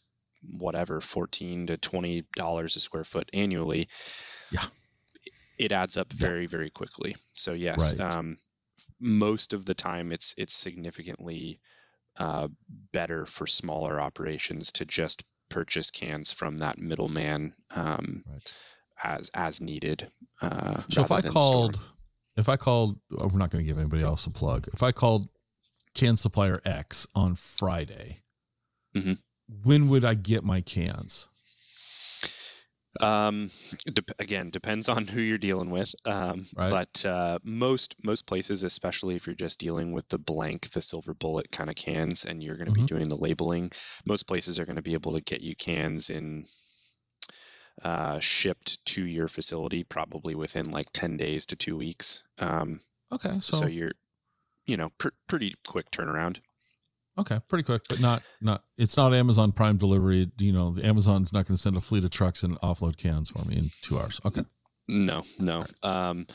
whatever 0.58 1.02
14 1.02 1.68
to 1.68 1.78
20 1.78 2.24
dollars 2.36 2.76
a 2.76 2.80
square 2.80 3.04
foot 3.04 3.30
annually 3.34 3.90
Yeah. 4.52 4.64
It 5.58 5.72
adds 5.72 5.98
up 5.98 6.08
Yeah. 6.14 6.28
very 6.28 6.46
very 6.48 6.70
quickly 6.70 7.16
so 7.34 7.54
yes 7.54 7.94
Right. 7.94 8.14
um, 8.16 8.38
most 9.00 9.54
of 9.54 9.66
the 9.66 9.74
time 9.76 10.12
it's 10.12 10.34
it's 10.38 10.54
significantly 10.54 11.60
uh, 12.18 12.48
better 12.94 13.26
for 13.28 13.46
smaller 13.46 14.02
operations 14.02 14.72
to 14.74 14.86
just 14.86 15.24
purchase 15.50 15.92
cans 15.92 16.32
from 16.32 16.58
that 16.58 16.78
middleman 16.80 17.54
um, 17.76 18.24
Right. 18.28 18.54
as 19.04 19.30
as 19.36 19.62
needed. 19.62 20.10
Uh, 20.42 20.82
So 20.90 21.02
if 21.04 21.12
I 21.12 21.22
called, 21.22 21.76
store. 21.76 21.86
if 22.36 22.50
I 22.50 22.58
called, 22.58 23.00
oh, 23.12 23.28
we're 23.28 23.38
not 23.38 23.52
going 23.52 23.64
to 23.64 23.68
give 23.68 23.78
anybody 23.78 24.02
else 24.02 24.26
a 24.26 24.32
plug. 24.32 24.68
If 24.74 24.82
I 24.82 24.92
called 24.92 25.30
can 25.94 26.18
supplier 26.18 26.60
X 26.66 27.06
on 27.14 27.36
Friday, 27.36 28.24
Mhm. 28.96 29.22
when 29.48 29.88
would 29.90 30.04
I 30.04 30.16
get 30.16 30.44
my 30.44 30.62
cans? 30.62 31.28
Um, 33.02 33.52
dep- 33.86 34.20
again, 34.20 34.50
depends 34.50 34.90
on 34.90 35.06
who 35.08 35.22
you're 35.22 35.38
dealing 35.38 35.70
with. 35.70 35.94
Um, 36.06 36.46
Right. 36.56 36.70
But 36.70 37.06
uh, 37.06 37.40
most 37.44 37.96
most 38.04 38.26
places, 38.26 38.64
especially 38.64 39.16
if 39.16 39.28
you're 39.28 39.36
just 39.36 39.60
dealing 39.60 39.92
with 39.92 40.08
the 40.10 40.18
blank, 40.18 40.70
the 40.72 40.82
silver 40.82 41.14
bullet 41.14 41.52
kind 41.52 41.70
of 41.70 41.76
cans, 41.76 42.26
and 42.26 42.42
you're 42.44 42.56
going 42.58 42.68
to 42.68 42.72
Mhm. 42.72 42.82
be 42.82 42.84
doing 42.84 43.08
the 43.10 43.18
labeling, 43.18 43.72
most 44.06 44.24
places 44.28 44.60
are 44.60 44.66
going 44.66 44.78
to 44.78 44.82
be 44.82 44.94
able 44.94 45.14
to 45.14 45.22
get 45.22 45.42
you 45.42 45.56
cans 45.56 46.10
in 46.10 46.46
uh, 47.82 48.20
shipped 48.20 48.84
to 48.86 49.06
your 49.06 49.28
facility 49.28 49.84
probably 49.84 50.36
within 50.36 50.72
like 50.72 50.88
10 50.94 51.18
days 51.18 51.48
to 51.48 51.56
two 51.56 51.78
weeks. 51.78 52.24
Um, 52.40 52.80
Okay, 53.12 53.40
so, 53.42 53.58
so, 53.58 53.66
you're, 53.66 53.94
you 54.66 54.78
know, 54.78 54.90
pr- 54.98 55.10
pretty 55.28 55.56
quick 55.68 55.92
turnaround. 55.92 56.42
Okay, 57.18 57.40
pretty 57.48 57.64
quick, 57.64 57.84
but 57.90 58.00
not 58.00 58.24
not. 58.42 58.64
It's 58.78 58.98
not 58.98 59.14
Amazon 59.14 59.52
Prime 59.52 59.78
delivery. 59.78 60.30
You 60.38 60.52
know, 60.52 60.76
Amazon's 60.82 61.34
not 61.34 61.48
going 61.48 61.56
to 61.56 61.62
send 61.62 61.78
a 61.78 61.82
fleet 61.82 62.04
of 62.04 62.10
trucks 62.10 62.44
and 62.44 62.60
offload 62.62 62.98
cans 62.98 63.30
for 63.30 63.48
me 63.48 63.58
in 63.58 63.66
two 63.82 63.98
hours. 63.98 64.20
Okay, 64.26 64.44
No, 64.88 65.24
no. 65.40 65.66
Um, 65.84 66.28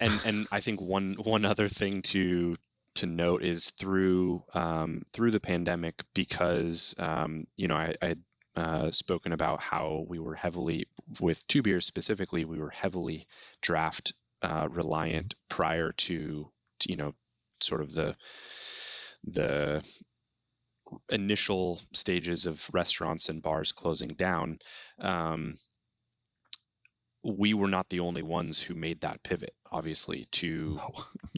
and 0.00 0.12
and 0.24 0.46
I 0.50 0.60
think 0.60 0.80
one 0.80 1.14
one 1.14 1.44
other 1.44 1.68
thing 1.68 2.02
to 2.02 2.56
to 2.96 3.06
note 3.06 3.42
is 3.42 3.70
through 3.70 4.42
um, 4.54 5.02
through 5.12 5.30
the 5.30 5.40
pandemic 5.40 6.02
because 6.14 6.94
um, 6.98 7.46
you 7.56 7.68
know 7.68 7.76
I, 7.76 7.94
I 8.02 8.06
had 8.06 8.22
uh, 8.56 8.90
spoken 8.90 9.32
about 9.32 9.62
how 9.62 10.04
we 10.08 10.18
were 10.18 10.34
heavily 10.34 10.86
with 11.20 11.46
two 11.46 11.62
beers 11.62 11.86
specifically 11.86 12.44
we 12.44 12.58
were 12.58 12.70
heavily 12.70 13.26
draft 13.62 14.12
uh, 14.42 14.66
reliant 14.70 15.34
prior 15.48 15.92
to, 15.92 16.50
to 16.80 16.90
you 16.90 16.96
know 16.96 17.14
sort 17.60 17.80
of 17.80 17.92
the 17.92 18.16
the 19.24 19.82
initial 21.08 21.80
stages 21.92 22.46
of 22.46 22.68
restaurants 22.72 23.28
and 23.28 23.42
bars 23.42 23.72
closing 23.72 24.14
down. 24.14 24.58
Um, 24.98 25.54
we 27.22 27.52
were 27.52 27.68
not 27.68 27.88
the 27.88 28.00
only 28.00 28.22
ones 28.22 28.60
who 28.60 28.74
made 28.74 29.02
that 29.02 29.22
pivot, 29.22 29.54
obviously, 29.70 30.26
to 30.32 30.80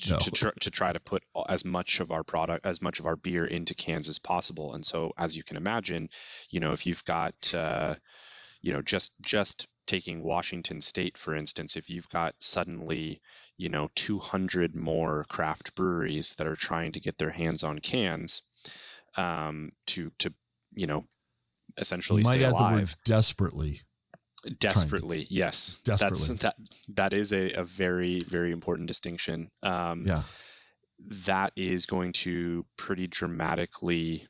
no, 0.09 0.19
to, 0.19 0.25
to, 0.25 0.31
try, 0.31 0.51
to 0.61 0.71
try 0.71 0.93
to 0.93 1.01
put 1.01 1.25
as 1.49 1.65
much 1.65 2.01
of 2.01 2.13
our 2.13 2.23
product, 2.23 2.67
as 2.67 2.81
much 2.81 3.01
of 3.01 3.07
our 3.07 3.17
beer 3.17 3.45
into 3.45 3.75
cans 3.75 4.09
as 4.09 4.19
possible. 4.19 4.75
And 4.75 4.87
so, 4.87 5.13
as 5.19 5.37
you 5.37 5.43
can 5.43 5.57
imagine, 5.57 6.09
you 6.51 6.61
know, 6.61 6.73
if 6.73 6.87
you've 6.87 7.05
got, 7.05 7.53
uh, 7.55 7.97
you 8.61 8.73
know, 8.73 8.83
just 8.83 9.13
just 9.23 9.67
taking 9.87 10.23
Washington 10.23 10.81
State 10.81 11.19
for 11.19 11.35
instance, 11.35 11.77
if 11.77 11.91
you've 11.91 12.09
got 12.09 12.35
suddenly, 12.39 13.21
you 13.57 13.69
know, 13.69 13.91
200 13.97 14.77
more 14.77 15.25
craft 15.29 15.75
breweries 15.75 16.35
that 16.35 16.47
are 16.47 16.55
trying 16.55 16.93
to 16.93 17.01
get 17.01 17.19
their 17.19 17.31
hands 17.31 17.65
on 17.65 17.81
cans 17.81 18.43
um, 19.17 19.73
to 19.89 20.11
to 20.19 20.33
you 20.75 20.87
know 20.87 21.05
essentially 21.77 22.21
you 22.23 22.25
might 22.29 22.37
stay 22.37 22.45
add 22.45 22.53
alive 22.53 22.71
the 22.71 22.77
word 22.81 22.95
desperately. 23.05 23.81
desperately 24.59 25.27
yes 25.31 25.81
Desperately. 25.85 26.29
that's 26.29 26.43
that 26.43 26.57
that 26.95 27.13
is 27.13 27.33
a, 27.33 27.53
a 27.53 27.65
very 27.65 28.21
very 28.21 28.53
important 28.53 28.89
distinction 28.89 29.49
um, 29.63 30.07
Yeah. 30.07 30.23
that 31.27 31.53
is 31.57 31.87
going 31.87 32.13
to 32.13 32.65
pretty 32.77 33.07
dramatically 33.07 34.27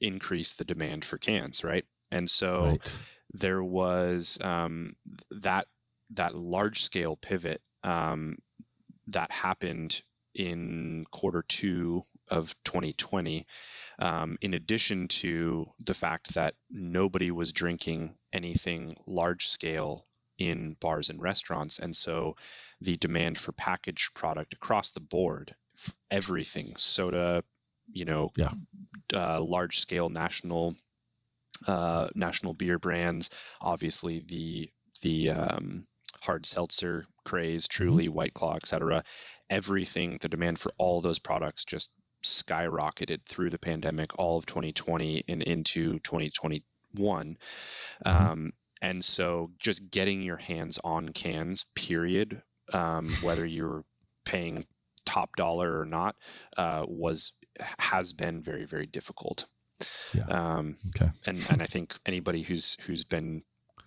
increase 0.00 0.54
the 0.54 0.64
demand 0.64 1.04
for 1.04 1.18
cans 1.18 1.62
right 1.64 1.84
and 2.10 2.28
so 2.28 2.64
Right. 2.64 2.98
there 3.34 3.62
was 3.62 4.38
um, 4.42 4.94
that 5.30 5.66
that 6.10 6.34
large 6.34 6.82
scale 6.82 7.16
pivot 7.16 7.60
um, 7.82 8.36
that 9.08 9.30
happened 9.30 10.02
in 10.34 11.04
quarter 11.10 11.44
two 11.48 12.02
of 12.28 12.54
2020 12.64 13.46
um, 13.98 14.38
in 14.40 14.54
addition 14.54 15.08
to 15.08 15.66
the 15.84 15.94
fact 15.94 16.34
that 16.34 16.54
nobody 16.70 17.30
was 17.30 17.52
drinking 17.52 18.14
anything 18.32 18.96
large 19.06 19.46
scale 19.48 20.04
in 20.38 20.74
bars 20.80 21.10
and 21.10 21.20
restaurants 21.22 21.78
and 21.78 21.94
so 21.94 22.34
the 22.80 22.96
demand 22.96 23.36
for 23.38 23.52
packaged 23.52 24.14
product 24.14 24.54
across 24.54 24.90
the 24.92 25.00
board 25.00 25.54
everything 26.10 26.74
soda 26.78 27.42
you 27.92 28.04
know 28.04 28.30
Yeah. 28.36 28.52
uh, 29.14 29.40
large 29.42 29.78
scale 29.78 30.08
national 30.08 30.74
uh, 31.66 32.08
national 32.14 32.54
beer 32.54 32.78
brands 32.78 33.30
obviously 33.60 34.20
the 34.20 34.70
the 35.02 35.30
um, 35.30 35.86
hard 36.22 36.46
seltzer 36.46 37.04
craze 37.24 37.66
truly 37.68 38.08
white 38.08 38.32
claw 38.34 38.54
etc 38.56 39.02
everything 39.50 40.18
the 40.20 40.28
demand 40.28 40.58
for 40.58 40.72
all 40.78 41.00
those 41.00 41.18
products 41.18 41.64
just 41.64 41.90
skyrocketed 42.24 43.20
through 43.26 43.50
the 43.50 43.58
pandemic 43.58 44.18
all 44.18 44.38
of 44.38 44.46
2020 44.46 45.24
and 45.28 45.42
into 45.42 45.98
2021 46.00 47.36
um, 48.04 48.52
and 48.80 49.04
so 49.04 49.50
just 49.58 49.90
getting 49.90 50.22
your 50.22 50.36
hands 50.36 50.78
on 50.82 51.08
cans 51.08 51.64
period 51.74 52.40
um, 52.72 53.08
whether 53.22 53.44
you're 53.44 53.84
paying 54.24 54.64
top 55.04 55.34
dollar 55.36 55.80
or 55.80 55.84
not 55.84 56.14
uh, 56.56 56.84
was 56.86 57.32
has 57.78 58.12
been 58.12 58.40
very 58.40 58.64
very 58.64 58.86
difficult 58.86 59.44
Yeah. 60.14 60.26
um, 60.28 60.76
Okay. 60.94 61.10
and 61.26 61.44
and 61.50 61.60
I 61.62 61.66
think 61.66 61.94
anybody 62.06 62.42
who's 62.42 62.76
who's 62.86 63.04
been 63.04 63.42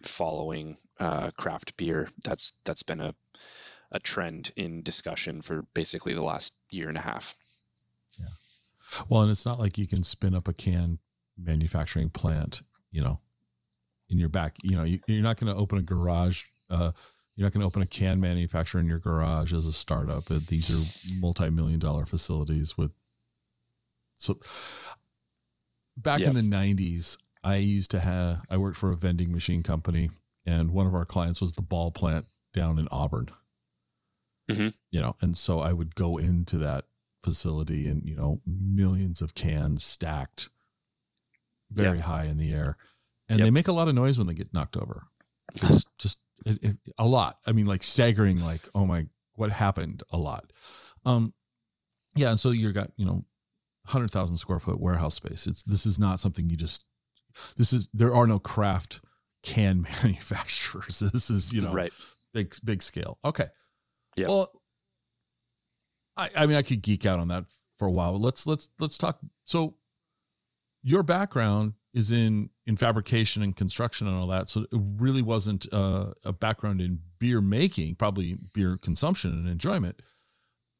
following 0.08 0.78
uh, 1.00 1.32
craft 1.32 1.76
beer, 1.78 2.10
that's 2.24 2.54
that's 2.66 2.84
been 2.84 3.02
a 3.02 3.14
a 3.92 4.00
trend 4.00 4.52
in 4.56 4.82
discussion 4.82 5.42
for 5.42 5.62
basically 5.74 6.14
the 6.14 6.24
last 6.24 6.54
year 6.72 6.90
and 6.90 6.98
a 6.98 7.02
half. 7.02 7.36
Yeah. 8.20 8.26
Well, 9.10 9.22
and 9.22 9.32
it's 9.32 9.46
not 9.46 9.60
like 9.60 9.78
you 9.78 9.88
can 9.88 10.04
spin 10.04 10.36
up 10.36 10.48
a 10.48 10.54
can 10.54 11.00
manufacturing 11.38 12.10
plant, 12.10 12.62
you 12.92 13.02
know, 13.02 13.20
in 14.10 14.18
your 14.18 14.30
back. 14.30 14.56
You 14.64 14.76
know, 14.76 14.84
you, 14.84 15.00
you're 15.08 15.22
not 15.24 15.38
going 15.38 15.54
to 15.54 15.60
open 15.60 15.78
a 15.78 15.82
garage. 15.84 16.44
Uh, 16.70 16.92
you're 17.36 17.46
not 17.46 17.54
going 17.54 17.62
to 17.62 17.68
open 17.68 17.82
a 17.84 17.88
can 17.88 18.20
manufacturer 18.20 18.82
in 18.82 18.88
your 18.88 19.00
garage 19.00 19.54
as 19.54 19.66
a 19.66 19.74
startup. 19.74 20.30
Uh, 20.32 20.40
These 20.48 20.72
are 20.72 21.16
multi-million 21.20 21.80
dollar 21.80 22.06
facilities 22.06 22.78
with. 22.78 22.92
So, 24.18 24.40
back 25.98 26.20
Yeah. 26.20 26.30
in 26.30 26.34
the 26.34 26.42
'90s, 26.42 27.18
I 27.46 27.56
used 27.58 27.92
to 27.92 28.00
have. 28.00 28.46
I 28.50 28.58
worked 28.58 28.78
for 28.78 28.92
a 28.92 28.98
vending 28.98 29.32
machine 29.32 29.64
company, 29.64 30.10
and 30.46 30.72
one 30.72 30.88
of 30.88 30.94
our 30.96 31.06
clients 31.06 31.40
was 31.40 31.54
the 31.54 31.62
ball 31.62 31.92
plant 31.92 32.26
down 32.54 32.80
in 32.80 32.88
Auburn. 32.92 33.30
Mhm. 34.50 34.76
You 34.92 35.02
know, 35.02 35.16
and 35.22 35.38
so 35.38 35.60
I 35.60 35.72
would 35.72 35.96
go 35.96 36.18
into 36.18 36.58
that 36.60 36.86
facility 37.24 37.88
and 37.88 38.04
you 38.08 38.16
know 38.16 38.40
millions 38.46 39.20
of 39.22 39.34
cans 39.34 39.84
stacked 39.84 40.50
very 41.72 41.98
high 42.00 42.26
in 42.26 42.38
the 42.38 42.54
air 42.54 42.78
and 43.28 43.40
Yep. 43.40 43.46
they 43.48 43.50
make 43.50 43.68
a 43.68 43.72
lot 43.72 43.88
of 43.88 43.96
noise 43.96 44.20
when 44.20 44.28
they 44.28 44.36
get 44.36 44.54
knocked 44.54 44.78
over 44.78 45.08
it's 45.56 45.86
just 45.98 46.20
it, 46.46 46.60
it, 46.62 46.78
a 47.00 47.08
lot 47.08 47.40
i 47.48 47.52
mean 47.52 47.66
like 47.66 47.82
staggering 47.82 48.42
like 48.42 48.70
oh 48.76 48.86
my 48.86 49.08
what 49.34 49.52
happened 49.52 50.04
a 50.12 50.18
lot 50.18 50.54
um 51.04 51.34
yeah 52.16 52.30
and 52.30 52.40
so 52.40 52.52
you 52.52 52.72
got 52.72 52.92
you 52.96 53.06
know 53.06 53.26
100000 53.90 54.38
square 54.38 54.60
foot 54.60 54.80
warehouse 54.80 55.16
space 55.16 55.48
it's 55.48 55.64
this 55.64 55.88
is 55.88 55.98
not 55.98 56.20
something 56.20 56.48
you 56.48 56.56
just 56.56 56.86
this 57.58 57.74
is 57.74 57.90
there 57.94 58.14
are 58.14 58.28
no 58.28 58.40
craft 58.40 59.02
can 59.44 59.82
manufacturers 60.04 61.00
this 61.00 61.30
is 61.30 61.54
you 61.54 61.62
know 61.62 61.74
right. 61.74 61.94
big 62.34 62.54
big 62.64 62.82
scale. 62.82 63.20
Okay. 63.24 63.48
Yep. 64.16 64.30
Well, 64.30 64.52
I 66.18 66.30
I 66.36 66.46
mean 66.46 66.58
I 66.58 66.62
could 66.62 66.82
geek 66.82 67.06
out 67.06 67.20
on 67.20 67.28
that 67.30 67.46
for 67.80 67.88
a 67.88 67.92
while. 67.92 68.20
Let's 68.20 68.48
let's 68.48 68.70
let's 68.80 68.98
talk. 68.98 69.20
So, 69.46 69.76
your 70.84 71.04
background 71.04 71.74
is 71.94 72.12
in 72.12 72.50
in 72.66 72.76
fabrication 72.76 73.42
and 73.42 73.56
construction 73.56 74.08
and 74.08 74.18
all 74.18 74.28
that. 74.28 74.50
So 74.50 74.62
it 74.62 74.68
really 74.72 75.22
wasn't 75.22 75.72
uh, 75.74 76.08
a 76.24 76.34
background 76.34 76.82
in 76.82 77.00
beer 77.20 77.42
making, 77.42 77.96
probably 77.96 78.38
beer 78.54 78.78
consumption 78.78 79.32
and 79.32 79.48
enjoyment. 79.48 80.02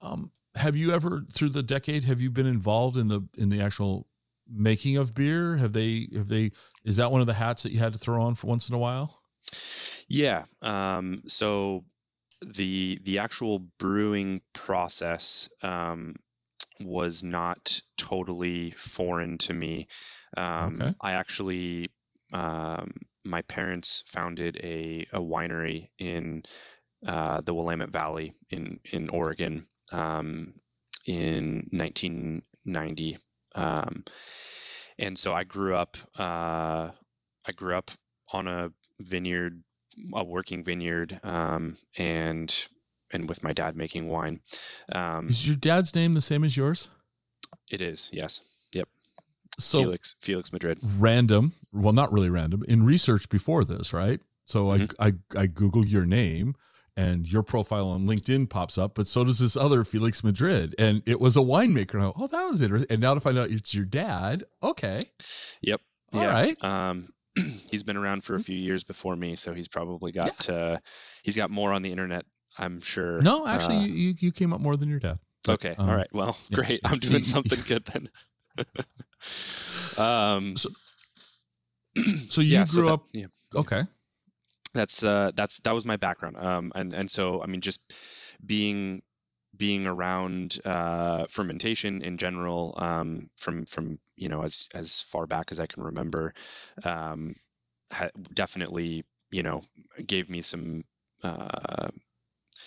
Um, 0.02 0.32
have 0.56 0.76
you 0.76 0.92
ever 0.92 1.24
through 1.34 1.50
the 1.50 1.64
decade 1.64 2.04
have 2.04 2.22
you 2.22 2.30
been 2.30 2.46
involved 2.46 2.98
in 2.98 3.08
the 3.08 3.22
in 3.38 3.50
the 3.50 3.62
actual 3.62 4.08
making 4.50 4.98
of 4.98 5.14
beer? 5.14 5.58
Have 5.58 5.74
they 5.74 6.08
have 6.16 6.28
they 6.28 6.52
is 6.84 6.98
that 6.98 7.12
one 7.12 7.22
of 7.22 7.28
the 7.28 7.34
hats 7.34 7.64
that 7.64 7.72
you 7.72 7.80
had 7.80 7.94
to 7.94 8.00
throw 8.00 8.22
on 8.22 8.36
for 8.36 8.48
once 8.48 8.70
in 8.70 8.76
a 8.76 8.80
while? 8.80 9.22
Yeah. 10.08 10.46
Um, 10.62 11.24
so 11.28 11.86
the 12.46 13.00
the 13.04 13.20
actual 13.20 13.60
brewing 13.80 14.42
process 14.54 15.50
um, 15.62 16.16
was 16.80 17.24
not 17.24 17.82
totally 17.98 18.72
foreign 18.72 19.38
to 19.40 19.54
me. 19.54 19.88
Um, 20.38 20.76
Okay. 20.82 20.94
I 21.02 21.14
actually 21.14 21.92
um, 22.34 22.92
my 23.24 23.42
parents 23.44 24.04
founded 24.08 24.58
a, 24.64 25.08
a 25.12 25.20
winery 25.20 25.90
in 25.98 26.44
uh, 27.06 27.42
the 27.42 27.54
Willamette 27.54 27.90
Valley 27.92 28.34
in 28.50 28.80
in 28.92 29.10
Oregon 29.10 29.68
um, 29.92 30.54
in 31.06 31.68
1990. 31.72 33.18
Um, 33.56 34.04
and 35.00 35.18
so 35.18 35.34
I 35.34 35.44
grew 35.44 35.76
up. 35.76 35.98
Uh, 36.18 36.92
I 37.48 37.52
grew 37.56 37.76
up 37.76 37.92
on 38.32 38.48
a 38.48 38.72
vineyard, 39.00 39.64
a 40.14 40.24
working 40.24 40.64
vineyard, 40.64 41.20
um, 41.24 41.76
and 41.98 42.54
and 43.12 43.30
with 43.30 43.44
my 43.44 43.54
dad 43.54 43.76
making 43.76 44.08
wine. 44.08 44.42
Um, 44.94 45.30
Is 45.30 45.48
your 45.48 45.56
dad's 45.56 45.96
name 45.96 46.14
the 46.14 46.22
same 46.22 46.44
as 46.44 46.58
yours? 46.58 46.90
it 47.72 47.82
is 47.82 48.10
yes. 48.12 48.42
Yep. 48.74 48.88
So 49.58 49.80
Felix 49.80 50.16
Felix 50.20 50.52
Madrid. 50.54 50.80
random, 50.98 51.54
well, 51.72 51.94
not 51.94 52.12
really 52.12 52.30
random. 52.30 52.64
In 52.68 52.86
research 52.86 53.30
before 53.30 53.64
this, 53.64 53.94
right? 53.94 54.20
So 54.46 54.72
I, 54.72 54.88
I 55.00 55.14
I 55.36 55.48
Google 55.48 55.86
your 55.86 56.06
name, 56.06 56.56
and 56.98 57.28
your 57.28 57.44
profile 57.44 57.90
on 57.90 58.06
LinkedIn 58.06 58.50
pops 58.50 58.78
up, 58.78 58.96
but 58.96 59.06
so 59.08 59.24
does 59.24 59.40
this 59.40 59.58
other 59.58 59.84
Felix 59.84 60.24
Madrid, 60.24 60.74
and 60.80 61.02
it 61.06 61.20
was 61.20 61.36
a 61.36 61.42
winemaker. 61.42 61.94
And 61.96 62.02
go, 62.02 62.14
oh, 62.18 62.28
that 62.28 62.44
was 62.50 62.62
interesting. 62.62 62.92
And 62.92 63.02
now 63.02 63.14
to 63.14 63.20
find 63.20 63.38
out 63.38 63.50
it's 63.52 63.74
your 63.74 63.86
dad, 63.86 64.44
okay, 64.64 65.02
Yep. 65.62 65.82
all 66.14 66.22
yeah. 66.22 66.32
right, 66.34 66.64
Um, 66.64 67.10
he's 67.72 67.84
been 67.84 67.98
around 67.98 68.24
for 68.24 68.36
a 68.36 68.40
few 68.40 68.58
years 68.58 68.84
before 68.84 69.16
me, 69.16 69.36
so 69.36 69.54
he's 69.54 69.68
probably 69.68 70.12
got 70.14 70.50
uh, 70.50 70.78
he's 71.24 71.36
got 71.36 71.50
more 71.52 71.74
on 71.74 71.82
the 71.84 71.92
internet. 71.92 72.26
I'm 72.58 72.80
sure. 72.82 73.22
No, 73.22 73.46
actually, 73.46 73.76
Uh, 73.78 73.82
you, 73.86 74.14
you 74.20 74.32
came 74.32 74.54
up 74.54 74.62
more 74.62 74.78
than 74.78 74.90
your 74.90 75.00
dad. 75.00 75.20
But, 75.44 75.54
okay. 75.66 75.76
um, 75.78 75.90
all 75.90 75.96
right. 75.98 76.08
Well, 76.14 76.38
yeah. 76.50 76.56
great. 76.56 76.80
I'm 76.86 77.00
doing 77.00 77.24
something 77.24 77.60
good 77.68 77.84
then. 77.86 78.10
um, 79.98 80.56
So- 80.58 80.70
So 82.30 82.42
you 82.42 82.54
yeah, 82.54 82.64
so 82.66 82.76
grew 82.78 82.86
that- 82.88 82.94
up, 82.94 83.04
Yeah. 83.14 83.26
okay, 83.56 83.84
that's 84.76 85.04
uh 85.04 85.32
that's 85.36 85.60
that 85.60 85.74
was 85.74 85.86
my 85.86 85.98
background. 85.98 86.38
Um 86.38 86.72
and 86.76 86.94
and 86.94 87.12
so 87.12 87.42
i 87.42 87.48
mean 87.48 87.62
just 87.62 87.82
being 88.46 89.02
being 89.58 89.88
around 89.88 90.60
uh 90.66 91.26
fermentation 91.30 92.02
in 92.04 92.18
general 92.18 92.76
um 92.78 93.30
from 93.38 93.66
from 93.66 94.00
you 94.18 94.30
know 94.30 94.44
as 94.44 94.70
as 94.76 95.02
far 95.02 95.28
back 95.28 95.52
as 95.52 95.60
i 95.62 95.68
can 95.68 95.84
remember 95.84 96.34
um 96.84 97.36
ha- 97.92 98.12
definitely 98.34 99.06
you 99.32 99.44
know 99.44 99.62
gave 100.06 100.30
me 100.30 100.42
some 100.42 100.84
uh 101.24 101.90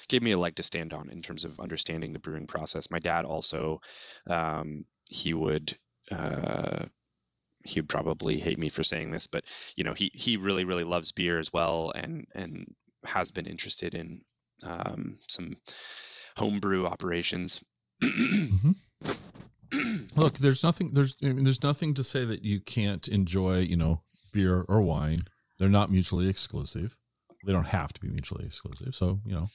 gave 0.09 0.23
me 0.23 0.33
a 0.33 0.39
leg 0.39 0.57
to 0.57 0.63
stand 0.63 0.93
on 0.93 1.11
in 1.11 1.23
terms 1.23 1.45
of 1.45 1.61
understanding 1.61 2.13
the 2.13 2.19
brewing 2.19 2.47
process. 2.47 2.91
My 2.91 3.01
dad 3.01 3.25
also 3.27 3.81
um 4.29 4.85
he 5.11 5.35
would 5.35 5.77
uh 6.11 6.87
he 7.65 7.81
would 7.81 7.89
probably 7.89 8.39
hate 8.39 8.59
me 8.59 8.69
for 8.69 8.83
saying 8.83 9.11
this, 9.11 9.27
but 9.27 9.45
you 9.77 9.85
know, 9.85 9.95
he 9.95 10.11
he 10.15 10.37
really 10.37 10.65
really 10.65 10.85
loves 10.85 11.13
beer 11.13 11.39
as 11.39 11.53
well, 11.53 11.93
and 11.95 12.27
and 12.35 12.75
has 13.05 13.31
been 13.31 13.47
interested 13.47 13.95
in 13.95 14.21
um, 14.65 15.17
some 15.29 15.57
homebrew 16.37 16.87
operations. 16.87 17.65
Look, 20.17 20.39
there's 20.39 20.63
nothing 20.63 20.93
there's 20.93 21.17
I 21.23 21.27
mean, 21.27 21.45
there's 21.45 21.63
nothing 21.63 21.95
to 21.95 22.03
say 22.03 22.25
that 22.25 22.45
you 22.45 22.61
can't 22.61 23.07
enjoy, 23.09 23.59
you 23.59 23.77
know, 23.77 24.03
beer 24.33 24.65
or 24.69 24.83
wine 24.83 25.25
They're 25.59 25.69
not 25.69 25.91
mutually 25.91 26.29
exclusive. 26.29 26.97
They 27.45 27.53
don't 27.53 27.69
have 27.69 27.93
to 27.93 28.01
be 28.01 28.09
mutually 28.09 28.47
exclusive. 28.47 28.95
So 28.95 29.21
you 29.27 29.35
know. 29.35 29.47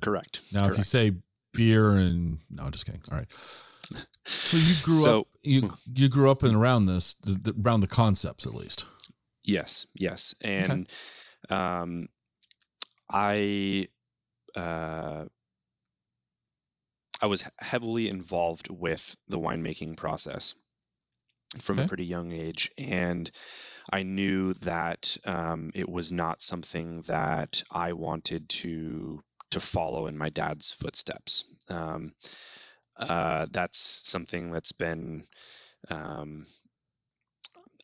Correct. 0.00 0.42
Now, 0.52 0.60
Correct. 0.60 0.72
if 0.72 0.78
you 0.78 0.84
say 0.84 1.12
beer 1.54 1.96
and 1.96 2.38
no, 2.50 2.70
just 2.70 2.86
kidding. 2.86 3.02
All 3.10 3.18
right. 3.18 3.28
So 4.24 4.56
you 4.56 4.74
grew 4.82 5.02
So- 5.02 5.20
up. 5.20 5.26
You 5.42 5.72
you 5.94 6.08
grew 6.08 6.30
up 6.30 6.42
and 6.42 6.54
around 6.54 6.86
this, 6.86 7.14
the, 7.14 7.32
the, 7.32 7.54
around 7.64 7.80
the 7.80 7.86
concepts 7.86 8.46
at 8.46 8.54
least. 8.54 8.84
Yes, 9.44 9.86
yes, 9.94 10.34
and 10.42 10.86
um, 11.48 12.08
I 13.10 13.88
uh, 14.54 15.24
I 17.22 17.26
was 17.26 17.48
heavily 17.58 18.08
involved 18.08 18.68
with 18.70 19.16
the 19.28 19.38
winemaking 19.38 19.96
process 19.96 20.54
from 21.58 21.78
Okay. 21.78 21.86
a 21.86 21.88
pretty 21.88 22.04
young 22.04 22.32
age, 22.32 22.70
and 22.76 23.30
I 23.90 24.02
knew 24.02 24.52
that 24.54 25.16
um, 25.24 25.70
it 25.74 25.88
was 25.88 26.12
not 26.12 26.42
something 26.42 27.02
that 27.02 27.62
I 27.70 27.94
wanted 27.94 28.48
to 28.50 29.22
to 29.52 29.60
follow 29.60 30.06
in 30.08 30.18
my 30.18 30.28
dad's 30.28 30.72
footsteps. 30.72 31.44
Um, 31.70 32.12
uh, 32.98 33.46
that's 33.50 33.78
something 34.08 34.50
that's 34.50 34.72
been 34.72 35.24
um, 35.90 36.44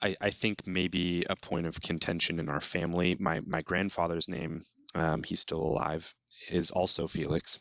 I, 0.03 0.17
I 0.21 0.31
think 0.31 0.67
maybe 0.67 1.25
a 1.29 1.37
point 1.37 1.67
of 1.67 1.81
contention 1.81 2.39
in 2.39 2.49
our 2.49 2.61
family. 2.61 3.17
My 3.19 3.41
my 3.47 3.63
grandfather's 3.63 4.29
name, 4.29 4.63
um, 4.95 5.23
he's 5.23 5.41
still 5.41 5.63
alive, 5.63 6.15
is 6.51 6.71
also 6.71 7.07
Felix. 7.07 7.59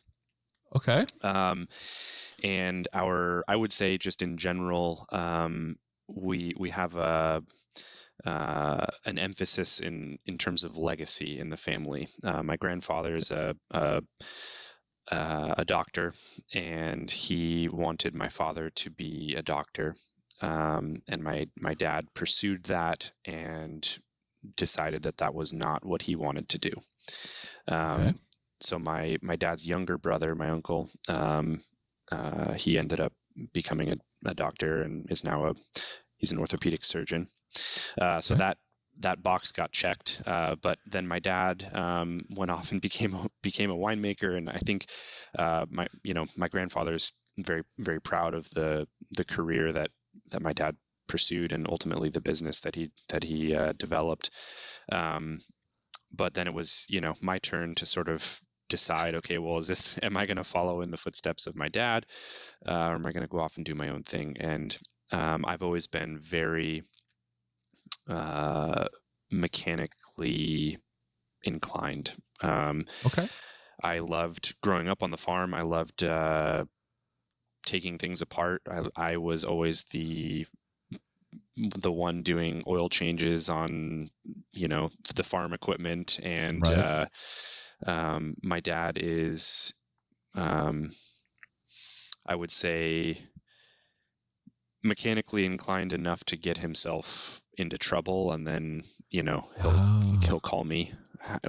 Okay. 0.75 1.05
Um, 1.21 1.67
and 2.43 2.87
our, 2.93 3.43
I 3.47 3.55
would 3.55 3.71
say, 3.71 3.97
just 3.97 4.21
in 4.21 4.37
general, 4.37 5.05
um, 5.11 5.75
we 6.07 6.53
we 6.57 6.71
have 6.71 6.95
a 6.95 7.43
uh, 8.25 8.85
an 9.05 9.19
emphasis 9.19 9.79
in 9.79 10.19
in 10.25 10.37
terms 10.37 10.63
of 10.63 10.77
legacy 10.77 11.39
in 11.39 11.49
the 11.49 11.57
family. 11.57 12.07
Uh, 12.23 12.43
my 12.43 12.57
grandfather 12.57 13.13
is 13.13 13.31
a, 13.31 13.55
a 13.71 14.01
uh, 15.11 15.55
a 15.57 15.65
doctor, 15.65 16.13
and 16.53 17.09
he 17.09 17.69
wanted 17.69 18.15
my 18.15 18.27
father 18.27 18.69
to 18.71 18.89
be 18.89 19.35
a 19.37 19.41
doctor. 19.41 19.95
Um, 20.41 21.01
and 21.07 21.23
my 21.23 21.47
my 21.59 21.73
dad 21.73 22.13
pursued 22.13 22.63
that 22.65 23.11
and 23.25 23.87
decided 24.57 25.03
that 25.03 25.17
that 25.17 25.33
was 25.33 25.53
not 25.53 25.85
what 25.85 26.01
he 26.01 26.15
wanted 26.15 26.49
to 26.49 26.59
do. 26.59 26.71
Um, 27.67 28.01
Okay. 28.01 28.13
So 28.61 28.79
my 28.79 29.17
my 29.21 29.35
dad's 29.35 29.67
younger 29.67 29.97
brother, 29.97 30.35
my 30.35 30.49
uncle, 30.49 30.89
um, 31.09 31.59
uh, 32.11 32.53
he 32.53 32.77
ended 32.77 32.99
up 32.99 33.13
becoming 33.53 33.91
a, 33.91 33.97
a 34.29 34.33
doctor 34.33 34.81
and 34.83 35.11
is 35.11 35.23
now 35.23 35.47
a 35.47 35.53
he's 36.17 36.31
an 36.31 36.39
orthopedic 36.39 36.83
surgeon. 36.83 37.27
Uh, 37.99 38.21
so 38.21 38.35
Okay. 38.35 38.39
that 38.39 38.57
that 38.99 39.21
box 39.21 39.51
got 39.51 39.71
checked. 39.71 40.21
Uh, 40.25 40.55
but 40.61 40.79
then 40.85 41.07
my 41.07 41.19
dad 41.19 41.69
um, 41.73 42.25
went 42.29 42.51
off 42.51 42.71
and 42.71 42.81
became 42.89 43.13
a, 43.13 43.27
became 43.41 43.71
a 43.71 43.77
winemaker, 43.77 44.35
and 44.37 44.49
I 44.49 44.59
think 44.59 44.85
uh, 45.37 45.65
my 45.69 45.87
you 46.03 46.13
know 46.13 46.25
my 46.37 46.47
grandfather's 46.47 47.11
very 47.37 47.63
very 47.77 47.99
proud 47.99 48.33
of 48.33 48.49
the 48.51 48.87
the 49.11 49.25
career 49.25 49.73
that 49.73 49.89
that 50.29 50.41
my 50.41 50.53
dad 50.53 50.75
pursued 51.07 51.51
and 51.51 51.67
ultimately 51.69 52.09
the 52.09 52.21
business 52.21 52.61
that 52.61 52.75
he 52.75 52.91
that 53.09 53.23
he 53.23 53.55
uh, 53.55 53.73
developed. 53.73 54.29
Um, 54.91 55.39
but 56.11 56.33
then 56.33 56.47
it 56.47 56.53
was 56.53 56.85
you 56.89 57.01
know 57.01 57.13
my 57.21 57.39
turn 57.39 57.75
to 57.75 57.85
sort 57.85 58.09
of 58.09 58.39
decide 58.69 59.15
okay 59.15 59.37
well 59.37 59.57
is 59.57 59.67
this 59.67 59.99
am 60.01 60.15
i 60.17 60.25
going 60.25 60.37
to 60.37 60.43
follow 60.43 60.81
in 60.81 60.89
the 60.89 60.97
footsteps 60.97 61.47
of 61.47 61.55
my 61.55 61.67
dad 61.67 62.05
uh, 62.65 62.87
or 62.87 62.95
am 62.95 63.05
i 63.05 63.11
going 63.11 63.23
to 63.23 63.29
go 63.29 63.39
off 63.39 63.57
and 63.57 63.65
do 63.65 63.75
my 63.75 63.89
own 63.89 64.03
thing 64.03 64.37
and 64.39 64.77
um, 65.11 65.43
i've 65.45 65.63
always 65.63 65.87
been 65.87 66.17
very 66.19 66.81
uh, 68.09 68.87
mechanically 69.31 70.77
inclined 71.43 72.13
um, 72.41 72.85
Okay. 73.05 73.27
I 73.83 73.99
loved 73.99 74.55
growing 74.61 74.89
up 74.89 75.03
on 75.03 75.11
the 75.11 75.17
farm. 75.17 75.53
I 75.53 75.61
loved 75.61 76.03
uh, 76.03 76.65
taking 77.65 77.97
things 77.97 78.21
apart. 78.21 78.61
I, 78.69 78.87
I 78.95 79.17
was 79.17 79.43
always 79.43 79.83
the 79.91 80.45
the 81.57 81.91
one 81.91 82.23
doing 82.23 82.63
oil 82.67 82.89
changes 82.89 83.49
on 83.49 84.09
you 84.51 84.67
know 84.67 84.89
the 85.15 85.23
farm 85.23 85.53
equipment, 85.53 86.19
and 86.23 86.69
Right. 86.69 86.71
uh, 86.71 87.05
um, 87.85 88.35
my 88.43 88.59
dad 88.59 88.97
is, 88.99 89.73
um, 90.35 90.91
I 92.25 92.35
would 92.35 92.51
say, 92.51 93.17
mechanically 94.83 95.45
inclined 95.45 95.93
enough 95.93 96.23
to 96.25 96.37
get 96.37 96.57
himself 96.57 97.42
into 97.57 97.77
trouble, 97.77 98.31
and 98.31 98.45
then 98.47 98.83
you 99.09 99.23
know 99.23 99.41
he'll 99.61 99.71
Oh. 99.75 100.19
he'll 100.23 100.39
call 100.39 100.63
me. 100.63 100.91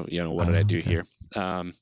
You 0.09 0.23
know 0.23 0.33
what 0.33 0.47
did 0.47 0.57
I 0.57 0.61
Oh, 0.61 0.65
do 0.65 0.79
okay. 0.79 0.89
here? 0.91 1.05
Um, 1.35 1.73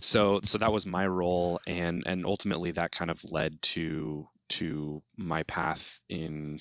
so 0.00 0.40
so 0.42 0.58
that 0.58 0.72
was 0.72 0.86
my 0.86 1.06
role, 1.06 1.60
and 1.66 2.02
and 2.06 2.24
ultimately 2.24 2.72
that 2.72 2.90
kind 2.92 3.10
of 3.10 3.22
led 3.30 3.60
to 3.62 4.28
to 4.50 5.02
my 5.16 5.42
path 5.44 6.00
in 6.08 6.58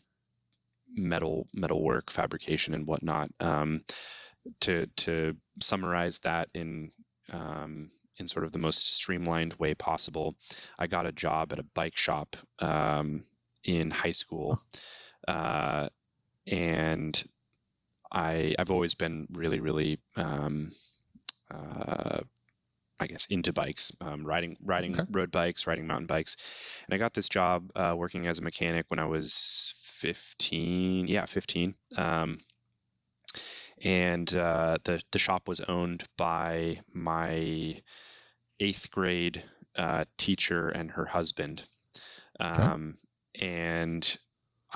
metal 0.94 1.48
metal 1.54 1.82
work, 1.84 2.12
fabrication, 2.12 2.74
and 2.74 2.88
whatnot. 2.88 3.30
Um, 3.40 3.84
to 4.62 4.88
to 4.98 5.36
summarize 5.62 6.20
that 6.20 6.50
in 6.54 6.92
um, 7.32 7.90
in 8.18 8.28
sort 8.28 8.46
of 8.46 8.52
the 8.52 8.60
most 8.60 8.96
streamlined 8.96 9.54
way 9.56 9.74
possible, 9.74 10.36
I 10.80 10.88
got 10.88 11.06
a 11.06 11.12
job 11.12 11.52
at 11.54 11.60
a 11.60 11.66
bike 11.76 11.98
shop 11.98 12.36
um, 12.60 13.24
in 13.64 13.92
high 13.92 14.12
school, 14.12 14.62
uh, 15.28 15.90
and 16.48 17.22
I 18.12 18.56
I've 18.60 18.72
always 18.72 18.96
been 18.96 19.28
really 19.32 19.60
really 19.60 20.00
um, 20.16 20.72
uh, 21.52 22.22
I 23.00 23.08
guess 23.08 23.28
into 23.28 23.54
bikes, 23.54 23.92
um, 24.02 24.26
riding 24.26 24.58
riding 24.64 25.00
Okay. 25.00 25.08
road 25.10 25.32
bikes, 25.32 25.68
riding 25.68 25.88
mountain 25.88 26.08
bikes, 26.08 26.38
and 26.88 26.94
I 26.96 26.98
got 26.98 27.14
this 27.14 27.30
job 27.30 27.72
uh, 27.76 27.96
working 27.98 28.28
as 28.28 28.40
a 28.40 28.44
mechanic 28.44 28.86
when 28.90 29.00
I 29.00 29.06
was 29.06 29.74
15. 30.00 31.08
Yeah, 31.08 31.26
15. 31.26 31.76
Um, 31.98 32.40
and 33.84 34.34
uh, 34.34 34.78
the 34.84 35.02
the 35.12 35.20
shop 35.20 35.48
was 35.48 35.62
owned 35.62 36.04
by 36.18 36.82
my 36.94 37.80
eighth 38.60 38.92
grade 38.92 39.44
uh, 39.78 40.06
teacher 40.18 40.70
and 40.70 40.92
her 40.92 41.06
husband. 41.06 41.64
Um, 42.40 42.96
and 43.40 44.18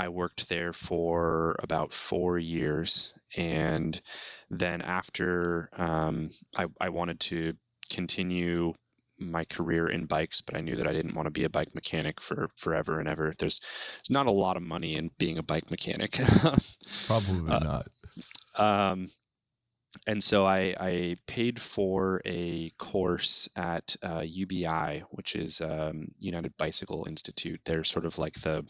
I 0.01 0.09
worked 0.09 0.49
there 0.49 0.73
for 0.73 1.55
about 1.59 1.93
four 1.93 2.39
years. 2.39 3.13
And 3.37 4.01
then 4.49 4.81
after 4.81 5.69
um, 5.77 6.29
I, 6.57 6.65
I 6.79 6.89
wanted 6.89 7.19
to 7.19 7.53
continue 7.91 8.73
my 9.19 9.45
career 9.45 9.87
in 9.87 10.07
bikes, 10.07 10.41
but 10.41 10.57
I 10.57 10.61
knew 10.61 10.77
that 10.77 10.87
I 10.87 10.93
didn't 10.93 11.13
want 11.13 11.27
to 11.27 11.31
be 11.31 11.43
a 11.43 11.51
bike 11.51 11.75
mechanic 11.75 12.19
for 12.19 12.49
forever 12.55 12.99
and 12.99 13.07
ever. 13.07 13.35
There's, 13.37 13.59
there's 13.59 14.09
not 14.09 14.25
a 14.25 14.31
lot 14.31 14.57
of 14.57 14.63
money 14.63 14.95
in 14.95 15.11
being 15.19 15.37
a 15.37 15.43
bike 15.43 15.69
mechanic. 15.69 16.13
Probably 17.05 17.53
Uh, 17.53 17.59
not. 17.59 17.87
Um, 18.57 19.07
and 20.07 20.23
so 20.23 20.47
I, 20.47 20.75
I 20.79 21.17
paid 21.27 21.61
for 21.61 22.23
a 22.25 22.71
course 22.79 23.49
at 23.55 23.95
uh, 24.01 24.23
UBI, 24.25 25.03
which 25.11 25.35
is 25.35 25.61
um, 25.61 26.07
United 26.19 26.57
Bicycle 26.57 27.05
Institute. 27.07 27.61
They're 27.65 27.83
sort 27.83 28.07
of 28.07 28.17
like 28.17 28.33
the 28.41 28.65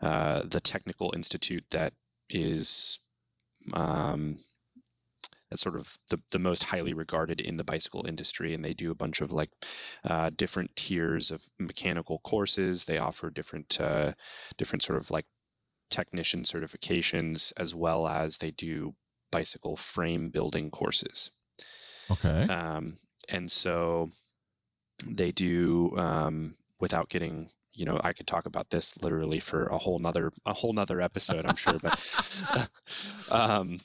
uh, 0.00 0.42
the 0.44 0.60
technical 0.60 1.12
institute 1.14 1.64
that 1.70 1.92
is 2.28 2.98
um, 3.72 4.38
that's 5.50 5.62
sort 5.62 5.76
of 5.76 5.98
the, 6.08 6.18
the 6.30 6.38
most 6.38 6.64
highly 6.64 6.94
regarded 6.94 7.40
in 7.40 7.58
the 7.58 7.64
bicycle 7.64 8.06
industry, 8.06 8.54
and 8.54 8.64
they 8.64 8.72
do 8.72 8.90
a 8.90 8.94
bunch 8.94 9.20
of 9.20 9.32
like 9.32 9.50
uh, 10.08 10.30
different 10.34 10.74
tiers 10.74 11.30
of 11.30 11.42
mechanical 11.58 12.18
courses. 12.20 12.84
They 12.84 12.98
offer 12.98 13.28
different 13.28 13.78
uh, 13.78 14.12
different 14.56 14.82
sort 14.82 14.98
of 14.98 15.10
like 15.10 15.26
technician 15.90 16.42
certifications 16.42 17.52
as 17.56 17.74
well 17.74 18.08
as 18.08 18.38
they 18.38 18.50
do 18.50 18.94
bicycle 19.30 19.76
frame 19.76 20.30
building 20.30 20.70
courses. 20.70 21.30
Okay. 22.10 22.44
Um, 22.44 22.96
and 23.28 23.50
so 23.50 24.10
they 25.06 25.32
do 25.32 25.94
um, 25.98 26.54
without 26.80 27.10
getting 27.10 27.50
you 27.74 27.84
know 27.86 28.00
i 28.02 28.12
could 28.12 28.26
talk 28.26 28.46
about 28.46 28.68
this 28.70 29.00
literally 29.02 29.40
for 29.40 29.66
a 29.66 29.78
whole 29.78 29.98
nother 29.98 30.32
a 30.46 30.52
whole 30.52 30.72
nother 30.72 31.00
episode 31.00 31.46
i'm 31.46 31.56
sure 31.56 31.78
but 31.82 31.98
um, 33.30 33.78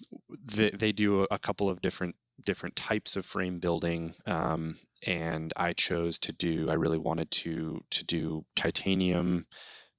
they, 0.45 0.69
they 0.69 0.91
do 0.91 1.27
a 1.29 1.39
couple 1.39 1.69
of 1.69 1.81
different 1.81 2.15
different 2.45 2.75
types 2.75 3.15
of 3.15 3.25
frame 3.25 3.59
building 3.59 4.13
um, 4.25 4.75
and 5.05 5.53
i 5.55 5.73
chose 5.73 6.19
to 6.19 6.33
do 6.33 6.69
i 6.69 6.73
really 6.73 6.97
wanted 6.97 7.29
to 7.31 7.81
to 7.89 8.05
do 8.05 8.45
titanium 8.55 9.45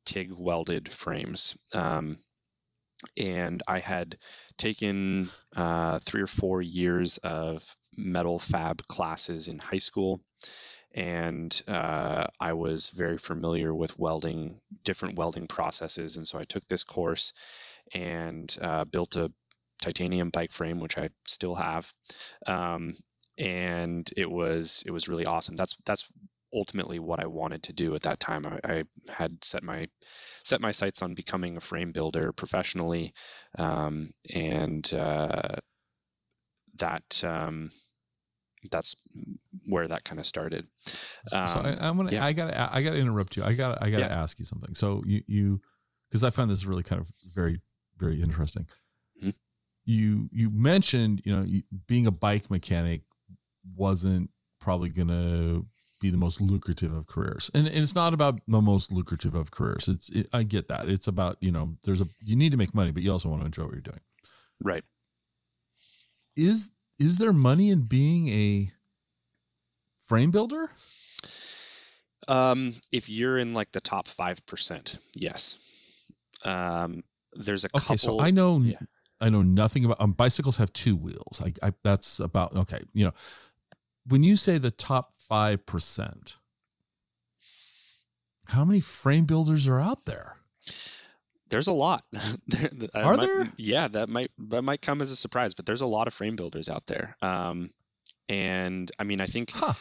TIG 0.09 0.33
welded 0.33 0.91
frames. 0.91 1.57
Um, 1.75 2.19
and 3.17 3.63
I 3.69 3.79
had 3.79 4.17
taken 4.57 5.29
uh, 5.55 5.99
three 5.99 6.23
or 6.23 6.27
four 6.27 6.63
years 6.63 7.19
of 7.19 7.63
metal 7.97 8.39
fab 8.39 8.87
classes 8.89 9.49
in 9.49 9.59
high 9.59 9.79
school. 9.79 10.21
And 10.99 11.63
uh, 11.69 12.27
I 12.41 12.55
was 12.55 12.91
very 12.91 13.19
familiar 13.19 13.73
with 13.73 13.99
welding, 13.99 14.61
different 14.85 15.17
welding 15.17 15.47
processes. 15.47 16.17
And 16.17 16.27
so 16.27 16.41
I 16.41 16.45
took 16.45 16.67
this 16.67 16.83
course 16.83 17.33
and 17.95 18.55
uh, 18.61 18.85
built 18.85 19.15
a 19.15 19.31
titanium 19.81 20.31
bike 20.31 20.53
frame, 20.53 20.81
which 20.81 20.99
I 20.99 21.11
still 21.25 21.55
have, 21.55 21.93
um, 22.47 22.95
and 23.39 24.11
it 24.17 24.29
was 24.29 24.83
it 24.87 24.91
was 24.91 25.09
really 25.09 25.25
awesome. 25.25 25.55
That's 25.55 25.77
that's 25.87 26.05
ultimately 26.53 26.99
what 26.99 27.21
I 27.21 27.27
wanted 27.27 27.65
to 27.65 27.73
do 27.73 27.95
at 27.95 28.03
that 28.03 28.19
time. 28.19 28.45
I, 28.47 28.59
I 28.65 28.85
had 29.09 29.45
set 29.45 29.63
my 29.63 29.87
set 30.45 30.61
my 30.61 30.73
sights 30.73 31.03
on 31.03 31.15
becoming 31.15 31.57
a 31.57 31.61
frame 31.61 31.93
builder 31.93 32.33
professionally, 32.33 33.15
um, 33.57 34.11
and 34.35 34.93
uh, 34.93 35.57
that 36.79 37.23
um, 37.25 37.71
that's 38.71 38.97
where 39.67 39.87
that 39.89 40.05
kind 40.05 40.19
of 40.19 40.27
started. 40.27 40.67
Um, 41.33 41.47
so 41.47 41.61
I, 41.61 41.89
am 41.89 41.97
gonna, 41.97 42.13
yeah. 42.13 42.25
I 42.25 42.33
gotta, 42.33 42.75
I 42.75 42.83
gotta 42.83 42.99
interrupt 42.99 43.37
you. 43.37 43.45
I 43.45 43.55
gotta, 43.55 43.83
I 43.83 43.91
gotta 43.91 44.05
yeah. 44.05 44.23
ask 44.23 44.39
you 44.39 44.45
something. 44.45 44.75
So 44.75 45.03
you, 45.07 45.23
you, 45.27 45.61
because 46.09 46.25
I 46.25 46.31
found 46.31 46.51
this 46.51 46.65
really 46.65 46.83
kind 46.83 47.01
of 47.01 47.11
very, 47.35 47.61
very 47.99 48.21
interesting. 48.21 48.67
Mm-hmm. 49.19 49.31
You, 49.85 50.29
you 50.33 50.51
mentioned, 50.51 51.23
you 51.25 51.35
know, 51.35 51.43
you, 51.43 51.63
being 51.87 52.07
a 52.07 52.11
bike 52.11 52.51
mechanic 52.51 53.03
wasn't 53.77 54.31
probably 54.61 54.89
gonna 54.89 55.63
be 56.01 56.11
the 56.11 56.17
most 56.17 56.41
lucrative 56.41 56.93
of 56.93 57.07
careers, 57.07 57.51
and, 57.55 57.67
and 57.67 57.77
it's 57.77 57.95
not 57.95 58.15
about 58.15 58.41
the 58.47 58.63
most 58.63 58.93
lucrative 58.93 59.35
of 59.35 59.51
careers. 59.51 59.89
It's, 59.89 60.09
it, 60.11 60.29
I 60.33 60.45
get 60.45 60.69
that. 60.69 60.89
It's 60.89 61.09
about, 61.09 61.37
you 61.41 61.53
know, 61.53 61.77
there's 61.85 62.01
a, 62.01 62.07
you 62.25 62.37
need 62.37 62.53
to 62.53 62.59
make 62.59 62.75
money, 62.75 62.93
but 62.93 63.03
you 63.03 63.13
also 63.13 63.29
want 63.29 63.43
to 63.43 63.47
enjoy 63.47 63.65
what 63.65 63.73
you're 63.73 63.81
doing. 63.81 64.01
Right. 64.63 64.85
Is 66.37 66.71
is 66.99 67.19
there 67.19 67.33
money 67.33 67.71
in 67.71 67.83
being 67.83 68.29
a 68.29 68.73
frame 70.05 70.31
builder? 70.31 70.71
Um, 72.27 72.75
if 72.93 73.09
you're 73.09 73.39
in 73.39 73.55
like 73.55 73.73
the 73.73 73.81
top 73.81 74.09
five 74.09 74.45
percent, 74.47 74.99
yes. 75.15 76.11
Um, 76.45 77.03
there's 77.33 77.65
a 77.65 77.69
okay, 77.69 77.81
couple. 77.81 77.99
so 77.99 78.21
I 78.21 78.31
know, 78.31 78.59
yeah. 78.61 78.79
I 79.21 79.29
know 79.31 79.43
nothing 79.43 79.85
about. 79.85 80.01
Um, 80.01 80.13
bicycles 80.13 80.57
have 80.57 80.73
two 80.73 80.97
wheels. 80.97 81.43
I, 81.45 81.53
I 81.67 81.73
that's 81.85 82.21
about 82.21 82.55
okay. 82.57 82.81
You 82.93 83.07
know, 83.07 83.13
when 84.07 84.23
you 84.23 84.37
say 84.37 84.59
the 84.59 84.71
top 84.71 85.15
five 85.19 85.65
percent, 85.67 86.37
how 88.47 88.65
many 88.65 88.81
frame 88.81 89.25
builders 89.25 89.69
are 89.69 89.81
out 89.81 90.05
there? 90.05 90.37
There's 91.49 91.67
a 91.67 91.73
lot. 91.73 92.05
Are 92.95 93.17
might, 93.17 93.27
there? 93.27 93.53
Yeah, 93.57 93.89
that 93.89 94.09
might 94.09 94.31
that 94.49 94.63
might 94.63 94.83
come 94.83 95.03
as 95.03 95.11
a 95.11 95.17
surprise, 95.17 95.55
but 95.55 95.67
there's 95.67 95.81
a 95.81 95.87
lot 95.87 96.07
of 96.07 96.15
frame 96.15 96.37
builders 96.37 96.69
out 96.69 96.87
there. 96.87 97.17
Um, 97.23 97.71
and 98.29 98.91
I 98.99 99.05
mean, 99.05 99.21
I 99.21 99.27
think 99.27 99.51
huh. 99.53 99.75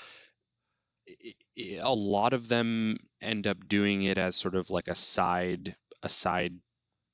a 1.83 1.93
lot 1.93 2.33
of 2.33 2.47
them 2.47 2.97
end 3.21 3.47
up 3.47 3.67
doing 3.67 4.03
it 4.03 4.17
as 4.17 4.35
sort 4.35 4.55
of 4.55 4.69
like 4.69 4.87
a 4.87 4.95
side 4.95 5.75
a 6.03 6.09
side 6.09 6.55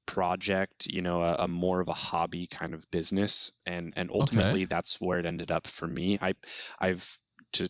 project, 0.05 0.88
you 0.88 1.01
know, 1.01 1.23
a, 1.23 1.35
a 1.39 1.47
more 1.47 1.80
of 1.80 1.88
a 1.88 1.93
hobby 1.93 2.47
kind 2.47 2.73
of 2.73 2.89
business, 2.91 3.51
and 3.65 3.93
and 3.95 4.11
ultimately 4.11 4.63
okay. 4.63 4.65
that's 4.65 4.99
where 4.99 5.19
it 5.19 5.25
ended 5.25 5.51
up 5.51 5.67
for 5.67 5.88
me. 5.88 6.17
I 6.21 6.35
I've 6.80 7.19
to, 7.53 7.69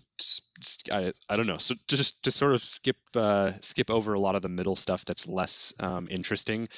I, 0.91 1.11
I 1.29 1.35
don't 1.35 1.47
know. 1.47 1.57
So 1.57 1.75
just 1.87 2.23
to 2.23 2.31
sort 2.31 2.53
of 2.53 2.63
skip 2.63 2.97
uh, 3.15 3.53
skip 3.61 3.89
over 3.89 4.13
a 4.13 4.19
lot 4.19 4.35
of 4.35 4.41
the 4.41 4.49
middle 4.49 4.75
stuff 4.75 5.05
that's 5.05 5.27
less 5.27 5.73
um, 5.79 6.07
interesting 6.09 6.69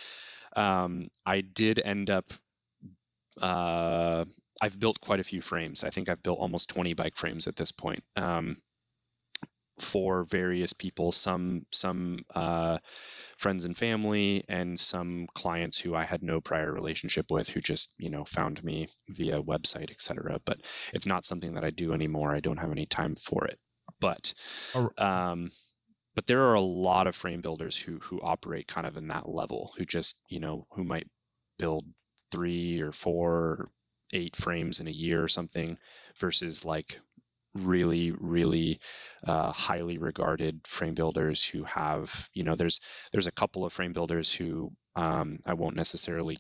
um, 0.56 1.10
i 1.26 1.42
did 1.42 1.82
end 1.84 2.10
up 2.10 2.32
uh, 3.42 4.26
i've 4.62 4.80
built 4.80 5.02
quite 5.02 5.20
a 5.20 5.24
few 5.24 5.42
frames. 5.42 5.84
I 5.84 5.90
think 5.90 6.10
i've 6.10 6.24
built 6.24 6.40
almost 6.40 6.70
20 6.70 6.94
bike 6.94 7.18
frames 7.18 7.48
at 7.48 7.56
this 7.56 7.72
point. 7.72 8.04
Um, 8.16 8.58
for 9.80 10.24
various 10.24 10.74
people 10.74 11.12
some 11.12 11.66
some 11.72 12.20
uh, 12.34 12.78
friends 13.38 13.66
and 13.66 13.76
family 13.76 14.44
and 14.48 14.80
some 14.80 15.28
clients 15.34 15.80
who 15.80 15.94
I 15.94 16.06
had 16.06 16.24
no 16.24 16.40
prior 16.40 16.72
relationship 16.72 17.30
with 17.30 17.50
who 17.50 17.62
just, 17.62 17.92
you 17.98 18.10
know, 18.10 18.24
found 18.24 18.64
me 18.64 18.88
via 19.10 19.42
website, 19.42 19.92
etc. 19.92 20.40
But 20.46 20.60
it's 20.94 21.06
not 21.06 21.26
something 21.26 21.56
that 21.56 21.66
I 21.66 21.70
do 21.70 21.94
anymore. 21.94 22.34
I 22.34 22.40
don't 22.40 22.58
have 22.58 22.72
any 22.72 22.86
time 22.86 23.16
for 23.16 23.46
it. 23.46 23.60
But 24.00 24.34
um, 24.98 25.50
but 26.16 26.28
there 26.28 26.44
are 26.46 26.56
a 26.56 26.62
lot 26.62 27.08
of 27.08 27.16
frame 27.16 27.42
builders 27.42 27.78
who 27.78 28.00
who 28.00 28.22
operate 28.22 28.68
kind 28.68 28.88
of 28.88 28.98
in 28.98 29.10
that 29.10 29.28
level, 29.28 29.74
who 29.78 29.86
just, 29.86 30.18
you 30.30 30.40
know, 30.40 30.66
who 30.72 30.84
might 30.84 31.08
build 31.60 31.86
three 32.32 32.82
or 32.82 32.92
four 32.92 33.34
or 33.34 33.70
eight 34.14 34.36
frames 34.36 34.80
in 34.80 34.88
a 34.88 34.92
year 34.92 35.24
or 35.24 35.28
something 35.28 35.78
versus 36.18 36.64
like 36.64 37.00
really 37.56 38.12
really 38.12 38.80
uh, 39.26 39.52
highly 39.52 39.98
regarded 39.98 40.60
frame 40.68 40.94
builders 40.94 41.44
who 41.44 41.64
have 41.64 42.30
you 42.34 42.44
know 42.44 42.56
there's 42.56 42.82
there's 43.12 43.28
a 43.28 43.32
couple 43.32 43.66
of 43.66 43.74
frame 43.74 43.94
builders 43.94 44.32
who 44.32 44.72
um, 44.98 45.40
I 45.46 45.56
won't 45.56 45.76
necessarily 45.76 46.38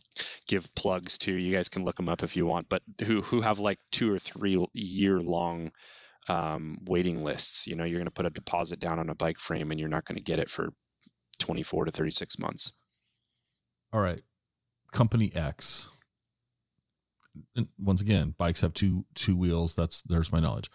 give 0.47 0.73
plugs 0.75 1.17
to. 1.19 1.33
You 1.33 1.51
guys 1.51 1.69
can 1.69 1.83
look 1.83 1.97
them 1.97 2.09
up 2.09 2.23
if 2.23 2.35
you 2.35 2.45
want 2.45 2.69
but 2.69 2.81
who 3.03 3.21
who 3.21 3.41
have 3.41 3.59
like 3.59 3.79
two 3.91 4.11
or 4.13 4.19
three 4.19 4.63
year 4.73 5.19
long 5.19 5.71
um, 6.27 6.79
waiting 6.85 7.23
lists. 7.23 7.67
You 7.67 7.75
know 7.75 7.85
you're 7.85 7.99
going 7.99 8.05
to 8.05 8.11
put 8.11 8.25
a 8.25 8.31
deposit 8.31 8.79
down 8.79 8.99
on 8.99 9.09
a 9.09 9.15
bike 9.15 9.39
frame 9.39 9.71
and 9.71 9.79
you're 9.79 9.89
not 9.89 10.05
going 10.05 10.17
to 10.17 10.23
get 10.23 10.39
it 10.39 10.49
for 10.49 10.69
24 11.39 11.85
to 11.85 11.91
36 11.91 12.39
months. 12.39 12.71
All 13.93 14.01
right. 14.01 14.21
Company 14.91 15.31
X. 15.33 15.89
And 17.55 17.67
once 17.77 18.01
again 18.01 18.33
bikes 18.37 18.61
have 18.61 18.73
two 18.73 19.05
two 19.13 19.35
wheels. 19.35 19.75
That's 19.75 20.01
there's 20.01 20.31
my 20.31 20.39
knowledge 20.39 20.69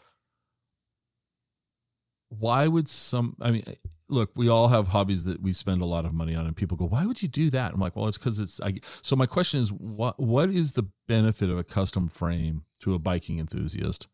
why 2.31 2.66
would 2.69 2.89
some 2.89 3.36
i 3.40 3.51
mean 3.51 3.65
look 4.09 4.31
we 4.35 4.48
all 4.48 4.69
have 4.69 4.89
hobbies 4.89 5.24
that 5.24 5.43
we 5.43 5.52
spend 5.52 5.82
a 5.82 5.86
lot 5.86 6.05
of 6.05 6.15
money 6.15 6.35
on 6.35 6.47
and 6.47 6.57
people 6.57 6.77
go 6.77 6.86
why 6.86 7.05
would 7.05 7.23
you 7.23 7.28
do 7.28 7.51
that? 7.51 7.73
I'm 7.73 7.81
like 7.81 7.97
well 7.97 8.07
it's 8.07 8.19
because 8.19 8.39
it's 8.39 8.61
I, 8.61 8.74
so 9.02 9.16
my 9.16 9.27
question 9.27 9.61
is 9.61 9.73
what 9.73 10.19
what 10.19 10.51
is 10.51 10.73
the 10.73 10.89
benefit 11.09 11.51
of 11.51 11.59
a 11.59 11.65
custom 11.65 12.09
frame 12.09 12.65
to 12.81 12.94
a 12.94 12.98
biking 12.98 13.39
enthusiast? 13.39 14.09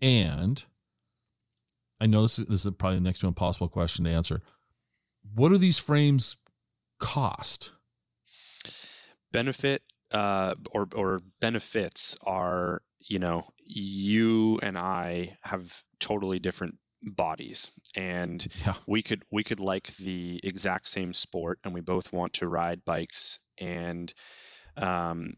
And 0.00 0.64
i 2.00 2.06
know 2.06 2.22
this 2.22 2.38
is, 2.38 2.46
this 2.46 2.66
is 2.66 2.72
probably 2.78 3.00
next 3.00 3.20
to 3.20 3.26
impossible 3.26 3.68
question 3.68 4.04
to 4.04 4.10
answer. 4.10 4.42
What 5.34 5.48
do 5.48 5.58
these 5.58 5.78
frames 5.78 6.36
cost? 6.98 7.72
Benefit 9.32 9.82
uh, 10.12 10.54
or 10.72 10.88
or 10.94 11.20
benefits 11.40 12.18
are 12.24 12.82
you 13.00 13.18
know 13.18 13.42
you 13.64 14.58
and 14.62 14.76
i 14.76 15.36
have 15.42 15.82
totally 16.00 16.38
different 16.38 16.76
bodies 17.02 17.70
and 17.94 18.46
yeah. 18.64 18.74
we 18.86 19.02
could 19.02 19.22
we 19.30 19.44
could 19.44 19.60
like 19.60 19.86
the 19.96 20.40
exact 20.42 20.88
same 20.88 21.12
sport 21.12 21.58
and 21.64 21.72
we 21.72 21.80
both 21.80 22.12
want 22.12 22.34
to 22.34 22.48
ride 22.48 22.84
bikes 22.84 23.38
and 23.58 24.12
um 24.76 25.34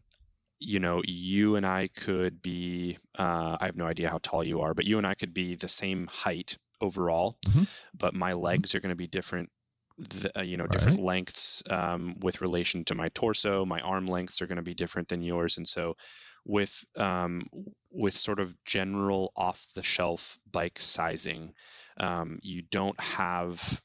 you 0.59 0.79
know 0.79 1.01
you 1.05 1.55
and 1.55 1.65
i 1.65 1.87
could 1.87 2.41
be 2.41 2.97
uh, 3.17 3.57
i 3.59 3.65
have 3.65 3.75
no 3.75 3.85
idea 3.85 4.09
how 4.09 4.19
tall 4.21 4.43
you 4.43 4.61
are 4.61 4.73
but 4.73 4.85
you 4.85 4.97
and 4.97 5.05
i 5.05 5.13
could 5.13 5.33
be 5.33 5.55
the 5.55 5.67
same 5.67 6.07
height 6.07 6.57
overall 6.79 7.37
mm-hmm. 7.47 7.63
but 7.97 8.13
my 8.13 8.31
mm-hmm. 8.31 8.45
legs 8.45 8.73
are 8.73 8.79
going 8.79 8.89
to 8.89 8.95
be 8.95 9.07
different 9.07 9.49
the, 9.97 10.39
uh, 10.39 10.41
you 10.41 10.57
know 10.57 10.65
different 10.65 10.99
lengths 10.99 11.61
um, 11.69 12.15
with 12.21 12.41
relation 12.41 12.83
to 12.85 12.95
my 12.95 13.09
torso 13.09 13.65
my 13.65 13.81
arm 13.81 14.07
lengths 14.07 14.41
are 14.41 14.47
going 14.47 14.55
to 14.55 14.63
be 14.63 14.73
different 14.73 15.07
than 15.09 15.21
yours 15.21 15.57
and 15.57 15.67
so 15.67 15.95
with 16.45 16.85
um, 16.95 17.43
with 17.91 18.15
sort 18.15 18.39
of 18.39 18.55
general 18.65 19.31
off 19.35 19.63
the 19.75 19.83
shelf 19.83 20.39
bike 20.49 20.79
sizing. 20.79 21.53
Um, 21.97 22.39
you 22.41 22.61
don't 22.61 22.99
have 22.99 23.81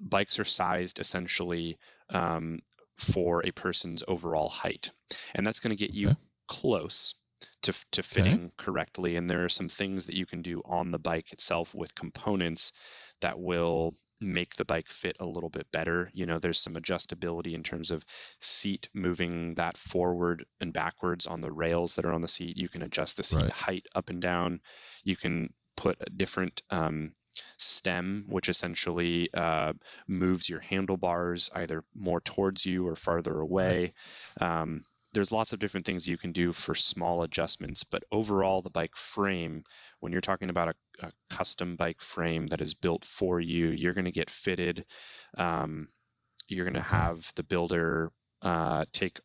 bikes 0.00 0.38
are 0.38 0.44
sized 0.44 0.98
essentially 0.98 1.78
um, 2.10 2.60
for 2.98 3.46
a 3.46 3.52
person's 3.52 4.04
overall 4.06 4.48
height, 4.48 4.90
and 5.34 5.46
that's 5.46 5.60
going 5.60 5.76
to 5.76 5.82
get 5.82 5.94
you 5.94 6.08
okay. 6.08 6.16
close 6.48 7.14
to, 7.62 7.72
to 7.92 8.02
fitting 8.02 8.34
okay. 8.34 8.52
correctly. 8.56 9.16
And 9.16 9.28
there 9.28 9.44
are 9.44 9.50
some 9.50 9.68
things 9.68 10.06
that 10.06 10.16
you 10.16 10.26
can 10.26 10.42
do 10.42 10.62
on 10.64 10.90
the 10.90 10.98
bike 10.98 11.32
itself 11.32 11.74
with 11.74 11.94
components 11.94 12.72
that 13.20 13.38
will 13.38 13.94
make 14.20 14.54
the 14.56 14.64
bike 14.64 14.88
fit 14.88 15.16
a 15.20 15.26
little 15.26 15.50
bit 15.50 15.70
better. 15.72 16.10
You 16.14 16.26
know, 16.26 16.38
there's 16.38 16.60
some 16.60 16.74
adjustability 16.74 17.54
in 17.54 17.62
terms 17.62 17.90
of 17.90 18.04
seat 18.40 18.88
moving 18.94 19.54
that 19.54 19.76
forward 19.76 20.44
and 20.60 20.72
backwards 20.72 21.26
on 21.26 21.40
the 21.40 21.52
rails 21.52 21.94
that 21.94 22.04
are 22.04 22.12
on 22.12 22.22
the 22.22 22.28
seat. 22.28 22.56
You 22.56 22.68
can 22.68 22.82
adjust 22.82 23.16
the 23.16 23.22
seat 23.22 23.42
right. 23.42 23.52
height 23.52 23.86
up 23.94 24.10
and 24.10 24.20
down. 24.20 24.60
You 25.04 25.16
can 25.16 25.52
put 25.76 25.96
a 26.00 26.10
different 26.10 26.62
um, 26.70 27.12
stem, 27.58 28.24
which 28.28 28.48
essentially 28.48 29.28
uh, 29.34 29.74
moves 30.06 30.48
your 30.48 30.60
handlebars 30.60 31.50
either 31.54 31.84
more 31.94 32.20
towards 32.20 32.64
you 32.64 32.86
or 32.86 32.96
farther 32.96 33.38
away. 33.38 33.92
Right. 34.40 34.62
Um, 34.62 34.82
there's 35.12 35.32
lots 35.32 35.54
of 35.54 35.58
different 35.58 35.86
things 35.86 36.06
you 36.06 36.18
can 36.18 36.32
do 36.32 36.52
for 36.52 36.74
small 36.74 37.22
adjustments, 37.22 37.84
but 37.84 38.04
overall, 38.12 38.60
the 38.60 38.70
bike 38.70 38.96
frame, 38.96 39.64
when 40.00 40.12
you're 40.12 40.20
talking 40.20 40.50
about 40.50 40.68
a, 40.68 40.74
a 41.02 41.12
custom 41.30 41.76
bike 41.76 42.00
frame 42.00 42.46
that 42.48 42.60
is 42.60 42.74
built 42.74 43.04
for 43.04 43.40
you, 43.40 43.68
you're 43.68 43.94
going 43.94 44.04
to 44.06 44.12
get 44.12 44.30
fitted. 44.30 44.84
Um, 45.36 45.88
you're 46.48 46.64
going 46.64 46.74
to 46.74 46.80
have 46.80 47.30
the 47.34 47.42
builder 47.42 48.10
uh, 48.42 48.84
take 48.92 49.18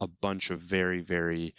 a 0.00 0.06
bunch 0.06 0.50
of 0.50 0.60
very, 0.60 1.00
very 1.00 1.54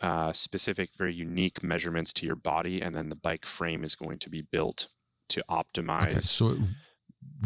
uh, 0.00 0.32
specific, 0.32 0.90
very 0.98 1.14
unique 1.14 1.62
measurements 1.62 2.12
to 2.14 2.26
your 2.26 2.36
body, 2.36 2.80
and 2.82 2.94
then 2.94 3.08
the 3.08 3.16
bike 3.16 3.46
frame 3.46 3.84
is 3.84 3.94
going 3.94 4.18
to 4.18 4.30
be 4.30 4.42
built 4.42 4.88
to 5.28 5.44
optimize. 5.48 6.10
Okay, 6.10 6.20
so 6.20 6.50
it 6.50 6.58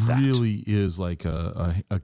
really 0.05 0.65
is 0.67 0.99
like 0.99 1.25
a, 1.27 1.75
a, 1.91 1.97
a 1.97 2.01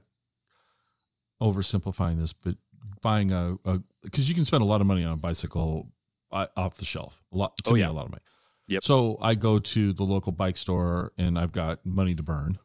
oversimplifying 1.41 2.17
this, 2.19 2.33
but 2.33 2.55
buying 3.01 3.31
a 3.31 3.57
because 4.03 4.29
you 4.29 4.35
can 4.35 4.45
spend 4.45 4.61
a 4.61 4.65
lot 4.65 4.81
of 4.81 4.87
money 4.87 5.03
on 5.03 5.13
a 5.13 5.17
bicycle 5.17 5.91
uh, 6.31 6.47
off 6.55 6.77
the 6.77 6.85
shelf. 6.85 7.21
A 7.33 7.37
lot. 7.37 7.57
To 7.63 7.71
Oh, 7.71 7.73
me, 7.73 7.81
yeah. 7.81 7.89
a 7.89 7.91
lot 7.91 8.05
of 8.05 8.11
money. 8.11 8.21
Yep. 8.67 8.83
So 8.83 9.17
I 9.21 9.35
go 9.35 9.59
to 9.59 9.93
the 9.93 10.03
local 10.03 10.31
bike 10.31 10.57
store 10.57 11.11
and 11.17 11.37
I've 11.37 11.51
got 11.51 11.85
money 11.85 12.15
to 12.15 12.23
burn, 12.23 12.59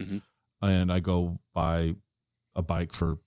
Mhm. 0.00 0.22
and 0.62 0.90
I 0.92 1.00
go 1.00 1.40
buy 1.52 1.96
a 2.54 2.62
bike 2.62 2.92
for 2.92 3.18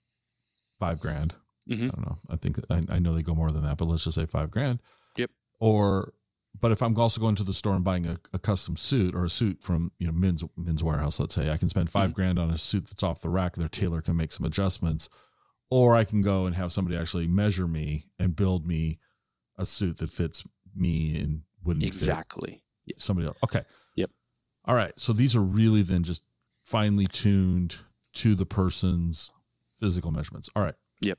five 0.78 0.98
grand. 1.00 1.36
Mhm. 1.68 1.84
I 1.84 1.88
don't 1.96 2.06
know. 2.06 2.18
I 2.30 2.36
think 2.36 2.58
I, 2.70 2.84
I 2.88 2.98
know 2.98 3.14
they 3.14 3.22
go 3.22 3.34
more 3.34 3.50
than 3.50 3.62
that, 3.62 3.78
but 3.78 3.84
let's 3.86 4.04
just 4.04 4.14
say 4.16 4.26
five 4.26 4.50
grand. 4.50 4.80
Yep. 5.16 5.30
Or, 5.60 6.12
but 6.58 6.72
if 6.72 6.82
I'm 6.82 6.96
also 6.98 7.20
going 7.20 7.34
to 7.36 7.44
the 7.44 7.52
store 7.52 7.74
and 7.74 7.84
buying 7.84 8.06
a, 8.06 8.18
a 8.32 8.38
custom 8.38 8.76
suit 8.76 9.14
or 9.14 9.24
a 9.24 9.30
suit 9.30 9.62
from 9.62 9.92
you 9.98 10.06
know 10.06 10.12
men's 10.12 10.42
Men's 10.56 10.82
Wearhouse, 10.82 11.20
let's 11.20 11.34
say 11.34 11.50
I 11.50 11.56
can 11.56 11.68
spend 11.68 11.90
5 11.90 12.10
Mhm. 12.10 12.14
grand 12.14 12.38
on 12.38 12.50
a 12.50 12.58
suit 12.58 12.86
that's 12.86 13.02
off 13.02 13.20
the 13.20 13.28
rack. 13.28 13.54
Their 13.56 13.68
tailor 13.68 14.00
can 14.02 14.16
make 14.16 14.32
some 14.32 14.46
adjustments, 14.46 15.08
or 15.70 15.94
I 15.94 16.04
can 16.04 16.20
go 16.22 16.46
and 16.46 16.56
have 16.56 16.72
somebody 16.72 16.96
actually 16.96 17.28
measure 17.28 17.68
me 17.68 18.06
and 18.18 18.34
build 18.34 18.66
me 18.66 18.98
a 19.56 19.64
suit 19.66 19.98
that 19.98 20.10
fits 20.10 20.44
me 20.74 21.16
and 21.18 21.42
wouldn't 21.68 21.84
Exactly. 21.86 22.62
somebody 22.96 23.28
else. 23.28 23.36
Okay. 23.44 23.62
Yep. 23.94 24.10
All 24.64 24.74
right. 24.74 24.98
So 24.98 25.12
these 25.12 25.36
are 25.36 25.40
really 25.42 25.82
then 25.82 26.02
just 26.02 26.22
finely 26.64 27.06
tuned 27.06 27.76
to 28.14 28.34
the 28.34 28.44
person's 28.46 29.30
physical 29.78 30.10
measurements. 30.10 30.48
All 30.56 30.62
right. 30.62 30.74
Yep. 31.02 31.18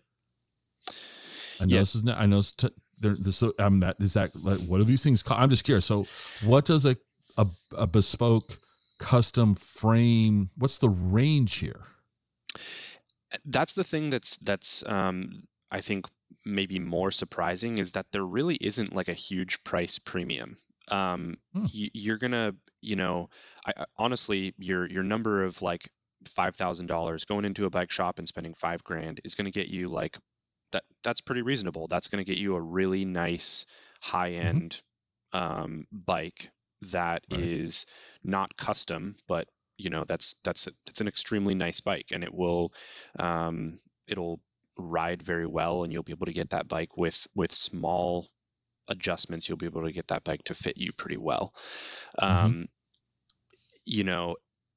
I 1.62 1.66
know 1.66 1.74
Yeah. 1.76 1.80
this 1.80 1.96
is. 1.96 2.04
not- 2.04 2.18
I 2.20 2.26
know 2.26 2.40
it's 2.40 2.52
t-. 2.52 2.70
This. 3.02 3.42
I'm 3.60 3.80
that. 3.80 3.96
Is 4.00 4.14
that 4.14 4.36
like 4.44 4.60
what 4.68 4.82
are 4.82 4.84
these 4.84 5.04
things? 5.04 5.24
Call? 5.24 5.38
I'm 5.38 5.50
just 5.50 5.64
curious. 5.64 5.86
So, 5.86 6.06
what 6.44 6.66
does 6.66 6.86
a, 6.86 6.98
a 7.38 7.48
a 7.78 7.88
bespoke 7.88 8.58
custom 8.98 9.56
frame? 9.56 10.50
What's 10.58 10.80
the 10.80 10.90
range 10.90 11.56
here? 11.56 11.82
that's 13.46 13.74
the 13.74 13.84
thing 13.84 14.10
that's 14.10 14.38
that's 14.38 14.84
um, 14.90 15.44
I 15.72 15.80
think 15.82 16.08
maybe 16.46 16.80
more 16.80 17.12
surprising 17.12 17.78
is 17.78 17.94
that 17.94 18.06
there 18.12 18.24
really 18.26 18.56
isn't 18.56 18.96
like 18.96 19.08
a 19.10 19.14
huge 19.14 19.64
price 19.64 20.00
premium. 20.00 20.56
Um, 20.90 21.38
Hmm. 21.54 21.66
y- 21.74 21.92
you're 21.94 22.18
gonna, 22.18 22.56
you 22.82 22.96
know, 22.96 23.30
I, 23.66 23.86
honestly, 23.98 24.54
your 24.58 24.88
your 24.90 25.04
number 25.04 25.44
of 25.44 25.62
like 25.62 25.90
five 26.30 26.56
thousand 26.56 26.88
dollars 26.88 27.26
going 27.26 27.46
into 27.46 27.66
a 27.66 27.70
bike 27.70 27.92
shop 27.92 28.20
and 28.20 28.28
spending 28.28 28.54
five 28.54 28.84
grand 28.84 29.22
is 29.24 29.36
gonna 29.36 29.52
get 29.52 29.68
you 29.68 29.90
like 29.90 30.18
that. 30.72 30.84
That's 31.04 31.22
pretty 31.22 31.42
reasonable. 31.42 31.88
That's 31.88 32.08
gonna 32.08 32.24
get 32.24 32.38
you 32.38 32.56
a 32.56 32.62
really 32.62 33.06
nice 33.06 33.66
high 34.02 34.32
end 34.34 34.82
um, 35.34 35.86
bike 35.92 36.50
that 36.92 37.24
is 37.30 37.86
Right. 37.86 38.32
not 38.32 38.56
custom, 38.58 39.16
but 39.28 39.48
you 39.78 39.90
know 39.90 40.04
that's 40.06 40.36
that's 40.44 40.68
it's 40.88 41.02
an 41.02 41.08
extremely 41.08 41.56
nice 41.56 41.82
bike 41.82 42.08
and 42.14 42.24
it 42.24 42.34
will 42.34 42.74
um, 43.18 43.78
it'll 44.08 44.40
ride 44.80 45.22
very 45.22 45.46
well 45.46 45.84
and 45.84 45.94
you'll 45.94 46.04
be 46.04 46.14
able 46.14 46.26
to 46.26 46.34
get 46.34 46.52
that 46.52 46.68
bike 46.68 46.98
with 46.98 47.28
with 47.36 47.52
small 47.52 48.28
adjustments 48.88 49.48
you'll 49.48 49.58
be 49.58 49.68
able 49.68 49.84
to 49.84 49.92
get 49.92 50.08
that 50.08 50.24
bike 50.24 50.44
to 50.46 50.54
fit 50.54 50.78
you 50.78 50.92
pretty 50.94 51.18
well. 51.18 51.54
Um, 52.18 52.68
you 53.86 54.04
know 54.04 54.36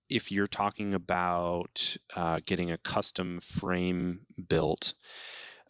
if 0.09 0.31
you're 0.31 0.47
talking 0.47 0.95
about 0.95 1.97
uh, 2.15 2.41
getting 2.45 2.70
a 2.70 2.79
custom 2.79 3.41
frame 3.41 4.20
built 4.49 4.95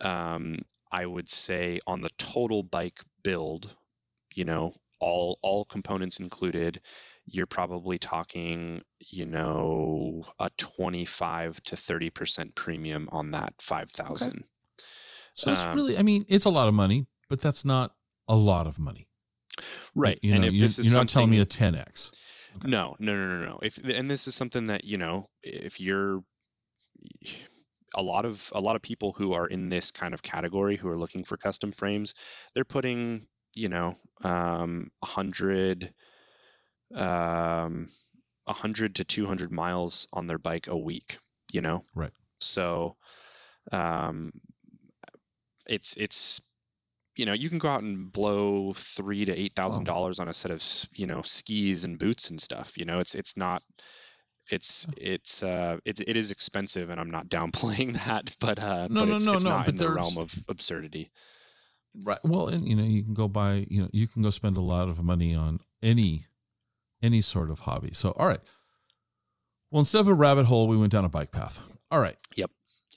um, 0.00 0.59
i 0.90 1.04
would 1.04 1.28
say 1.28 1.80
on 1.86 2.00
the 2.00 2.10
total 2.18 2.62
bike 2.62 3.00
build 3.22 3.74
you 4.34 4.44
know 4.44 4.72
all 5.00 5.38
all 5.42 5.64
components 5.64 6.20
included 6.20 6.80
you're 7.26 7.46
probably 7.46 7.98
talking 7.98 8.82
you 9.00 9.26
know 9.26 10.24
a 10.38 10.50
25 10.56 11.62
to 11.64 11.76
30 11.76 12.10
percent 12.10 12.54
premium 12.54 13.08
on 13.12 13.30
that 13.32 13.54
5000 13.58 14.44
So 15.34 15.50
it's 15.50 15.62
Um, 15.62 15.76
really. 15.76 15.98
I 15.98 16.02
mean, 16.02 16.24
it's 16.28 16.44
a 16.44 16.50
lot 16.50 16.68
of 16.68 16.74
money, 16.74 17.06
but 17.28 17.40
that's 17.40 17.64
not 17.64 17.94
a 18.28 18.36
lot 18.36 18.66
of 18.66 18.78
money. 18.78 19.08
right 19.94 20.18
You 20.22 20.32
and 20.32 20.42
know, 20.42 20.48
if 20.48 20.54
you're, 20.54 20.62
this 20.62 20.78
is 20.78 20.88
you're 20.88 20.96
not 20.96 21.08
telling 21.08 21.30
me 21.30 21.40
a 21.40 21.46
10x. 21.46 22.12
Okay. 22.56 22.68
No, 22.68 22.96
no, 22.98 23.14
no, 23.14 23.38
no, 23.38 23.46
no. 23.46 23.58
If 23.62 23.78
and 23.78 24.10
this 24.10 24.28
is 24.28 24.34
something 24.34 24.64
that 24.64 24.84
you 24.84 24.98
know, 24.98 25.28
if 25.42 25.80
you're 25.80 26.22
a 27.94 28.02
lot 28.02 28.24
of 28.24 28.50
a 28.54 28.60
lot 28.60 28.76
of 28.76 28.82
people 28.82 29.12
who 29.12 29.32
are 29.32 29.46
in 29.46 29.68
this 29.68 29.90
kind 29.90 30.14
of 30.14 30.22
category 30.22 30.76
who 30.76 30.88
are 30.88 30.98
looking 30.98 31.24
for 31.24 31.36
custom 31.36 31.72
frames, 31.72 32.14
they're 32.54 32.64
putting 32.64 33.26
you 33.54 33.68
know 33.68 33.94
um, 34.22 34.90
a 35.02 35.06
hundred 35.06 35.92
um, 36.94 37.86
a 38.47 38.52
hundred 38.52 38.97
to 38.97 39.05
two 39.05 39.27
hundred 39.27 39.52
miles 39.52 40.09
on 40.12 40.27
their 40.27 40.39
bike 40.39 40.69
a 40.69 40.77
week. 40.77 41.19
You 41.52 41.60
know, 41.60 41.82
Right. 41.94 42.12
So 42.39 42.97
um, 43.70 44.32
it's 45.66 45.97
it's 45.97 46.40
you 47.16 47.27
know 47.27 47.32
you 47.32 47.48
can 47.48 47.59
go 47.59 47.69
out 47.69 47.82
and 47.82 48.12
blow 48.12 48.73
three 48.73 49.24
to 49.24 49.39
eight 49.39 49.55
thousand 49.55 49.85
dollars 49.85 50.19
on 50.19 50.28
a 50.28 50.35
set 50.35 50.51
of 50.51 50.62
you 50.94 51.06
know 51.06 51.23
skis 51.23 51.85
and 51.85 51.98
boots 51.98 52.31
and 52.31 52.40
stuff 52.40 52.78
you 52.78 52.85
know 52.85 53.01
it's 53.01 53.14
it's 53.14 53.36
not 53.36 53.62
it's 54.51 54.89
it's 54.97 55.43
uh 55.43 55.77
it's 55.85 56.01
it 56.01 56.16
is 56.16 56.31
expensive 56.31 56.89
and 56.89 56.98
i'm 56.98 57.10
not 57.10 57.28
downplaying 57.28 57.93
that 58.06 58.35
but 58.40 58.59
uh 58.59 58.89
No, 58.89 59.01
but 59.01 59.09
no, 59.09 59.16
it's, 59.16 59.27
no, 59.27 59.35
it's 59.35 59.44
no, 59.44 59.51
not 59.51 59.66
but 59.66 59.74
in 59.74 59.77
the 59.77 59.90
realm 59.90 60.16
of 60.19 60.32
absurdity 60.48 61.10
Right. 62.05 62.19
Well, 62.24 62.48
and 62.48 62.66
you 62.66 62.74
know, 62.74 62.85
you 62.85 63.02
can 63.02 63.14
go 63.14 63.28
buy, 63.28 63.66
you 63.69 63.82
know, 63.82 63.89
you 63.93 64.09
can 64.09 64.23
go 64.23 64.31
spend 64.31 64.56
a 64.56 64.62
lot 64.62 64.89
of 64.89 65.02
money 65.02 65.35
on 65.35 65.60
any 65.82 66.27
any 67.02 67.20
sort 67.20 67.50
of 67.50 67.60
hobby. 67.60 67.90
So, 67.92 68.10
all 68.12 68.26
right. 68.26 68.40
Well, 69.70 69.80
instead 69.80 70.00
of 70.00 70.08
a 70.08 70.14
rabbit 70.14 70.46
hole, 70.46 70.68
we 70.68 70.76
went 70.76 70.92
down 70.92 71.04
a 71.04 71.08
bike 71.08 71.32
path. 71.32 71.60
All 71.90 72.00
right. 72.00 72.16
Yep. 72.36 72.50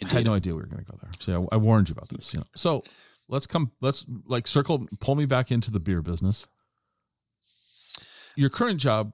I 0.03 0.07
had 0.09 0.25
no 0.25 0.33
idea 0.33 0.53
we 0.53 0.61
were 0.61 0.67
going 0.67 0.83
to 0.83 0.91
go 0.91 0.97
there. 1.01 1.11
So 1.19 1.47
I, 1.51 1.55
I 1.55 1.57
warned 1.57 1.89
you 1.89 1.93
about 1.93 2.09
this. 2.09 2.33
You 2.33 2.41
know. 2.41 2.47
So 2.53 2.83
let's 3.29 3.47
come. 3.47 3.71
Let's 3.81 4.05
like 4.25 4.45
circle. 4.45 4.87
Pull 4.99 5.15
me 5.15 5.25
back 5.25 5.51
into 5.51 5.71
the 5.71 5.79
beer 5.79 6.01
business. 6.01 6.47
Your 8.35 8.49
current 8.49 8.79
job. 8.79 9.13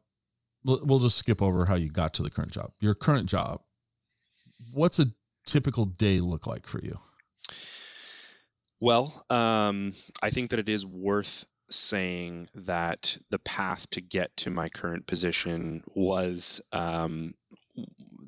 We'll, 0.64 0.80
we'll 0.84 1.00
just 1.00 1.18
skip 1.18 1.42
over 1.42 1.66
how 1.66 1.76
you 1.76 1.90
got 1.90 2.14
to 2.16 2.24
the 2.24 2.30
current 2.30 2.52
job. 2.52 2.72
Your 2.80 2.94
current 2.96 3.28
job. 3.30 3.62
What's 4.74 5.00
a 5.00 5.08
typical 5.46 5.86
day 5.86 6.20
look 6.20 6.46
like 6.48 6.68
for 6.68 6.80
you? 6.82 7.00
Well, 8.80 9.24
um, 9.30 9.94
I 10.24 10.32
think 10.32 10.50
that 10.50 10.60
it 10.60 10.70
is 10.70 10.86
worth 10.86 11.46
saying 11.72 12.50
that 12.56 13.18
the 13.30 13.40
path 13.40 13.90
to 13.92 14.02
get 14.02 14.36
to 14.38 14.50
my 14.52 14.70
current 14.70 15.08
position 15.08 15.84
was 15.96 16.62
um, 16.74 17.34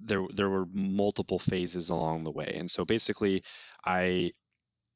there. 0.01 0.23
There 0.33 0.49
were 0.49 0.65
multiple 0.71 1.39
phases 1.39 1.89
along 1.89 2.23
the 2.23 2.31
way, 2.31 2.53
and 2.57 2.69
so 2.69 2.85
basically, 2.85 3.43
I 3.85 4.31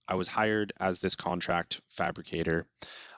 I 0.08 0.16
was 0.16 0.28
hired 0.28 0.74
as 0.80 1.00
this 1.00 1.16
contract 1.16 1.82
fabricator. 1.90 2.66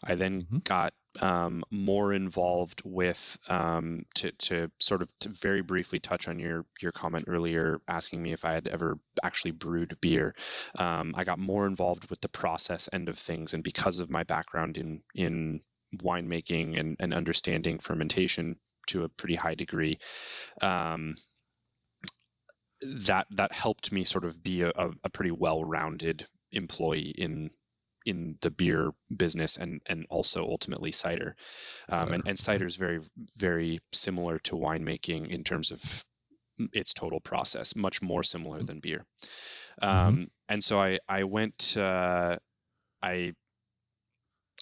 I 0.04 0.16
then 0.16 0.42
Mhm. 0.44 0.64
got 0.64 0.94
um, 1.22 1.64
more 1.72 2.14
involved 2.14 2.82
with 2.86 3.38
um, 3.48 4.06
to 4.16 4.32
to 4.32 4.72
sort 4.80 5.02
of 5.02 5.10
to 5.20 5.30
very 5.30 5.62
briefly 5.62 6.00
touch 6.00 6.28
on 6.28 6.40
your 6.40 6.66
your 6.82 6.92
comment 6.92 7.26
earlier, 7.28 7.82
asking 7.88 8.22
me 8.22 8.32
if 8.34 8.46
I 8.46 8.54
had 8.54 8.68
ever 8.68 9.00
actually 9.24 9.52
brewed 9.52 9.98
beer. 10.02 10.36
Um, 10.78 11.14
I 11.18 11.24
got 11.24 11.40
more 11.40 11.66
involved 11.66 12.10
with 12.10 12.22
the 12.22 12.30
process 12.30 12.90
end 12.92 13.10
of 13.10 13.18
things, 13.18 13.54
and 13.54 13.64
because 13.64 14.00
of 14.00 14.10
my 14.10 14.24
background 14.24 14.78
in 14.78 15.02
in 15.16 15.62
winemaking 15.96 16.80
and, 16.80 16.98
and 17.00 17.14
understanding 17.14 17.80
fermentation 17.80 18.58
to 18.88 19.04
a 19.04 19.10
pretty 19.10 19.36
high 19.36 19.56
degree, 19.56 19.98
um, 20.62 21.16
that 22.82 23.28
that 23.32 23.52
helped 23.52 23.92
me 23.92 24.04
sort 24.04 24.26
of 24.26 24.42
be 24.42 24.62
a, 24.62 24.72
a, 25.04 25.10
pretty 25.10 25.32
well-rounded 25.32 26.26
employee 26.52 27.14
in 27.18 27.50
in 28.06 28.38
the 28.42 28.52
beer 28.52 28.92
business 29.16 29.58
and 29.58 29.82
and 29.86 30.06
also 30.10 30.44
ultimately 30.44 30.92
cider. 30.92 31.36
Um, 31.90 32.00
and, 32.00 32.10
Cider, 32.10 32.30
and 32.30 32.40
cider 32.40 32.66
is 32.66 32.76
very 32.76 33.02
very 33.38 33.80
similar 33.92 34.40
to 34.40 34.56
winemaking 34.56 35.30
in 35.30 35.44
terms 35.44 35.72
of 35.72 36.06
its 36.74 36.94
total 36.94 37.20
process, 37.20 37.76
much 37.76 38.02
more 38.02 38.24
similar 38.24 38.62
than 38.64 38.80
beer. 38.80 39.06
Um, 39.82 40.30
And 40.50 40.64
so 40.64 40.82
I 40.82 41.00
I 41.08 41.24
went 41.24 41.78
uh, 41.78 42.38
I 43.02 43.34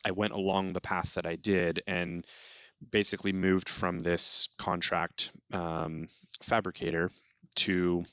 I 0.05 0.11
went 0.11 0.34
along 0.34 0.73
the 0.73 0.81
path 0.81 1.15
that 1.15 1.26
I 1.26 1.35
did 1.35 1.81
and 1.88 2.26
basically 2.91 3.34
moved 3.34 3.69
from 3.69 3.99
this 3.99 4.49
contract 4.57 5.31
um, 5.51 6.07
fabricator 6.41 7.09
to 7.55 8.05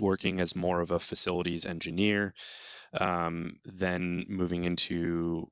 working 0.00 0.40
as 0.40 0.56
more 0.56 0.80
of 0.80 0.90
a 0.90 0.98
facilities 0.98 1.66
engineer, 1.66 2.34
um, 3.00 3.56
then 3.64 4.24
moving 4.28 4.64
into 4.64 5.50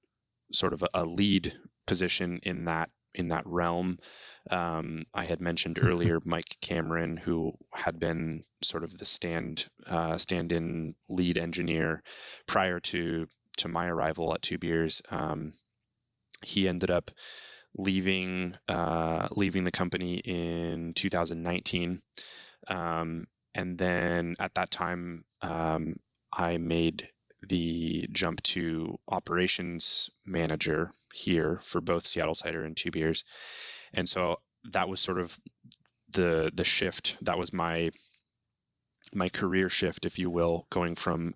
sort 0.52 0.72
of 0.72 0.82
a, 0.82 0.88
a 0.94 1.04
lead 1.04 1.52
position 1.86 2.40
in 2.42 2.66
that 2.66 2.90
in 3.14 3.28
that 3.28 3.46
realm. 3.46 3.98
Um, 4.50 5.04
I 5.12 5.24
had 5.24 5.40
mentioned 5.40 5.78
earlier 5.82 6.18
Mike 6.24 6.56
Cameron, 6.60 7.16
who 7.16 7.52
had 7.72 7.98
been 7.98 8.44
sort 8.62 8.84
of 8.84 8.96
the 8.96 9.04
stand 9.04 9.66
uh, 9.86 10.18
stand-in 10.18 10.94
lead 11.08 11.38
engineer 11.38 12.02
prior 12.46 12.80
to 12.80 13.26
to 13.58 13.68
my 13.68 13.86
arrival 13.86 14.32
at 14.34 14.42
Two 14.42 14.58
Beers. 14.58 15.02
Um, 15.10 15.52
he 16.42 16.68
ended 16.68 16.90
up 16.90 17.10
leaving 17.76 18.56
uh, 18.68 19.28
leaving 19.32 19.64
the 19.64 19.70
company 19.70 20.16
in 20.16 20.92
2019, 20.94 22.00
um, 22.68 23.26
and 23.54 23.78
then 23.78 24.34
at 24.40 24.54
that 24.54 24.70
time 24.70 25.24
um, 25.42 25.96
I 26.32 26.56
made 26.56 27.08
the 27.48 28.08
jump 28.12 28.42
to 28.42 28.98
operations 29.08 30.10
manager 30.24 30.90
here 31.12 31.60
for 31.62 31.80
both 31.80 32.06
Seattle 32.06 32.34
Cider 32.34 32.64
and 32.64 32.76
Two 32.76 32.90
Beers, 32.90 33.24
and 33.92 34.08
so 34.08 34.40
that 34.70 34.88
was 34.88 35.00
sort 35.00 35.18
of 35.18 35.38
the 36.10 36.50
the 36.54 36.64
shift. 36.64 37.16
That 37.22 37.38
was 37.38 37.52
my 37.52 37.90
my 39.14 39.28
career 39.28 39.68
shift, 39.68 40.06
if 40.06 40.18
you 40.18 40.30
will, 40.30 40.66
going 40.70 40.94
from 40.94 41.34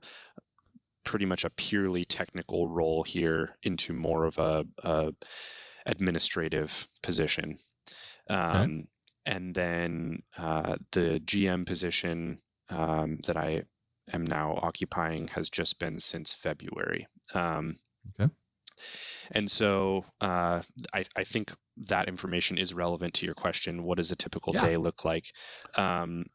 pretty 1.04 1.26
much 1.26 1.44
a 1.44 1.50
purely 1.50 2.04
technical 2.04 2.68
role 2.68 3.02
here 3.02 3.56
into 3.62 3.92
more 3.92 4.24
of 4.24 4.38
a, 4.38 4.64
a 4.82 5.12
administrative 5.86 6.86
position. 7.02 7.58
Um, 8.28 8.40
okay. 8.40 8.86
And 9.26 9.54
then 9.54 10.22
uh, 10.38 10.76
the 10.92 11.20
GM 11.20 11.66
position 11.66 12.38
um, 12.70 13.18
that 13.26 13.36
I 13.36 13.64
am 14.12 14.24
now 14.24 14.58
occupying 14.60 15.28
has 15.28 15.50
just 15.50 15.78
been 15.78 15.98
since 16.00 16.32
February. 16.32 17.06
Um, 17.34 17.76
okay. 18.20 18.32
And 19.32 19.50
so 19.50 20.04
uh, 20.20 20.62
I, 20.92 21.04
I, 21.16 21.24
think 21.24 21.52
that 21.88 22.08
information 22.08 22.58
is 22.58 22.74
relevant 22.74 23.14
to 23.14 23.26
your 23.26 23.34
question. 23.34 23.82
What 23.82 23.96
does 23.96 24.12
a 24.12 24.16
typical 24.16 24.54
yeah. 24.54 24.66
day 24.66 24.76
look 24.76 25.04
like? 25.04 25.32
Um, 25.74 26.26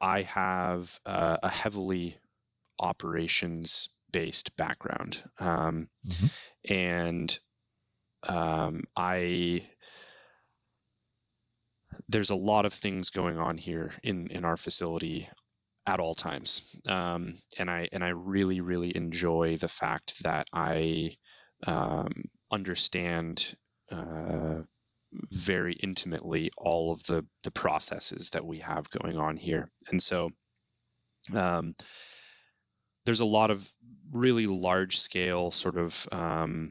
I 0.00 0.22
have 0.22 0.98
uh, 1.04 1.38
a 1.42 1.48
heavily 1.48 2.16
operations 2.78 3.88
based 4.12 4.56
background. 4.56 5.20
Um, 5.38 5.88
mm-hmm. 6.06 6.26
And 6.72 7.38
um, 8.26 8.84
I 8.96 9.66
there's 12.08 12.30
a 12.30 12.36
lot 12.36 12.64
of 12.64 12.72
things 12.72 13.10
going 13.10 13.38
on 13.38 13.58
here 13.58 13.92
in 14.02 14.28
in 14.28 14.44
our 14.44 14.56
facility 14.56 15.28
at 15.88 16.00
all 16.00 16.14
times. 16.14 16.78
Um, 16.86 17.34
and 17.58 17.70
i 17.70 17.88
and 17.92 18.04
i 18.04 18.10
really 18.10 18.60
really 18.60 18.94
enjoy 18.94 19.56
the 19.56 19.68
fact 19.68 20.22
that 20.22 20.46
i 20.52 21.10
um, 21.66 22.24
understand 22.50 23.54
uh, 23.90 24.62
very 25.32 25.72
intimately 25.72 26.50
all 26.56 26.92
of 26.92 27.02
the 27.04 27.24
the 27.42 27.50
processes 27.50 28.30
that 28.30 28.44
we 28.44 28.58
have 28.58 28.90
going 28.90 29.16
on 29.16 29.36
here. 29.36 29.70
And 29.88 30.02
so 30.02 30.30
um, 31.34 31.74
there's 33.04 33.20
a 33.20 33.26
lot 33.26 33.50
of 33.50 33.66
really 34.12 34.46
large 34.46 34.98
scale 34.98 35.50
sort 35.50 35.76
of 35.76 36.08
um, 36.12 36.70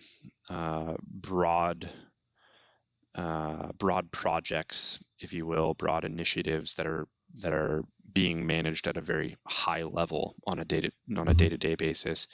uh, 0.50 0.94
broad 1.10 1.90
uh, 3.16 3.70
broad 3.80 4.12
projects, 4.12 5.04
if 5.20 5.34
you 5.34 5.48
will, 5.48 5.74
broad 5.74 6.06
initiatives 6.06 6.76
that 6.76 6.86
are 6.86 7.08
that 7.40 7.54
are 7.54 7.84
being 8.12 8.48
managed 8.48 8.88
at 8.88 8.98
a 8.98 9.02
very 9.02 9.38
high 9.46 9.84
level 9.84 10.36
on 10.46 10.60
a 10.60 10.66
day 10.66 10.90
on 11.16 11.28
a 11.28 11.34
day 11.34 11.50
to 11.50 11.58
day 11.58 11.76
basis, 11.76 12.28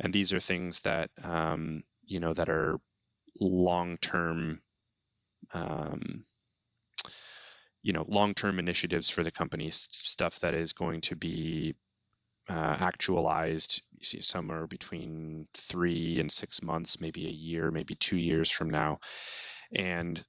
and 0.00 0.12
these 0.12 0.32
are 0.32 0.40
things 0.40 0.80
that 0.80 1.10
um, 1.22 1.82
you 2.04 2.20
know 2.20 2.34
that 2.34 2.48
are 2.48 2.78
long 3.40 3.96
term. 3.98 4.60
Um, 5.52 6.24
you 7.82 7.92
know 7.92 8.04
long-term 8.08 8.58
initiatives 8.58 9.08
for 9.08 9.22
the 9.22 9.30
company 9.30 9.70
stuff 9.70 10.40
that 10.40 10.54
is 10.54 10.72
going 10.72 11.00
to 11.00 11.16
be 11.16 11.74
uh, 12.48 12.76
actualized 12.80 13.82
you 13.96 14.04
see 14.04 14.20
somewhere 14.20 14.66
between 14.66 15.46
three 15.54 16.18
and 16.18 16.30
six 16.30 16.62
months 16.62 17.00
maybe 17.00 17.26
a 17.26 17.30
year 17.30 17.70
maybe 17.70 17.94
two 17.94 18.16
years 18.16 18.50
from 18.50 18.70
now 18.70 18.98
and 19.74 20.22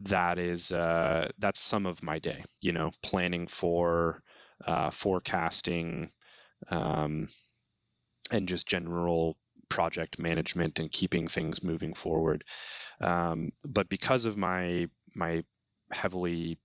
that 0.00 0.38
is 0.38 0.72
uh, 0.72 1.28
that's 1.38 1.60
some 1.60 1.86
of 1.86 2.02
my 2.02 2.18
day 2.18 2.42
you 2.60 2.72
know 2.72 2.90
planning 3.02 3.46
for 3.46 4.22
uh, 4.66 4.90
forecasting 4.90 6.10
um, 6.70 7.26
and 8.30 8.48
just 8.48 8.66
general 8.66 9.36
project 9.68 10.18
management 10.18 10.78
and 10.78 10.92
keeping 10.92 11.26
things 11.26 11.62
moving 11.62 11.94
forward. 11.94 12.44
Um, 13.00 13.52
but 13.66 13.88
because 13.88 14.26
of 14.26 14.36
my 14.36 14.88
my 15.14 15.44
heavily 15.90 16.58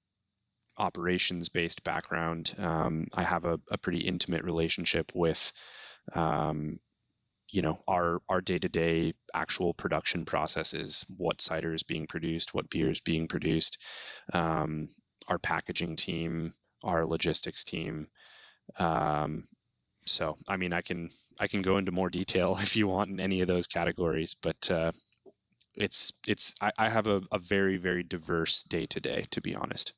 operations 0.78 1.50
based 1.50 1.84
background, 1.84 2.54
um, 2.60 3.08
I 3.16 3.24
have 3.24 3.46
a, 3.46 3.60
a, 3.72 3.78
pretty 3.78 4.02
intimate 4.02 4.44
relationship 4.44 5.12
with, 5.16 5.52
um, 6.14 6.80
you 7.52 7.62
know, 7.62 7.80
our 7.88 8.22
our 8.30 8.42
day 8.42 8.60
to 8.60 8.70
day 8.70 9.14
actual 9.34 9.74
production 9.74 10.26
processes, 10.26 11.06
what 11.18 11.42
cider 11.42 11.74
is 11.74 11.84
being 11.84 12.08
produced, 12.08 12.54
what 12.54 12.70
beer 12.70 12.90
is 12.90 13.02
being 13.02 13.28
produced, 13.28 13.78
um, 14.34 14.88
our 15.28 15.40
packaging 15.40 15.96
team, 15.96 16.54
our 16.84 17.06
logistics 17.06 17.64
team. 17.64 18.08
Um, 18.80 19.46
so, 20.06 20.38
I 20.48 20.58
mean, 20.58 20.74
I 20.74 20.82
can 20.82 21.10
I 21.40 21.48
can 21.48 21.62
go 21.62 21.78
into 21.78 21.92
more 21.92 22.10
detail 22.10 22.58
if 22.62 22.76
you 22.76 22.88
want 22.88 23.12
in 23.12 23.20
any 23.20 23.42
of 23.42 23.48
those 23.48 23.68
categories, 23.68 24.36
but 24.36 24.72
uh, 24.72 24.92
it's 25.76 26.14
it's 26.28 26.56
I, 26.62 26.72
I 26.78 26.90
have 26.90 27.08
a, 27.08 27.22
a 27.32 27.40
very 27.40 27.78
very 27.78 28.04
diverse 28.04 28.64
day 28.64 28.86
to 28.88 29.00
day, 29.00 29.26
to 29.32 29.42
be 29.42 29.56
honest. 29.56 29.94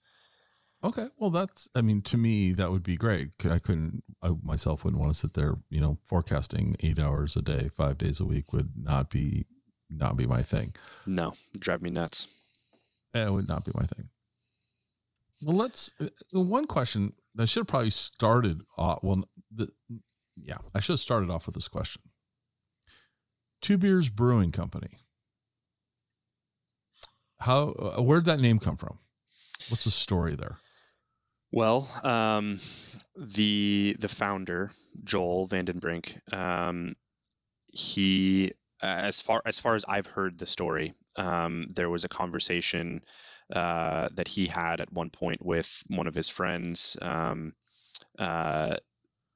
Okay. 0.81 1.07
Well, 1.17 1.29
that's, 1.29 1.67
I 1.75 1.81
mean, 1.81 2.01
to 2.03 2.17
me, 2.17 2.53
that 2.53 2.71
would 2.71 2.83
be 2.83 2.95
great. 2.95 3.31
I 3.45 3.59
couldn't, 3.59 4.03
I 4.23 4.31
myself 4.41 4.85
wouldn't 4.85 5.01
want 5.01 5.13
to 5.13 5.19
sit 5.19 5.33
there, 5.33 5.55
you 5.69 5.81
know, 5.81 5.97
forecasting 6.05 6.77
eight 6.79 6.99
hours 6.99 7.35
a 7.35 7.41
day, 7.41 7.69
five 7.75 7.97
days 7.97 8.21
a 8.21 8.25
week 8.25 8.53
would 8.53 8.71
not 8.77 9.09
be, 9.09 9.45
not 9.89 10.15
be 10.15 10.25
my 10.25 10.41
thing. 10.41 10.73
No, 11.05 11.33
drive 11.57 11.81
me 11.81 11.89
nuts. 11.89 12.33
It 13.13 13.31
would 13.31 13.47
not 13.47 13.65
be 13.65 13.71
my 13.75 13.83
thing. 13.83 14.07
Well, 15.43 15.57
let's, 15.57 15.91
uh, 15.99 16.07
one 16.31 16.65
question 16.65 17.13
I 17.37 17.45
should 17.45 17.61
have 17.61 17.67
probably 17.67 17.89
started 17.89 18.61
off. 18.77 18.99
Well, 19.03 19.27
the, 19.53 19.69
yeah, 20.41 20.57
I 20.73 20.79
should 20.79 20.93
have 20.93 20.99
started 20.99 21.29
off 21.29 21.45
with 21.45 21.55
this 21.55 21.67
question. 21.67 22.03
Two 23.61 23.77
Beers 23.77 24.09
Brewing 24.09 24.51
Company. 24.51 24.91
How, 27.39 27.71
uh, 27.71 28.01
where'd 28.01 28.25
that 28.25 28.39
name 28.39 28.59
come 28.59 28.77
from? 28.77 28.99
What's 29.69 29.83
the 29.83 29.91
story 29.91 30.35
there? 30.35 30.57
Well, 31.51 31.89
um, 32.03 32.59
the 33.17 33.95
the 33.99 34.07
founder 34.07 34.71
Joel 35.03 35.47
Vandenbrink, 35.47 36.19
um, 36.33 36.95
he 37.67 38.53
as 38.81 39.19
far 39.19 39.41
as 39.45 39.59
far 39.59 39.75
as 39.75 39.85
I've 39.87 40.07
heard 40.07 40.37
the 40.37 40.45
story, 40.45 40.93
um, 41.15 41.67
there 41.75 41.89
was 41.89 42.05
a 42.05 42.09
conversation 42.09 43.01
uh, 43.53 44.09
that 44.13 44.27
he 44.27 44.47
had 44.47 44.79
at 44.79 44.93
one 44.93 45.09
point 45.09 45.43
with 45.43 45.83
one 45.87 46.07
of 46.07 46.15
his 46.15 46.29
friends, 46.29 46.97
um, 47.01 47.53
uh, 48.19 48.77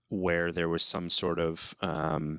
where 0.09 0.51
there 0.51 0.69
was 0.69 0.83
some 0.83 1.09
sort 1.09 1.39
of 1.39 1.75
um, 1.81 2.37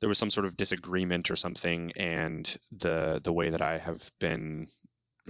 there 0.00 0.08
was 0.08 0.18
some 0.18 0.30
sort 0.30 0.46
of 0.46 0.56
disagreement 0.56 1.30
or 1.30 1.36
something, 1.36 1.92
and 1.96 2.56
the 2.72 3.20
the 3.22 3.32
way 3.32 3.50
that 3.50 3.62
I 3.62 3.78
have 3.78 4.10
been 4.20 4.66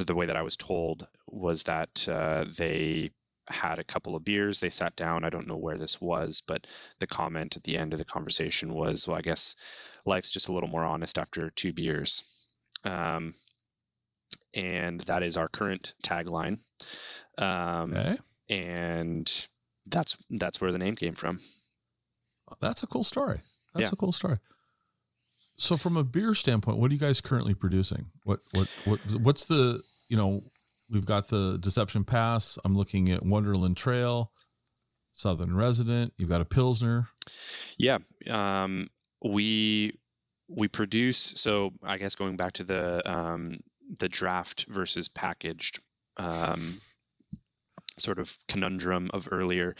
the 0.06 0.14
way 0.14 0.26
that 0.26 0.36
I 0.36 0.42
was 0.42 0.56
told 0.56 1.06
was 1.26 1.64
that 1.64 2.08
uh, 2.08 2.44
they 2.56 3.10
had 3.48 3.78
a 3.78 3.84
couple 3.84 4.14
of 4.14 4.24
beers. 4.24 4.60
They 4.60 4.70
sat 4.70 4.96
down. 4.96 5.24
I 5.24 5.30
don't 5.30 5.46
know 5.46 5.56
where 5.56 5.78
this 5.78 6.00
was, 6.00 6.42
but 6.46 6.66
the 6.98 7.06
comment 7.06 7.56
at 7.56 7.64
the 7.64 7.76
end 7.78 7.92
of 7.92 7.98
the 7.98 8.04
conversation 8.04 8.72
was, 8.72 9.06
"Well, 9.06 9.16
I 9.16 9.22
guess 9.22 9.56
life's 10.04 10.32
just 10.32 10.48
a 10.48 10.52
little 10.52 10.68
more 10.68 10.84
honest 10.84 11.18
after 11.18 11.50
two 11.50 11.72
beers," 11.72 12.22
um, 12.84 13.34
and 14.54 15.00
that 15.02 15.22
is 15.22 15.36
our 15.36 15.48
current 15.48 15.94
tagline. 16.04 16.58
Um, 17.38 17.94
okay. 17.94 18.16
And 18.50 19.48
that's 19.86 20.16
that's 20.30 20.60
where 20.60 20.72
the 20.72 20.78
name 20.78 20.96
came 20.96 21.14
from. 21.14 21.38
That's 22.60 22.82
a 22.82 22.86
cool 22.86 23.04
story. 23.04 23.40
That's 23.74 23.90
yeah. 23.90 23.92
a 23.92 23.96
cool 23.96 24.12
story. 24.12 24.38
So 25.58 25.76
from 25.76 25.96
a 25.96 26.04
beer 26.04 26.34
standpoint, 26.34 26.78
what 26.78 26.90
are 26.90 26.94
you 26.94 27.00
guys 27.00 27.20
currently 27.20 27.52
producing? 27.52 28.06
What 28.22 28.40
what 28.52 28.68
what 28.84 29.00
what's 29.16 29.44
the 29.44 29.82
you 30.08 30.16
know 30.16 30.40
we've 30.88 31.04
got 31.04 31.28
the 31.28 31.58
Deception 31.60 32.04
Pass. 32.04 32.58
I'm 32.64 32.76
looking 32.76 33.10
at 33.10 33.26
Wonderland 33.26 33.76
Trail, 33.76 34.30
Southern 35.12 35.54
Resident. 35.54 36.12
You've 36.16 36.28
got 36.28 36.40
a 36.40 36.44
Pilsner. 36.44 37.08
Yeah, 37.76 37.98
um, 38.30 38.88
we 39.22 39.98
we 40.48 40.68
produce. 40.68 41.18
So 41.18 41.72
I 41.82 41.98
guess 41.98 42.14
going 42.14 42.36
back 42.36 42.54
to 42.54 42.64
the 42.64 43.10
um, 43.10 43.58
the 43.98 44.08
draft 44.08 44.66
versus 44.68 45.08
packaged 45.08 45.80
um, 46.18 46.80
sort 47.98 48.20
of 48.20 48.36
conundrum 48.46 49.10
of 49.12 49.28
earlier, 49.32 49.74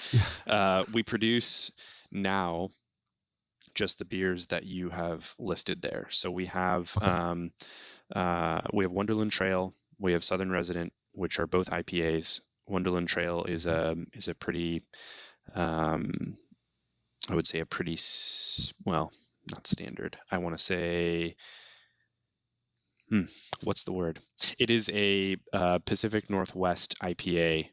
uh, 0.48 0.82
we 0.92 1.04
produce 1.04 1.70
now 2.10 2.70
just 3.78 4.00
the 4.00 4.04
beers 4.04 4.46
that 4.46 4.64
you 4.64 4.90
have 4.90 5.32
listed 5.38 5.80
there. 5.80 6.08
So 6.10 6.32
we 6.32 6.46
have 6.46 6.92
okay. 6.96 7.06
um, 7.06 7.52
uh, 8.14 8.62
we 8.72 8.82
have 8.84 8.90
Wonderland 8.90 9.30
Trail, 9.30 9.72
we 10.00 10.14
have 10.14 10.24
Southern 10.24 10.50
Resident, 10.50 10.92
which 11.12 11.38
are 11.38 11.46
both 11.46 11.70
IPAs. 11.70 12.40
Wonderland 12.66 13.08
Trail 13.08 13.44
is 13.44 13.66
a 13.66 13.94
is 14.12 14.26
a 14.26 14.34
pretty, 14.34 14.82
um, 15.54 16.36
I 17.30 17.36
would 17.36 17.46
say 17.46 17.60
a 17.60 17.66
pretty 17.66 17.96
well, 18.84 19.12
not 19.48 19.66
standard. 19.68 20.18
I 20.30 20.38
want 20.38 20.58
to 20.58 20.62
say, 20.62 21.36
hmm, 23.08 23.22
what's 23.62 23.84
the 23.84 23.92
word? 23.92 24.18
It 24.58 24.70
is 24.70 24.90
a 24.92 25.36
uh, 25.52 25.78
Pacific 25.78 26.28
Northwest 26.28 26.96
IPA 27.00 27.68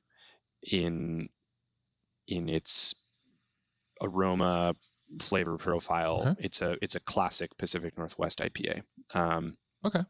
in 0.62 1.30
in 2.28 2.48
its 2.48 2.94
aroma 4.02 4.76
flavor 5.20 5.58
profile. 5.58 6.22
Okay. 6.28 6.46
It's 6.46 6.62
a 6.62 6.78
it's 6.82 6.96
a 6.96 7.00
classic 7.00 7.58
Pacific 7.58 7.98
Northwest 7.98 8.40
IPA. 8.40 8.84
Um, 9.14 9.58
Okay. 9.84 10.02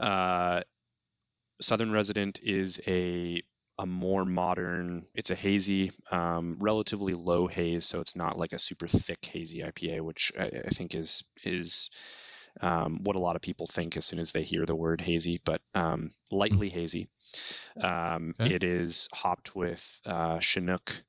uh, 0.00 0.62
Southern 1.60 1.90
Resident 1.92 2.40
is 2.42 2.80
a 2.86 3.42
a 3.78 3.86
more 3.86 4.24
modern. 4.24 5.04
It's 5.14 5.30
a 5.30 5.34
hazy, 5.34 5.90
um, 6.10 6.56
relatively 6.60 7.12
low 7.14 7.46
haze, 7.46 7.84
so 7.84 8.00
it's 8.00 8.16
not 8.16 8.38
like 8.38 8.52
a 8.54 8.58
super 8.58 8.86
thick 8.86 9.24
hazy 9.26 9.60
IPA, 9.60 10.00
which 10.00 10.32
I, 10.38 10.44
I 10.66 10.68
think 10.70 10.94
is 10.94 11.24
is 11.44 11.90
um, 12.62 13.00
what 13.04 13.16
a 13.16 13.20
lot 13.20 13.36
of 13.36 13.42
people 13.42 13.66
think 13.66 13.96
as 13.98 14.06
soon 14.06 14.18
as 14.18 14.32
they 14.32 14.42
hear 14.44 14.64
the 14.64 14.74
word 14.74 15.02
hazy, 15.02 15.40
but 15.44 15.60
um, 15.74 16.08
lightly 16.32 16.70
hazy. 16.70 17.08
Um, 17.80 18.34
Okay. 18.40 18.54
It 18.54 18.64
is 18.64 19.08
hopped 19.12 19.54
with 19.54 20.00
uh, 20.06 20.38
Chinook. 20.40 21.02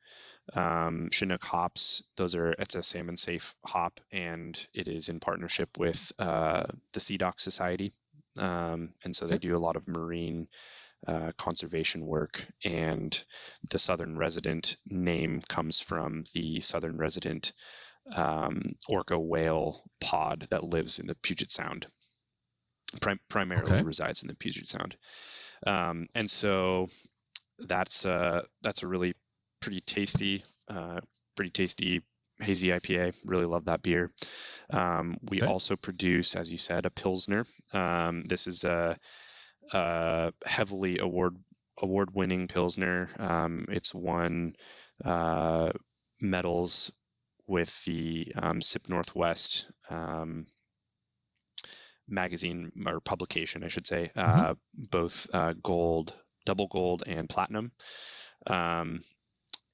Um, 0.54 1.10
Chinook 1.12 1.44
hops. 1.44 2.04
Those 2.16 2.36
are 2.36 2.52
it's 2.52 2.76
a 2.76 2.84
salmon 2.84 3.18
safe 3.18 3.54
hop, 3.66 4.00
and 4.12 4.58
it 4.74 4.88
is 4.88 5.10
in 5.10 5.20
partnership 5.20 5.78
with 5.78 6.12
uh, 6.20 6.64
the 6.94 7.00
SeaDoc 7.00 7.40
Society, 7.40 7.94
um, 8.40 8.94
and 9.04 9.16
so 9.16 9.28
they 9.28 9.38
do 9.38 9.56
a 9.56 9.60
lot 9.60 9.76
of 9.76 9.88
marine 9.88 10.48
uh, 11.06 11.32
conservation 11.38 12.06
work. 12.06 12.46
And 12.64 13.18
the 13.70 13.80
Southern 13.80 14.18
Resident 14.18 14.78
name 14.86 15.42
comes 15.48 15.80
from 15.80 16.24
the 16.34 16.62
Southern 16.62 16.98
Resident 16.98 17.52
um, 18.16 18.76
orca 18.88 19.20
whale 19.20 19.84
pod 20.00 20.48
that 20.52 20.64
lives 20.64 21.00
in 21.00 21.08
the 21.08 21.16
Puget 21.16 21.52
Sound. 21.52 21.88
Prim- 23.02 23.20
primarily 23.28 23.74
Okay. 23.74 23.82
resides 23.84 24.22
in 24.22 24.30
the 24.30 24.36
Puget 24.36 24.66
Sound, 24.66 24.96
um, 25.66 26.08
and 26.16 26.30
so 26.32 26.88
that's 27.60 28.06
uh, 28.06 28.44
that's 28.62 28.84
a 28.84 28.88
really 28.88 29.14
pretty 29.62 29.82
tasty, 29.82 30.44
uh, 30.70 31.00
pretty 31.36 31.52
tasty 31.52 32.02
hazy 32.40 32.72
IPA. 32.72 33.14
Really 33.26 33.46
love 33.46 33.66
that 33.66 33.82
beer. 33.82 34.12
Um, 34.70 35.18
we 35.24 35.42
Okay. 35.42 35.48
also 35.48 35.76
produce, 35.76 36.36
as 36.36 36.52
you 36.52 36.58
said, 36.58 36.86
a 36.86 36.90
pilsner. 36.90 37.46
Um, 37.74 38.24
this 38.24 38.48
is 38.48 38.64
a, 38.64 38.98
a 39.74 40.34
heavily 40.46 41.00
award 41.00 41.36
award 41.82 42.14
winning 42.14 42.48
pilsner. 42.48 43.10
Um, 43.20 43.66
it's 43.70 43.94
won 43.94 44.56
uh, 45.04 45.72
medals 46.22 46.92
with 47.48 47.84
the 47.86 48.34
um, 48.36 48.62
SIP 48.62 48.90
Northwest 48.90 49.68
um, 49.90 50.46
magazine 52.08 52.72
or 52.86 53.00
publication, 53.00 53.64
I 53.64 53.68
should 53.68 53.88
say, 53.88 54.12
uh, 54.16 54.56
both 54.74 55.28
uh, 55.34 55.54
gold, 55.62 56.14
double 56.46 56.68
gold, 56.68 57.04
and 57.06 57.30
platinum. 57.30 57.72
Um, 58.48 59.02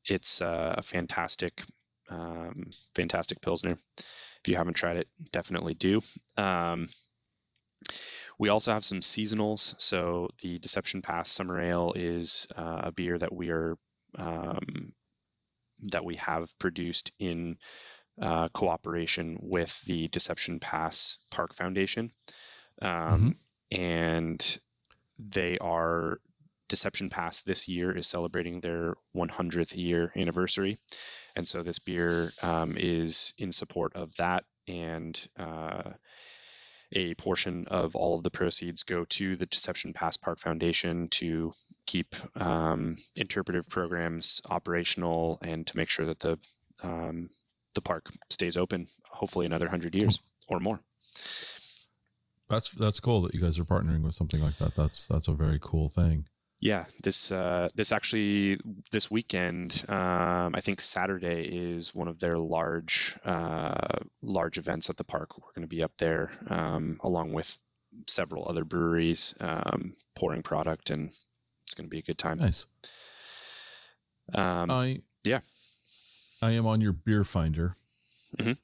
it's 0.06 0.42
uh, 0.42 0.76
a 0.78 0.82
fantastic, 0.82 1.64
um, 2.10 2.70
fantastic 2.96 3.42
pilsner. 3.42 3.76
If 3.98 4.48
you 4.48 4.56
haven't 4.56 4.76
tried 4.76 4.98
it, 4.98 5.08
definitely 5.32 5.74
do. 5.74 6.02
Um, 6.38 6.88
we 8.40 8.50
also 8.50 8.74
have 8.74 8.86
some 8.86 9.02
seasonals. 9.02 9.76
So 9.80 10.30
the 10.42 10.60
Deception 10.60 11.02
Pass 11.02 11.32
Summer 11.32 11.60
Ale 11.62 11.94
is 11.96 12.48
uh, 12.58 12.82
a 12.86 12.92
beer 12.92 13.18
that 13.18 13.34
we 13.34 13.50
are 13.50 13.78
um, 14.18 14.94
that 15.92 16.06
we 16.06 16.16
have 16.18 16.58
produced 16.60 17.12
in 17.20 17.58
uh, 18.22 18.48
cooperation 18.50 19.38
with 19.42 19.82
the 19.82 20.08
Deception 20.08 20.60
Pass 20.60 21.18
Park 21.32 21.54
Foundation, 21.54 22.12
um, 22.82 23.36
and 23.72 24.60
they 25.20 25.58
are 25.58 26.20
Deception 26.74 27.12
Pass 27.12 27.42
this 27.42 27.68
year 27.68 27.96
is 27.96 28.08
celebrating 28.08 28.60
their 28.60 28.96
100th 29.16 29.78
year 29.78 30.12
anniversary, 30.16 30.80
and 31.36 31.48
so 31.48 31.62
this 31.62 31.78
beer 31.78 32.32
um, 32.42 32.76
is 32.78 33.36
in 33.38 33.52
support 33.52 33.96
of 33.96 34.16
that 34.16 34.44
and. 34.68 35.20
Uh, 35.38 35.92
a 36.96 37.16
portion 37.16 37.66
of 37.72 37.96
all 37.96 38.18
of 38.18 38.24
the 38.24 38.30
proceeds 38.30 38.84
go 38.84 39.04
to 39.06 39.36
the 39.36 39.48
Deception 39.48 39.94
Pass 39.94 40.18
Park 40.18 40.40
Foundation 40.40 41.08
to 41.10 41.52
keep 41.88 42.16
um, 42.40 42.98
interpretive 43.16 43.68
programs 43.68 44.42
operational 44.48 45.40
and 45.42 45.66
to 45.66 45.76
make 45.76 45.90
sure 45.90 46.06
that 46.06 46.20
the 46.20 46.38
um, 46.84 47.32
the 47.74 47.82
park 47.82 48.12
stays 48.30 48.58
open, 48.58 48.86
hopefully 49.10 49.48
another 49.48 49.68
hundred 49.68 49.96
years 49.96 50.20
or 50.48 50.60
more. 50.60 50.80
That's 52.50 52.70
that's 52.70 53.00
cool 53.00 53.22
that 53.22 53.34
you 53.34 53.42
guys 53.42 53.58
are 53.58 53.64
partnering 53.64 54.04
with 54.04 54.14
something 54.14 54.42
like 54.42 54.58
that. 54.60 54.76
That's 54.76 55.08
that's 55.08 55.28
a 55.28 55.34
very 55.34 55.58
cool 55.60 55.90
thing. 55.90 56.26
Yeah, 56.64 56.86
this 57.04 57.30
uh, 57.30 57.68
this 57.76 57.92
actually 57.92 58.58
this 58.90 59.12
weekend, 59.12 59.84
um, 59.90 60.56
I 60.56 60.62
think 60.62 60.80
Saturday 60.80 61.44
is 61.44 61.94
one 61.94 62.08
of 62.08 62.20
their 62.22 62.38
large 62.38 63.18
uh, 63.26 64.00
large 64.22 64.58
events 64.58 64.90
at 64.90 64.96
the 64.96 65.04
park. 65.04 65.38
We're 65.38 65.52
going 65.54 65.68
to 65.68 65.76
be 65.76 65.84
up 65.84 65.92
there 65.98 66.32
um, 66.48 67.02
along 67.02 67.34
with 67.34 67.58
several 68.08 68.48
other 68.48 68.64
breweries 68.64 69.36
um, 69.42 69.94
pouring 70.16 70.42
product, 70.42 70.90
and 70.90 71.08
it's 71.66 71.74
going 71.76 71.86
to 71.86 71.90
be 71.90 72.00
a 72.00 72.02
good 72.02 72.18
time. 72.18 72.38
Nice. 72.38 72.66
Um, 74.34 74.72
I 74.72 75.02
yeah. 75.26 75.42
I 76.42 76.52
am 76.52 76.66
on 76.66 76.80
your 76.80 76.94
beer 76.94 77.26
finder, 77.26 77.76
Mhm. 78.38 78.58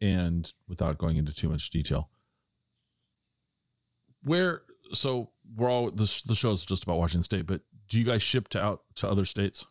and 0.00 0.52
without 0.66 0.98
going 0.98 1.16
into 1.16 1.32
too 1.32 1.48
much 1.48 1.70
detail, 1.70 2.10
where 4.24 4.62
so 4.92 5.30
we're 5.56 5.70
all 5.70 5.90
this 5.90 6.22
the 6.22 6.34
show's 6.34 6.64
just 6.66 6.82
about 6.84 6.98
Washington 6.98 7.22
State, 7.22 7.46
but 7.46 7.62
do 7.88 7.98
you 7.98 8.04
guys 8.04 8.22
ship 8.22 8.48
to 8.48 8.62
out 8.62 8.82
to 8.96 9.08
other 9.08 9.24
states? 9.24 9.66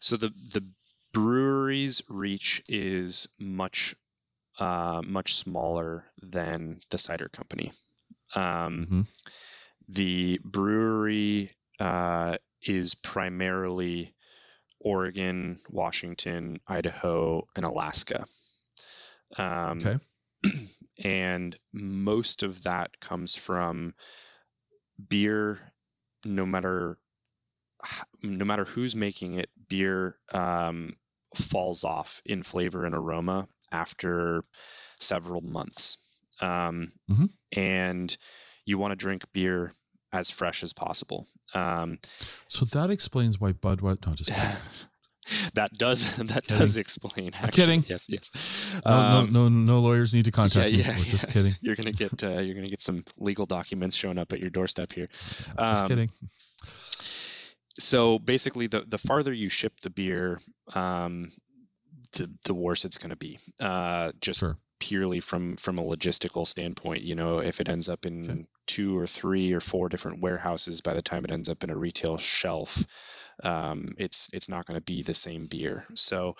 So 0.00 0.16
the 0.16 0.30
the 0.52 0.64
brewery's 1.12 2.02
reach 2.08 2.62
is 2.68 3.28
much 3.38 3.94
uh, 4.58 5.02
much 5.04 5.34
smaller 5.34 6.04
than 6.22 6.80
the 6.90 6.98
cider 6.98 7.28
company. 7.28 7.72
Um, 8.34 8.86
Mhm. 8.90 9.06
The 9.88 10.40
brewery 10.44 11.50
uh, 11.78 12.36
is 12.62 12.94
primarily 12.94 14.14
Oregon, 14.80 15.58
Washington, 15.70 16.60
Idaho, 16.68 17.46
and 17.56 17.64
Alaska. 17.64 18.24
Um, 19.36 19.78
Okay. 19.78 19.98
and 21.04 21.58
most 21.72 22.42
of 22.42 22.62
that 22.64 22.98
comes 23.00 23.34
from 23.34 23.94
beer 25.08 25.58
no 26.24 26.46
matter 26.46 26.98
no 28.22 28.44
matter 28.44 28.64
who's 28.64 28.96
making 28.96 29.34
it 29.34 29.50
beer 29.68 30.16
um, 30.32 30.94
falls 31.34 31.84
off 31.84 32.22
in 32.24 32.42
flavor 32.42 32.84
and 32.86 32.94
aroma 32.94 33.46
after 33.72 34.44
several 35.00 35.40
months 35.40 35.98
um, 36.40 36.92
Mhm. 37.10 37.28
and 37.52 38.16
you 38.64 38.78
want 38.78 38.92
to 38.92 38.96
drink 38.96 39.24
beer 39.32 39.72
as 40.12 40.30
fresh 40.30 40.62
as 40.62 40.72
possible 40.72 41.26
um, 41.54 41.98
So 42.48 42.64
that 42.66 42.90
explains 42.90 43.38
why 43.40 43.52
Budweiser. 43.52 44.06
No, 44.06 44.14
just. 44.14 44.30
that 45.54 45.72
does 45.72 46.14
that 46.16 46.42
Kidding. 46.44 46.58
does 46.58 46.76
explain 46.76 47.30
I'm 47.38 47.44
actually. 47.46 47.50
kidding. 47.64 47.84
yes 47.88 48.06
yes 48.08 48.80
No, 48.84 48.92
Um, 48.92 49.32
no, 49.32 49.48
no, 49.48 49.48
no 49.48 49.80
lawyers 49.80 50.12
need 50.14 50.24
to 50.26 50.30
contact 50.32 50.70
yeah, 50.70 50.76
me. 50.78 50.82
yeah, 50.92 50.98
We're 50.98 51.04
just 51.04 51.28
kidding. 51.28 51.54
you're 51.60 51.76
gonna 51.76 51.92
get 51.92 52.22
uh, 52.24 52.40
you're 52.40 52.54
gonna 52.54 52.66
get 52.66 52.80
some 52.82 53.04
legal 53.18 53.46
documents 53.46 53.96
showing 53.96 54.18
up 54.18 54.32
at 54.32 54.40
your 54.40 54.50
doorstep 54.50 54.92
here 54.92 55.08
Just 55.58 55.82
Um, 55.82 55.88
kidding. 55.88 56.10
so 57.78 58.18
basically 58.18 58.66
the 58.68 58.84
the 58.86 58.98
farther 58.98 59.32
you 59.32 59.48
ship 59.48 59.72
the 59.82 59.90
beer 59.90 60.38
um 60.74 61.30
the, 62.12 62.30
the 62.44 62.54
worse 62.54 62.84
it's 62.84 62.98
going 62.98 63.10
to 63.10 63.16
be 63.16 63.38
uh 63.60 64.12
just 64.20 64.40
Sure. 64.40 64.56
purely 64.78 65.18
from 65.20 65.56
from 65.56 65.78
a 65.78 65.82
logistical 65.82 66.46
standpoint 66.46 67.02
you 67.02 67.14
know 67.16 67.38
if 67.40 67.60
it 67.60 67.68
ends 67.68 67.88
up 67.88 68.06
in 68.06 68.30
Okay. 68.30 68.46
two 68.66 68.96
or 68.96 69.06
three 69.06 69.52
or 69.52 69.60
four 69.60 69.88
different 69.88 70.20
warehouses 70.22 70.80
by 70.80 70.94
the 70.94 71.02
time 71.02 71.24
it 71.24 71.32
ends 71.32 71.48
up 71.48 71.64
in 71.64 71.70
a 71.70 71.76
retail 71.76 72.16
shelf 72.18 72.84
um 73.42 73.94
it's 73.98 74.30
it's 74.32 74.48
not 74.48 74.66
going 74.66 74.78
to 74.78 74.84
be 74.84 75.02
the 75.02 75.14
same 75.14 75.46
beer 75.46 75.86
so 75.94 76.36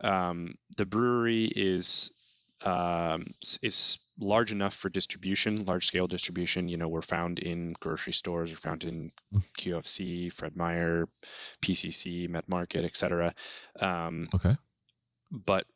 um 0.00 0.54
the 0.76 0.86
brewery 0.86 1.44
is 1.44 2.10
um, 2.62 3.26
is 3.62 3.98
large 4.18 4.50
enough 4.50 4.72
for 4.72 4.88
distribution, 4.88 5.66
large 5.66 5.86
scale 5.86 6.06
distribution. 6.06 6.68
You 6.68 6.78
know, 6.78 6.88
we're 6.88 7.02
found 7.02 7.38
in 7.38 7.74
grocery 7.78 8.14
stores, 8.14 8.50
we're 8.50 8.56
found 8.56 8.84
in 8.84 9.10
Mm. 9.34 9.42
QFC, 9.58 10.32
Fred 10.32 10.56
Meyer, 10.56 11.06
PCC, 11.60 12.26
Met 12.28 12.48
Market, 12.48 12.84
etc. 12.84 13.34
Um, 13.78 14.28
Okay. 14.32 14.56
but 15.30 15.66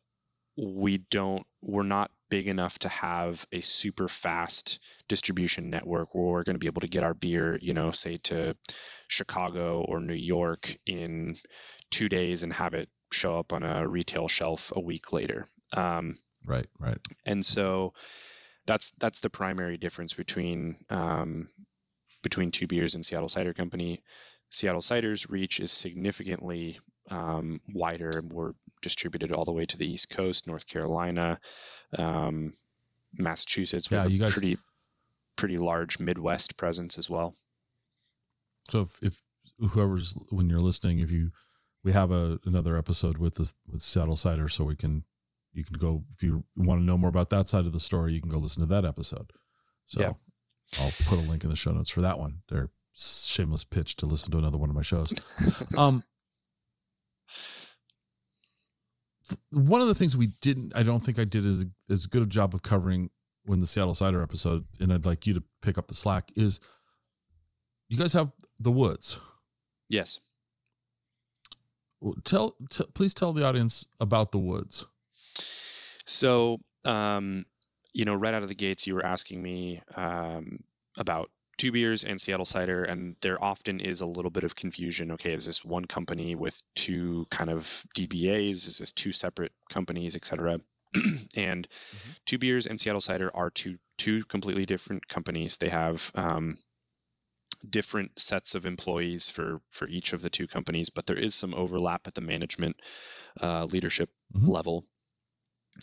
we 0.57 0.99
don't, 0.99 1.45
we're 1.61 1.83
not 1.83 2.11
big 2.29 2.47
enough 2.49 2.79
to 2.81 2.89
have 2.89 3.47
a 3.53 3.61
super 3.61 4.09
fast 4.09 4.79
distribution 5.09 5.71
network 5.71 6.15
where 6.15 6.25
we're 6.25 6.43
going 6.43 6.55
to 6.55 6.61
be 6.61 6.67
able 6.67 6.83
to 6.83 6.89
get 6.89 7.03
our 7.03 7.15
beer, 7.15 7.59
you 7.61 7.75
know, 7.75 7.91
say 7.93 8.19
to 8.19 8.57
Chicago 9.09 9.85
or 9.87 10.01
New 10.01 10.15
York 10.15 10.77
in 10.87 11.37
two 11.91 12.09
days 12.09 12.43
and 12.43 12.53
have 12.53 12.75
it 12.75 12.89
show 13.13 13.39
up 13.39 13.53
on 13.53 13.63
a 13.63 13.87
retail 13.89 14.29
shelf 14.29 14.73
a 14.75 14.81
week 14.81 15.13
later. 15.13 15.47
Um, 15.75 16.19
Right. 16.45 16.67
Right. 16.79 16.99
and 17.27 17.45
so 17.45 17.93
that's 18.67 18.91
that's 18.93 19.21
the 19.21 19.31
primary 19.31 19.77
difference 19.77 20.15
between 20.15 20.77
um, 20.89 21.49
between 22.23 22.51
two 22.51 22.67
beers 22.67 22.95
and 22.95 23.05
Seattle 23.05 23.29
Cider 23.29 23.55
Company. 23.55 24.03
Seattle 24.51 24.81
Cider's 24.83 25.29
reach 25.29 25.61
is 25.61 25.71
significantly 25.73 26.79
um, 27.11 27.61
wider. 27.73 28.23
We're 28.27 28.53
distributed 28.83 29.33
all 29.33 29.45
the 29.45 29.53
way 29.53 29.67
to 29.67 29.77
the 29.77 29.87
East 29.91 30.11
Coast, 30.11 30.47
North 30.47 30.67
Carolina, 30.67 31.39
um, 31.97 32.53
Massachusetts. 33.17 33.89
Yeah, 33.91 34.07
you 34.07 34.19
guys- 34.19 34.33
pretty 34.33 34.59
pretty 35.37 35.57
large 35.59 36.01
Midwest 36.01 36.57
presence 36.57 36.99
as 36.99 37.09
well. 37.09 37.35
So 38.71 38.81
if, 38.83 39.03
if 39.03 39.23
whoever's 39.71 40.17
when 40.31 40.49
you're 40.51 40.61
listening, 40.61 40.99
if 40.99 41.11
you 41.11 41.31
we 41.85 41.93
have 41.93 42.11
a 42.11 42.39
another 42.45 42.77
episode 42.77 43.19
with 43.19 43.35
the 43.37 43.53
with 43.71 43.83
Seattle 43.83 44.17
Cider, 44.17 44.49
so 44.49 44.65
we 44.65 44.77
can 44.77 45.05
you 45.53 45.65
can 45.65 45.77
go 45.79 46.05
if 46.17 46.23
you 46.23 46.45
want 46.57 46.81
to 46.81 46.85
know 46.85 46.99
more 46.99 47.09
about 47.11 47.31
that 47.31 47.49
side 47.49 47.67
of 47.67 47.73
the 47.73 47.81
story, 47.81 48.13
you 48.15 48.21
can 48.21 48.31
go 48.31 48.39
listen 48.39 48.63
to 48.63 48.67
that 48.69 48.85
episode. 48.85 49.31
So 49.87 50.01
Yeah. 50.01 50.13
I'll 50.81 50.93
put 51.07 51.19
a 51.19 51.23
link 51.23 51.45
in 51.45 51.51
the 51.51 51.57
show 51.57 51.73
notes 51.73 51.89
for 51.89 52.03
that 52.03 52.19
one. 52.19 52.43
They're 52.51 52.69
shameless 52.99 53.65
pitch 53.65 53.97
to 53.97 54.07
listen 54.07 54.31
to 54.33 54.39
another 54.39 54.59
one 54.59 54.71
of 54.71 54.77
my 54.77 54.83
shows. 54.83 55.13
um 55.77 56.03
one 59.51 59.83
of 59.83 59.89
the 59.89 59.95
things 59.95 60.17
we 60.17 60.29
didn't 60.41 60.75
I 60.75 60.83
don't 60.83 61.01
think 61.01 61.19
I 61.19 61.25
did 61.25 61.45
as, 61.47 61.67
as 61.91 62.07
good 62.07 62.23
a 62.23 62.27
job 62.27 62.55
of 62.55 62.63
covering 62.63 63.11
when 63.49 63.61
the 63.61 63.67
Seattle 63.67 63.95
Cider 63.95 64.23
episode, 64.23 64.67
and 64.79 64.93
I'd 64.93 65.07
like 65.07 65.27
you 65.27 65.35
to 65.35 65.43
pick 65.63 65.79
up 65.79 65.89
the 65.89 65.95
slack, 65.95 66.31
is 66.37 66.61
you 67.89 67.99
guys 67.99 68.13
have 68.13 68.31
the 68.61 68.71
woods. 68.71 69.21
Yes. 69.89 70.21
Tell, 72.25 72.55
t- 72.71 72.85
please 72.95 73.15
tell 73.15 73.33
the 73.33 73.45
audience 73.45 73.87
about 73.99 74.33
the 74.33 74.39
woods. 74.39 74.87
So, 76.05 76.61
um, 76.85 77.45
you 77.93 78.05
know, 78.05 78.15
right 78.15 78.35
out 78.35 78.43
of 78.43 78.49
the 78.49 78.55
gates, 78.55 78.87
you 78.87 78.95
were 78.95 79.05
asking 79.05 79.43
me 79.43 79.81
um, 79.97 80.63
about 80.99 81.31
two 81.59 81.73
beers 81.73 82.05
and 82.05 82.21
Seattle 82.21 82.47
cider, 82.47 82.85
and 82.85 83.17
there 83.21 83.43
often 83.43 83.81
is 83.81 84.01
a 84.01 84.07
little 84.07 84.31
bit 84.31 84.45
of 84.45 84.55
confusion. 84.57 85.13
Okay, 85.13 85.35
is 85.35 85.45
this 85.45 85.65
one 85.65 85.85
company 85.85 86.35
with 86.35 86.61
two 86.75 87.27
kind 87.31 87.51
of 87.51 87.85
DBAs? 87.97 88.67
Is 88.67 88.79
this 88.79 88.93
two 88.93 89.13
separate 89.13 89.53
companies, 89.69 90.17
et 90.17 90.25
cetera? 90.25 90.61
and 91.37 91.69
two 92.25 92.39
beers 92.39 92.67
and 92.67 92.81
Seattle 92.81 93.01
cider 93.03 93.31
are 93.35 93.51
two 93.51 93.77
two 93.99 94.25
completely 94.25 94.65
different 94.65 95.07
companies. 95.07 95.57
They 95.59 95.69
have 95.69 96.11
um, 96.15 96.57
different 97.69 98.19
sets 98.19 98.55
of 98.55 98.67
employees 98.67 99.29
for 99.29 99.61
for 99.71 99.89
each 99.89 100.13
of 100.13 100.23
the 100.23 100.31
two 100.31 100.47
companies, 100.47 100.91
but 100.91 101.07
there 101.07 101.19
is 101.19 101.35
some 101.35 101.55
overlap 101.55 102.07
at 102.07 102.15
the 102.15 102.21
management 102.21 102.77
uh, 103.43 103.65
leadership 103.65 104.11
Mhm. 104.35 104.49
level. 104.49 104.87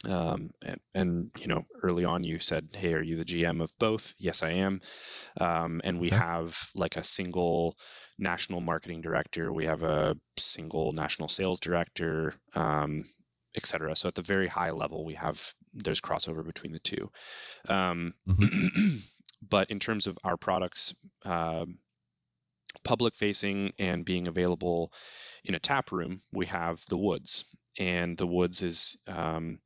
Um, 0.03 0.51
and, 0.65 0.79
and 0.93 1.31
you 1.39 1.47
know, 1.47 1.65
early 1.81 2.05
on, 2.05 2.23
you 2.23 2.39
said, 2.39 2.69
"Hey, 2.73 2.93
are 2.93 3.01
you 3.01 3.17
the 3.17 3.25
GM 3.25 3.61
of 3.61 3.71
both?" 3.79 4.13
Yes, 4.17 4.43
I 4.43 4.51
am. 4.51 4.81
Um, 5.39 5.81
and 5.83 5.99
we 5.99 6.07
Okay. 6.07 6.17
have 6.17 6.57
like 6.75 6.97
a 6.97 7.03
single 7.03 7.77
national 8.19 8.61
marketing 8.61 9.01
director. 9.01 9.51
We 9.51 9.65
have 9.65 9.83
a 9.83 10.17
single 10.37 10.91
national 10.91 11.29
sales 11.29 11.59
director, 11.59 12.33
um, 12.55 13.03
et 13.55 13.65
cetera. 13.65 13.95
So 13.95 14.07
at 14.09 14.15
the 14.15 14.21
very 14.21 14.47
high 14.47 14.71
level, 14.71 15.05
we 15.05 15.13
have 15.15 15.53
there's 15.73 16.01
crossover 16.01 16.45
between 16.45 16.73
the 16.73 16.79
two. 16.79 17.09
Um, 17.67 18.13
but 19.49 19.71
in 19.71 19.79
terms 19.79 20.07
of 20.07 20.17
our 20.23 20.37
products, 20.37 20.93
um, 21.23 21.79
public 22.83 23.15
facing 23.15 23.73
and 23.79 24.05
being 24.05 24.27
available 24.27 24.91
in 25.43 25.55
a 25.55 25.59
tap 25.59 25.91
room, 25.91 26.21
we 26.33 26.45
have 26.47 26.83
the 26.89 26.97
Woods, 26.97 27.45
and 27.77 28.17
the 28.17 28.27
Woods 28.27 28.63
is 28.63 28.97
um, 29.07 29.59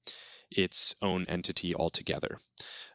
its 0.51 0.95
own 1.01 1.25
entity 1.27 1.75
altogether. 1.75 2.37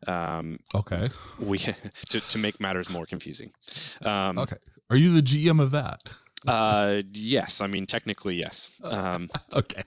Um, 0.06 0.58
Okay. 0.74 1.08
we 1.38 1.58
to, 2.10 2.20
to 2.20 2.38
make 2.38 2.60
matters 2.60 2.90
more 2.90 3.06
confusing. 3.06 3.50
Um, 4.02 4.38
Okay. 4.38 4.56
Are 4.90 4.96
you 4.96 5.12
the 5.12 5.22
GM 5.22 5.60
of 5.60 5.70
that? 5.72 6.00
uh, 6.46 7.02
yes, 7.12 7.60
I 7.60 7.66
mean 7.68 7.86
technically 7.86 8.36
yes. 8.36 8.70
Um, 8.84 9.30
Okay. 9.52 9.82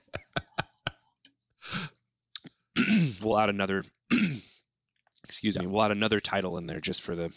we'll 3.22 3.40
add 3.40 3.50
another. 3.50 3.84
excuse 5.24 5.58
me. 5.60 5.68
We'll 5.68 5.84
add 5.84 5.92
another 5.92 6.20
title 6.20 6.58
in 6.58 6.68
there 6.68 6.80
just 6.80 7.02
for 7.02 7.16
the 7.16 7.36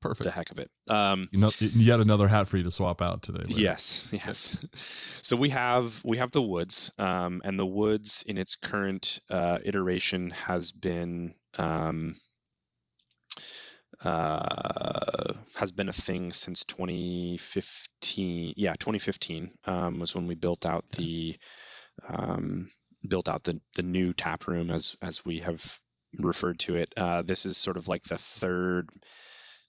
Perfect. 0.00 0.24
the 0.24 0.30
heck 0.30 0.50
of 0.50 0.58
it. 0.58 0.70
Um, 0.88 1.28
You 1.32 1.38
know, 1.38 1.50
yet 1.60 2.00
another 2.00 2.28
hat 2.28 2.46
for 2.48 2.56
you 2.56 2.62
to 2.64 2.70
swap 2.70 3.00
out 3.02 3.22
today. 3.22 3.44
later. 3.44 3.60
Yes, 3.60 4.08
yes. 4.12 4.56
So 5.22 5.36
we 5.36 5.50
have 5.50 6.00
we 6.04 6.18
have 6.18 6.30
the 6.30 6.42
woods, 6.42 6.92
um, 6.98 7.40
and 7.44 7.58
the 7.58 7.66
woods 7.66 8.24
in 8.26 8.38
its 8.38 8.56
current 8.56 9.20
uh, 9.30 9.58
iteration 9.64 10.30
has 10.30 10.72
been 10.72 11.34
um, 11.58 12.14
uh, 14.04 15.32
has 15.56 15.72
been 15.72 15.88
a 15.88 15.92
thing 15.92 16.32
since 16.32 16.64
2015. 16.64 18.54
Yeah, 18.56 18.74
2015 18.74 19.50
um, 19.64 19.98
was 19.98 20.14
when 20.14 20.26
we 20.26 20.34
built 20.34 20.66
out 20.66 20.84
the 20.92 21.36
um, 22.08 22.70
built 23.06 23.28
out 23.28 23.44
the 23.44 23.60
the 23.74 23.82
new 23.82 24.12
tap 24.12 24.46
room 24.46 24.70
as 24.70 24.96
as 25.02 25.24
we 25.24 25.40
have 25.40 25.80
referred 26.18 26.58
to 26.60 26.76
it. 26.76 26.92
Uh, 26.96 27.22
this 27.22 27.46
is 27.46 27.56
sort 27.56 27.76
of 27.76 27.88
like 27.88 28.02
the 28.04 28.18
third 28.18 28.88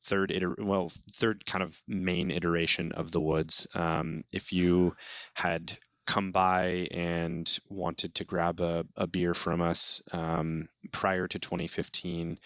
third 0.07 0.31
iter- 0.31 0.55
well 0.57 0.91
third 1.13 1.45
kind 1.45 1.63
of 1.63 1.81
main 1.87 2.31
iteration 2.31 2.91
of 2.93 3.11
the 3.11 3.21
woods. 3.21 3.67
Um, 3.75 4.23
if 4.31 4.53
you 4.53 4.95
had 5.33 5.77
come 6.05 6.31
by 6.31 6.87
and 6.91 7.59
wanted 7.69 8.15
to 8.15 8.23
grab 8.23 8.61
a, 8.61 8.85
a 8.95 9.07
beer 9.07 9.33
from 9.33 9.61
us 9.61 10.01
um, 10.13 10.69
prior 10.91 11.27
to 11.27 11.37
2015 11.37 12.39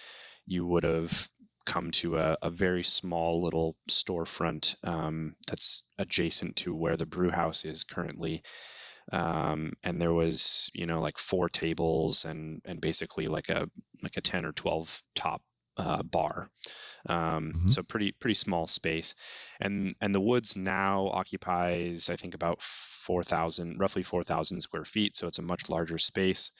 you 0.47 0.65
would 0.65 0.83
have 0.83 1.29
come 1.65 1.91
to 1.91 2.17
a, 2.17 2.37
a 2.41 2.49
very 2.49 2.83
small 2.83 3.43
little 3.43 3.75
storefront 3.89 4.75
um, 4.83 5.35
that's 5.47 5.83
adjacent 5.97 6.55
to 6.57 6.75
where 6.75 6.97
the 6.97 7.05
brew 7.05 7.29
house 7.29 7.65
is 7.65 7.83
currently. 7.83 8.43
Um, 9.11 9.73
and 9.83 10.01
there 10.01 10.13
was 10.13 10.69
you 10.73 10.85
know 10.85 11.01
like 11.01 11.17
four 11.17 11.49
tables 11.49 12.25
and 12.25 12.61
and 12.65 12.79
basically 12.79 13.27
like 13.27 13.49
a 13.49 13.69
like 14.01 14.17
a 14.17 14.21
10 14.21 14.45
or 14.45 14.51
12 14.51 15.03
top 15.15 15.41
uh, 15.77 16.03
bar 16.03 16.49
um, 17.07 17.53
Mhm. 17.55 17.69
so 17.69 17.83
pretty 17.83 18.11
pretty 18.11 18.33
small 18.35 18.67
space. 18.67 19.15
And 19.59 19.95
and 20.01 20.13
the 20.13 20.21
woods 20.21 20.55
now 20.55 21.07
occupies 21.09 22.09
i 22.09 22.15
think 22.15 22.35
about 22.35 22.61
4000 22.61 23.79
roughly 23.79 24.03
4000 24.03 24.61
square 24.61 24.85
feet 24.85 25.15
so 25.15 25.27
it's 25.27 25.39
a 25.39 25.43
much 25.43 25.69
larger 25.69 25.97
space. 25.97 26.51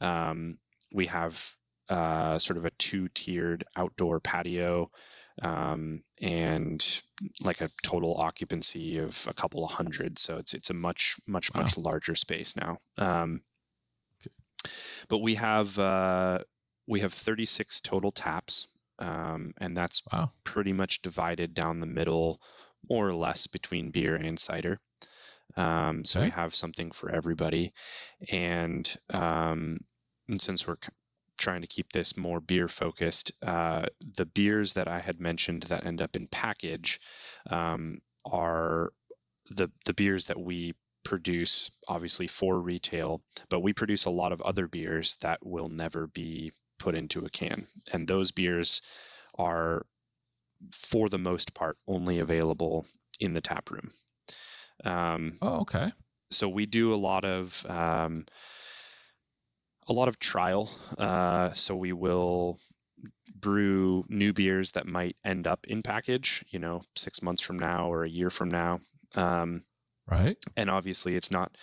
Um, 0.00 0.58
we 0.92 1.06
have 1.06 1.54
uh, 1.88 2.38
sort 2.38 2.56
of 2.58 2.64
a 2.64 2.70
two-tiered 2.70 3.64
outdoor 3.76 4.20
patio 4.20 4.90
um, 5.42 6.02
and 6.20 7.02
like 7.44 7.60
a 7.60 7.68
total 7.82 8.16
occupancy 8.16 8.98
of 8.98 9.26
a 9.28 9.34
couple 9.34 9.64
of 9.64 9.72
hundred. 9.72 10.18
So 10.18 10.38
it's 10.38 10.54
it's 10.54 10.70
a 10.70 10.74
much 10.74 11.16
much 11.26 11.52
Wow. 11.54 11.62
much 11.62 11.76
larger 11.76 12.14
space 12.14 12.56
now. 12.56 12.78
Um, 12.98 13.40
but 15.08 15.18
we 15.18 15.34
have 15.36 15.78
uh, 15.78 16.38
we 16.86 17.00
have 17.00 17.12
36 17.12 17.80
total 17.80 18.12
taps 18.12 18.66
um, 19.02 19.52
and 19.60 19.76
that's 19.76 20.02
Wow. 20.12 20.32
pretty 20.44 20.72
much 20.72 21.02
divided 21.02 21.54
down 21.54 21.80
the 21.80 21.86
middle, 21.86 22.40
more 22.88 23.08
or 23.08 23.14
less, 23.14 23.48
between 23.48 23.90
beer 23.90 24.16
and 24.16 24.38
cider. 24.38 24.80
Um, 25.56 26.04
so 26.04 26.20
we 26.20 26.28
Okay. 26.28 26.34
have 26.34 26.54
something 26.54 26.92
for 26.92 27.10
everybody, 27.10 27.72
and, 28.30 28.96
um, 29.10 29.78
and 30.28 30.40
since 30.40 30.66
we're 30.66 30.76
c- 30.82 30.92
trying 31.36 31.62
to 31.62 31.66
keep 31.68 31.92
this 31.92 32.16
more 32.16 32.40
beer 32.40 32.68
focused, 32.68 33.32
uh, 33.42 33.86
the 34.16 34.24
beers 34.26 34.74
that 34.74 34.88
I 34.88 35.00
had 35.00 35.20
mentioned 35.20 35.64
that 35.64 35.84
end 35.86 36.00
up 36.02 36.16
in 36.16 36.26
package 36.28 37.00
um, 37.50 37.98
are 38.24 38.92
the 39.50 39.70
the 39.84 39.94
beers 39.94 40.26
that 40.26 40.40
we 40.40 40.74
produce, 41.04 41.70
obviously 41.88 42.28
for 42.28 42.58
retail, 42.58 43.22
but 43.50 43.60
we 43.60 43.72
produce 43.72 44.06
a 44.06 44.10
lot 44.10 44.32
of 44.32 44.40
other 44.42 44.68
beers 44.68 45.16
that 45.22 45.44
will 45.44 45.68
never 45.68 46.06
be 46.06 46.52
put 46.82 46.94
into 46.94 47.24
a 47.24 47.30
can, 47.30 47.66
and 47.92 48.06
those 48.08 48.32
beers 48.32 48.82
are 49.38 49.86
for 50.72 51.08
the 51.08 51.18
most 51.18 51.54
part 51.54 51.76
only 51.86 52.18
available 52.20 52.86
in 53.20 53.34
the 53.34 53.40
tap 53.40 53.70
room. 53.70 53.90
Um, 54.84 55.38
Oh, 55.40 55.60
okay. 55.60 55.92
so 56.30 56.48
we 56.48 56.66
do 56.66 56.94
a 56.94 57.02
lot 57.08 57.24
of 57.24 57.64
um, 57.68 58.26
a 59.88 59.92
lot 59.92 60.08
of 60.08 60.18
trial. 60.18 60.70
Uh, 60.98 61.52
so 61.54 61.76
we 61.76 61.92
will 61.92 62.58
brew 63.34 64.04
new 64.08 64.32
beers 64.32 64.72
that 64.72 64.86
might 64.86 65.16
end 65.24 65.46
up 65.46 65.66
in 65.66 65.82
package, 65.82 66.44
you 66.48 66.58
know, 66.58 66.82
six 66.96 67.22
months 67.22 67.42
from 67.42 67.58
now 67.58 67.92
or 67.92 68.04
a 68.04 68.08
year 68.08 68.30
from 68.30 68.48
now. 68.48 68.80
Um, 69.14 69.62
Right. 70.06 70.36
and 70.56 70.70
obviously, 70.70 71.16
it's 71.16 71.30
not 71.30 71.56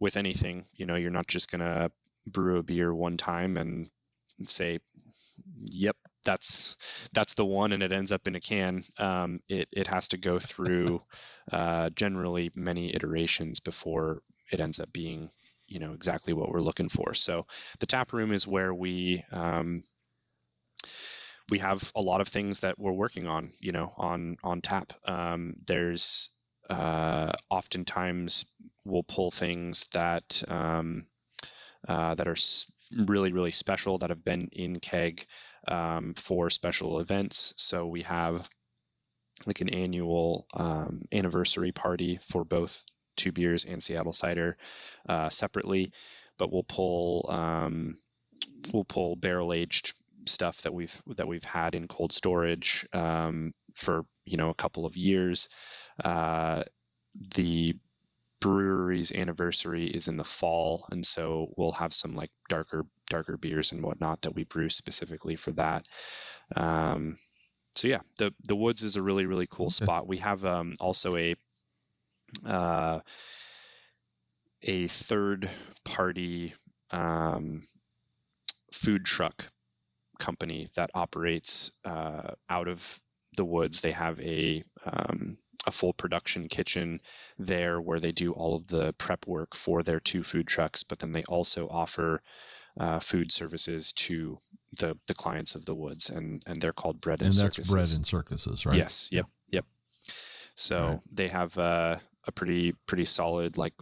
with 0.00 0.16
anything. 0.16 0.64
You 0.74 0.86
know, 0.86 0.96
you're 0.96 1.10
not 1.18 1.26
just 1.26 1.50
gonna 1.50 1.90
brew 2.26 2.58
a 2.58 2.62
beer 2.62 2.94
one 2.94 3.16
time 3.16 3.56
and 3.56 3.90
say, 4.46 4.80
"Yep, 5.64 5.96
that's 6.24 6.76
that's 7.12 7.34
the 7.34 7.44
one," 7.44 7.72
and 7.72 7.82
it 7.82 7.92
ends 7.92 8.12
up 8.12 8.26
in 8.26 8.36
a 8.36 8.40
can. 8.40 8.84
Um, 8.98 9.40
it 9.48 9.68
it 9.72 9.86
has 9.86 10.08
to 10.08 10.18
go 10.18 10.38
through 10.38 11.00
uh, 11.52 11.90
generally 11.90 12.50
many 12.54 12.94
iterations 12.94 13.60
before 13.60 14.22
it 14.50 14.60
ends 14.60 14.80
up 14.80 14.92
being, 14.92 15.30
you 15.66 15.78
know, 15.78 15.92
exactly 15.92 16.32
what 16.32 16.50
we're 16.50 16.60
looking 16.60 16.88
for. 16.88 17.14
So 17.14 17.46
the 17.80 17.86
tap 17.86 18.12
room 18.12 18.32
is 18.32 18.46
where 18.46 18.72
we 18.72 19.24
um, 19.32 19.82
we 21.50 21.58
have 21.60 21.92
a 21.94 22.00
lot 22.00 22.20
of 22.20 22.28
things 22.28 22.60
that 22.60 22.78
we're 22.78 22.92
working 22.92 23.26
on, 23.26 23.50
you 23.60 23.72
know, 23.72 23.92
on 23.96 24.36
on 24.42 24.60
tap. 24.60 24.92
Um, 25.04 25.54
there's 25.66 26.30
uh, 26.68 27.32
oftentimes 27.48 28.46
we'll 28.84 29.02
pull 29.02 29.30
things 29.30 29.86
that 29.92 30.42
um, 30.48 31.06
uh, 31.86 32.14
that 32.14 32.28
are 32.28 32.36
really 32.96 33.32
really 33.32 33.50
special 33.50 33.98
that 33.98 34.10
have 34.10 34.24
been 34.24 34.48
in 34.52 34.80
keg 34.80 35.26
um, 35.66 36.14
for 36.14 36.50
special 36.50 37.00
events. 37.00 37.54
So 37.56 37.86
we 37.86 38.02
have 38.02 38.48
like 39.46 39.60
an 39.60 39.68
annual 39.68 40.46
um, 40.54 41.02
anniversary 41.12 41.72
party 41.72 42.18
for 42.22 42.44
both 42.44 42.84
two 43.16 43.32
beers 43.32 43.64
and 43.64 43.82
Seattle 43.82 44.12
cider 44.12 44.56
uh, 45.08 45.28
separately, 45.28 45.92
but 46.38 46.52
we'll 46.52 46.64
pull 46.64 47.26
um, 47.28 47.96
we'll 48.72 48.84
pull 48.84 49.16
barrel 49.16 49.52
aged 49.52 49.92
stuff 50.26 50.62
that 50.62 50.74
we've 50.74 51.02
that 51.16 51.28
we've 51.28 51.44
had 51.44 51.74
in 51.74 51.88
cold 51.88 52.12
storage 52.12 52.86
um, 52.92 53.52
for 53.74 54.04
you 54.24 54.36
know 54.36 54.50
a 54.50 54.54
couple 54.54 54.86
of 54.86 54.96
years. 54.96 55.48
Uh, 56.02 56.62
the 57.34 57.74
brewery's 58.40 59.12
anniversary 59.12 59.86
is 59.86 60.08
in 60.08 60.16
the 60.16 60.24
fall, 60.24 60.86
and 60.90 61.04
so 61.04 61.52
we'll 61.56 61.72
have 61.72 61.92
some 61.92 62.14
like 62.14 62.30
darker 62.48 62.84
darker 63.10 63.36
beers 63.36 63.72
and 63.72 63.82
whatnot 63.82 64.22
that 64.22 64.34
we 64.34 64.44
brew 64.44 64.70
specifically 64.70 65.36
for 65.36 65.52
that. 65.52 65.86
Um, 66.56 67.18
so 67.74 67.88
yeah, 67.88 68.00
the 68.18 68.32
the 68.44 68.56
woods 68.56 68.82
is 68.82 68.96
a 68.96 69.02
really 69.02 69.26
really 69.26 69.46
cool 69.48 69.70
spot. 69.70 70.06
We 70.06 70.18
have 70.18 70.44
um, 70.44 70.74
also 70.80 71.16
a 71.16 71.36
uh, 72.46 73.00
a 74.62 74.88
third 74.88 75.50
party 75.84 76.54
um, 76.90 77.62
food 78.72 79.04
truck 79.04 79.48
company 80.18 80.68
that 80.74 80.90
operates 80.94 81.70
uh, 81.84 82.32
out 82.48 82.68
of 82.68 83.00
the 83.36 83.44
woods. 83.44 83.80
They 83.80 83.92
have 83.92 84.20
a 84.20 84.62
um, 84.84 85.38
a 85.66 85.72
full 85.72 85.92
production 85.92 86.48
kitchen 86.48 87.00
there 87.38 87.80
where 87.80 88.00
they 88.00 88.12
do 88.12 88.32
all 88.32 88.56
of 88.56 88.66
the 88.66 88.92
prep 88.94 89.26
work 89.26 89.54
for 89.54 89.82
their 89.82 90.00
two 90.00 90.22
food 90.22 90.46
trucks, 90.46 90.84
but 90.84 90.98
then 90.98 91.12
they 91.12 91.24
also 91.24 91.68
offer 91.68 92.22
uh, 92.78 93.00
food 93.00 93.32
services 93.32 93.92
to 93.92 94.38
the 94.78 94.96
the 95.08 95.14
clients 95.14 95.56
of 95.56 95.64
the 95.64 95.74
woods, 95.74 96.10
and 96.10 96.42
and 96.46 96.60
they're 96.60 96.72
called 96.72 97.00
bread 97.00 97.20
and, 97.20 97.26
and 97.26 97.34
that's 97.34 97.56
circuses. 97.56 97.72
bread 97.72 97.96
and 97.96 98.06
circuses, 98.06 98.66
right? 98.66 98.76
Yes. 98.76 99.08
Yep. 99.10 99.26
Yep. 99.50 99.64
So 100.54 100.86
right. 100.86 101.00
they 101.12 101.28
have 101.28 101.58
uh, 101.58 101.96
a 102.24 102.32
pretty 102.32 102.72
pretty 102.86 103.04
solid 103.04 103.58
like 103.58 103.74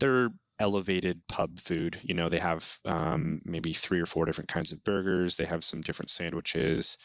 they're 0.00 0.30
elevated 0.58 1.20
pub 1.28 1.58
food. 1.60 1.98
You 2.02 2.14
know, 2.14 2.28
they 2.28 2.38
have 2.38 2.78
um, 2.84 3.40
maybe 3.44 3.72
three 3.72 4.00
or 4.00 4.06
four 4.06 4.24
different 4.24 4.48
kinds 4.48 4.72
of 4.72 4.84
burgers. 4.84 5.36
They 5.36 5.44
have 5.44 5.64
some 5.64 5.80
different 5.80 6.10
sandwiches, 6.10 6.98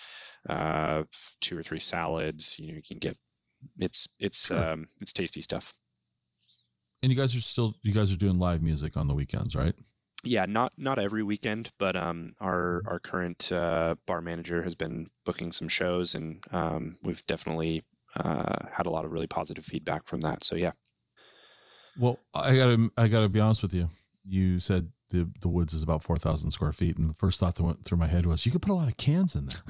uh, 0.48 1.04
two 1.42 1.58
or 1.58 1.64
three 1.64 1.80
salads. 1.80 2.58
You 2.60 2.70
know, 2.70 2.76
you 2.76 2.82
can 2.82 2.98
get 2.98 3.18
it's 3.78 4.08
it's 4.20 4.48
sure. 4.48 4.72
um, 4.72 4.88
it's 5.02 5.14
tasty 5.14 5.42
stuff. 5.42 5.74
And 7.02 7.12
you 7.12 7.18
guys 7.18 7.36
are 7.36 7.42
still 7.42 7.76
you 7.82 7.94
guys 7.94 8.12
are 8.12 8.18
doing 8.18 8.40
live 8.40 8.62
music 8.62 8.98
on 8.98 9.08
the 9.08 9.14
weekends, 9.14 9.56
right? 9.56 9.76
Yeah, 10.24 10.46
not 10.46 10.74
not 10.78 11.00
every 11.00 11.24
weekend, 11.24 11.72
but 11.80 11.96
um, 11.96 12.36
our 12.42 12.82
our 12.86 13.00
current 13.00 13.52
uh, 13.52 13.96
bar 14.06 14.22
manager 14.22 14.62
has 14.62 14.76
been 14.76 15.10
booking 15.26 15.54
some 15.54 15.70
shows, 15.70 16.16
and 16.16 16.44
um, 16.52 16.98
we've 17.02 17.26
definitely 17.26 17.84
uh, 18.16 18.66
had 18.72 18.86
a 18.86 18.90
lot 18.90 19.06
of 19.06 19.12
really 19.12 19.28
positive 19.28 19.64
feedback 19.64 20.08
from 20.08 20.22
that. 20.22 20.44
So 20.44 20.56
yeah. 20.56 20.72
Well, 21.98 22.20
I 22.34 22.56
gotta 22.56 22.90
I 22.98 23.08
gotta 23.08 23.30
be 23.30 23.40
honest 23.40 23.62
with 23.62 23.74
you. 23.74 23.90
You 24.26 24.60
said 24.60 24.92
the 25.10 25.30
the 25.42 25.48
woods 25.48 25.74
is 25.74 25.84
about 25.84 26.04
four 26.04 26.18
thousand 26.18 26.52
square 26.52 26.72
feet, 26.72 26.98
and 26.98 27.10
the 27.10 27.14
first 27.14 27.40
thought 27.40 27.56
that 27.56 27.64
went 27.64 27.84
through 27.84 27.98
my 27.98 28.08
head 28.08 28.26
was 28.26 28.46
you 28.46 28.52
could 28.52 28.62
put 28.62 28.72
a 28.72 28.76
lot 28.76 28.88
of 28.88 28.98
cans 28.98 29.36
in 29.36 29.48
there. 29.48 29.62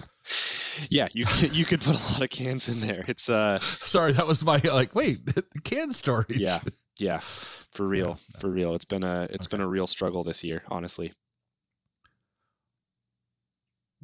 yeah, 0.90 1.08
you 1.14 1.26
could, 1.26 1.56
you 1.56 1.66
could 1.66 1.82
put 1.82 1.96
a 1.96 2.14
lot 2.14 2.22
of 2.22 2.30
cans 2.30 2.84
in 2.84 2.88
there. 2.88 3.06
It's 3.08 3.30
uh 3.30 3.58
sorry, 3.62 4.14
that 4.14 4.28
was 4.28 4.44
my 4.46 4.58
like 4.58 4.94
wait 4.96 5.20
can 5.64 5.92
storage. 5.92 6.40
Yeah, 6.40 6.60
yeah, 6.98 7.20
for 7.20 7.88
real, 7.88 8.20
yeah. 8.34 8.40
for 8.40 8.50
real. 8.50 8.76
It's 8.76 8.86
been 8.86 9.04
a 9.04 9.24
it's 9.24 9.48
okay. 9.48 9.58
been 9.58 9.66
a 9.66 9.70
real 9.70 9.88
struggle 9.88 10.24
this 10.24 10.44
year, 10.44 10.64
honestly. 10.68 11.14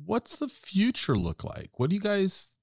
What's 0.04 0.38
the 0.38 0.50
future 0.50 1.16
look 1.16 1.44
like? 1.44 1.70
What 1.78 1.90
do 1.90 1.96
you 1.96 2.02
guys? 2.02 2.58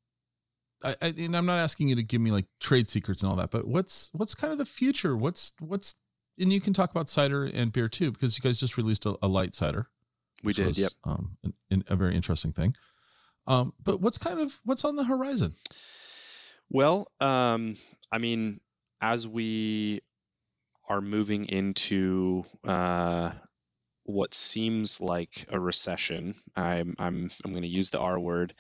I, 0.85 0.97
I, 1.01 1.15
and 1.17 1.37
I'm 1.37 1.47
not 1.47 1.59
asking 1.59 1.89
you 1.89 1.95
to 1.97 2.03
give 2.03 2.21
me 2.21 2.31
like 2.31 2.47
trade 2.61 2.89
secrets 2.89 3.23
and 3.23 3.31
all 3.31 3.37
that, 3.37 3.51
but 3.51 3.67
what's 3.67 4.11
what's 4.13 4.35
kind 4.35 4.53
of 4.53 4.59
the 4.59 4.67
future? 4.67 5.17
What's 5.17 5.53
what's 5.61 5.95
and 6.39 6.53
you 6.53 6.61
can 6.61 6.73
talk 6.73 6.91
about 6.91 7.09
cider 7.09 7.45
and 7.45 7.73
beer 7.73 7.89
too 7.89 8.13
because 8.13 8.37
you 8.37 8.43
guys 8.43 8.59
just 8.59 8.77
released 8.77 9.07
a, 9.07 9.17
a 9.23 9.29
light 9.29 9.55
cider. 9.55 9.89
We 10.43 10.53
did. 10.53 10.67
Was, 10.67 10.79
yep. 10.79 10.93
Um, 11.05 11.37
an, 11.45 11.55
an, 11.71 11.85
a 11.89 11.97
very 11.97 12.15
interesting 12.15 12.53
thing. 12.53 12.75
Um, 13.47 13.73
but 13.83 14.01
what's 14.01 14.19
kind 14.19 14.41
of 14.41 14.61
what's 14.65 14.85
on 14.85 14.97
the 14.97 15.05
horizon? 15.05 15.55
Well, 16.71 17.09
um, 17.21 17.75
I 18.11 18.19
mean, 18.19 18.61
as 19.01 19.27
we 19.27 20.01
are 20.89 21.01
moving 21.01 21.47
into 21.47 22.45
uh, 22.67 23.33
what 24.05 24.35
seems 24.35 25.01
like 25.01 25.47
a 25.51 25.61
recession, 25.61 26.35
I'm 26.57 26.95
I'm 26.99 27.31
I'm 27.45 27.53
going 27.53 27.63
to 27.63 27.69
use 27.69 27.91
the 27.91 28.01
R 28.01 28.19
word. 28.19 28.55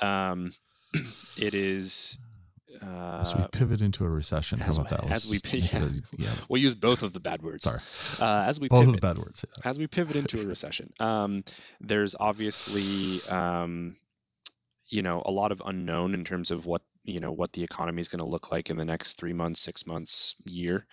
Um, 0.00 0.50
it 1.38 1.54
is 1.54 2.18
uh, 2.82 3.18
as 3.20 3.34
we 3.34 3.44
pivot 3.52 3.80
into 3.80 4.04
a 4.04 4.08
recession, 4.08 4.58
how 4.58 4.72
about 4.72 4.90
that? 4.90 5.04
Let's 5.04 5.30
as 5.30 5.42
we 5.42 5.58
yeah. 5.60 5.88
yeah. 6.16 6.28
we'll 6.48 6.60
use 6.60 6.74
both 6.74 7.02
of 7.02 7.12
the 7.12 7.20
bad 7.20 7.42
words. 7.42 7.64
Sorry, 7.64 7.80
uh, 8.20 8.44
as 8.44 8.60
we 8.60 8.68
both 8.68 8.80
pivot, 8.80 8.94
of 8.94 9.00
the 9.00 9.06
bad 9.06 9.18
words. 9.18 9.44
Yeah. 9.46 9.70
As 9.70 9.78
we 9.78 9.86
pivot 9.86 10.16
into 10.16 10.40
a 10.40 10.46
recession, 10.46 10.92
um, 11.00 11.44
there's 11.80 12.14
obviously 12.18 13.20
um, 13.30 13.96
you 14.88 15.02
know 15.02 15.22
a 15.24 15.30
lot 15.30 15.52
of 15.52 15.62
unknown 15.64 16.14
in 16.14 16.24
terms 16.24 16.50
of 16.50 16.66
what 16.66 16.82
you 17.04 17.20
know 17.20 17.32
what 17.32 17.52
the 17.52 17.62
economy 17.62 18.00
is 18.00 18.08
going 18.08 18.20
to 18.20 18.26
look 18.26 18.52
like 18.52 18.70
in 18.70 18.76
the 18.76 18.84
next 18.84 19.14
three 19.14 19.32
months, 19.32 19.60
six 19.60 19.86
months, 19.86 20.34
year. 20.44 20.86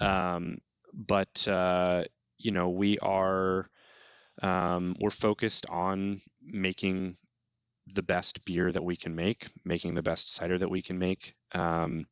Um, 0.00 0.58
but 0.94 1.46
uh, 1.48 2.04
you 2.38 2.52
know 2.52 2.70
we 2.70 2.98
are 2.98 3.68
um, 4.42 4.96
we're 5.00 5.10
focused 5.10 5.66
on 5.68 6.20
making 6.42 7.16
the 7.94 8.02
best 8.02 8.44
beer 8.44 8.70
that 8.70 8.84
we 8.84 8.96
can 8.96 9.14
make, 9.14 9.46
making 9.64 9.94
the 9.94 10.02
best 10.02 10.34
cider 10.34 10.58
that 10.58 10.70
we 10.70 10.82
can 10.82 10.98
make. 10.98 11.34
Um, 11.52 12.06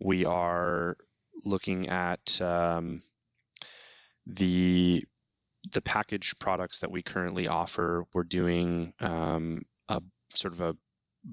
we 0.00 0.24
are 0.24 0.96
looking 1.44 1.88
at 1.88 2.40
um, 2.40 3.02
the 4.26 5.04
the 5.72 5.80
packaged 5.80 6.38
products 6.38 6.80
that 6.80 6.90
we 6.90 7.02
currently 7.02 7.48
offer. 7.48 8.04
We're 8.12 8.24
doing 8.24 8.92
um, 9.00 9.62
a 9.88 10.02
sort 10.34 10.54
of 10.54 10.60
a 10.60 10.76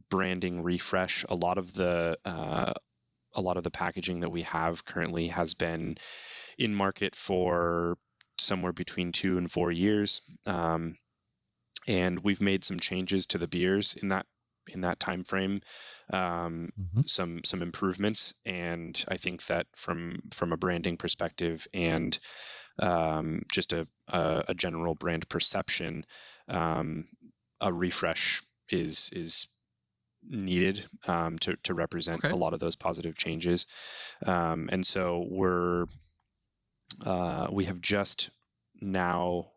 branding 0.09 0.63
refresh. 0.63 1.25
A 1.27 1.35
lot 1.35 1.57
of 1.57 1.73
the 1.73 2.17
uh, 2.25 2.73
a 3.33 3.41
lot 3.41 3.57
of 3.57 3.63
the 3.63 3.71
packaging 3.71 4.21
that 4.21 4.31
we 4.31 4.43
have 4.43 4.85
currently 4.85 5.27
has 5.27 5.53
been 5.53 5.97
in 6.57 6.75
market 6.75 7.15
for 7.15 7.97
somewhere 8.37 8.73
between 8.73 9.11
two 9.11 9.37
and 9.37 9.51
four 9.51 9.71
years. 9.71 10.21
Um, 10.45 10.97
and 11.87 12.19
we've 12.23 12.41
made 12.41 12.63
some 12.63 12.79
changes 12.79 13.27
to 13.27 13.37
the 13.37 13.47
beers 13.47 13.95
in 13.95 14.09
that 14.09 14.25
in 14.67 14.81
that 14.81 14.99
time 14.99 15.23
frame 15.23 15.61
um, 16.11 16.71
mm-hmm. 16.79 17.01
some 17.05 17.43
some 17.43 17.61
improvements 17.61 18.33
and 18.45 19.03
i 19.07 19.17
think 19.17 19.45
that 19.47 19.67
from 19.75 20.21
from 20.31 20.53
a 20.53 20.57
branding 20.57 20.97
perspective 20.97 21.67
and 21.73 22.19
um, 22.79 23.43
just 23.51 23.73
a, 23.73 23.87
a, 24.07 24.45
a 24.49 24.53
general 24.53 24.95
brand 24.95 25.27
perception 25.29 26.05
um, 26.47 27.05
a 27.59 27.71
refresh 27.71 28.41
is 28.69 29.09
is 29.13 29.47
needed 30.23 30.85
um, 31.07 31.39
to 31.39 31.55
to 31.63 31.73
represent 31.73 32.23
okay. 32.23 32.33
a 32.33 32.35
lot 32.35 32.53
of 32.53 32.59
those 32.59 32.75
positive 32.75 33.17
changes 33.17 33.65
um, 34.25 34.69
and 34.71 34.85
so 34.85 35.25
we're 35.27 35.85
uh, 37.05 37.47
we 37.51 37.65
have 37.65 37.81
just 37.81 38.29
now 38.79 39.47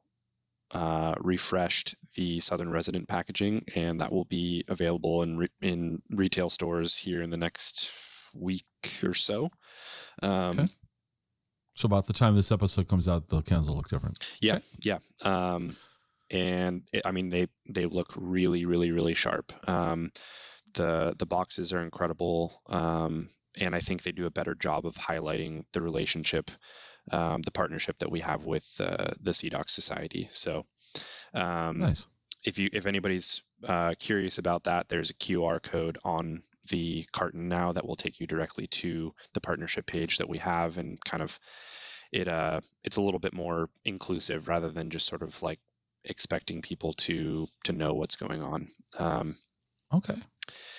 uh, 0.75 1.15
refreshed 1.21 1.95
the 2.17 2.41
Southern 2.41 2.69
Resident 2.69 3.09
packaging, 3.09 3.65
and 3.77 4.01
that 4.01 4.13
will 4.13 4.25
be 4.25 4.65
available 4.69 5.23
in 5.23 5.39
re- 5.39 5.49
in 5.63 6.03
retail 6.11 6.51
stores 6.51 6.99
here 6.99 7.23
in 7.23 7.31
the 7.31 7.37
next 7.37 7.93
week 8.35 8.67
or 9.05 9.15
so. 9.15 9.51
Um, 10.21 10.51
okay. 10.51 10.69
So 11.77 11.87
about 11.87 12.07
the 12.07 12.13
time 12.13 12.35
this 12.35 12.53
episode 12.53 12.89
comes 12.89 13.09
out, 13.09 13.29
the 13.29 13.43
cans 13.43 13.69
will 13.69 13.77
look 13.77 13.89
different. 13.89 14.19
Yeah, 14.41 14.57
okay. 14.57 14.65
yeah. 14.83 14.99
Um, 15.23 15.77
and 16.31 16.83
it, 16.93 17.03
I 17.05 17.13
mean 17.13 17.29
they 17.29 17.47
they 17.69 17.87
look 17.87 18.09
really 18.17 18.65
really 18.65 18.91
really 18.91 19.15
sharp. 19.15 19.53
Um, 19.69 20.11
the 20.75 21.15
the 21.17 21.27
boxes 21.27 21.73
are 21.73 21.83
incredible, 21.83 22.61
um, 22.67 23.29
and 23.61 23.77
I 23.77 23.81
think 23.81 24.03
they 24.03 24.13
do 24.13 24.27
a 24.27 24.31
better 24.31 24.57
job 24.57 24.87
of 24.87 24.97
highlighting 24.97 25.67
the 25.73 25.83
relationship 25.83 26.51
um, 27.11 27.43
the 27.43 27.51
partnership 27.51 27.99
that 27.99 28.11
we 28.11 28.21
have 28.21 28.45
with 28.45 28.67
uh, 28.81 29.11
the 29.21 29.33
SeaDoc 29.33 29.69
Society. 29.69 30.29
So, 30.31 30.65
um, 31.33 31.79
nice. 31.79 32.09
If 32.45 32.59
you 32.59 32.69
if 32.73 32.87
anybody's 32.87 33.43
uh, 33.67 33.95
curious 33.99 34.39
about 34.39 34.65
that, 34.65 34.89
there's 34.89 35.11
a 35.11 35.15
QR 35.15 35.63
code 35.63 35.99
on 36.05 36.43
the 36.71 37.07
carton 37.13 37.49
now 37.49 37.73
that 37.73 37.87
will 37.87 37.97
take 37.97 38.21
you 38.21 38.27
directly 38.27 38.67
to 38.67 39.15
the 39.33 39.41
partnership 39.41 39.87
page 39.87 40.19
that 40.19 40.29
we 40.29 40.39
have, 40.39 40.79
and 40.79 41.03
kind 41.05 41.23
of 41.23 41.39
it 42.13 42.29
uh 42.29 42.61
it's 42.85 42.97
a 42.97 43.03
little 43.03 43.19
bit 43.19 43.33
more 43.33 43.69
inclusive 43.85 44.47
rather 44.47 44.71
than 44.71 44.91
just 44.91 45.07
sort 45.07 45.23
of 45.23 45.43
like 45.43 45.59
expecting 46.05 46.63
people 46.63 46.93
to 46.93 47.49
to 47.65 47.73
know 47.73 47.95
what's 47.95 48.17
going 48.17 48.43
on. 48.43 48.69
Um, 48.99 49.37
okay, 49.93 50.17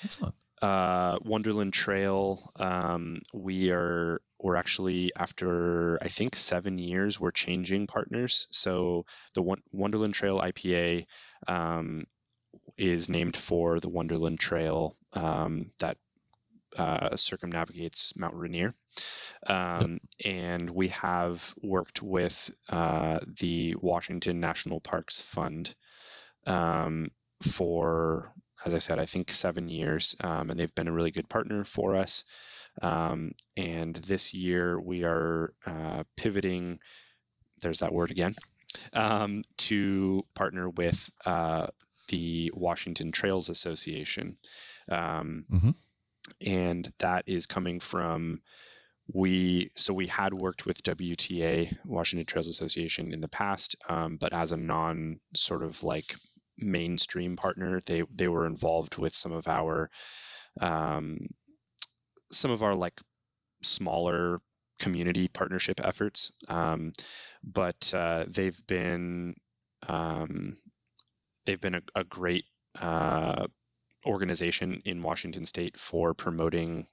excellent. 0.04 0.36
Uh, 0.62 1.18
Wonderland 1.24 1.74
Trail. 1.74 2.52
Um, 2.56 3.22
we 3.34 3.72
are 3.72 4.22
we're 4.40 4.56
actually 4.56 5.12
after 5.18 5.98
I 6.02 6.08
think 6.08 6.36
seven 6.36 6.78
years 6.78 7.20
we're 7.20 7.32
changing 7.32 7.88
partners. 7.88 8.48
So 8.52 9.06
the 9.34 9.56
Wonderland 9.72 10.14
Trail 10.14 10.40
IPA 10.40 11.06
um, 11.48 12.06
is 12.78 13.10
named 13.10 13.38
for 13.38 13.80
the 13.80 13.90
Wonderland 13.90 14.40
Trail 14.40 14.96
um, 15.14 15.72
that 15.80 15.98
uh, 16.78 17.16
circumnavigates 17.16 18.18
Mount 18.18 18.36
Rainier. 18.36 18.74
Um. 19.48 20.00
And 20.24 20.70
we 20.70 20.90
have 20.90 21.54
worked 21.62 22.02
with 22.02 22.50
uh, 22.70 23.20
the 23.40 23.76
Washington 23.80 24.40
National 24.40 24.80
Parks 24.80 25.20
Fund 25.20 25.74
um, 26.46 27.12
for, 27.42 28.32
as 28.66 28.74
I 28.74 28.80
said, 28.80 29.00
I 29.00 29.06
think 29.06 29.32
seven 29.32 29.68
years, 29.70 30.16
um, 30.22 30.50
and 30.50 30.60
they've 30.60 30.74
been 30.74 30.88
a 30.88 30.94
really 30.94 31.12
good 31.12 31.30
partner 31.30 31.64
for 31.64 31.96
us. 31.96 32.24
Um, 32.82 33.32
and 33.58 33.96
this 33.96 34.34
year 34.34 34.80
we 34.80 35.04
are 35.04 35.54
uh, 35.66 36.04
pivoting. 36.16 36.80
There's 37.62 37.80
that 37.80 37.94
word 37.94 38.12
again. 38.12 38.36
Um, 38.92 39.44
to 39.58 40.26
partner 40.34 40.70
with 40.70 41.10
uh, 41.26 41.68
the 42.10 42.52
Washington 42.54 43.12
Trails 43.12 43.50
Association. 43.50 44.38
Um, 44.90 45.46
mm-hmm. 45.52 45.70
And 46.46 46.92
that 47.00 47.24
is 47.28 47.46
coming 47.46 47.80
from 47.80 48.42
we 49.14 49.72
so 49.76 49.94
we 49.94 50.08
had 50.08 50.34
worked 50.34 50.66
with 50.66 50.84
WTA 50.84 51.76
Washington 51.86 52.26
Trails 52.26 52.48
Association 52.48 53.14
in 53.14 53.22
the 53.22 53.28
past, 53.28 53.76
um, 53.88 54.18
but 54.18 54.34
as 54.34 54.52
a 54.52 54.58
non 54.58 55.20
sort 55.36 55.64
of 55.64 55.84
like 55.84 56.16
mainstream 56.58 57.36
partner, 57.36 57.80
they 57.86 58.04
they 58.14 58.28
were 58.28 58.48
involved 58.48 58.98
with 58.98 59.16
some 59.16 59.32
of 59.32 59.48
our 59.48 59.90
um, 60.60 61.28
some 62.36 62.52
of 62.52 62.64
our 62.64 62.76
like 62.76 63.00
smaller 63.62 64.42
community 64.80 65.28
partnership 65.28 65.80
efforts, 65.84 66.32
um, 66.50 66.94
but 67.44 67.94
uh, 67.94 68.26
they've 68.28 68.60
been 68.68 69.36
um, 69.88 70.58
they've 71.46 71.62
been 71.62 71.76
a, 71.76 71.82
a 71.96 72.04
great 72.04 72.46
uh, 72.80 73.48
organization 74.06 74.82
in 74.86 75.02
Washington 75.02 75.46
State 75.46 75.78
for 75.78 76.14
promoting 76.14 76.86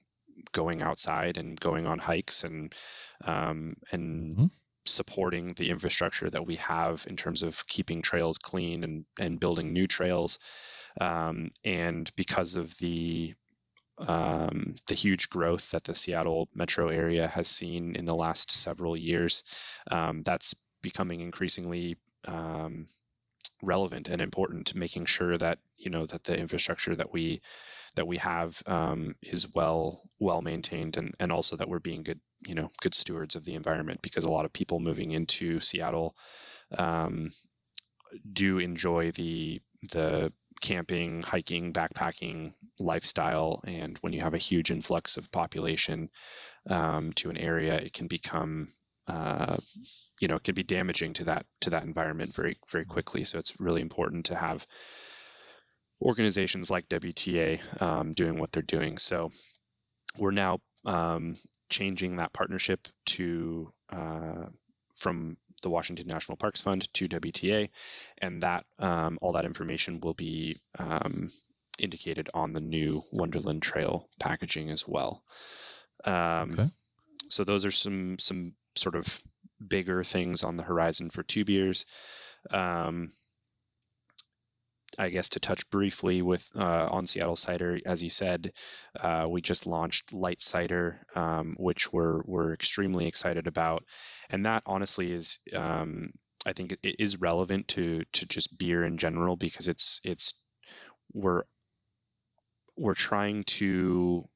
going 0.51 0.81
outside 0.81 1.37
and 1.37 1.59
going 1.59 1.85
on 1.85 1.99
hikes 1.99 2.43
and 2.43 2.73
um, 3.25 3.75
and 3.91 4.35
mm-hmm. 4.35 4.45
supporting 4.85 5.53
the 5.53 5.69
infrastructure 5.69 6.29
that 6.29 6.45
we 6.45 6.55
have 6.55 7.05
in 7.07 7.15
terms 7.15 7.43
of 7.43 7.65
keeping 7.67 8.01
trails 8.01 8.37
clean 8.37 8.83
and 8.83 9.05
and 9.19 9.39
building 9.39 9.73
new 9.73 9.87
trails. 9.87 10.39
Um, 10.99 11.49
and 11.65 12.11
because 12.15 12.55
of 12.55 12.77
the 12.77 13.33
um, 13.97 14.75
the 14.87 14.95
huge 14.95 15.29
growth 15.29 15.71
that 15.71 15.83
the 15.83 15.95
Seattle 15.95 16.49
metro 16.53 16.89
area 16.89 17.27
has 17.27 17.47
seen 17.47 17.95
in 17.95 18.05
the 18.05 18.15
last 18.15 18.51
several 18.51 18.97
years, 18.97 19.43
um, 19.89 20.23
that's 20.23 20.55
becoming 20.81 21.21
increasingly 21.21 21.97
um, 22.27 22.87
relevant 23.61 24.09
and 24.09 24.21
important, 24.21 24.75
making 24.75 25.05
sure 25.05 25.37
that 25.37 25.59
you 25.77 25.91
know 25.91 26.05
that 26.05 26.23
the 26.23 26.37
infrastructure 26.37 26.95
that 26.95 27.13
we 27.13 27.41
that 27.95 28.07
we 28.07 28.17
have 28.17 28.61
um, 28.65 29.15
is 29.21 29.53
well 29.53 30.01
well 30.19 30.41
maintained 30.41 30.97
and 30.97 31.13
and 31.19 31.31
also 31.31 31.55
that 31.55 31.69
we're 31.69 31.79
being 31.79 32.03
good 32.03 32.19
you 32.47 32.55
know 32.55 32.69
good 32.81 32.93
stewards 32.93 33.35
of 33.35 33.45
the 33.45 33.53
environment 33.53 34.01
because 34.01 34.25
a 34.25 34.31
lot 34.31 34.45
of 34.45 34.53
people 34.53 34.79
moving 34.79 35.11
into 35.11 35.59
Seattle 35.59 36.15
um, 36.77 37.29
do 38.31 38.59
enjoy 38.59 39.11
the 39.11 39.61
the 39.91 40.31
camping, 40.63 41.21
hiking, 41.21 41.73
backpacking 41.73 42.53
lifestyle, 42.79 43.61
and 43.67 43.97
when 43.99 44.13
you 44.13 44.21
have 44.21 44.33
a 44.33 44.39
huge 44.39 44.71
influx 44.71 45.17
of 45.17 45.31
population 45.31 46.09
um, 46.69 47.11
to 47.13 47.29
an 47.29 47.37
area, 47.37 47.75
it 47.75 47.93
can 47.93 48.07
become 48.07 48.69
uh, 49.07 49.57
you 50.19 50.29
know, 50.29 50.35
it 50.35 50.43
can 50.43 50.55
be 50.55 50.63
damaging 50.63 51.13
to 51.13 51.25
that 51.25 51.45
to 51.61 51.71
that 51.71 51.83
environment 51.83 52.33
very 52.33 52.57
very 52.71 52.85
quickly. 52.85 53.25
So 53.25 53.37
it's 53.37 53.59
really 53.59 53.81
important 53.81 54.27
to 54.27 54.35
have 54.35 54.65
organizations 56.01 56.71
like 56.71 56.87
WTA 56.87 57.81
um, 57.81 58.13
doing 58.13 58.39
what 58.39 58.51
they're 58.51 58.63
doing. 58.63 58.97
So 58.97 59.29
we're 60.17 60.31
now 60.31 60.59
um, 60.85 61.35
changing 61.69 62.17
that 62.17 62.33
partnership 62.33 62.87
to 63.07 63.73
uh, 63.89 64.45
from 64.95 65.37
the 65.63 65.69
Washington 65.69 66.07
National 66.07 66.37
Parks 66.37 66.61
Fund 66.61 66.87
to 66.93 67.09
WTA, 67.09 67.69
and 68.19 68.43
that 68.43 68.65
um, 68.77 69.17
all 69.21 69.33
that 69.33 69.45
information 69.45 69.99
will 69.99 70.13
be 70.13 70.57
um, 70.77 71.31
indicated 71.79 72.29
on 72.33 72.53
the 72.53 72.61
new 72.61 73.03
Wonderland 73.11 73.63
Trail 73.63 74.07
packaging 74.19 74.69
as 74.69 74.87
well. 74.87 75.23
Um, 76.05 76.51
okay. 76.51 76.67
So 77.29 77.43
those 77.43 77.65
are 77.65 77.71
some 77.71 78.19
some 78.19 78.53
sort 78.75 78.95
of 78.95 79.21
bigger 79.65 80.03
things 80.03 80.43
on 80.43 80.57
the 80.57 80.63
horizon 80.63 81.09
for 81.09 81.23
two 81.23 81.45
beers. 81.45 81.85
Um, 82.51 83.11
I 84.97 85.09
guess 85.09 85.29
to 85.29 85.39
touch 85.39 85.69
briefly 85.69 86.21
with 86.21 86.47
uh, 86.55 86.87
on 86.91 87.07
Seattle 87.07 87.35
cider, 87.35 87.79
as 87.85 88.03
you 88.03 88.09
said, 88.09 88.53
uh, 88.99 89.25
we 89.29 89.41
just 89.41 89.65
launched 89.65 90.13
light 90.13 90.41
cider, 90.41 91.05
um, 91.15 91.55
which 91.57 91.91
we're 91.91 92.21
we're 92.25 92.53
extremely 92.53 93.07
excited 93.07 93.47
about, 93.47 93.83
and 94.29 94.45
that 94.45 94.63
honestly 94.65 95.11
is, 95.11 95.39
um, 95.53 96.11
I 96.45 96.53
think, 96.53 96.77
it 96.83 96.95
is 96.99 97.19
relevant 97.19 97.69
to 97.69 98.03
to 98.13 98.25
just 98.25 98.57
beer 98.57 98.83
in 98.83 98.97
general 98.97 99.35
because 99.35 99.67
it's 99.67 99.99
it's 100.03 100.33
we're 101.13 101.43
we're 102.77 102.93
trying 102.93 103.43
to 103.45 104.27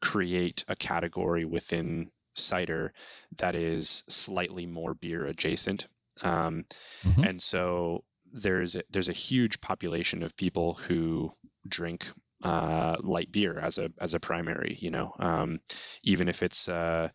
create 0.00 0.64
a 0.68 0.76
category 0.76 1.44
within 1.44 2.10
cider 2.34 2.92
that 3.38 3.54
is 3.54 4.04
slightly 4.08 4.66
more 4.66 4.94
beer 4.94 5.24
adjacent. 5.26 5.86
Um, 6.22 6.64
mm-hmm. 7.04 7.24
And 7.24 7.42
so 7.42 8.04
there's 8.36 8.76
a, 8.76 8.82
there's 8.90 9.08
a 9.08 9.14
huge 9.14 9.60
population 9.60 10.22
of 10.22 10.36
people 10.36 10.74
who 10.74 11.32
drink 11.66 12.06
uh, 12.42 12.96
light 13.00 13.32
beer 13.32 13.58
as 13.58 13.78
a 13.78 13.90
as 13.98 14.14
a 14.14 14.20
primary. 14.20 14.76
You 14.78 14.90
know, 14.90 15.14
um, 15.18 15.60
even 16.04 16.28
if 16.28 16.42
it's 16.42 16.68
uh, 16.68 17.08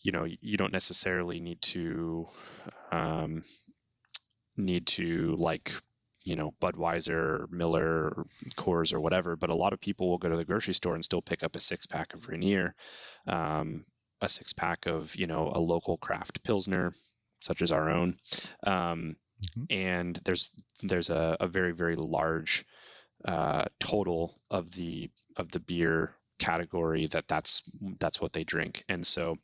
you 0.00 0.12
know 0.12 0.24
you 0.24 0.56
don't 0.56 0.72
necessarily 0.72 1.40
need 1.40 1.60
to 1.62 2.26
um, 2.92 3.42
need 4.56 4.86
to 4.86 5.34
like 5.38 5.72
you 6.24 6.36
know 6.36 6.54
Budweiser, 6.60 7.50
Miller, 7.50 8.08
or 8.16 8.26
Coors, 8.54 8.94
or 8.94 9.00
whatever. 9.00 9.36
But 9.36 9.50
a 9.50 9.56
lot 9.56 9.72
of 9.72 9.80
people 9.80 10.08
will 10.08 10.18
go 10.18 10.28
to 10.28 10.36
the 10.36 10.44
grocery 10.44 10.74
store 10.74 10.94
and 10.94 11.04
still 11.04 11.22
pick 11.22 11.42
up 11.42 11.56
a 11.56 11.60
six 11.60 11.86
pack 11.86 12.14
of 12.14 12.28
Rainier, 12.28 12.74
um, 13.26 13.84
a 14.20 14.28
six 14.28 14.52
pack 14.52 14.86
of 14.86 15.16
you 15.16 15.26
know 15.26 15.50
a 15.52 15.58
local 15.58 15.98
craft 15.98 16.44
pilsner 16.44 16.92
such 17.40 17.60
as 17.60 17.72
our 17.72 17.90
own 17.90 18.16
um, 18.64 19.16
mm-hmm. 19.42 19.64
and 19.70 20.20
there's 20.24 20.50
there's 20.82 21.10
a, 21.10 21.36
a 21.40 21.46
very 21.46 21.72
very 21.72 21.96
large 21.96 22.64
uh, 23.24 23.64
total 23.78 24.34
of 24.50 24.72
the 24.72 25.10
of 25.36 25.50
the 25.50 25.60
beer 25.60 26.14
category 26.38 27.06
that 27.06 27.28
that's 27.28 27.62
that's 27.98 28.20
what 28.20 28.32
they 28.32 28.44
drink 28.44 28.84
and 28.88 29.06
so 29.06 29.36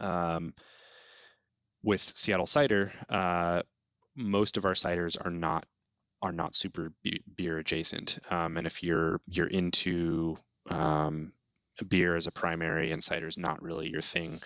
um, 0.00 0.54
with 1.82 2.00
Seattle 2.00 2.46
cider 2.46 2.92
uh, 3.08 3.62
most 4.16 4.56
of 4.56 4.64
our 4.64 4.74
ciders 4.74 5.16
are 5.24 5.30
not 5.30 5.64
are 6.22 6.32
not 6.32 6.56
super 6.56 6.92
beer 7.36 7.58
adjacent 7.58 8.18
um, 8.30 8.56
and 8.56 8.66
if 8.66 8.82
you're 8.82 9.20
you're 9.28 9.46
into 9.46 10.36
um, 10.70 11.32
beer 11.84 12.16
as 12.16 12.26
a 12.26 12.32
primary 12.32 12.92
and 12.92 13.02
cider 13.02 13.26
is 13.26 13.38
not 13.38 13.62
really 13.62 13.88
your 13.88 14.00
thing, 14.00 14.40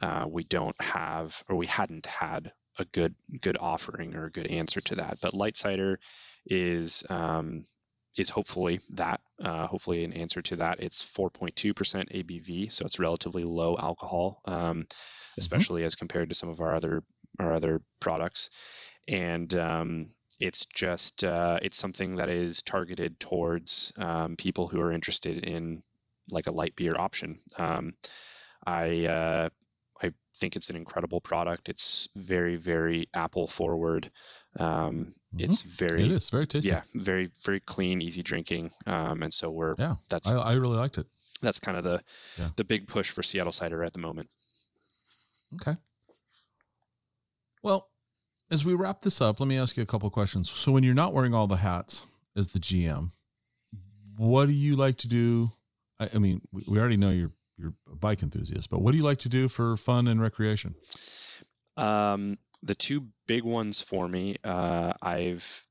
uh, 0.00 0.26
we 0.28 0.42
don't 0.42 0.80
have 0.80 1.42
or 1.48 1.56
we 1.56 1.66
hadn't 1.66 2.06
had 2.06 2.52
a 2.78 2.84
good 2.84 3.14
good 3.40 3.58
offering 3.58 4.14
or 4.14 4.26
a 4.26 4.30
good 4.30 4.46
answer 4.46 4.80
to 4.80 4.96
that. 4.96 5.18
But 5.20 5.34
light 5.34 5.56
cider 5.56 5.98
is 6.46 7.04
um, 7.10 7.64
is 8.16 8.30
hopefully 8.30 8.80
that 8.90 9.20
uh, 9.42 9.66
hopefully 9.66 10.04
an 10.04 10.12
answer 10.12 10.42
to 10.42 10.56
that. 10.56 10.80
It's 10.80 11.02
4.2% 11.02 11.54
ABV, 11.54 12.72
so 12.72 12.84
it's 12.84 12.98
relatively 12.98 13.44
low 13.44 13.76
alcohol, 13.78 14.40
um, 14.44 14.54
mm-hmm. 14.56 14.82
especially 15.38 15.82
mm-hmm. 15.82 15.86
as 15.86 15.96
compared 15.96 16.28
to 16.30 16.34
some 16.34 16.48
of 16.48 16.60
our 16.60 16.74
other 16.74 17.02
our 17.38 17.52
other 17.52 17.80
products. 18.00 18.50
And 19.08 19.54
um, 19.54 20.10
it's 20.38 20.66
just 20.66 21.24
uh, 21.24 21.58
it's 21.62 21.78
something 21.78 22.16
that 22.16 22.28
is 22.28 22.62
targeted 22.62 23.20
towards 23.20 23.92
um, 23.96 24.36
people 24.36 24.68
who 24.68 24.80
are 24.80 24.92
interested 24.92 25.44
in 25.44 25.82
like 26.30 26.46
a 26.46 26.52
light 26.52 26.76
beer 26.76 26.96
option. 26.96 27.40
Um, 27.58 27.94
I 28.64 29.06
uh, 29.06 29.48
I 30.02 30.12
think 30.36 30.56
it's 30.56 30.70
an 30.70 30.76
incredible 30.76 31.20
product. 31.20 31.68
It's 31.68 32.08
very 32.16 32.56
very 32.56 33.08
Apple 33.14 33.48
forward. 33.48 34.10
Um, 34.58 34.66
mm-hmm. 35.34 35.40
It's 35.40 35.62
very 35.62 36.04
it 36.04 36.10
is 36.10 36.30
very 36.30 36.46
tasty. 36.46 36.70
Yeah, 36.70 36.82
very 36.94 37.30
very 37.44 37.60
clean, 37.60 38.00
easy 38.00 38.22
drinking. 38.22 38.70
Um, 38.86 39.22
and 39.22 39.32
so 39.32 39.50
we're 39.50 39.74
yeah 39.78 39.96
that's 40.08 40.32
I, 40.32 40.38
I 40.38 40.52
really 40.54 40.76
liked 40.76 40.98
it. 40.98 41.06
That's 41.42 41.60
kind 41.60 41.76
of 41.76 41.84
the 41.84 42.02
yeah. 42.38 42.48
the 42.56 42.64
big 42.64 42.86
push 42.88 43.10
for 43.10 43.22
Seattle 43.22 43.52
cider 43.52 43.82
at 43.84 43.92
the 43.92 44.00
moment. 44.00 44.28
Okay. 45.56 45.74
Well, 47.62 47.88
as 48.50 48.64
we 48.64 48.74
wrap 48.74 49.02
this 49.02 49.20
up, 49.20 49.40
let 49.40 49.46
me 49.46 49.58
ask 49.58 49.76
you 49.76 49.82
a 49.82 49.86
couple 49.86 50.08
questions. 50.10 50.50
So 50.50 50.72
when 50.72 50.82
you're 50.82 50.94
not 50.94 51.12
wearing 51.12 51.34
all 51.34 51.46
the 51.46 51.56
hats 51.56 52.06
as 52.36 52.48
the 52.48 52.58
GM, 52.58 53.12
what 54.16 54.46
do 54.46 54.52
you 54.52 54.76
like 54.76 54.96
to 54.98 55.08
do? 55.08 55.50
I, 55.98 56.10
I 56.14 56.18
mean, 56.18 56.40
we, 56.52 56.64
we 56.66 56.78
already 56.78 56.96
know 56.96 57.10
you're 57.10 57.32
you're 57.60 57.74
a 57.92 57.96
bike 57.96 58.22
enthusiast, 58.22 58.70
but 58.70 58.80
what 58.80 58.92
do 58.92 58.98
you 58.98 59.04
like 59.04 59.18
to 59.18 59.28
do 59.28 59.48
for 59.48 59.76
fun 59.76 60.08
and 60.08 60.20
recreation? 60.20 60.74
Um, 61.76 62.38
the 62.62 62.74
two 62.74 63.08
big 63.26 63.44
ones 63.44 63.80
for 63.80 64.06
me, 64.06 64.36
uh, 64.44 64.92
I've 65.00 65.66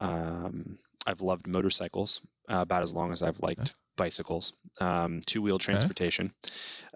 um, 0.00 0.78
I've 1.06 1.20
loved 1.20 1.46
motorcycles 1.46 2.20
uh, 2.48 2.60
about 2.60 2.82
as 2.82 2.94
long 2.94 3.12
as 3.12 3.22
I've 3.22 3.40
liked 3.40 3.60
Okay. 3.60 3.72
bicycles, 3.96 4.52
um, 4.80 5.20
two 5.26 5.42
wheel 5.42 5.58
transportation. 5.58 6.32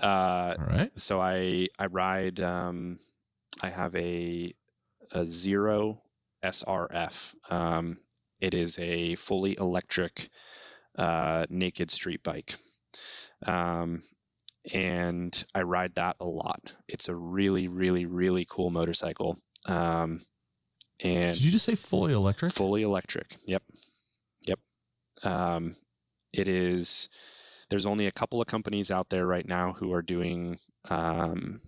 Uh, 0.01 0.55
All 0.59 0.67
right. 0.67 0.91
so 0.97 1.21
I 1.21 1.69
I 1.79 1.87
ride. 1.87 2.41
Um, 2.41 2.99
I 3.63 3.69
have 3.71 3.95
a 3.97 4.55
a 5.13 5.27
zero 5.27 6.03
SRF. 6.43 7.35
Um, 7.51 7.99
it 8.41 8.55
is 8.55 8.79
a 8.79 9.15
fully 9.17 9.57
electric 9.59 10.29
uh, 10.97 11.47
naked 11.49 11.91
street 11.91 12.23
bike. 12.23 12.55
Um, 13.45 14.01
and 14.73 15.45
I 15.55 15.63
ride 15.63 15.95
that 15.97 16.17
a 16.21 16.25
lot. 16.25 16.73
It's 16.89 17.09
a 17.09 17.15
really, 17.15 17.69
really, 17.69 18.07
really 18.07 18.47
cool 18.49 18.71
motorcycle. 18.71 19.39
Um, 19.67 20.21
and 21.01 21.33
Did 21.33 21.43
you 21.43 21.51
just 21.51 21.65
say 21.65 21.75
fully 21.75 22.13
electric? 22.13 22.53
fully 22.53 22.83
electric. 22.83 23.37
Yep. 23.47 23.63
Yep. 24.47 24.59
Um, 25.25 25.75
it 26.33 26.49
is. 26.49 27.09
There's 27.69 27.87
only 27.87 28.07
a 28.07 28.13
couple 28.13 28.41
of 28.41 28.47
companies 28.47 28.91
out 28.91 29.09
there 29.09 29.27
right 29.27 29.47
now 29.47 29.73
who 29.73 29.93
are 29.93 30.03
doing 30.03 30.59
um, 30.89 31.61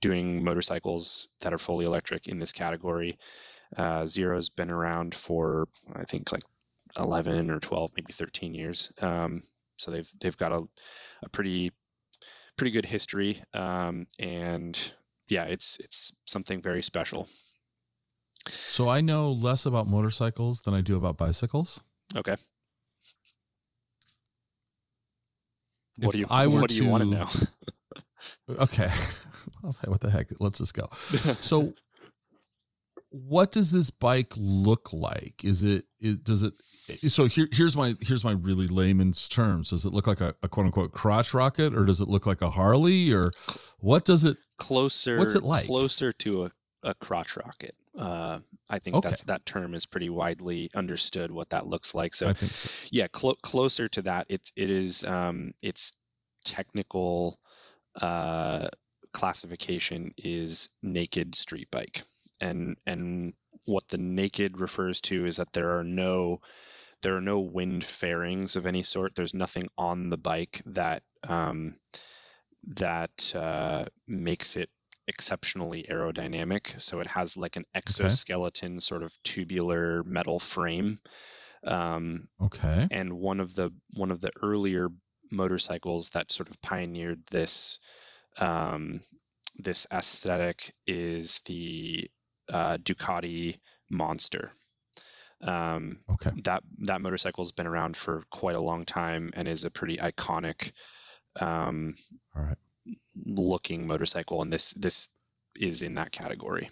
doing 0.00 0.44
motorcycles 0.44 1.28
that 1.40 1.54
are 1.54 1.58
fully 1.58 1.86
electric 1.86 2.28
in 2.28 2.38
this 2.38 2.52
category. 2.52 3.18
Uh, 3.76 4.06
Zero's 4.06 4.50
been 4.50 4.70
around 4.70 5.14
for 5.14 5.68
I 5.94 6.04
think 6.04 6.32
like 6.32 6.42
11 6.98 7.50
or 7.50 7.60
12, 7.60 7.92
maybe 7.96 8.12
13 8.12 8.54
years. 8.54 8.92
Um, 9.00 9.42
so 9.76 9.90
they've 9.90 10.10
they've 10.20 10.36
got 10.36 10.52
a, 10.52 10.62
a 11.22 11.28
pretty 11.30 11.72
pretty 12.58 12.70
good 12.72 12.84
history, 12.84 13.40
um, 13.54 14.06
and 14.18 14.92
yeah, 15.28 15.44
it's 15.44 15.78
it's 15.80 16.12
something 16.26 16.60
very 16.60 16.82
special. 16.82 17.26
So 18.48 18.88
I 18.88 19.00
know 19.00 19.30
less 19.30 19.64
about 19.66 19.86
motorcycles 19.86 20.60
than 20.62 20.74
I 20.74 20.80
do 20.82 20.96
about 20.96 21.16
bicycles. 21.16 21.82
Okay. 22.16 22.36
What 25.98 26.08
If 26.08 26.12
do 26.12 26.18
you 26.20 26.26
I 26.30 26.46
were 26.46 26.60
What 26.60 26.70
do 26.70 26.76
you 26.76 26.88
want 26.88 27.04
to 27.04 27.10
to- 27.10 27.16
know? 27.16 27.26
Okay. 28.64 28.88
Okay, 29.64 29.90
what 29.90 30.00
the 30.00 30.10
heck? 30.10 30.28
Let's 30.40 30.58
just 30.58 30.74
go. 30.74 30.88
So 31.40 31.72
what 33.10 33.50
does 33.50 33.72
this 33.72 33.90
bike 33.90 34.32
look 34.36 34.92
like? 34.92 35.42
Is 35.42 35.64
it, 35.64 35.84
it 36.00 36.24
does 36.24 36.42
it 36.42 36.54
so 37.08 37.26
here 37.26 37.48
here's 37.52 37.76
my 37.76 37.94
here's 38.00 38.24
my 38.24 38.32
really 38.32 38.66
layman's 38.66 39.28
terms. 39.28 39.70
Does 39.70 39.84
it 39.84 39.92
look 39.92 40.06
like 40.06 40.20
a, 40.22 40.34
a 40.42 40.48
quote 40.48 40.66
unquote 40.66 40.92
crotch 40.92 41.34
rocket 41.34 41.74
or 41.74 41.84
does 41.84 42.00
it 42.00 42.08
look 42.08 42.24
like 42.26 42.40
a 42.40 42.50
Harley 42.50 43.12
or 43.12 43.30
what 43.78 44.04
does 44.06 44.24
it 44.24 44.38
closer 44.58 45.18
What's 45.18 45.34
it 45.34 45.42
like? 45.44 45.66
closer 45.66 46.12
to 46.12 46.44
a, 46.44 46.50
a 46.82 46.94
crotch 46.94 47.36
rocket 47.36 47.74
uh, 47.98 48.38
i 48.70 48.78
think 48.78 48.96
Okay. 48.96 49.08
that's 49.10 49.22
that 49.24 49.44
term 49.44 49.74
is 49.74 49.84
pretty 49.84 50.08
widely 50.08 50.70
understood 50.74 51.30
what 51.30 51.50
that 51.50 51.66
looks 51.66 51.94
like 51.94 52.14
so 52.14 52.28
I 52.28 52.32
think 52.32 52.52
so. 52.52 52.70
yeah 52.90 53.06
clo- 53.08 53.36
closer 53.42 53.88
to 53.88 54.02
that 54.02 54.26
it's 54.30 54.52
it 54.56 54.70
is 54.70 55.04
um, 55.04 55.52
its 55.62 55.92
technical 56.44 57.38
uh, 58.00 58.68
classification 59.12 60.14
is 60.16 60.68
naked 60.82 61.34
street 61.34 61.70
bike 61.70 62.02
and 62.40 62.76
and 62.86 63.34
what 63.68 63.86
the 63.88 63.98
naked 63.98 64.58
refers 64.58 65.02
to 65.02 65.26
is 65.26 65.36
that 65.36 65.52
there 65.52 65.78
are 65.78 65.84
no 65.84 66.40
there 67.02 67.16
are 67.16 67.20
no 67.20 67.40
wind 67.40 67.84
fairings 67.84 68.56
of 68.56 68.66
any 68.66 68.82
sort. 68.82 69.14
There's 69.14 69.34
nothing 69.34 69.68
on 69.76 70.08
the 70.08 70.16
bike 70.16 70.60
that 70.66 71.02
um, 71.28 71.76
that 72.76 73.34
uh, 73.36 73.84
makes 74.06 74.56
it 74.56 74.70
exceptionally 75.06 75.84
aerodynamic. 75.84 76.80
So 76.80 77.00
it 77.00 77.06
has 77.08 77.36
like 77.36 77.56
an 77.56 77.66
exoskeleton 77.74 78.80
sort 78.80 79.02
of 79.02 79.12
tubular 79.22 80.02
metal 80.02 80.38
frame. 80.38 80.98
Um, 81.64 82.28
Okay. 82.40 82.88
and 82.90 83.12
one 83.12 83.40
of 83.40 83.54
the 83.54 83.70
one 83.94 84.10
of 84.10 84.20
the 84.20 84.30
earlier 84.42 84.88
motorcycles 85.30 86.10
that 86.10 86.32
sort 86.32 86.48
of 86.48 86.60
pioneered 86.62 87.24
this 87.30 87.78
um, 88.38 89.00
this 89.56 89.86
aesthetic 89.92 90.72
is 90.86 91.40
the 91.46 92.10
uh, 92.52 92.76
Ducati 92.78 93.58
Monster. 93.90 94.52
Um, 95.40 95.98
Okay. 96.10 96.32
that 96.42 96.64
that 96.80 97.00
motorcycle 97.00 97.44
has 97.44 97.52
been 97.52 97.66
around 97.68 97.96
for 97.96 98.24
quite 98.30 98.56
a 98.56 98.60
long 98.60 98.84
time 98.84 99.30
and 99.34 99.46
is 99.46 99.64
a 99.64 99.70
pretty 99.70 99.96
iconic 99.98 100.72
um, 101.40 101.94
All 102.34 102.42
right. 102.42 102.58
looking 103.24 103.86
motorcycle, 103.86 104.42
and 104.42 104.52
this 104.52 104.72
this 104.72 105.08
is 105.54 105.82
in 105.82 105.94
that 105.94 106.10
category. 106.10 106.68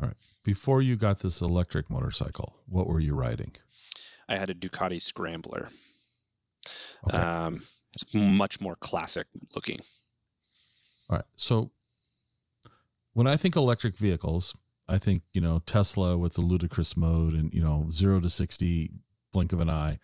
All 0.00 0.08
right. 0.08 0.16
Before 0.44 0.80
you 0.80 0.96
got 0.96 1.20
this 1.20 1.40
electric 1.42 1.90
motorcycle, 1.90 2.56
what 2.66 2.86
were 2.86 3.00
you 3.00 3.14
riding? 3.14 3.52
I 4.28 4.36
had 4.36 4.50
a 4.50 4.54
Ducati 4.54 5.00
Scrambler. 5.00 5.68
Okay. 7.06 7.18
Um, 7.18 7.60
it's 7.94 8.14
much 8.14 8.60
more 8.60 8.76
classic 8.76 9.26
looking. 9.54 9.78
All 11.10 11.16
right. 11.16 11.24
So 11.36 11.70
when 13.16 13.26
I 13.26 13.38
think 13.38 13.56
electric 13.56 13.96
vehicles, 13.96 14.54
I 14.86 14.98
think, 14.98 15.22
you 15.32 15.40
know, 15.40 15.62
Tesla 15.64 16.18
with 16.18 16.34
the 16.34 16.42
ludicrous 16.42 16.98
mode 16.98 17.32
and, 17.32 17.50
you 17.54 17.62
know, 17.62 17.86
zero 17.90 18.20
to 18.20 18.28
60 18.28 18.90
blink 19.32 19.54
of 19.54 19.60
an 19.60 19.70
eye. 19.70 19.98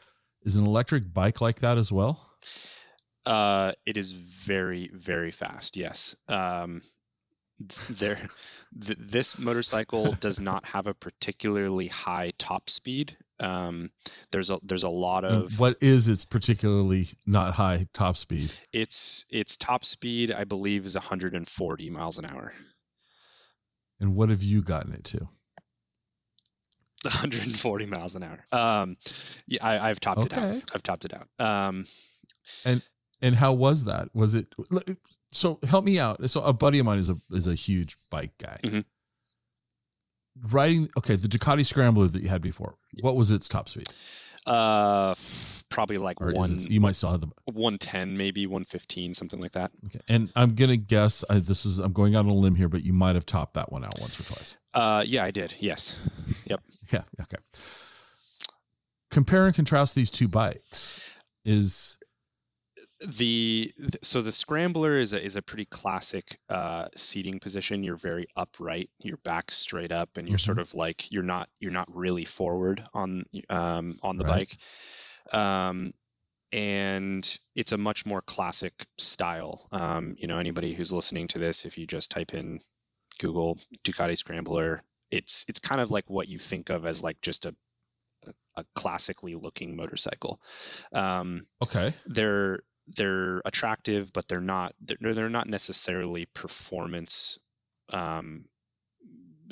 Is 0.44 0.56
an 0.56 0.64
electric 0.64 1.12
bike 1.12 1.42
like 1.42 1.60
that 1.60 1.76
as 1.76 1.92
well? 1.92 2.26
Uh, 3.26 3.72
it 3.84 3.98
is 3.98 4.12
very, 4.12 4.90
very 4.94 5.30
fast. 5.30 5.76
Yes. 5.76 6.16
Um, 6.26 6.80
there, 7.90 8.18
th- 8.82 8.98
this 8.98 9.38
motorcycle 9.38 10.12
does 10.20 10.40
not 10.40 10.64
have 10.64 10.86
a 10.86 10.94
particularly 10.94 11.88
high 11.88 12.32
top 12.38 12.70
speed. 12.70 13.14
Um, 13.38 13.90
there's 14.30 14.48
a 14.48 14.58
there's 14.62 14.84
a 14.84 14.88
lot 14.88 15.24
of 15.24 15.58
what 15.58 15.76
is 15.82 16.08
its 16.08 16.24
particularly 16.24 17.08
not 17.26 17.54
high 17.54 17.88
top 17.92 18.16
speed? 18.16 18.54
its 18.72 19.26
its 19.30 19.56
top 19.56 19.84
speed. 19.84 20.32
I 20.32 20.44
believe 20.44 20.86
is 20.86 20.94
140 20.94 21.90
miles 21.90 22.18
an 22.18 22.24
hour. 22.24 22.52
And 24.02 24.14
what 24.16 24.28
have 24.28 24.42
you 24.42 24.60
gotten 24.62 24.92
it 24.92 25.04
to? 25.04 25.18
140 27.04 27.86
miles 27.86 28.14
an 28.14 28.22
hour. 28.24 28.44
Um, 28.52 28.96
yeah, 29.46 29.58
I, 29.64 29.88
I've 29.90 29.98
topped 30.00 30.26
it 30.26 30.36
out. 30.36 30.62
I've 30.74 30.82
topped 30.82 31.04
it 31.04 31.14
out. 31.14 31.28
Um, 31.38 31.84
And 32.64 32.82
and 33.20 33.36
how 33.36 33.52
was 33.52 33.84
that? 33.84 34.08
Was 34.14 34.34
it 34.34 34.52
so 35.30 35.58
help 35.68 35.84
me 35.84 35.98
out. 35.98 36.28
So 36.28 36.42
a 36.42 36.52
buddy 36.52 36.78
of 36.80 36.86
mine 36.86 36.98
is 36.98 37.08
a 37.08 37.16
is 37.30 37.46
a 37.46 37.54
huge 37.54 37.96
bike 38.10 38.32
guy. 38.38 38.58
Mhm. 38.62 38.84
Riding 40.50 40.90
okay, 40.96 41.16
the 41.16 41.28
Ducati 41.28 41.64
Scrambler 41.64 42.08
that 42.08 42.22
you 42.22 42.28
had 42.28 42.42
before. 42.42 42.74
What 43.00 43.16
was 43.16 43.30
its 43.30 43.48
top 43.48 43.68
speed? 43.68 43.86
uh, 44.46 45.14
probably 45.72 45.98
like 45.98 46.20
Or 46.20 46.32
one 46.32 46.52
it, 46.52 46.70
you 46.70 46.80
might 46.80 46.94
still 46.94 47.10
have 47.10 47.20
the 47.22 47.28
110, 47.46 48.16
maybe 48.16 48.46
115, 48.46 49.14
something 49.14 49.40
like 49.40 49.52
that. 49.52 49.72
Okay. 49.86 50.00
And 50.08 50.30
I'm 50.36 50.54
gonna 50.54 50.76
guess 50.76 51.24
I, 51.30 51.38
this 51.38 51.64
is 51.66 51.78
I'm 51.78 51.92
going 51.92 52.14
out 52.14 52.26
on 52.26 52.30
a 52.30 52.34
limb 52.34 52.54
here, 52.54 52.68
but 52.68 52.84
you 52.84 52.92
might 52.92 53.14
have 53.14 53.26
topped 53.26 53.54
that 53.54 53.72
one 53.72 53.84
out 53.84 53.98
once 54.00 54.20
or 54.20 54.24
twice. 54.24 54.56
Uh, 54.74 55.02
yeah, 55.06 55.24
I 55.24 55.30
did. 55.30 55.54
Yes. 55.58 55.98
Yep. 56.46 56.60
yeah. 56.92 57.02
Okay. 57.20 57.36
Compare 59.10 59.46
and 59.46 59.54
contrast 59.54 59.94
these 59.94 60.10
two 60.10 60.28
bikes. 60.28 60.98
Is 61.44 61.98
the 63.06 63.72
so 64.02 64.22
the 64.22 64.30
scrambler 64.32 64.96
is 64.96 65.12
a 65.12 65.22
is 65.24 65.36
a 65.36 65.42
pretty 65.42 65.64
classic 65.66 66.38
uh, 66.48 66.86
seating 66.96 67.40
position. 67.40 67.82
You're 67.82 67.96
very 67.96 68.26
upright, 68.36 68.90
your 69.00 69.16
back 69.18 69.50
straight 69.50 69.90
up, 69.92 70.16
and 70.16 70.28
you're 70.28 70.38
Mhm. 70.38 70.44
sort 70.44 70.58
of 70.60 70.74
like 70.74 71.10
you're 71.12 71.22
not 71.24 71.48
you're 71.60 71.72
not 71.72 71.94
really 71.94 72.24
forward 72.24 72.82
on 72.94 73.24
um, 73.50 73.98
on 74.02 74.16
the 74.18 74.24
Right. 74.24 74.48
bike. 74.48 74.56
Um, 75.32 75.92
and 76.52 77.38
it's 77.56 77.72
a 77.72 77.78
much 77.78 78.04
more 78.04 78.20
classic 78.20 78.74
style. 78.98 79.66
Um, 79.72 80.16
you 80.18 80.28
know, 80.28 80.38
anybody 80.38 80.74
who's 80.74 80.92
listening 80.92 81.28
to 81.28 81.38
this, 81.38 81.64
if 81.64 81.78
you 81.78 81.86
just 81.86 82.10
type 82.10 82.34
in 82.34 82.60
Google 83.18 83.58
Ducati 83.84 84.16
Scrambler, 84.16 84.82
it's 85.10 85.46
it's 85.48 85.60
kind 85.60 85.80
of 85.80 85.90
like 85.90 86.08
what 86.08 86.28
you 86.28 86.38
think 86.38 86.70
of 86.70 86.84
as 86.84 87.02
like 87.02 87.20
just 87.22 87.46
a 87.46 87.54
a 88.56 88.64
classically 88.74 89.34
looking 89.34 89.76
motorcycle. 89.76 90.40
Um, 90.94 91.42
okay. 91.62 91.92
they're 92.06 92.60
they're 92.88 93.40
attractive, 93.44 94.12
but 94.12 94.28
they're 94.28 94.40
not 94.40 94.74
they're, 94.80 95.14
they're 95.14 95.28
not 95.30 95.48
necessarily 95.48 96.26
performance 96.34 97.38
um, 97.90 98.44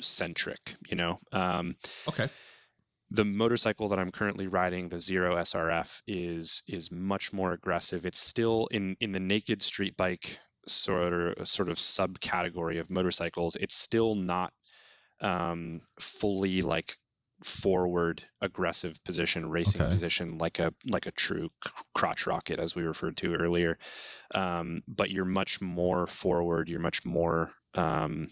centric. 0.01 0.75
You 0.87 0.97
know, 0.97 1.19
um, 1.31 1.75
Okay. 2.07 2.29
The 3.11 3.25
motorcycle 3.25 3.89
that 3.89 3.99
I'm 3.99 4.11
currently 4.11 4.47
riding, 4.47 4.89
the 4.89 5.01
Zero 5.01 5.35
SRF, 5.35 6.01
is 6.07 6.63
is 6.67 6.91
much 6.91 7.33
more 7.33 7.51
aggressive. 7.53 8.05
It's 8.05 8.19
still 8.19 8.67
in 8.67 8.95
in 8.99 9.11
the 9.11 9.19
naked 9.19 9.61
street 9.61 9.97
bike 9.97 10.37
sort 10.67 11.37
of 11.37 11.47
sort 11.47 11.69
of 11.69 11.77
subcategory 11.77 12.79
of 12.79 12.89
motorcycles. 12.89 13.55
It's 13.57 13.75
still 13.75 14.15
not 14.15 14.53
um, 15.21 15.81
fully 15.99 16.61
like 16.61 16.95
forward 17.43 18.23
aggressive 18.39 19.03
position 19.03 19.49
racing 19.49 19.81
Okay. 19.81 19.89
position 19.89 20.37
like 20.37 20.59
a 20.59 20.73
like 20.87 21.07
a 21.07 21.11
true 21.11 21.49
crotch 21.95 22.27
rocket 22.27 22.59
as 22.59 22.75
we 22.75 22.83
referred 22.83 23.17
to 23.17 23.33
earlier 23.33 23.79
um, 24.35 24.83
but 24.87 25.09
you're 25.09 25.25
much 25.25 25.59
more 25.59 26.05
forward 26.05 26.69
you're 26.69 26.79
much 26.79 27.03
more 27.03 27.51
um, 27.73 28.27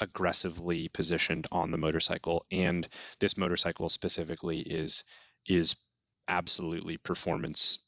aggressively 0.00 0.88
positioned 0.88 1.46
on 1.52 1.70
the 1.70 1.78
motorcycle 1.78 2.44
and 2.50 2.88
this 3.20 3.36
motorcycle 3.36 3.88
specifically 3.88 4.58
is 4.58 5.04
is 5.46 5.76
absolutely 6.28 6.96
performance 6.96 7.78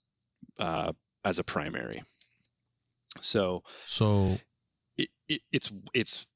uh, 0.59 0.93
as 1.25 1.39
a 1.39 1.45
primary. 1.45 2.03
So 3.21 3.63
So 3.87 4.39
it, 4.97 5.09
it, 5.29 5.41
it's 5.53 5.73
it's 5.95 6.27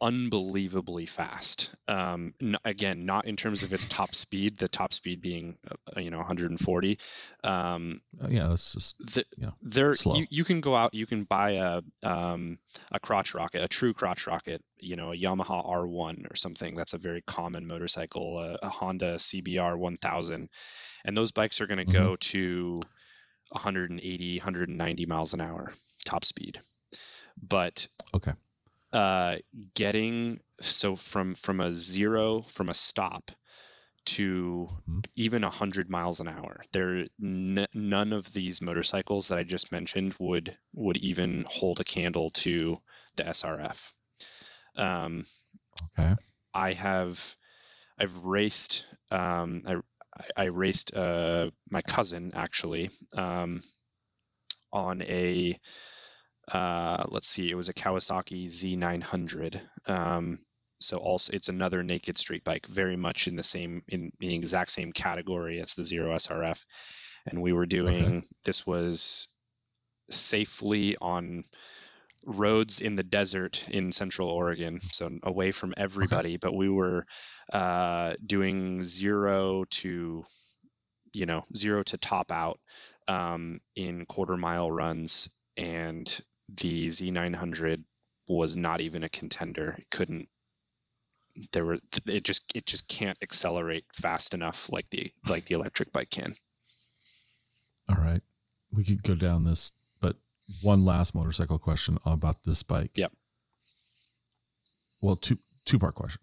unbelievably 0.00 1.06
fast. 1.06 1.74
Um, 1.86 2.34
n- 2.40 2.58
again, 2.64 3.00
not 3.00 3.26
in 3.26 3.36
terms 3.36 3.62
of 3.62 3.72
its 3.72 3.86
top 3.86 4.14
speed, 4.14 4.58
the 4.58 4.68
top 4.68 4.92
speed 4.92 5.20
being 5.20 5.56
uh, 5.70 6.00
you 6.00 6.10
know 6.10 6.18
140. 6.18 6.98
Um, 7.44 8.00
uh, 8.22 8.28
yeah, 8.28 8.48
that's 8.48 8.74
just 8.74 8.98
the, 8.98 9.24
there 9.62 9.94
slow. 9.94 10.16
you, 10.16 10.26
you 10.30 10.44
can 10.44 10.60
go 10.60 10.76
out, 10.76 10.94
you 10.94 11.06
can 11.06 11.24
buy 11.24 11.52
a 11.52 11.82
um, 12.04 12.58
a 12.92 13.00
crotch 13.00 13.34
rocket, 13.34 13.62
a 13.62 13.68
true 13.68 13.92
crotch 13.92 14.26
rocket, 14.26 14.62
you 14.78 14.96
know, 14.96 15.12
a 15.12 15.16
Yamaha 15.16 15.66
R1 15.66 16.30
or 16.30 16.36
something. 16.36 16.74
That's 16.74 16.94
a 16.94 16.98
very 16.98 17.22
common 17.22 17.66
motorcycle, 17.66 18.38
a, 18.38 18.58
a 18.62 18.68
Honda 18.68 19.16
CBR 19.16 19.76
1000, 19.76 20.48
and 21.04 21.16
those 21.16 21.32
bikes 21.32 21.60
are 21.60 21.66
going 21.66 21.84
to 21.86 21.92
go 21.92 22.16
to 22.16 22.80
180, 23.50 24.38
190 24.38 25.06
miles 25.06 25.34
an 25.34 25.40
hour 25.40 25.72
top 26.04 26.24
speed. 26.24 26.60
But 27.40 27.86
okay. 28.14 28.32
Uh, 28.92 29.36
getting 29.74 30.40
so 30.60 30.96
from 30.96 31.34
from 31.34 31.60
a 31.60 31.72
zero 31.72 32.42
from 32.42 32.68
a 32.68 32.74
stop 32.74 33.30
to 34.06 34.68
Mhm. 34.88 35.04
even 35.16 35.42
100 35.42 35.90
miles 35.90 36.20
an 36.20 36.28
hour 36.28 36.62
there 36.72 37.06
n- 37.22 37.66
none 37.74 38.12
of 38.12 38.32
these 38.32 38.62
motorcycles 38.62 39.28
that 39.28 39.38
i 39.38 39.42
just 39.44 39.72
mentioned 39.72 40.14
would 40.18 40.56
would 40.74 40.96
even 40.98 41.44
hold 41.48 41.80
a 41.80 41.84
candle 41.84 42.30
to 42.30 42.78
the 43.16 43.24
srf 43.24 43.92
um, 44.76 45.24
Okay. 45.82 46.14
i 46.54 46.72
have 46.72 47.36
i've 47.98 48.16
raced 48.24 48.86
um, 49.10 49.62
I, 49.66 49.74
I- 49.74 49.82
I 50.36 50.44
raced 50.46 50.96
uh, 50.96 51.50
my 51.70 51.82
cousin 51.82 52.32
actually 52.34 52.90
um, 53.16 53.62
on 54.72 55.02
a 55.02 55.58
uh, 56.50 57.04
let's 57.08 57.28
see, 57.28 57.50
it 57.50 57.56
was 57.56 57.68
a 57.68 57.74
Kawasaki 57.74 58.46
Z900. 58.46 59.60
Um, 59.86 60.38
so 60.80 60.96
also 60.98 61.32
it's 61.32 61.48
another 61.48 61.82
naked 61.82 62.18
street 62.18 62.44
bike, 62.44 62.66
very 62.66 62.96
much 62.96 63.26
in 63.26 63.36
the 63.36 63.42
same 63.42 63.82
in 63.88 64.12
the 64.20 64.34
exact 64.34 64.70
same 64.70 64.92
category 64.92 65.60
as 65.60 65.74
the 65.74 65.82
Zero 65.82 66.14
SRF. 66.14 66.64
And 67.26 67.42
we 67.42 67.52
were 67.52 67.66
doing 67.66 68.24
this 68.44 68.66
was 68.66 69.28
safely 70.10 70.96
on 71.00 71.42
roads 72.24 72.80
in 72.80 72.96
the 72.96 73.02
desert 73.02 73.64
in 73.68 73.92
central 73.92 74.28
Oregon, 74.28 74.80
so 74.80 75.10
away 75.22 75.52
from 75.52 75.74
everybody. 75.76 76.36
But 76.36 76.54
we 76.54 76.68
were 76.68 77.06
uh, 77.52 78.14
doing 78.24 78.84
zero 78.84 79.64
to, 79.70 80.24
you 81.12 81.26
know, 81.26 81.42
zero 81.54 81.82
to 81.84 81.98
top 81.98 82.30
out 82.32 82.60
um, 83.08 83.60
in 83.74 84.06
quarter 84.06 84.36
mile 84.36 84.70
runs, 84.70 85.28
and 85.56 86.20
the 86.48 86.86
Z900 86.86 87.82
was 88.26 88.56
not 88.56 88.80
even 88.80 89.04
a 89.04 89.08
contender. 89.08 89.76
It 89.78 89.90
couldn't. 89.90 90.28
There 91.52 91.64
were 91.64 91.78
it 92.06 92.24
just 92.24 92.50
it 92.54 92.66
just 92.66 92.88
can't 92.88 93.18
accelerate 93.22 93.84
fast 93.92 94.34
enough 94.34 94.70
like 94.72 94.90
the 94.90 95.10
like 95.28 95.44
the 95.44 95.54
electric 95.54 95.92
bike 95.92 96.10
can. 96.10 96.34
All 97.88 98.02
right. 98.02 98.22
We 98.72 98.84
could 98.84 99.02
go 99.02 99.14
down 99.14 99.44
this, 99.44 99.72
but 100.00 100.16
one 100.62 100.84
last 100.84 101.14
motorcycle 101.14 101.58
question 101.58 101.98
about 102.04 102.42
this 102.44 102.62
bike. 102.62 102.90
Yep. 102.96 103.12
Well, 105.00 105.16
two 105.16 105.36
two 105.64 105.78
part 105.78 105.94
question. 105.94 106.22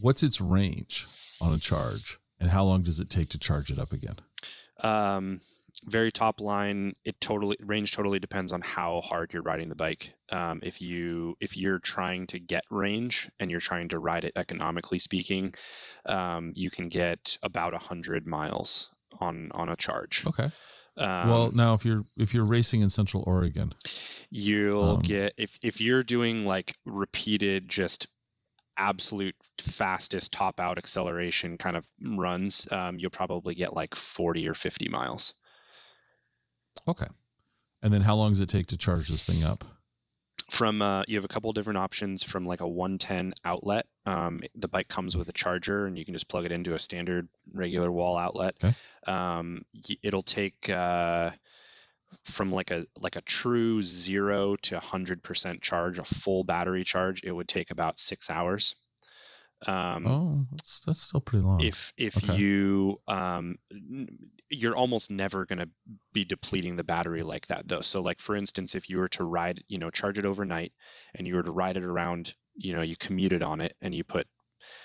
What's 0.00 0.22
its 0.22 0.40
range 0.40 1.06
on 1.40 1.52
a 1.54 1.58
charge, 1.58 2.18
and 2.40 2.50
how 2.50 2.64
long 2.64 2.82
does 2.82 2.98
it 2.98 3.10
take 3.10 3.28
to 3.30 3.38
charge 3.38 3.70
it 3.70 3.78
up 3.78 3.92
again? 3.92 4.16
Um, 4.82 5.40
very 5.84 6.12
top 6.12 6.40
line. 6.40 6.92
It 7.04 7.20
totally 7.20 7.56
range 7.60 7.92
totally 7.92 8.18
depends 8.18 8.52
on 8.52 8.60
how 8.60 9.00
hard 9.00 9.32
you're 9.32 9.42
riding 9.42 9.68
the 9.68 9.74
bike. 9.74 10.14
Um, 10.30 10.60
if 10.62 10.80
you 10.80 11.36
if 11.40 11.56
you're 11.56 11.78
trying 11.78 12.26
to 12.28 12.38
get 12.38 12.64
range 12.70 13.30
and 13.38 13.50
you're 13.50 13.60
trying 13.60 13.88
to 13.90 13.98
ride 13.98 14.24
it 14.24 14.32
economically 14.36 14.98
speaking, 14.98 15.54
um, 16.06 16.52
you 16.54 16.70
can 16.70 16.88
get 16.88 17.38
about 17.42 17.74
hundred 17.74 18.26
miles 18.26 18.88
on 19.20 19.50
on 19.54 19.68
a 19.68 19.76
charge. 19.76 20.24
Okay. 20.26 20.50
Um, 20.96 21.28
well, 21.28 21.50
now 21.52 21.74
if 21.74 21.84
you're 21.84 22.04
if 22.16 22.34
you're 22.34 22.44
racing 22.44 22.82
in 22.82 22.90
Central 22.90 23.24
Oregon, 23.26 23.74
you'll 24.30 24.96
um, 24.96 25.02
get 25.02 25.34
if 25.36 25.58
if 25.62 25.80
you're 25.80 26.04
doing 26.04 26.46
like 26.46 26.74
repeated 26.84 27.68
just 27.68 28.06
absolute 28.76 29.36
fastest 29.58 30.32
top 30.32 30.58
out 30.58 30.78
acceleration 30.78 31.56
kind 31.58 31.76
of 31.76 31.88
runs 32.02 32.66
um, 32.72 32.98
you'll 32.98 33.08
probably 33.08 33.54
get 33.54 33.72
like 33.72 33.94
40 33.94 34.48
or 34.48 34.54
50 34.54 34.88
miles 34.88 35.34
okay. 36.88 37.06
And 37.82 37.92
then 37.92 38.00
how 38.02 38.14
long 38.16 38.30
does 38.30 38.40
it 38.40 38.48
take 38.48 38.68
to 38.68 38.76
charge 38.78 39.08
this 39.08 39.24
thing 39.24 39.44
up? 39.44 39.64
from 40.50 40.82
uh, 40.82 41.02
you 41.08 41.16
have 41.16 41.24
a 41.24 41.28
couple 41.28 41.50
different 41.54 41.78
options 41.78 42.22
from 42.22 42.44
like 42.44 42.60
a 42.60 42.68
110 42.68 43.32
outlet 43.46 43.86
um, 44.04 44.42
the 44.54 44.68
bike 44.68 44.88
comes 44.88 45.16
with 45.16 45.28
a 45.28 45.32
charger 45.32 45.86
and 45.86 45.96
you 45.98 46.04
can 46.04 46.12
just 46.12 46.28
plug 46.28 46.44
it 46.44 46.52
into 46.52 46.74
a 46.74 46.78
standard 46.78 47.28
regular 47.54 47.90
wall 47.90 48.18
outlet 48.18 48.54
Okay. 48.62 48.74
um, 49.06 49.64
it'll 50.02 50.22
take 50.22 50.68
uh, 50.68 51.30
from 52.24 52.52
like 52.52 52.70
a 52.70 52.86
like 53.00 53.16
a 53.16 53.22
true 53.22 53.82
zero 53.82 54.56
to 54.56 54.76
100% 54.76 55.62
charge 55.62 55.98
a 55.98 56.04
full 56.04 56.44
battery 56.44 56.84
charge 56.84 57.22
it 57.24 57.32
would 57.32 57.48
take 57.48 57.70
about 57.70 57.98
six 57.98 58.28
hours 58.28 58.74
um, 59.66 60.06
Oh, 60.06 60.46
that's 60.50 60.80
that's 60.80 61.00
still 61.00 61.20
pretty 61.20 61.44
long. 61.44 61.60
if 61.60 61.92
if 61.96 62.16
okay. 62.16 62.36
you 62.36 62.96
um 63.08 63.56
n- 63.72 64.08
you're 64.50 64.76
almost 64.76 65.10
never 65.10 65.46
going 65.46 65.58
to 65.58 65.68
be 66.12 66.24
depleting 66.24 66.76
the 66.76 66.84
battery 66.84 67.22
like 67.22 67.46
that 67.48 67.66
though 67.66 67.80
so 67.80 68.02
like 68.02 68.20
for 68.20 68.36
instance 68.36 68.74
if 68.74 68.88
you 68.90 68.98
were 68.98 69.08
to 69.08 69.24
ride 69.24 69.64
you 69.68 69.78
know 69.78 69.90
charge 69.90 70.18
it 70.18 70.26
overnight 70.26 70.72
and 71.14 71.26
you 71.26 71.34
were 71.34 71.42
to 71.42 71.50
ride 71.50 71.76
it 71.76 71.82
around 71.84 72.34
you 72.54 72.74
know 72.76 72.82
you 72.82 72.94
commuted 72.96 73.42
on 73.42 73.60
it 73.60 73.74
and 73.80 73.94
you 73.94 74.04
put 74.04 74.26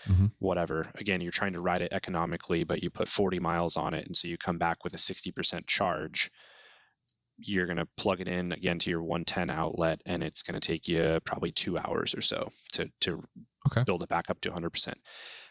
Mhm. 0.07 0.31
whatever 0.39 0.89
again 0.95 1.21
you're 1.21 1.31
trying 1.31 1.53
to 1.53 1.61
ride 1.61 1.81
it 1.81 1.93
economically 1.93 2.63
but 2.63 2.81
you 2.81 2.89
put 2.89 3.07
40 3.07 3.39
miles 3.39 3.77
on 3.77 3.93
it 3.93 4.05
and 4.07 4.15
so 4.15 4.27
you 4.27 4.37
come 4.37 4.57
back 4.57 4.83
with 4.83 4.93
a 4.93 4.97
60% 4.97 5.67
charge 5.67 6.31
you're 7.41 7.65
going 7.67 7.77
to 7.77 7.87
plug 7.97 8.21
it 8.21 8.27
in 8.27 8.51
again 8.51 8.79
to 8.79 8.89
your 8.89 9.01
110 9.03 9.49
outlet 9.49 10.01
and 10.05 10.23
it's 10.23 10.43
going 10.43 10.59
to 10.59 10.65
take 10.67 10.87
you 10.87 11.19
probably 11.25 11.51
two 11.51 11.77
hours 11.77 12.15
or 12.15 12.21
so 12.21 12.49
to 12.73 12.91
to 13.01 13.23
Okay. 13.67 13.83
build 13.83 14.03
it 14.03 14.09
back 14.09 14.29
up 14.29 14.39
to 14.41 14.49
100%. 14.49 14.95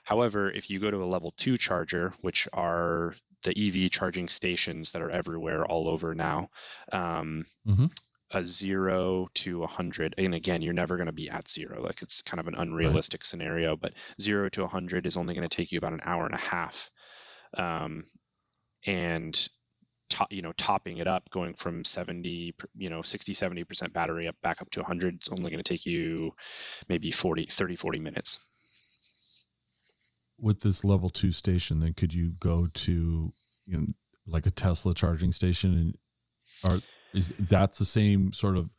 However, 0.03 0.51
if 0.51 0.71
you 0.71 0.81
go 0.81 0.91
to 0.91 1.03
a 1.03 1.07
level 1.07 1.33
two 1.37 1.57
charger, 1.57 2.13
which 2.23 2.49
are 2.53 3.15
the 3.45 3.53
EV 3.57 3.91
charging 3.91 4.29
stations 4.29 4.93
that 4.93 5.03
are 5.03 5.11
everywhere 5.11 5.65
all 5.67 5.89
over 5.89 6.15
now, 6.15 6.49
um, 6.93 7.45
Mhm. 7.65 7.89
a 8.31 8.43
zero 8.45 9.29
to 9.35 9.63
100, 9.63 10.15
and 10.19 10.35
again, 10.35 10.63
you're 10.63 10.73
never 10.75 10.97
going 10.97 11.07
to 11.07 11.13
be 11.13 11.31
at 11.31 11.49
zero. 11.49 11.83
Like 11.83 12.03
it's 12.03 12.23
kind 12.23 12.41
of 12.41 12.49
an 12.49 12.57
unrealistic 12.57 13.25
scenario, 13.25 13.77
but 13.77 13.93
zero 14.21 14.49
to 14.51 14.63
100 14.63 15.07
is 15.07 15.17
only 15.17 15.35
going 15.35 15.49
to 15.49 15.57
take 15.57 15.71
you 15.73 15.79
about 15.79 15.93
an 15.93 16.01
hour 16.05 16.27
and 16.27 16.35
a 16.35 16.39
half. 16.39 16.91
Um, 17.57 18.05
and 18.87 19.49
to, 20.11 20.27
you 20.31 20.43
know 20.43 20.53
topping 20.53 20.99
it 20.99 21.07
up 21.07 21.29
going 21.31 21.55
from 21.55 21.85
70 21.85 22.55
you 22.77 22.91
know 22.91 23.03
60 23.03 23.33
70% 23.33 23.93
battery 23.93 24.29
up 24.29 24.37
back 24.43 24.61
up 24.63 24.71
to 24.71 24.81
100 24.81 25.15
it's 25.15 25.29
only 25.29 25.51
going 25.51 25.63
to 25.63 25.69
take 25.69 25.87
you 25.87 26.33
maybe 26.89 27.11
40 27.11 27.47
30 27.47 27.77
40 27.77 27.99
minutes. 27.99 28.39
With 30.41 30.61
this 30.61 30.85
level 30.85 31.09
two 31.09 31.33
station, 31.33 31.81
then 31.81 31.95
could 31.95 32.15
you 32.15 32.33
go 32.39 32.69
to 32.73 33.33
you 33.67 33.79
know 33.79 33.87
like 34.27 34.47
a 34.47 34.51
Tesla 34.51 34.95
charging 34.95 35.33
station 35.33 35.73
and 35.75 36.71
are 36.71 36.81
is 37.15 37.33
that's 37.39 37.79
the 37.79 37.85
same 37.85 38.33
sort 38.33 38.57
of 38.57 38.71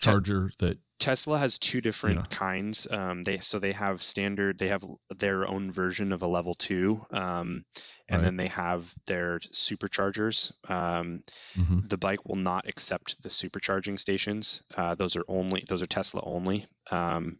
charger 0.00 0.50
that 0.58 0.78
Tesla 0.98 1.38
has 1.38 1.58
two 1.58 1.80
different 1.80 2.20
Yeah. 2.20 2.26
kinds. 2.30 2.90
Um, 2.90 3.22
they 3.22 3.38
so 3.38 3.58
they 3.58 3.72
have 3.72 4.02
standard. 4.02 4.58
They 4.58 4.68
have 4.68 4.84
their 5.14 5.46
own 5.46 5.70
version 5.72 6.12
of 6.12 6.22
a 6.22 6.26
level 6.26 6.54
two, 6.54 7.04
um, 7.10 7.64
and 8.08 8.22
Right. 8.22 8.24
then 8.24 8.36
they 8.36 8.48
have 8.48 8.92
their 9.06 9.38
superchargers. 9.40 10.52
Um, 10.70 11.22
Mhm. 11.56 11.88
the 11.88 11.98
bike 11.98 12.24
will 12.24 12.36
not 12.36 12.66
accept 12.68 13.22
the 13.22 13.28
supercharging 13.28 13.98
stations. 13.98 14.62
Uh, 14.74 14.94
those 14.94 15.16
are 15.16 15.24
only 15.28 15.64
those 15.68 15.82
are 15.82 15.86
Tesla 15.86 16.22
only. 16.24 16.64
Um, 16.90 17.38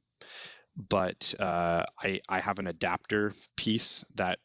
but 0.77 1.35
uh, 1.41 1.85
I 1.99 2.21
I 2.29 2.41
have 2.41 2.59
an 2.59 2.67
adapter 2.67 3.33
piece 3.57 4.05
that 4.17 4.39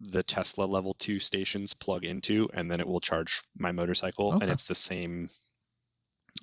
the 0.00 0.22
Tesla 0.22 0.64
level 0.64 0.94
two 0.94 1.20
stations 1.20 1.74
plug 1.74 2.04
into, 2.04 2.48
and 2.54 2.70
then 2.70 2.80
it 2.80 2.86
will 2.86 3.00
charge 3.00 3.42
my 3.58 3.72
motorcycle, 3.72 4.38
and 4.40 4.50
it's 4.50 4.64
the 4.64 4.74
same 4.74 5.28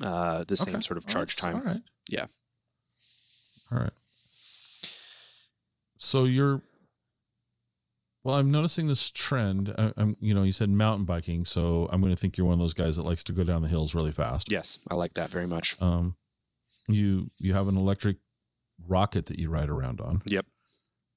uh, 0.02 0.44
the 0.46 0.58
same 0.58 0.76
Okay. 0.76 0.82
sort 0.82 0.98
of 0.98 1.06
charge 1.08 1.36
that's- 1.36 1.54
time. 1.54 1.56
All 1.56 1.74
right. 1.74 1.82
Yeah. 2.10 2.26
All 3.72 3.80
right. 3.80 3.94
So 5.98 6.26
you're 6.26 6.62
Well, 8.24 8.36
I'm 8.36 8.52
noticing 8.52 8.88
this 8.88 9.10
trend. 9.10 9.74
I, 9.78 9.94
am 9.98 10.18
you 10.20 10.34
know, 10.34 10.44
you 10.44 10.52
said 10.52 10.70
mountain 10.70 11.06
biking, 11.06 11.46
so 11.46 11.88
I'm 11.92 12.02
going 12.02 12.14
to 12.14 12.20
think 12.20 12.38
you're 12.38 12.46
one 12.48 12.54
of 12.54 12.60
those 12.60 12.74
guys 12.74 12.98
that 12.98 13.04
likes 13.04 13.24
to 13.26 13.34
go 13.34 13.44
down 13.44 13.62
the 13.62 13.68
hills 13.70 13.96
really 13.96 14.12
fast. 14.12 14.52
Yes, 14.52 14.80
I 14.92 14.96
like 14.96 15.14
that 15.14 15.30
very 15.30 15.48
much. 15.48 15.82
Um, 15.82 16.16
you 16.90 17.30
you 17.38 17.54
have 17.54 17.68
an 17.68 17.78
electric 17.78 18.18
rocket 18.86 19.26
that 19.28 19.40
you 19.40 19.50
ride 19.50 19.70
around 19.70 20.02
on. 20.02 20.22
Yep. 20.26 20.46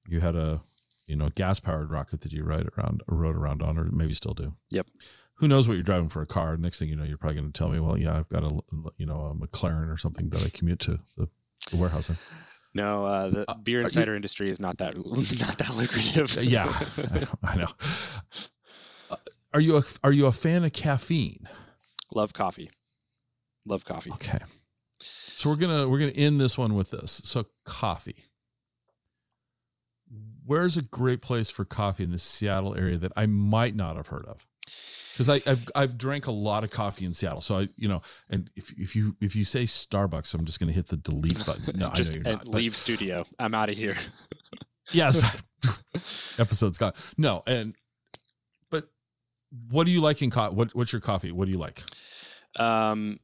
You 0.08 0.20
had 0.20 0.36
a 0.36 0.62
you 1.06 1.16
know 1.16 1.28
gas 1.30 1.58
powered 1.60 1.90
rocket 1.90 2.20
that 2.22 2.32
you 2.32 2.44
ride 2.44 2.68
around 2.78 3.02
rode 3.08 3.36
around 3.36 3.62
on, 3.62 3.76
or 3.78 3.84
maybe 3.84 4.14
still 4.14 4.34
do. 4.34 4.54
Yep. 4.72 4.86
Who 5.40 5.48
knows 5.48 5.66
what 5.66 5.74
you're 5.74 5.82
driving 5.82 6.08
for 6.08 6.22
a 6.22 6.26
car? 6.26 6.56
Next 6.56 6.78
thing 6.78 6.88
you 6.88 6.96
know, 6.96 7.04
you're 7.04 7.16
probably 7.18 7.40
going 7.40 7.50
to 7.52 7.58
tell 7.58 7.68
me, 7.70 7.80
well, 7.80 7.98
yeah, 7.98 8.16
I've 8.16 8.28
got 8.28 8.44
a 8.44 8.60
you 8.96 9.06
know 9.06 9.20
a 9.22 9.34
McLaren 9.34 9.92
or 9.92 9.96
something 9.96 10.28
that 10.30 10.44
I 10.44 10.50
commute 10.56 10.80
to 10.80 10.98
the, 11.16 11.28
the 11.70 11.76
warehouse 11.76 12.10
in. 12.10 12.16
No, 12.74 13.04
uh, 13.04 13.28
the 13.30 13.50
Uh, 13.50 13.54
beer 13.58 13.80
and 13.80 13.86
you- 13.86 13.90
cider 13.90 14.14
industry 14.14 14.48
is 14.50 14.60
not 14.60 14.78
that 14.78 14.96
not 14.96 15.58
that 15.58 15.74
lucrative. 15.76 16.36
Yeah, 16.44 16.70
I 17.12 17.18
know. 17.18 17.26
I 17.42 17.56
know. 17.56 17.68
Uh, 19.10 19.16
Are 19.54 19.60
you 19.60 19.78
a 19.78 19.82
are 20.04 20.12
you 20.12 20.26
a 20.26 20.32
fan 20.32 20.64
of 20.64 20.72
caffeine? 20.72 21.48
Love 22.14 22.32
coffee. 22.32 22.70
Love 23.66 23.84
coffee. 23.84 24.10
Okay. 24.12 24.38
So 25.00 25.48
we're 25.50 25.56
gonna 25.56 25.88
we're 25.88 25.98
gonna 25.98 26.12
end 26.12 26.40
this 26.40 26.56
one 26.58 26.74
with 26.74 26.90
this. 26.90 27.22
So 27.24 27.46
coffee. 27.64 28.24
Where's 30.44 30.76
a 30.76 30.82
great 30.82 31.22
place 31.22 31.50
for 31.50 31.64
coffee 31.64 32.04
in 32.04 32.10
the 32.10 32.18
Seattle 32.18 32.74
area 32.76 32.98
that 32.98 33.12
I 33.16 33.26
might 33.26 33.76
not 33.76 33.96
have 33.96 34.08
heard 34.08 34.26
of? 34.26 34.46
Because 35.12 35.28
I 35.28 35.50
I've 35.50 35.68
I've 35.74 35.98
drank 35.98 36.26
a 36.26 36.32
lot 36.32 36.64
of 36.64 36.70
coffee 36.70 37.04
in 37.04 37.14
Seattle. 37.14 37.40
So 37.40 37.58
I 37.58 37.68
you 37.76 37.88
know, 37.88 38.02
and 38.30 38.50
if 38.56 38.72
if 38.78 38.94
you 38.96 39.16
if 39.20 39.34
you 39.36 39.44
say 39.44 39.64
Starbucks, 39.64 40.32
I'm 40.34 40.44
just 40.44 40.60
gonna 40.60 40.72
hit 40.72 40.86
the 40.88 40.96
delete 40.96 41.44
button. 41.44 41.78
No, 41.78 41.90
Just 41.94 42.12
I 42.12 42.16
know 42.16 42.22
you're 42.24 42.32
not. 42.36 42.44
but- 42.46 42.54
leave 42.54 42.76
studio. 42.76 43.24
I'm 43.38 43.54
out 43.54 43.70
of 43.70 43.76
here. 43.76 43.96
Yes. 44.92 45.40
Episode's 46.38 46.76
gone. 46.76 46.94
No, 47.16 47.44
and 47.46 47.76
but 48.70 48.88
what 49.70 49.84
do 49.86 49.92
you 49.92 50.00
like 50.00 50.20
in 50.20 50.30
coffee? 50.30 50.54
What 50.56 50.74
what's 50.74 50.92
your 50.92 51.00
coffee? 51.00 51.30
What 51.30 51.44
do 51.44 51.52
you 51.52 51.58
like? 51.58 51.82
Um, 52.58 53.20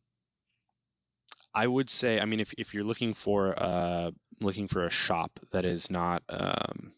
I 1.52 1.66
would 1.66 1.90
say, 1.90 2.20
I 2.20 2.24
mean, 2.24 2.38
if, 2.38 2.52
if 2.56 2.72
you're 2.74 2.84
looking 2.84 3.14
for 3.14 3.54
uh, 3.60 4.10
looking 4.40 4.68
for 4.68 4.84
a 4.84 4.90
shop 4.90 5.40
that 5.50 5.64
is 5.64 5.90
not 5.90 6.22
um, 6.28 6.92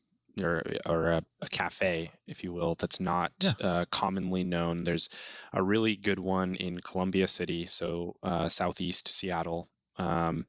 or 0.44 0.62
or 0.86 1.06
a, 1.10 1.23
a 1.43 1.48
cafe, 1.48 2.10
if 2.27 2.44
you 2.44 2.52
will, 2.52 2.74
that's 2.74 3.01
not 3.01 3.32
Yeah. 3.43 3.52
uh, 3.60 3.85
commonly 3.90 4.44
known. 4.44 4.85
There's 4.85 5.09
a 5.52 5.62
really 5.62 5.97
good 5.97 6.19
one 6.19 6.55
in 6.55 6.74
Columbia 6.77 7.27
City, 7.27 7.66
so 7.66 8.16
uh, 8.23 8.48
southeast 8.48 9.09
Seattle, 9.09 9.69
um, 9.97 10.47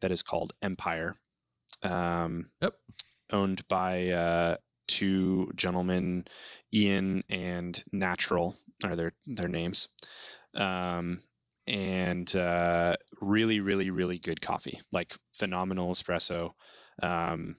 that 0.00 0.12
is 0.12 0.22
called 0.22 0.52
Empire. 0.62 1.16
Um, 1.82 2.50
Yep. 2.60 2.74
Owned 3.32 3.68
by 3.68 4.08
uh, 4.10 4.56
two 4.88 5.50
gentlemen, 5.54 6.24
Ian 6.74 7.22
and 7.28 7.82
Natural 7.92 8.56
are 8.84 8.96
their 8.96 9.12
their 9.24 9.48
names. 9.48 9.88
Um, 10.54 11.20
and 11.66 12.34
uh, 12.34 12.96
really, 13.20 13.60
really, 13.60 13.90
really 13.90 14.18
good 14.18 14.40
coffee, 14.40 14.80
like 14.92 15.12
phenomenal 15.38 15.92
espresso. 15.92 16.54
Um, 17.00 17.54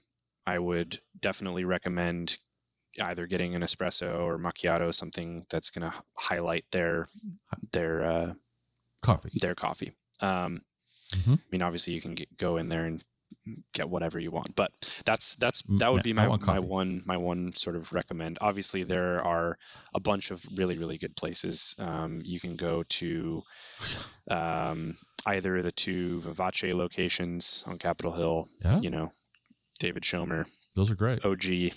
I 0.46 0.58
would 0.58 1.00
definitely 1.20 1.64
recommend 1.64 2.36
either 3.00 3.26
getting 3.26 3.54
an 3.54 3.62
espresso 3.62 4.20
or 4.20 4.38
macchiato, 4.38 4.94
something 4.94 5.46
that's 5.48 5.70
going 5.70 5.90
to 5.90 5.96
highlight 6.16 6.64
their 6.72 7.08
their 7.72 8.04
uh, 8.04 8.34
Coffee. 9.00 9.30
their 9.40 9.54
coffee. 9.54 9.92
Um, 10.20 10.62
Mhm. 11.12 11.38
I 11.38 11.42
mean, 11.50 11.62
obviously, 11.62 11.92
you 11.92 12.00
can 12.00 12.14
get, 12.14 12.34
go 12.38 12.56
in 12.56 12.70
there 12.70 12.86
and 12.86 13.04
get 13.74 13.88
whatever 13.88 14.18
you 14.18 14.30
want, 14.30 14.54
but 14.54 14.72
that's 15.04 15.36
that's 15.36 15.62
Mm, 15.62 15.78
that 15.78 15.92
would 15.92 16.02
be 16.02 16.12
my 16.12 16.26
my 16.38 16.58
one 16.58 17.02
my 17.04 17.16
one 17.16 17.52
sort 17.54 17.76
of 17.76 17.92
recommend. 17.92 18.38
Obviously, 18.40 18.84
there 18.84 19.22
are 19.24 19.58
a 19.94 20.00
bunch 20.00 20.30
of 20.30 20.42
really 20.56 20.78
really 20.78 20.98
good 20.98 21.14
places. 21.16 21.74
Um, 21.78 22.22
you 22.24 22.40
can 22.40 22.56
go 22.56 22.82
to 22.84 23.42
um, 24.30 24.96
either 25.26 25.62
the 25.62 25.72
two 25.72 26.20
Vivace 26.20 26.72
locations 26.72 27.64
on 27.66 27.78
Capitol 27.78 28.12
Hill. 28.12 28.48
Yeah. 28.64 28.80
You 28.80 28.90
know, 28.90 29.10
David 29.82 30.04
Schomer, 30.04 30.48
Those 30.76 30.90
are 30.92 30.94
great. 30.94 31.24
OG 31.24 31.72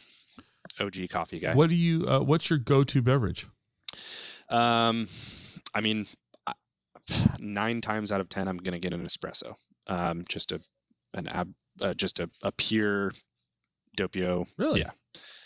OG 0.79 1.09
coffee 1.09 1.39
guy. 1.39 1.55
What 1.55 1.69
do 1.69 1.75
you? 1.75 2.05
Uh, 2.07 2.19
what's 2.19 2.49
your 2.51 2.59
go-to 2.59 3.01
beverage? 3.01 3.47
Um, 4.47 5.07
I 5.73 5.81
mean, 5.81 6.05
nine 7.39 7.81
times 7.81 8.11
out 8.11 8.21
of 8.21 8.29
ten, 8.29 8.47
I'm 8.47 8.57
gonna 8.57 8.77
get 8.79 8.93
an 8.93 9.03
espresso. 9.05 9.55
Um, 9.87 10.23
just 10.29 10.51
a 10.51 10.59
an 11.15 11.27
ab, 11.29 11.51
uh, 11.81 11.93
just 11.95 12.19
a, 12.19 12.29
a 12.43 12.51
pure 12.51 13.11
doppio. 13.97 14.47
Really? 14.57 14.81
Yeah. 14.81 14.91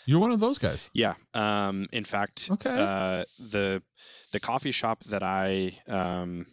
You're 0.06 0.20
one 0.20 0.32
of 0.32 0.40
those 0.40 0.58
guys. 0.58 0.90
Yeah. 0.92 1.14
Um, 1.34 1.86
in 1.92 2.04
fact, 2.04 2.48
Okay. 2.50 2.70
uh, 2.70 3.24
the 3.38 3.82
the 4.32 4.40
coffee 4.40 4.72
shop 4.72 5.02
that 5.04 5.22
I 5.22 5.72
um, 5.88 6.44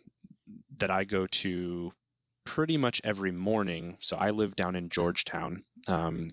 that 0.77 0.89
I 0.91 1.03
go 1.03 1.27
to 1.27 1.91
pretty 2.47 2.77
much 2.77 3.01
every 3.03 3.31
morning. 3.31 3.97
So 3.99 4.17
I 4.17 4.31
live 4.31 4.55
down 4.55 4.75
in 4.75 4.89
Georgetown. 4.89 5.63
Um, 5.87 6.27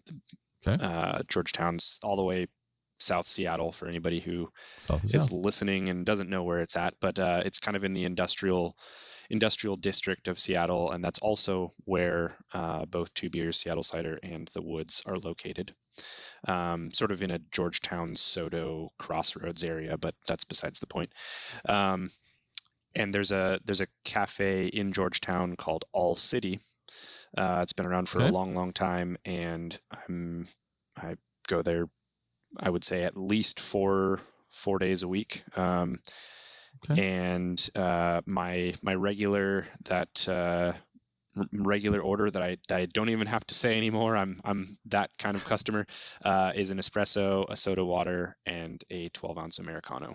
Okay. 0.67 0.83
Uh, 0.83 1.23
Georgetown's 1.29 2.01
all 2.03 2.17
the 2.17 2.25
way 2.25 2.49
South 2.99 3.29
Seattle 3.29 3.71
for 3.71 3.87
anybody 3.87 4.19
who 4.21 4.51
South 4.79 5.05
is 5.05 5.11
south. 5.11 5.31
listening 5.31 5.91
and 5.91 6.07
doesn't 6.07 6.31
know 6.31 6.43
where 6.43 6.61
it's 6.61 6.77
at, 6.77 6.95
but 7.01 7.19
uh, 7.19 7.43
it's 7.45 7.61
kind 7.61 7.77
of 7.77 7.85
in 7.85 7.93
the 7.93 8.05
industrial 8.05 8.75
industrial 9.29 9.77
district 9.77 10.29
of 10.29 10.39
Seattle, 10.39 10.91
and 10.91 11.05
that's 11.05 11.19
also 11.19 11.71
where 11.85 12.37
uh, 12.55 12.87
both 12.87 13.13
Two 13.13 13.29
Beers, 13.29 13.59
Seattle 13.59 13.83
Cider, 13.83 14.19
and 14.23 14.51
the 14.55 14.63
Woods 14.63 15.03
are 15.05 15.19
located. 15.19 15.75
Um, 16.49 16.93
sort 16.95 17.11
of 17.11 17.23
in 17.23 17.31
a 17.31 17.39
Georgetown 17.51 18.15
SoDo 18.15 18.89
crossroads 18.99 19.65
area, 19.65 19.99
but 19.99 20.15
that's 20.27 20.45
besides 20.45 20.79
the 20.79 20.87
point. 20.87 21.13
Um, 21.69 22.09
and 22.97 23.13
there's 23.13 23.33
a 23.33 23.61
there's 23.65 23.81
a 23.81 23.89
cafe 24.05 24.67
in 24.67 24.93
Georgetown 24.93 25.57
called 25.57 25.85
All 25.93 26.17
City. 26.17 26.61
Uh, 27.37 27.61
it's 27.63 27.73
been 27.73 27.87
around 27.87 28.09
for 28.09 28.21
Okay. 28.21 28.29
a 28.29 28.33
long, 28.33 28.55
long 28.55 28.73
time, 28.73 29.17
and 29.25 29.77
I'm 30.09 30.47
I 30.97 31.17
go 31.49 31.63
there 31.63 31.87
I 32.59 32.71
would 32.71 32.85
say 32.85 33.03
at 33.05 33.17
least 33.17 33.61
four 33.61 34.21
four 34.49 34.79
days 34.79 35.03
a 35.03 35.09
week. 35.09 35.43
Um, 35.57 35.99
Okay. 36.85 37.03
And 37.03 37.71
uh, 37.77 38.21
my 38.27 38.75
my 38.83 38.95
regular 38.95 39.65
that 39.85 40.29
uh, 40.29 40.73
r- 41.37 41.47
regular 41.53 42.01
order 42.01 42.31
that 42.31 42.43
I 42.43 42.59
that 42.69 42.79
I 42.79 42.87
don't 42.87 43.09
even 43.11 43.27
have 43.29 43.47
to 43.47 43.55
say 43.55 43.77
anymore. 43.79 44.17
I'm 44.17 44.41
I'm 44.45 44.77
that 44.87 45.11
kind 45.19 45.37
of 45.37 45.45
customer. 45.45 45.87
Uh, 46.25 46.53
is 46.55 46.71
an 46.71 46.79
espresso, 46.79 47.47
a 47.49 47.57
soda 47.57 47.85
water, 47.85 48.37
and 48.45 48.83
a 48.91 49.09
12 49.11 49.39
ounce 49.39 49.59
americano. 49.61 50.15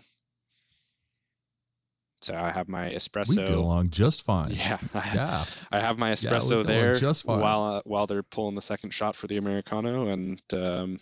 So 2.22 2.36
I 2.36 2.52
have 2.52 2.68
my 2.68 2.90
espresso. 2.90 3.30
we 3.38 3.46
get 3.46 3.58
along 3.58 3.90
just 3.92 4.24
fine. 4.24 4.52
Yeah, 4.52 4.78
I, 4.94 5.12
Yeah. 5.16 5.46
I 5.72 5.80
have 5.80 5.98
my 5.98 6.12
espresso 6.12 6.52
along 6.52 6.66
there 6.66 6.96
just 6.96 7.26
fine. 7.26 7.40
while 7.40 7.64
uh, 7.64 7.82
while 7.86 8.08
they're 8.08 8.24
pulling 8.24 8.56
the 8.56 8.62
second 8.62 8.92
shot 8.94 9.16
for 9.16 9.28
the 9.28 9.38
americano, 9.38 10.08
and 10.08 10.42
um, 10.54 10.98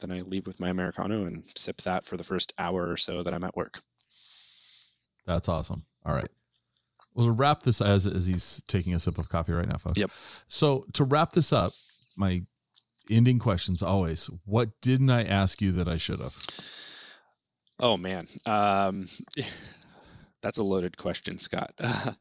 then 0.00 0.12
I 0.12 0.22
leave 0.22 0.46
with 0.46 0.60
my 0.60 0.70
americano 0.70 1.26
and 1.26 1.44
sip 1.56 1.82
that 1.82 2.06
for 2.06 2.16
the 2.16 2.24
first 2.24 2.52
hour 2.58 2.90
or 2.90 2.96
so 2.96 3.22
that 3.22 3.34
I'm 3.34 3.44
at 3.44 3.56
work. 3.56 3.80
That's 5.26 5.48
awesome. 5.48 5.84
All 6.04 6.14
right. 6.14 6.28
We'll 7.14 7.30
wrap 7.30 7.62
this 7.62 7.80
as 7.80 8.06
as 8.06 8.26
he's 8.26 8.62
taking 8.66 8.94
a 8.94 8.98
sip 8.98 9.18
of 9.18 9.28
coffee 9.28 9.52
right 9.52 9.68
now, 9.68 9.76
folks. 9.76 10.00
Yep. 10.00 10.10
So 10.48 10.86
to 10.94 11.04
wrap 11.04 11.32
this 11.32 11.52
up, 11.52 11.72
my 12.16 12.42
ending 13.10 13.38
questions 13.38 13.82
always: 13.82 14.30
What 14.46 14.70
didn't 14.80 15.10
I 15.10 15.22
ask 15.22 15.60
you 15.60 15.72
that 15.72 15.88
I 15.88 15.98
should 15.98 16.20
have? 16.20 16.36
Oh 17.78 17.96
man, 17.96 18.26
um, 18.46 19.06
that's 20.42 20.58
a 20.58 20.62
loaded 20.62 20.96
question, 20.96 21.38
Scott. 21.38 21.72
uh, 21.78 22.16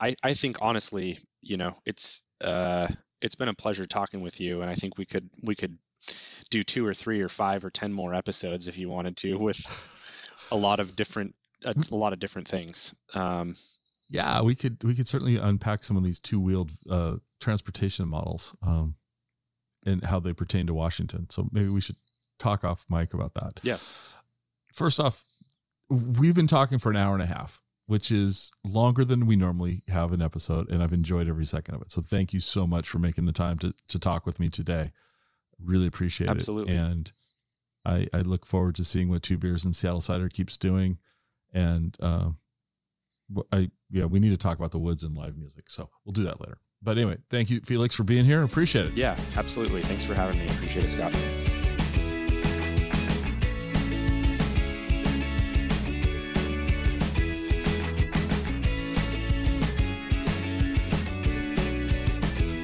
I 0.00 0.16
I 0.22 0.34
think 0.34 0.58
honestly, 0.60 1.18
you 1.42 1.56
know, 1.56 1.74
it's 1.84 2.22
uh, 2.40 2.88
it's 3.20 3.34
been 3.34 3.48
a 3.48 3.54
pleasure 3.54 3.86
talking 3.86 4.20
with 4.20 4.40
you, 4.40 4.62
and 4.62 4.70
I 4.70 4.74
think 4.74 4.98
we 4.98 5.06
could 5.06 5.28
we 5.42 5.54
could 5.54 5.78
do 6.50 6.62
two 6.62 6.86
or 6.86 6.94
three 6.94 7.20
or 7.20 7.28
five 7.28 7.64
or 7.64 7.70
ten 7.70 7.92
more 7.92 8.14
episodes 8.14 8.68
if 8.68 8.78
you 8.78 8.88
wanted 8.88 9.16
to 9.18 9.36
with 9.36 9.60
a 10.50 10.56
lot 10.56 10.80
of 10.80 10.96
different 10.96 11.34
a, 11.64 11.74
a 11.90 11.96
lot 11.96 12.12
of 12.12 12.18
different 12.18 12.48
things. 12.48 12.94
Um, 13.14 13.54
Yeah, 14.08 14.42
we 14.42 14.54
could 14.54 14.82
we 14.82 14.94
could 14.94 15.06
certainly 15.06 15.36
unpack 15.36 15.84
some 15.84 15.96
of 15.96 16.02
these 16.02 16.18
two 16.18 16.40
wheeled 16.40 16.72
uh, 16.88 17.16
transportation 17.40 18.08
models 18.08 18.56
um, 18.66 18.96
and 19.86 20.04
how 20.04 20.18
they 20.18 20.32
pertain 20.32 20.66
to 20.66 20.74
Washington. 20.74 21.28
So 21.30 21.48
maybe 21.52 21.68
we 21.68 21.80
should 21.80 21.96
talk 22.38 22.64
off 22.64 22.86
mic 22.88 23.14
about 23.14 23.34
that. 23.34 23.60
Yeah. 23.62 23.76
First 24.72 24.98
off, 24.98 25.24
we've 25.90 26.34
been 26.34 26.46
talking 26.46 26.78
for 26.78 26.90
an 26.90 26.96
hour 26.96 27.14
and 27.14 27.22
a 27.22 27.26
half, 27.26 27.60
which 27.86 28.10
is 28.10 28.52
longer 28.64 29.04
than 29.04 29.26
we 29.26 29.36
normally 29.36 29.82
have 29.88 30.12
an 30.12 30.22
episode, 30.22 30.70
and 30.70 30.82
I've 30.82 30.92
enjoyed 30.92 31.28
every 31.28 31.44
second 31.44 31.74
of 31.74 31.82
it. 31.82 31.90
So 31.90 32.00
thank 32.00 32.32
you 32.32 32.40
so 32.40 32.66
much 32.66 32.88
for 32.88 32.98
making 32.98 33.26
the 33.26 33.32
time 33.32 33.58
to 33.58 33.74
to 33.88 33.98
talk 33.98 34.24
with 34.26 34.38
me 34.40 34.48
today. 34.48 34.92
Really 35.62 35.86
appreciate 35.86 36.30
Absolutely. 36.30 36.72
it. 36.72 36.78
Absolutely. 36.78 36.92
And 36.92 37.12
I, 38.14 38.18
I 38.18 38.20
look 38.22 38.46
forward 38.46 38.76
to 38.76 38.84
seeing 38.84 39.08
what 39.08 39.22
Two 39.22 39.38
Beers 39.38 39.64
and 39.64 39.74
Seattle 39.74 40.00
Cider 40.00 40.28
keeps 40.28 40.56
doing. 40.56 40.98
And 41.52 41.96
uh, 42.00 42.30
I 43.52 43.70
yeah, 43.90 44.04
we 44.04 44.20
need 44.20 44.30
to 44.30 44.36
talk 44.38 44.58
about 44.58 44.70
the 44.70 44.78
woods 44.78 45.02
and 45.02 45.16
live 45.16 45.36
music. 45.36 45.68
So 45.68 45.90
we'll 46.04 46.12
do 46.12 46.24
that 46.24 46.40
later. 46.40 46.58
But 46.82 46.96
anyway, 46.96 47.18
thank 47.28 47.50
you, 47.50 47.60
Felix, 47.60 47.94
for 47.94 48.04
being 48.04 48.24
here. 48.24 48.42
Appreciate 48.42 48.86
it. 48.86 48.94
yeah, 48.94 49.18
absolutely. 49.36 49.82
Thanks 49.82 50.04
for 50.04 50.14
having 50.14 50.38
me. 50.38 50.44
I 50.48 50.54
appreciate 50.54 50.84
it, 50.84 50.90
Scott. 50.90 51.14